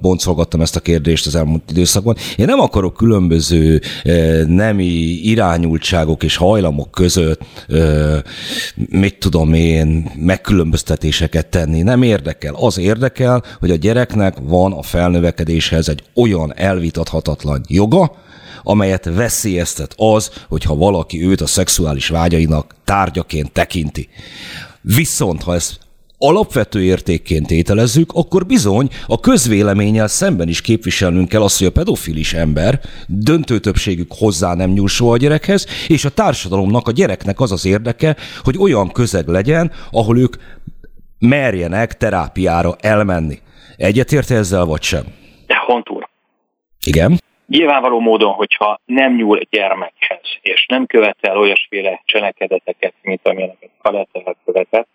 boncolgattam 0.00 0.60
ezt 0.60 0.76
a 0.76 0.80
kérdést 0.80 1.26
az 1.26 1.34
elmúlt 1.34 1.70
időszakban, 1.70 2.16
én 2.36 2.46
nem 2.46 2.60
akarok 2.60 2.96
különböző 2.96 3.80
eh, 4.02 4.44
nemi 4.46 4.84
irányultságok 5.22 6.22
és 6.22 6.36
hajlamok 6.36 6.90
között, 6.90 7.40
eh, 7.68 8.18
mit 8.74 9.18
tudom 9.18 9.52
én, 9.52 10.10
megkülönböztetéseket 10.16 11.46
tenni. 11.46 11.82
Nem 11.82 12.02
érdekel. 12.02 12.54
Az 12.54 12.78
érdekel, 12.78 13.42
hogy 13.60 13.70
a 13.70 13.76
gyereknek 13.76 14.36
van 14.42 14.72
a 14.72 14.82
felnövekedéshez 14.82 15.88
egy 15.88 16.02
olyan 16.14 16.52
elvitathatatlan 16.56 17.64
joga, 17.68 18.12
amelyet 18.62 19.04
veszélyeztet 19.14 19.94
az, 19.96 20.30
hogyha 20.48 20.76
valaki 20.76 21.26
őt 21.26 21.40
a 21.40 21.46
szexuális 21.46 22.08
vágyainak 22.08 22.74
tárgyaként 22.84 23.52
tekinti. 23.52 24.08
Viszont, 24.80 25.42
ha 25.42 25.54
ezt 25.54 25.78
alapvető 26.28 26.82
értékként 26.82 27.50
ételezzük, 27.50 28.10
akkor 28.14 28.46
bizony 28.46 28.88
a 29.06 29.20
közvéleménnyel 29.20 30.06
szemben 30.06 30.48
is 30.48 30.60
képviselnünk 30.60 31.28
kell 31.28 31.42
azt, 31.42 31.58
hogy 31.58 31.66
a 31.66 31.78
pedofilis 31.80 32.32
ember 32.32 32.80
döntő 33.08 33.58
többségük 33.58 34.10
hozzá 34.18 34.54
nem 34.54 34.70
nyúl 34.70 34.88
soha 34.88 35.12
a 35.12 35.16
gyerekhez, 35.16 35.86
és 35.88 36.04
a 36.04 36.14
társadalomnak, 36.14 36.88
a 36.88 36.92
gyereknek 36.92 37.40
az 37.40 37.52
az 37.52 37.66
érdeke, 37.66 38.16
hogy 38.42 38.58
olyan 38.58 38.92
közeg 38.92 39.26
legyen, 39.26 39.72
ahol 39.90 40.18
ők 40.18 40.34
merjenek 41.18 41.96
terápiára 41.96 42.76
elmenni. 42.80 43.38
Egyetérte 43.76 44.34
ezzel, 44.34 44.64
vagy 44.64 44.82
sem? 44.82 45.04
De 45.46 45.56
Hontúr. 45.56 46.08
Igen? 46.86 47.18
Nyilvánvaló 47.46 48.00
módon, 48.00 48.32
hogyha 48.32 48.80
nem 48.84 49.14
nyúl 49.14 49.40
gyermekhez, 49.50 50.20
és 50.40 50.66
nem 50.68 50.86
követel 50.86 51.36
olyasféle 51.36 52.02
cselekedeteket, 52.04 52.94
mint 53.02 53.28
amilyeneket 53.28 53.70
Kaletta 53.82 54.36
követett, 54.44 54.88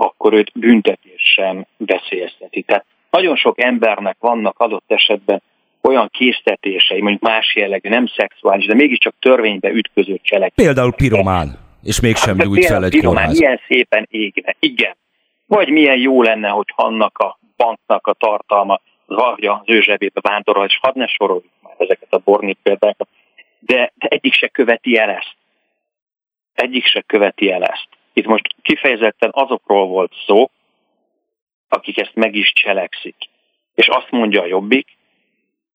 akkor 0.00 0.32
őt 0.32 0.50
büntetésen 0.54 1.66
veszélyezteti. 1.76 2.62
Tehát 2.62 2.84
nagyon 3.10 3.36
sok 3.36 3.62
embernek 3.62 4.16
vannak 4.20 4.58
adott 4.58 4.84
esetben 4.86 5.42
olyan 5.80 6.08
késztetései, 6.12 7.00
mondjuk 7.00 7.22
más 7.22 7.54
jellegű, 7.54 7.88
nem 7.88 8.06
szexuális, 8.06 8.66
de 8.66 8.74
mégiscsak 8.74 9.14
törvénybe 9.18 9.70
ütköző 9.70 10.18
cselekedet. 10.22 10.66
Például 10.66 10.92
piromán, 10.92 11.58
és 11.82 12.00
mégsem 12.00 12.38
hát, 12.38 12.46
gyújt 12.46 12.66
fel 12.66 12.84
egy 12.84 12.90
piromán, 12.90 13.14
kórház. 13.14 13.38
Milyen 13.38 13.60
szépen 13.68 14.06
égne, 14.10 14.56
igen. 14.58 14.96
Vagy 15.46 15.68
milyen 15.68 15.98
jó 15.98 16.22
lenne, 16.22 16.48
hogy 16.48 16.72
annak 16.74 17.18
a 17.18 17.38
banknak 17.56 18.06
a 18.06 18.12
tartalma 18.12 18.80
vagy 19.06 19.44
az 19.46 19.60
ő 19.64 19.80
zsebébe 19.80 20.20
vándorol, 20.22 20.64
és 20.64 20.78
hadd 20.80 20.98
ne 20.98 21.06
soroljuk 21.06 21.52
már 21.62 21.74
ezeket 21.78 22.12
a 22.12 22.18
bornit 22.24 22.58
példákat, 22.62 23.08
de, 23.58 23.92
de 23.94 24.06
egyik 24.08 24.32
se 24.32 24.48
követi 24.48 24.96
el 24.98 25.10
ezt. 25.10 25.36
Egyik 26.54 26.86
se 26.86 27.00
követi 27.06 27.50
el 27.50 27.62
ezt. 27.62 27.88
Itt 28.18 28.26
most 28.26 28.54
kifejezetten 28.62 29.30
azokról 29.32 29.86
volt 29.86 30.12
szó, 30.26 30.50
akik 31.68 32.00
ezt 32.00 32.14
meg 32.14 32.34
is 32.34 32.52
cselekszik. 32.52 33.16
És 33.74 33.86
azt 33.88 34.10
mondja 34.10 34.42
a 34.42 34.46
jobbik, 34.46 34.96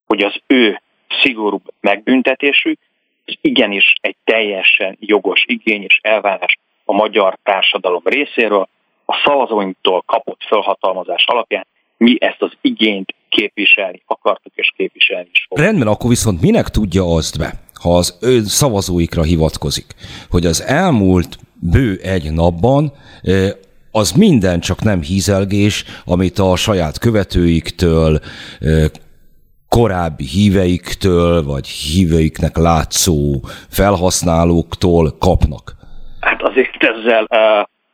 hogy 0.06 0.22
az 0.22 0.34
ő 0.46 0.80
szigorúbb 1.22 1.72
megbüntetésük, 1.80 2.78
az 3.26 3.34
igenis 3.40 3.94
egy 4.00 4.16
teljesen 4.24 4.96
jogos 5.00 5.44
igény 5.46 5.82
és 5.82 5.98
elvárás 6.02 6.58
a 6.84 6.92
magyar 6.92 7.38
társadalom 7.42 8.02
részéről, 8.04 8.68
a 9.04 9.22
szavazóinktól 9.24 10.02
kapott 10.06 10.44
felhatalmazás 10.48 11.24
alapján 11.26 11.66
mi 11.96 12.16
ezt 12.20 12.42
az 12.42 12.52
igényt 12.60 13.14
képviselni 13.28 14.02
akartuk 14.06 14.52
és 14.54 14.72
képviselni 14.76 15.28
is 15.32 15.46
fogunk. 15.48 15.66
Rendben, 15.66 15.88
akkor 15.88 16.08
viszont 16.08 16.40
minek 16.40 16.68
tudja 16.68 17.04
azt 17.04 17.38
be, 17.38 17.52
ha 17.82 17.96
az 17.96 18.18
ő 18.22 18.40
szavazóikra 18.40 19.22
hivatkozik, 19.22 19.86
hogy 20.30 20.46
az 20.46 20.62
elmúlt 20.62 21.38
bő 21.60 21.98
egy 22.02 22.32
napban 22.32 22.92
az 23.92 24.12
minden 24.12 24.60
csak 24.60 24.82
nem 24.82 25.00
hízelgés, 25.00 25.84
amit 26.04 26.38
a 26.38 26.56
saját 26.56 26.98
követőiktől, 26.98 28.18
korábbi 29.68 30.24
híveiktől, 30.24 31.42
vagy 31.42 31.66
híveiknek 31.68 32.56
látszó 32.56 33.40
felhasználóktól 33.70 35.16
kapnak? 35.18 35.72
Hát 36.20 36.42
azért 36.42 36.82
ezzel 36.82 37.26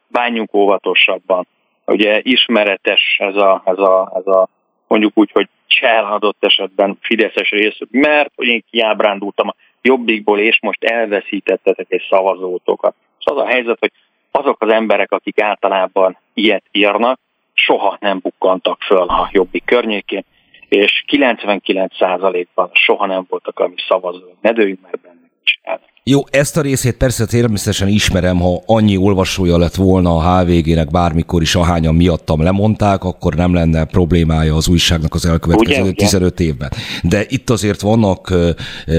bánjunk 0.08 0.54
óvatosabban. 0.54 1.46
Ugye 1.86 2.20
ismeretes 2.22 3.16
ez 3.18 3.36
a, 3.36 3.62
ez 3.64 3.78
a, 3.78 4.12
ez 4.14 4.26
a 4.26 4.48
mondjuk 4.86 5.12
úgy, 5.14 5.30
hogy 5.32 5.48
csel 5.66 6.34
esetben 6.40 6.98
Fideszes 7.00 7.50
rész, 7.50 7.78
mert 7.90 8.32
hogy 8.36 8.46
én 8.46 8.64
kiábrándultam 8.70 9.48
a 9.48 9.54
jobbikból, 9.82 10.38
és 10.38 10.58
most 10.60 10.84
elveszítettetek 10.84 11.86
egy 11.88 12.06
szavazótokat. 12.10 12.94
És 13.20 13.24
az 13.24 13.36
a 13.36 13.46
helyzet, 13.46 13.78
hogy 13.78 13.92
azok 14.30 14.62
az 14.62 14.72
emberek, 14.72 15.12
akik 15.12 15.40
általában 15.40 16.16
ilyet 16.34 16.64
írnak, 16.72 17.18
soha 17.52 17.96
nem 18.00 18.18
bukkantak 18.18 18.82
föl 18.82 19.08
a 19.08 19.28
jobbik 19.32 19.64
környékén, 19.64 20.24
és 20.68 21.04
99%-ban 21.08 22.70
soha 22.72 23.06
nem 23.06 23.26
voltak 23.28 23.58
a 23.58 23.68
mi 23.68 23.74
szavazóink. 23.88 24.40
Ne 24.40 24.52
dőljünk 24.52 24.80
meg 24.82 25.00
benne 25.02 25.30
is 25.44 25.58
el. 25.62 25.80
Jó, 26.04 26.24
ezt 26.30 26.56
a 26.56 26.60
részét 26.60 26.96
persze 26.96 27.26
természetesen 27.26 27.88
ismerem, 27.88 28.38
ha 28.40 28.62
annyi 28.66 28.96
olvasója 28.96 29.58
lett 29.58 29.74
volna 29.74 30.16
a 30.16 30.40
HVG-nek 30.40 30.90
bármikor 30.90 31.42
is, 31.42 31.54
ahányan 31.54 31.94
miattam 31.94 32.42
lemondták, 32.42 33.04
akkor 33.04 33.34
nem 33.34 33.54
lenne 33.54 33.84
problémája 33.84 34.56
az 34.56 34.68
újságnak 34.68 35.14
az 35.14 35.26
elkövetkező 35.26 35.82
ugye, 35.82 35.92
15 35.92 36.32
ugye? 36.32 36.44
évben. 36.44 36.72
De 37.02 37.24
itt 37.28 37.50
azért 37.50 37.80
vannak 37.80 38.34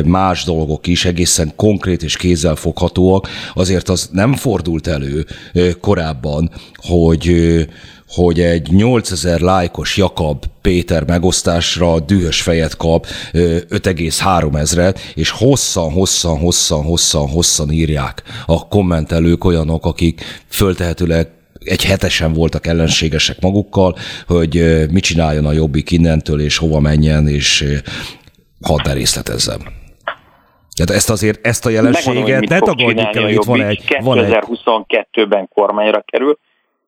más 0.05 0.43
dolgok 0.43 0.87
is, 0.87 1.05
egészen 1.05 1.53
konkrét 1.55 2.03
és 2.03 2.17
kézzelfoghatóak. 2.17 3.27
Azért 3.53 3.89
az 3.89 4.09
nem 4.11 4.33
fordult 4.33 4.87
elő 4.87 5.25
korábban, 5.79 6.51
hogy 6.75 7.35
hogy 8.15 8.39
egy 8.39 8.71
8000 8.71 9.39
lájkos 9.39 9.97
Jakab 9.97 10.43
Péter 10.61 11.03
megosztásra 11.03 11.99
dühös 11.99 12.41
fejet 12.41 12.77
kap 12.77 13.05
5,3 13.33 14.57
ezret, 14.57 14.99
és 15.15 15.29
hosszan, 15.29 15.91
hosszan, 15.91 16.37
hosszan, 16.37 16.83
hosszan, 16.83 17.27
hosszan 17.27 17.71
írják 17.71 18.23
a 18.45 18.67
kommentelők 18.67 19.43
olyanok, 19.43 19.85
akik 19.85 20.21
föltehetőleg 20.49 21.27
egy 21.65 21.85
hetesen 21.85 22.33
voltak 22.33 22.67
ellenségesek 22.67 23.39
magukkal, 23.41 23.95
hogy 24.27 24.85
mit 24.91 25.03
csináljon 25.03 25.45
a 25.45 25.51
jobbik 25.51 25.91
innentől, 25.91 26.41
és 26.41 26.57
hova 26.57 26.79
menjen, 26.79 27.27
és 27.27 27.65
hadd 28.61 28.79
ne 28.83 28.93
részletezzem. 28.93 29.59
Tehát 30.75 31.01
ezt 31.01 31.09
azért, 31.09 31.47
ezt 31.47 31.65
a 31.65 31.69
jelenséget 31.69 32.49
ne 32.49 32.59
tagadjuk 32.59 33.15
el, 33.15 33.23
hogy 33.23 33.31
itt 33.31 33.43
van 33.43 33.61
egy... 33.61 33.83
2022-ben 33.87 35.47
kormányra 35.53 36.03
kerül, 36.05 36.39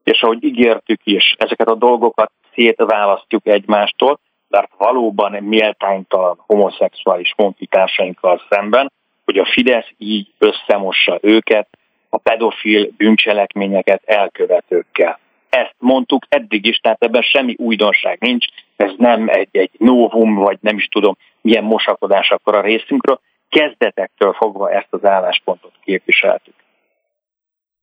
és 0.03 0.21
ahogy 0.21 0.43
ígértük 0.43 0.99
is, 1.03 1.35
ezeket 1.37 1.67
a 1.67 1.75
dolgokat 1.75 2.31
szétválasztjuk 2.55 3.47
egymástól, 3.47 4.19
mert 4.47 4.71
valóban 4.77 5.43
méltánytalan 5.43 6.43
homoszexuális 6.45 7.33
honfitársainkkal 7.35 8.41
szemben, 8.49 8.91
hogy 9.25 9.37
a 9.37 9.45
Fidesz 9.45 9.89
így 9.97 10.27
összemossa 10.37 11.17
őket 11.21 11.67
a 12.09 12.17
pedofil 12.17 12.89
bűncselekményeket 12.97 14.01
elkövetőkkel. 14.05 15.19
Ezt 15.49 15.75
mondtuk 15.77 16.25
eddig 16.29 16.65
is, 16.65 16.77
tehát 16.77 17.03
ebben 17.03 17.21
semmi 17.21 17.55
újdonság 17.57 18.17
nincs, 18.19 18.45
ez 18.75 18.91
nem 18.97 19.27
egy, 19.29 19.47
egy 19.51 19.71
novum, 19.77 20.35
vagy 20.35 20.57
nem 20.61 20.77
is 20.77 20.87
tudom 20.87 21.17
milyen 21.41 21.63
mosakodás 21.63 22.31
akkor 22.31 22.55
a 22.55 22.61
részünkről. 22.61 23.19
Kezdetektől 23.49 24.33
fogva 24.33 24.71
ezt 24.71 24.87
az 24.89 25.05
álláspontot 25.05 25.73
képviseltük. 25.83 26.62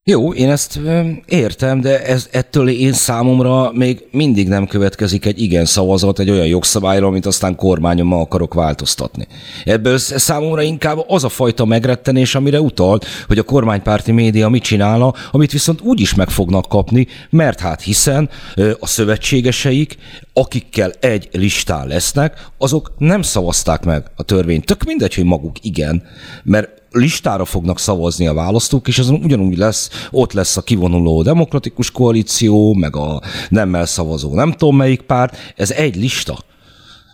Jó, 0.05 0.33
én 0.33 0.51
ezt 0.51 0.81
értem, 1.27 1.81
de 1.81 2.05
ez, 2.05 2.29
ettől 2.33 2.69
én 2.69 2.93
számomra 2.93 3.73
még 3.73 4.05
mindig 4.11 4.49
nem 4.49 4.67
következik 4.67 5.25
egy 5.25 5.41
igen 5.41 5.65
szavazat 5.65 6.19
egy 6.19 6.31
olyan 6.31 6.47
jogszabályra, 6.47 7.07
amit 7.07 7.27
aztán 7.27 7.57
kormányon 7.57 8.07
ma 8.07 8.21
akarok 8.21 8.55
változtatni. 8.55 9.27
Ebből 9.65 9.99
számomra 9.99 10.63
inkább 10.63 11.05
az 11.07 11.25
a 11.25 11.29
fajta 11.29 11.65
megrettenés, 11.65 12.35
amire 12.35 12.61
utalt, 12.61 13.07
hogy 13.27 13.39
a 13.39 13.43
kormánypárti 13.43 14.13
média 14.13 14.49
mit 14.49 14.63
csinálna, 14.63 15.15
amit 15.31 15.53
viszont 15.53 15.81
úgy 15.81 16.01
is 16.01 16.15
meg 16.15 16.29
fognak 16.29 16.69
kapni, 16.69 17.07
mert 17.31 17.61
hát 17.61 17.83
hiszen 17.83 18.31
a 18.79 18.87
szövetségeseik, 18.87 19.97
akikkel 20.33 20.93
egy 21.01 21.29
listán 21.33 21.87
lesznek, 21.87 22.47
azok 22.59 22.93
nem 22.99 23.23
szavazták 23.23 23.85
meg 23.85 24.05
a 24.17 24.23
törvényt. 24.23 24.65
Tök 24.65 24.85
mindegy, 24.85 25.15
hogy 25.15 25.25
maguk 25.25 25.65
igen, 25.65 26.03
mert 26.43 26.80
listára 26.93 27.45
fognak 27.45 27.79
szavazni 27.79 28.27
a 28.27 28.35
választók, 28.35 28.89
és 28.89 28.99
azon 28.99 29.21
ugyanúgy 29.25 29.57
lesz, 29.57 30.09
ott 30.13 30.33
lesz 30.33 30.57
a 30.57 30.63
kivonuló 30.63 31.23
demokratikus 31.23 31.91
koalíció, 31.91 32.75
meg 32.75 32.97
a 32.97 33.21
nemmel 33.49 33.87
szavazó 33.87 34.35
nem 34.35 34.53
tudom 34.53 34.77
melyik 34.77 35.03
párt, 35.03 35.37
ez 35.57 35.71
egy 35.71 35.97
lista. 35.97 36.35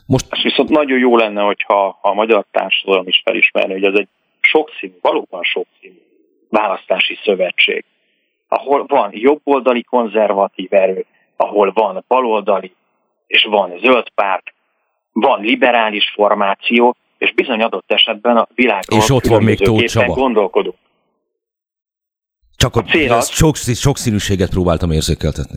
Most... 0.06 0.26
És 0.30 0.42
viszont 0.42 0.68
nagyon 0.68 0.98
jó 0.98 1.16
lenne, 1.16 1.42
hogyha 1.42 1.98
a 2.02 2.14
magyar 2.14 2.44
társadalom 2.50 3.08
is 3.08 3.22
felismerni, 3.24 3.72
hogy 3.72 3.84
ez 3.84 3.98
egy 3.98 4.08
sokszínű, 4.40 4.92
valóban 5.00 5.42
sokszínű 5.42 6.00
választási 6.48 7.18
szövetség, 7.24 7.84
ahol 8.48 8.84
van 8.86 9.10
jobboldali 9.12 9.82
konzervatív 9.82 10.72
erő, 10.72 11.04
ahol 11.36 11.72
van 11.72 12.04
baloldali 12.08 12.74
és 13.26 13.44
van 13.44 13.78
zöld 13.78 14.08
párt, 14.14 14.54
van 15.12 15.40
liberális 15.40 16.12
formáció, 16.14 16.96
és 17.18 17.32
bizony 17.34 17.62
adott 17.62 17.92
esetben 17.92 18.36
a 18.36 18.48
világról 18.54 19.00
és 19.00 19.10
ott 19.10 19.24
van 19.24 19.42
még 19.42 19.58
Tóth 19.58 19.84
Csaba. 19.84 20.12
gondolkodunk. 20.12 20.76
Csak 22.56 22.76
a, 22.76 22.82
cél 22.82 23.12
az, 23.12 23.30
sok, 23.30 23.56
sok 23.56 23.96
színűséget 23.96 24.50
próbáltam 24.50 24.90
érzékeltetni. 24.90 25.56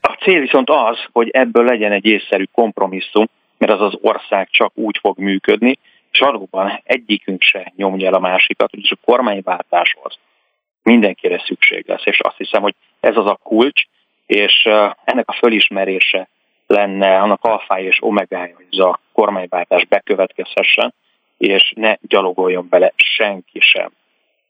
A 0.00 0.12
cél 0.12 0.40
viszont 0.40 0.70
az, 0.70 0.98
hogy 1.12 1.28
ebből 1.28 1.64
legyen 1.64 1.92
egy 1.92 2.04
észszerű 2.04 2.44
kompromisszum, 2.52 3.26
mert 3.58 3.72
az 3.72 3.80
az 3.80 3.98
ország 4.00 4.48
csak 4.50 4.72
úgy 4.74 4.98
fog 5.00 5.18
működni, 5.18 5.78
és 6.12 6.18
valóban 6.18 6.80
egyikünk 6.84 7.42
se 7.42 7.72
nyomja 7.76 8.06
el 8.06 8.14
a 8.14 8.18
másikat, 8.18 8.72
és 8.72 8.90
a 8.90 9.04
kormányváltáshoz 9.04 10.18
mindenkire 10.82 11.42
szükség 11.46 11.84
lesz, 11.86 12.06
és 12.06 12.20
azt 12.20 12.36
hiszem, 12.36 12.62
hogy 12.62 12.74
ez 13.00 13.16
az 13.16 13.26
a 13.26 13.38
kulcs, 13.42 13.82
és 14.26 14.68
ennek 15.04 15.28
a 15.28 15.32
fölismerése 15.32 16.28
lenne 16.70 17.20
annak 17.20 17.44
alfája 17.44 17.86
és 17.86 17.98
omegája, 18.02 18.54
hogy 18.56 18.66
ez 18.70 18.78
a 18.78 19.00
kormányváltás 19.12 19.84
bekövetkezhessen, 19.84 20.94
és 21.38 21.72
ne 21.76 21.94
gyalogoljon 22.00 22.66
bele 22.70 22.92
senki 22.96 23.60
sem 23.60 23.90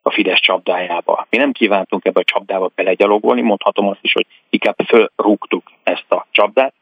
a 0.02 0.10
Fidesz 0.10 0.40
csapdájába. 0.40 1.26
Mi 1.30 1.36
nem 1.36 1.52
kívántunk 1.52 2.04
ebbe 2.04 2.20
a 2.20 2.24
csapdába 2.24 2.70
belegyalogolni, 2.74 3.40
mondhatom 3.40 3.88
azt 3.88 3.98
is, 4.02 4.12
hogy 4.12 4.26
inkább 4.50 4.76
fölrúgtuk 4.86 5.70
ezt 5.82 6.12
a 6.12 6.26
csapdát, 6.30 6.74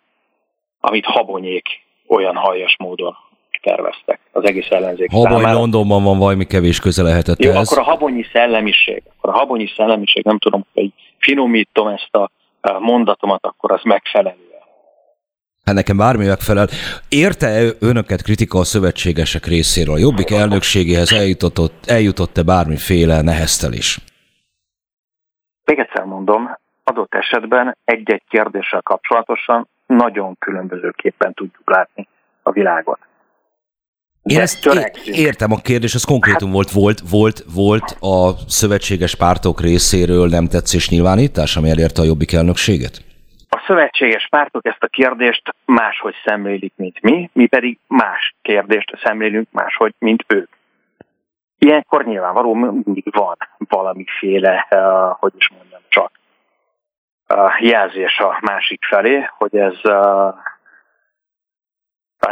amit 0.81 1.05
habonyék 1.05 1.67
olyan 2.07 2.37
haljas 2.37 2.77
módon 2.79 3.17
terveztek 3.63 4.21
az 4.33 4.45
egész 4.45 4.71
ellenzék 4.71 5.11
Habony 5.11 5.33
számára. 5.33 5.59
Londonban 5.59 6.03
van 6.03 6.19
valami 6.19 6.47
kevés 6.47 6.81
köze 6.81 7.03
lehetett 7.03 7.43
Jó, 7.43 7.51
ez. 7.51 7.57
akkor 7.57 7.79
a 7.79 7.91
habonyi 7.91 8.25
szellemiség, 8.33 9.03
akkor 9.17 9.35
a 9.35 9.39
habonyi 9.39 9.67
szellemiség, 9.77 10.25
nem 10.25 10.39
tudom, 10.39 10.65
hogy 10.75 10.93
finomítom 11.19 11.87
ezt 11.87 12.15
a 12.15 12.31
mondatomat, 12.79 13.47
akkor 13.47 13.73
az 13.73 13.81
megfelelő 13.83 14.48
hát 15.69 15.77
nekem 15.77 15.97
bármi 15.97 16.27
megfelel. 16.27 16.69
Érte 17.09 17.49
önöket 17.81 18.23
kritika 18.23 18.59
a 18.59 18.65
szövetségesek 18.65 19.47
részéről? 19.47 19.95
A 19.95 19.99
Jobbik 19.99 20.31
elnökségéhez 20.31 21.13
eljutott, 21.13 21.87
eljutott-e 21.87 22.43
bármiféle 22.43 23.21
neheztelés? 23.23 23.99
Még 25.65 25.79
egyszer 25.79 26.05
mondom, 26.05 26.57
adott 26.85 27.15
esetben 27.15 27.77
egy-egy 27.85 28.23
kérdéssel 28.29 28.81
kapcsolatosan 28.83 29.69
nagyon 29.87 30.37
különbözőképpen 30.39 31.35
tudjuk 31.35 31.71
látni 31.71 32.09
a 32.43 32.51
világot. 32.51 32.99
Én 34.23 34.41
ezt 34.41 34.67
értem, 35.05 35.53
a 35.53 35.57
kérdés 35.57 35.95
az 35.95 36.05
konkrétum 36.05 36.49
hát, 36.49 36.55
volt, 36.55 36.71
volt, 36.71 37.01
volt, 37.11 37.45
volt 37.55 37.97
a 38.01 38.35
szövetséges 38.49 39.15
pártok 39.15 39.61
részéről 39.61 40.29
nem 40.29 40.47
tetszés 40.47 40.89
nyilvánítás, 40.89 41.57
ami 41.57 41.71
elérte 41.71 42.03
a 42.03 42.05
jobbik 42.05 42.33
elnökséget? 42.33 43.08
Szövetséges 43.69 44.29
pártok 44.29 44.67
ezt 44.67 44.83
a 44.83 44.87
kérdést 44.87 45.55
máshogy 45.65 46.15
szemlélik, 46.25 46.73
mint 46.77 47.01
mi, 47.01 47.31
mi 47.33 47.47
pedig 47.47 47.79
más 47.87 48.35
kérdést 48.43 48.99
szemlélünk 49.03 49.49
máshogy, 49.51 49.95
mint 49.99 50.25
ők. 50.27 50.51
Ilyenkor 51.59 52.05
nyilvánvaló 52.05 52.55
mindig 52.55 53.05
van 53.11 53.37
valamiféle, 53.59 54.67
uh, 54.71 55.17
hogy 55.19 55.33
is 55.37 55.51
mondjam 55.51 55.81
csak, 55.89 56.11
uh, 57.29 57.63
jelzés 57.63 58.19
a 58.19 58.39
másik 58.41 58.85
felé, 58.85 59.29
hogy 59.39 59.57
ez 59.57 59.75
uh, 59.83 60.35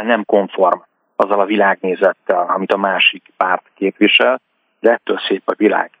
nem 0.03 0.25
konform 0.25 0.79
azzal 1.15 1.39
a 1.39 1.45
világnézettel, 1.45 2.45
amit 2.49 2.71
a 2.71 2.77
másik 2.77 3.23
párt 3.37 3.71
képvisel, 3.75 4.41
de 4.79 4.91
ettől 4.91 5.17
szép 5.27 5.41
a 5.45 5.53
világ. 5.57 5.91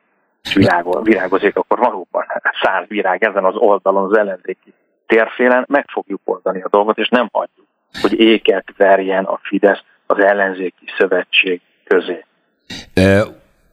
És 0.43 0.53
virágol, 0.53 1.01
virágozik, 1.01 1.55
akkor 1.55 1.77
valóban 1.79 2.25
száz 2.61 2.87
virág 2.87 3.23
ezen 3.23 3.45
az 3.45 3.55
oldalon 3.55 4.03
az 4.03 4.17
ellenzéki 4.17 4.73
térfélen 5.07 5.65
meg 5.67 5.85
fogjuk 5.87 6.21
oldani 6.23 6.61
a 6.61 6.69
dolgot, 6.69 6.97
és 6.97 7.09
nem 7.09 7.29
hagyjuk, 7.31 7.67
hogy 8.01 8.19
éket 8.19 8.65
verjen 8.77 9.23
a 9.23 9.39
Fidesz 9.41 9.83
az 10.05 10.19
ellenzéki 10.19 10.85
szövetség 10.97 11.61
közé. 11.83 12.25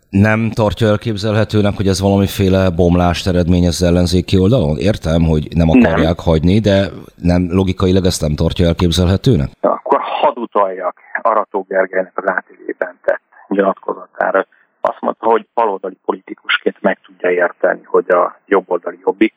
Nem 0.08 0.50
tartja 0.50 0.86
elképzelhetőnek, 0.86 1.76
hogy 1.76 1.88
ez 1.88 2.00
valamiféle 2.00 2.70
bomlást 2.70 3.26
eredményez 3.26 3.82
az 3.82 3.88
ellenzéki 3.88 4.38
oldalon? 4.38 4.76
Értem, 4.78 5.22
hogy 5.22 5.48
nem 5.54 5.70
akarják 5.70 6.16
nem. 6.16 6.24
hagyni, 6.24 6.58
de 6.58 6.88
nem 7.14 7.48
logikailag 7.50 8.04
ezt 8.04 8.20
nem 8.20 8.34
tartja 8.34 8.66
elképzelhetőnek? 8.66 9.48
Akkor 9.60 10.00
hadd 10.00 10.36
utaljak 10.38 10.96
Arató 11.22 11.66
Gergelynek 11.68 12.12
az 12.14 12.28
átélében 12.28 12.98
tett 13.04 13.20
nyilatkozatára. 13.48 14.46
Azt 14.80 15.00
mondta, 15.00 15.26
hogy 15.26 15.46
baloldali 15.54 15.98
politikusként 16.04 16.76
meg 16.80 16.98
tudja 17.06 17.30
érteni, 17.30 17.82
hogy 17.84 18.10
a 18.10 18.38
jobboldali 18.46 18.98
jobbik 19.04 19.34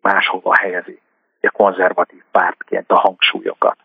máshova 0.00 0.54
helyezi 0.56 0.98
a 1.46 1.50
konzervatív 1.50 2.22
pártként 2.30 2.84
a 2.90 2.98
hangsúlyokat. 2.98 3.76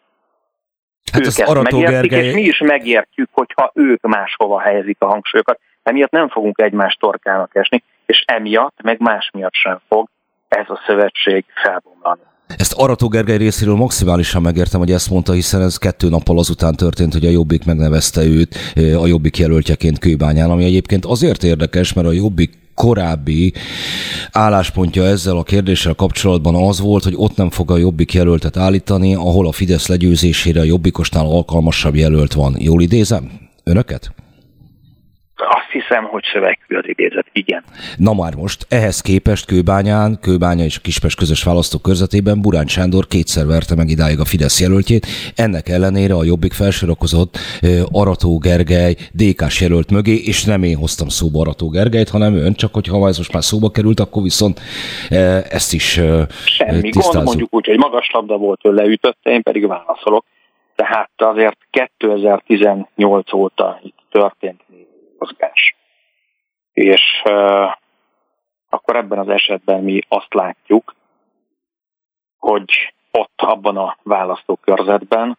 Hát 1.11 1.21
ők 1.21 1.27
ezt 1.27 1.53
megértik, 1.53 2.09
Gergely... 2.09 2.27
és 2.27 2.33
mi 2.33 2.41
is 2.41 2.59
megértjük, 2.59 3.29
hogyha 3.31 3.71
ők 3.73 4.01
máshova 4.01 4.59
helyezik 4.59 4.97
a 4.99 5.05
hangsúlyokat. 5.05 5.59
Emiatt 5.83 6.11
nem 6.11 6.29
fogunk 6.29 6.61
egymás 6.61 6.93
torkának 6.99 7.55
esni, 7.55 7.83
és 8.05 8.23
emiatt, 8.27 8.81
meg 8.83 8.99
más 8.99 9.29
miatt 9.33 9.53
sem 9.53 9.79
fog 9.87 10.09
ez 10.47 10.65
a 10.67 10.81
szövetség 10.87 11.45
felbomlani. 11.63 12.21
Ezt 12.57 12.73
Arató 12.73 13.07
Gergely 13.07 13.37
részéről 13.37 13.75
maximálisan 13.75 14.41
megértem, 14.41 14.79
hogy 14.79 14.91
ezt 14.91 15.09
mondta, 15.09 15.33
hiszen 15.33 15.61
ez 15.61 15.77
kettő 15.77 16.09
nappal 16.09 16.37
azután 16.37 16.75
történt, 16.75 17.13
hogy 17.13 17.25
a 17.25 17.29
Jobbik 17.29 17.65
megnevezte 17.65 18.21
őt 18.21 18.55
a 18.75 19.07
Jobbik 19.07 19.37
jelöltjeként 19.37 19.99
Kőbányán, 19.99 20.49
ami 20.49 20.63
egyébként 20.63 21.05
azért 21.05 21.43
érdekes, 21.43 21.93
mert 21.93 22.07
a 22.07 22.11
Jobbik 22.11 22.51
korábbi 22.79 23.53
álláspontja 24.31 25.05
ezzel 25.05 25.37
a 25.37 25.43
kérdéssel 25.43 25.93
kapcsolatban 25.93 26.55
az 26.55 26.79
volt, 26.79 27.03
hogy 27.03 27.13
ott 27.15 27.35
nem 27.35 27.49
fog 27.49 27.71
a 27.71 27.77
Jobbik 27.77 28.13
jelöltet 28.13 28.57
állítani, 28.57 29.15
ahol 29.15 29.47
a 29.47 29.51
Fidesz 29.51 29.87
legyőzésére 29.87 30.59
a 30.59 30.63
Jobbikosnál 30.63 31.25
alkalmasabb 31.25 31.95
jelölt 31.95 32.33
van. 32.33 32.55
Jól 32.59 32.81
idézem 32.81 33.31
önöket? 33.63 34.11
Azt 35.39 35.71
hiszem, 35.71 36.03
hogy 36.03 36.23
szövegű 36.33 36.75
az 36.75 36.87
idézet, 36.87 37.25
igen. 37.31 37.63
Na 37.97 38.13
már 38.13 38.35
most, 38.35 38.65
ehhez 38.69 39.01
képest 39.01 39.45
Kőbányán, 39.45 40.19
Kőbánya 40.21 40.63
és 40.63 40.81
Kispest 40.81 41.17
közös 41.17 41.43
választókörzetében 41.43 42.41
Burán 42.41 42.67
Sándor 42.67 43.07
kétszer 43.07 43.45
verte 43.45 43.75
meg 43.75 43.89
idáig 43.89 44.19
a 44.19 44.25
Fidesz 44.25 44.61
jelöltjét, 44.61 45.07
ennek 45.35 45.69
ellenére 45.69 46.13
a 46.13 46.23
Jobbik 46.23 46.53
felsorakozott 46.53 47.37
Arató 47.91 48.37
Gergely 48.37 48.95
DK-s 49.11 49.61
jelölt 49.61 49.91
mögé, 49.91 50.15
és 50.15 50.43
nem 50.43 50.63
én 50.63 50.77
hoztam 50.77 51.07
szóba 51.07 51.39
Arató 51.39 51.69
Gergelyt, 51.69 52.09
hanem 52.09 52.33
ön, 52.33 52.53
csak 52.53 52.73
hogyha 52.73 53.07
ez 53.07 53.17
most 53.17 53.33
már 53.33 53.43
szóba 53.43 53.69
került, 53.69 53.99
akkor 53.99 54.23
viszont 54.23 54.59
ezt 55.49 55.73
is 55.73 56.01
Semmi 56.45 56.89
gond, 56.89 57.23
mondjuk 57.23 57.55
úgy, 57.55 57.65
hogy 57.65 57.77
magas 57.77 58.09
labda 58.11 58.37
volt, 58.37 58.59
ő 58.63 58.71
leütötte, 58.71 59.29
én 59.29 59.41
pedig 59.41 59.67
válaszolok. 59.67 60.25
Tehát 60.75 61.11
azért 61.15 61.57
2018 61.69 63.33
óta 63.33 63.79
itt 63.83 63.97
történt 64.11 64.61
mozgás. 65.19 65.75
És 66.73 67.21
uh, 67.25 67.71
akkor 68.69 68.95
ebben 68.95 69.19
az 69.19 69.29
esetben 69.29 69.83
mi 69.83 70.01
azt 70.07 70.33
látjuk, 70.33 70.95
hogy 72.37 72.93
ott 73.11 73.41
abban 73.41 73.77
a 73.77 73.97
választókörzetben 74.03 75.37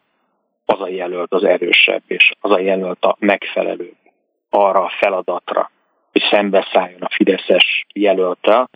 az 0.64 0.80
a 0.80 0.88
jelölt 0.88 1.32
az 1.32 1.44
erősebb, 1.44 2.02
és 2.06 2.32
az 2.40 2.50
a 2.50 2.58
jelölt 2.58 3.04
a 3.04 3.16
megfelelő 3.18 3.92
arra 4.50 4.84
a 4.84 4.92
feladatra, 4.98 5.70
hogy 6.12 6.22
szembeszálljon 6.30 7.02
a 7.02 7.10
Fideszes 7.10 7.86
jelöltel, 7.94 8.68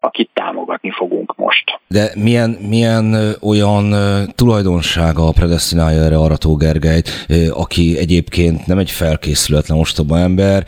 akit 0.00 0.30
támogatni 0.34 0.90
fogunk 0.90 1.36
most. 1.36 1.80
De 1.88 2.12
milyen, 2.14 2.50
milyen 2.50 3.34
olyan 3.40 3.94
tulajdonsága 4.34 5.30
predestinálja 5.30 6.02
erre 6.02 6.16
Arató 6.16 6.56
Gergelyt, 6.56 7.10
aki 7.50 7.98
egyébként 7.98 8.66
nem 8.66 8.78
egy 8.78 8.90
felkészületlen 8.90 9.78
ostoba 9.78 10.18
ember, 10.18 10.64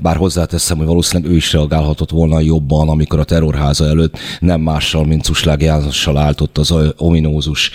bár 0.00 0.16
hozzáteszem, 0.16 0.76
hogy 0.76 0.86
valószínűleg 0.86 1.32
ő 1.32 1.36
is 1.36 1.52
reagálhatott 1.52 2.10
volna 2.10 2.40
jobban, 2.40 2.88
amikor 2.88 3.18
a 3.18 3.24
terrorháza 3.24 3.86
előtt 3.86 4.18
nem 4.40 4.60
mással, 4.60 5.04
mint 5.04 5.24
Cuslág 5.24 5.62
Jánossal 5.62 6.16
álltott 6.16 6.58
az 6.58 6.74
ominózus 6.96 7.70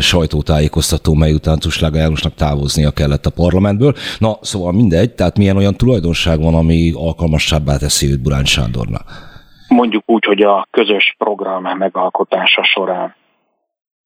sajtótájékoztató, 0.00 1.14
mely 1.14 1.32
után 1.32 1.60
Cuslág 1.60 1.94
Jánosnak 1.94 2.34
távoznia 2.34 2.90
kellett 2.90 3.26
a 3.26 3.30
parlamentből. 3.30 3.94
Na, 4.18 4.38
szóval 4.42 4.72
mindegy, 4.72 5.10
tehát 5.10 5.38
milyen 5.38 5.56
olyan 5.56 5.76
tulajdonság 5.76 6.40
van, 6.40 6.54
ami 6.54 6.92
alkalmasabbá 6.96 7.76
teszi 7.76 8.10
őt 8.10 8.20
Burán 8.20 8.44
Sándornak? 8.44 9.32
Mondjuk 9.68 10.02
úgy, 10.06 10.24
hogy 10.24 10.42
a 10.42 10.66
közös 10.70 11.14
program 11.18 11.62
megalkotása 11.62 12.64
során 12.64 13.14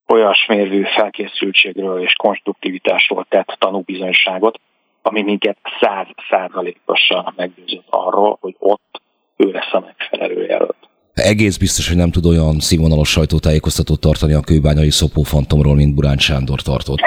olyasmérvű 0.07 0.83
felkészültségről 0.83 2.03
és 2.03 2.13
konstruktivitásról 2.13 3.27
tett 3.29 3.57
tanúbizonyságot, 3.59 4.61
ami 5.03 5.23
minket 5.23 5.59
száz 5.81 6.07
százalékosan 6.31 7.33
meggyőzött 7.37 7.87
arról, 7.91 8.39
hogy 8.41 8.57
ott 8.59 9.01
ő 9.37 9.51
lesz 9.51 9.73
a 9.73 9.81
megfelelő 9.81 10.47
jelölt. 10.47 10.77
Egész 11.15 11.57
biztos, 11.57 11.89
hogy 11.89 11.97
nem 11.97 12.11
tud 12.11 12.27
olyan 12.27 12.61
színvonalos 12.61 13.11
sajtótájékoztatót 13.11 14.01
tartani 14.01 14.33
a 14.33 14.41
kőbányai 14.41 14.91
szopó 14.91 15.23
fantomról, 15.23 15.75
mint 15.75 15.95
Burán 15.95 16.19
Sándor 16.19 16.61
tartott. 16.61 17.01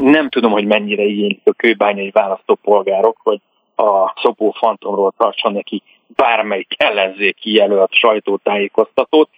nem 0.00 0.28
tudom, 0.28 0.52
hogy 0.52 0.66
mennyire 0.66 1.02
igénylik 1.02 1.40
a 1.44 1.52
kőbányai 1.52 2.10
választópolgárok, 2.10 3.16
hogy 3.22 3.40
a 3.76 4.12
Szopó 4.22 4.50
Fantomról 4.50 5.12
tartson 5.16 5.52
neki 5.52 5.82
bármelyik 6.06 6.74
ellenzéki 6.76 7.52
jelölt 7.52 7.92
sajtótájékoztatót, 7.92 9.28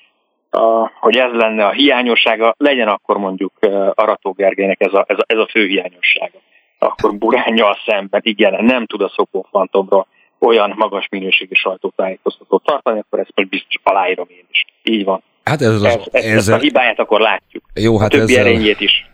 a, 0.51 0.91
hogy 1.01 1.17
ez 1.17 1.33
lenne 1.33 1.67
a 1.67 1.71
hiányossága, 1.71 2.55
legyen 2.59 2.89
akkor 2.89 3.19
mondjuk 3.19 3.53
Arató 3.95 4.33
Gergelynek 4.33 4.81
ez 4.81 4.93
a, 4.93 5.05
ez 5.09 5.19
a, 5.19 5.25
ez 5.27 5.39
a 5.39 5.49
fő 5.51 5.67
hiányossága. 5.67 6.39
Akkor 6.79 7.15
Burányjal 7.15 7.77
szemben, 7.87 8.21
igen, 8.25 8.65
nem 8.65 8.87
tud 8.87 9.01
a 9.01 9.13
Szopó 9.17 9.47
Fantomról 9.51 10.07
olyan 10.39 10.75
magas 10.77 11.09
minőségű 11.11 11.55
sajtótájékoztatót 11.55 12.65
tartani, 12.65 12.99
akkor 12.99 13.19
ezt 13.19 13.33
most 13.35 13.49
biztos 13.49 13.75
aláírom 13.83 14.27
én 14.31 14.45
is. 14.51 14.65
Így 14.83 15.05
van. 15.05 15.23
Hát 15.45 15.61
ez, 15.61 15.69
az, 15.69 15.85
ez, 15.85 16.09
ez, 16.11 16.25
ezzel... 16.25 16.59
a 16.59 16.61
hibáját 16.61 16.99
akkor 16.99 17.21
látjuk. 17.21 17.65
Jó, 17.75 17.99
hát 17.99 18.13
a 18.13 18.17
többi 18.17 18.33
ezzel... 18.33 18.47
erényét 18.47 18.81
is. 18.81 19.07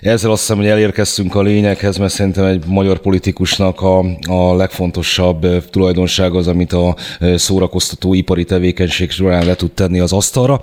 Ezzel 0.00 0.30
azt 0.30 0.40
hiszem, 0.40 0.56
hogy 0.56 0.66
elérkeztünk 0.66 1.34
a 1.34 1.42
lényeghez, 1.42 1.96
mert 1.96 2.12
szerintem 2.12 2.44
egy 2.44 2.64
magyar 2.66 2.98
politikusnak 2.98 3.80
a, 3.80 3.98
a 4.28 4.54
legfontosabb 4.56 5.44
eh, 5.44 5.62
tulajdonság 5.70 6.34
az, 6.34 6.48
amit 6.48 6.72
a 6.72 6.96
szórakoztató 7.34 8.14
ipari 8.14 8.44
tevékenység 8.44 9.10
során 9.10 9.46
le 9.46 9.54
tud 9.54 9.72
tenni 9.72 10.00
az 10.00 10.12
asztalra, 10.12 10.60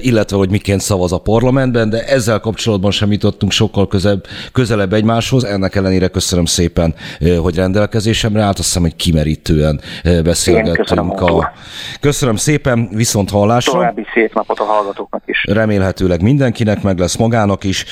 illetve 0.00 0.36
hogy 0.36 0.50
miként 0.50 0.80
szavaz 0.80 1.12
a 1.12 1.18
parlamentben, 1.18 1.90
de 1.90 2.04
ezzel 2.04 2.40
kapcsolatban 2.40 2.90
sem 2.90 3.12
jutottunk 3.12 3.52
sokkal 3.52 3.88
közebb, 3.88 4.26
közelebb 4.52 4.92
egymáshoz. 4.92 5.44
Ennek 5.44 5.74
ellenére 5.74 6.08
köszönöm 6.08 6.44
szépen, 6.44 6.94
hogy 7.40 7.54
rendelkezésemre 7.54 8.42
állt. 8.42 8.58
Azt 8.58 8.66
hiszem, 8.66 8.82
hogy 8.82 8.96
kimerítően 8.96 9.80
beszélgettünk. 10.24 10.76
Köszönöm, 10.76 11.10
a... 11.10 11.52
köszönöm 12.00 12.36
szépen, 12.36 12.88
viszont 12.92 13.30
hallásra. 13.30 13.72
További 13.72 14.06
szép 14.14 14.34
napot 14.34 14.58
a 14.58 14.64
hallgatóknak 14.64 15.22
is. 15.26 15.44
Remélhetőleg 15.48 16.22
mindenkinek, 16.22 16.82
meg 16.82 16.98
lesz 16.98 17.16
magának 17.16 17.64
is. 17.64 17.84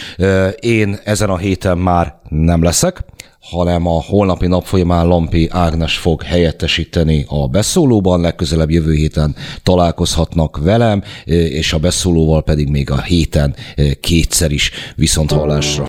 Én 0.77 0.98
ezen 1.05 1.31
a 1.31 1.36
héten 1.36 1.78
már 1.78 2.15
nem 2.28 2.62
leszek, 2.62 3.05
hanem 3.40 3.86
a 3.86 4.03
holnapi 4.03 4.47
nap 4.47 4.65
folyamán 4.65 5.07
Lampi 5.07 5.48
Ágnes 5.51 5.97
fog 5.97 6.23
helyettesíteni 6.23 7.24
a 7.28 7.48
beszólóban, 7.48 8.20
legközelebb 8.20 8.70
jövő 8.70 8.93
héten 8.93 9.35
találkozhatnak 9.62 10.59
velem, 10.62 11.03
és 11.24 11.73
a 11.73 11.78
beszólóval 11.78 12.43
pedig 12.43 12.69
még 12.69 12.90
a 12.90 13.01
héten 13.01 13.55
kétszer 14.01 14.51
is 14.51 14.70
viszont 14.97 15.31
hallásra. 15.31 15.85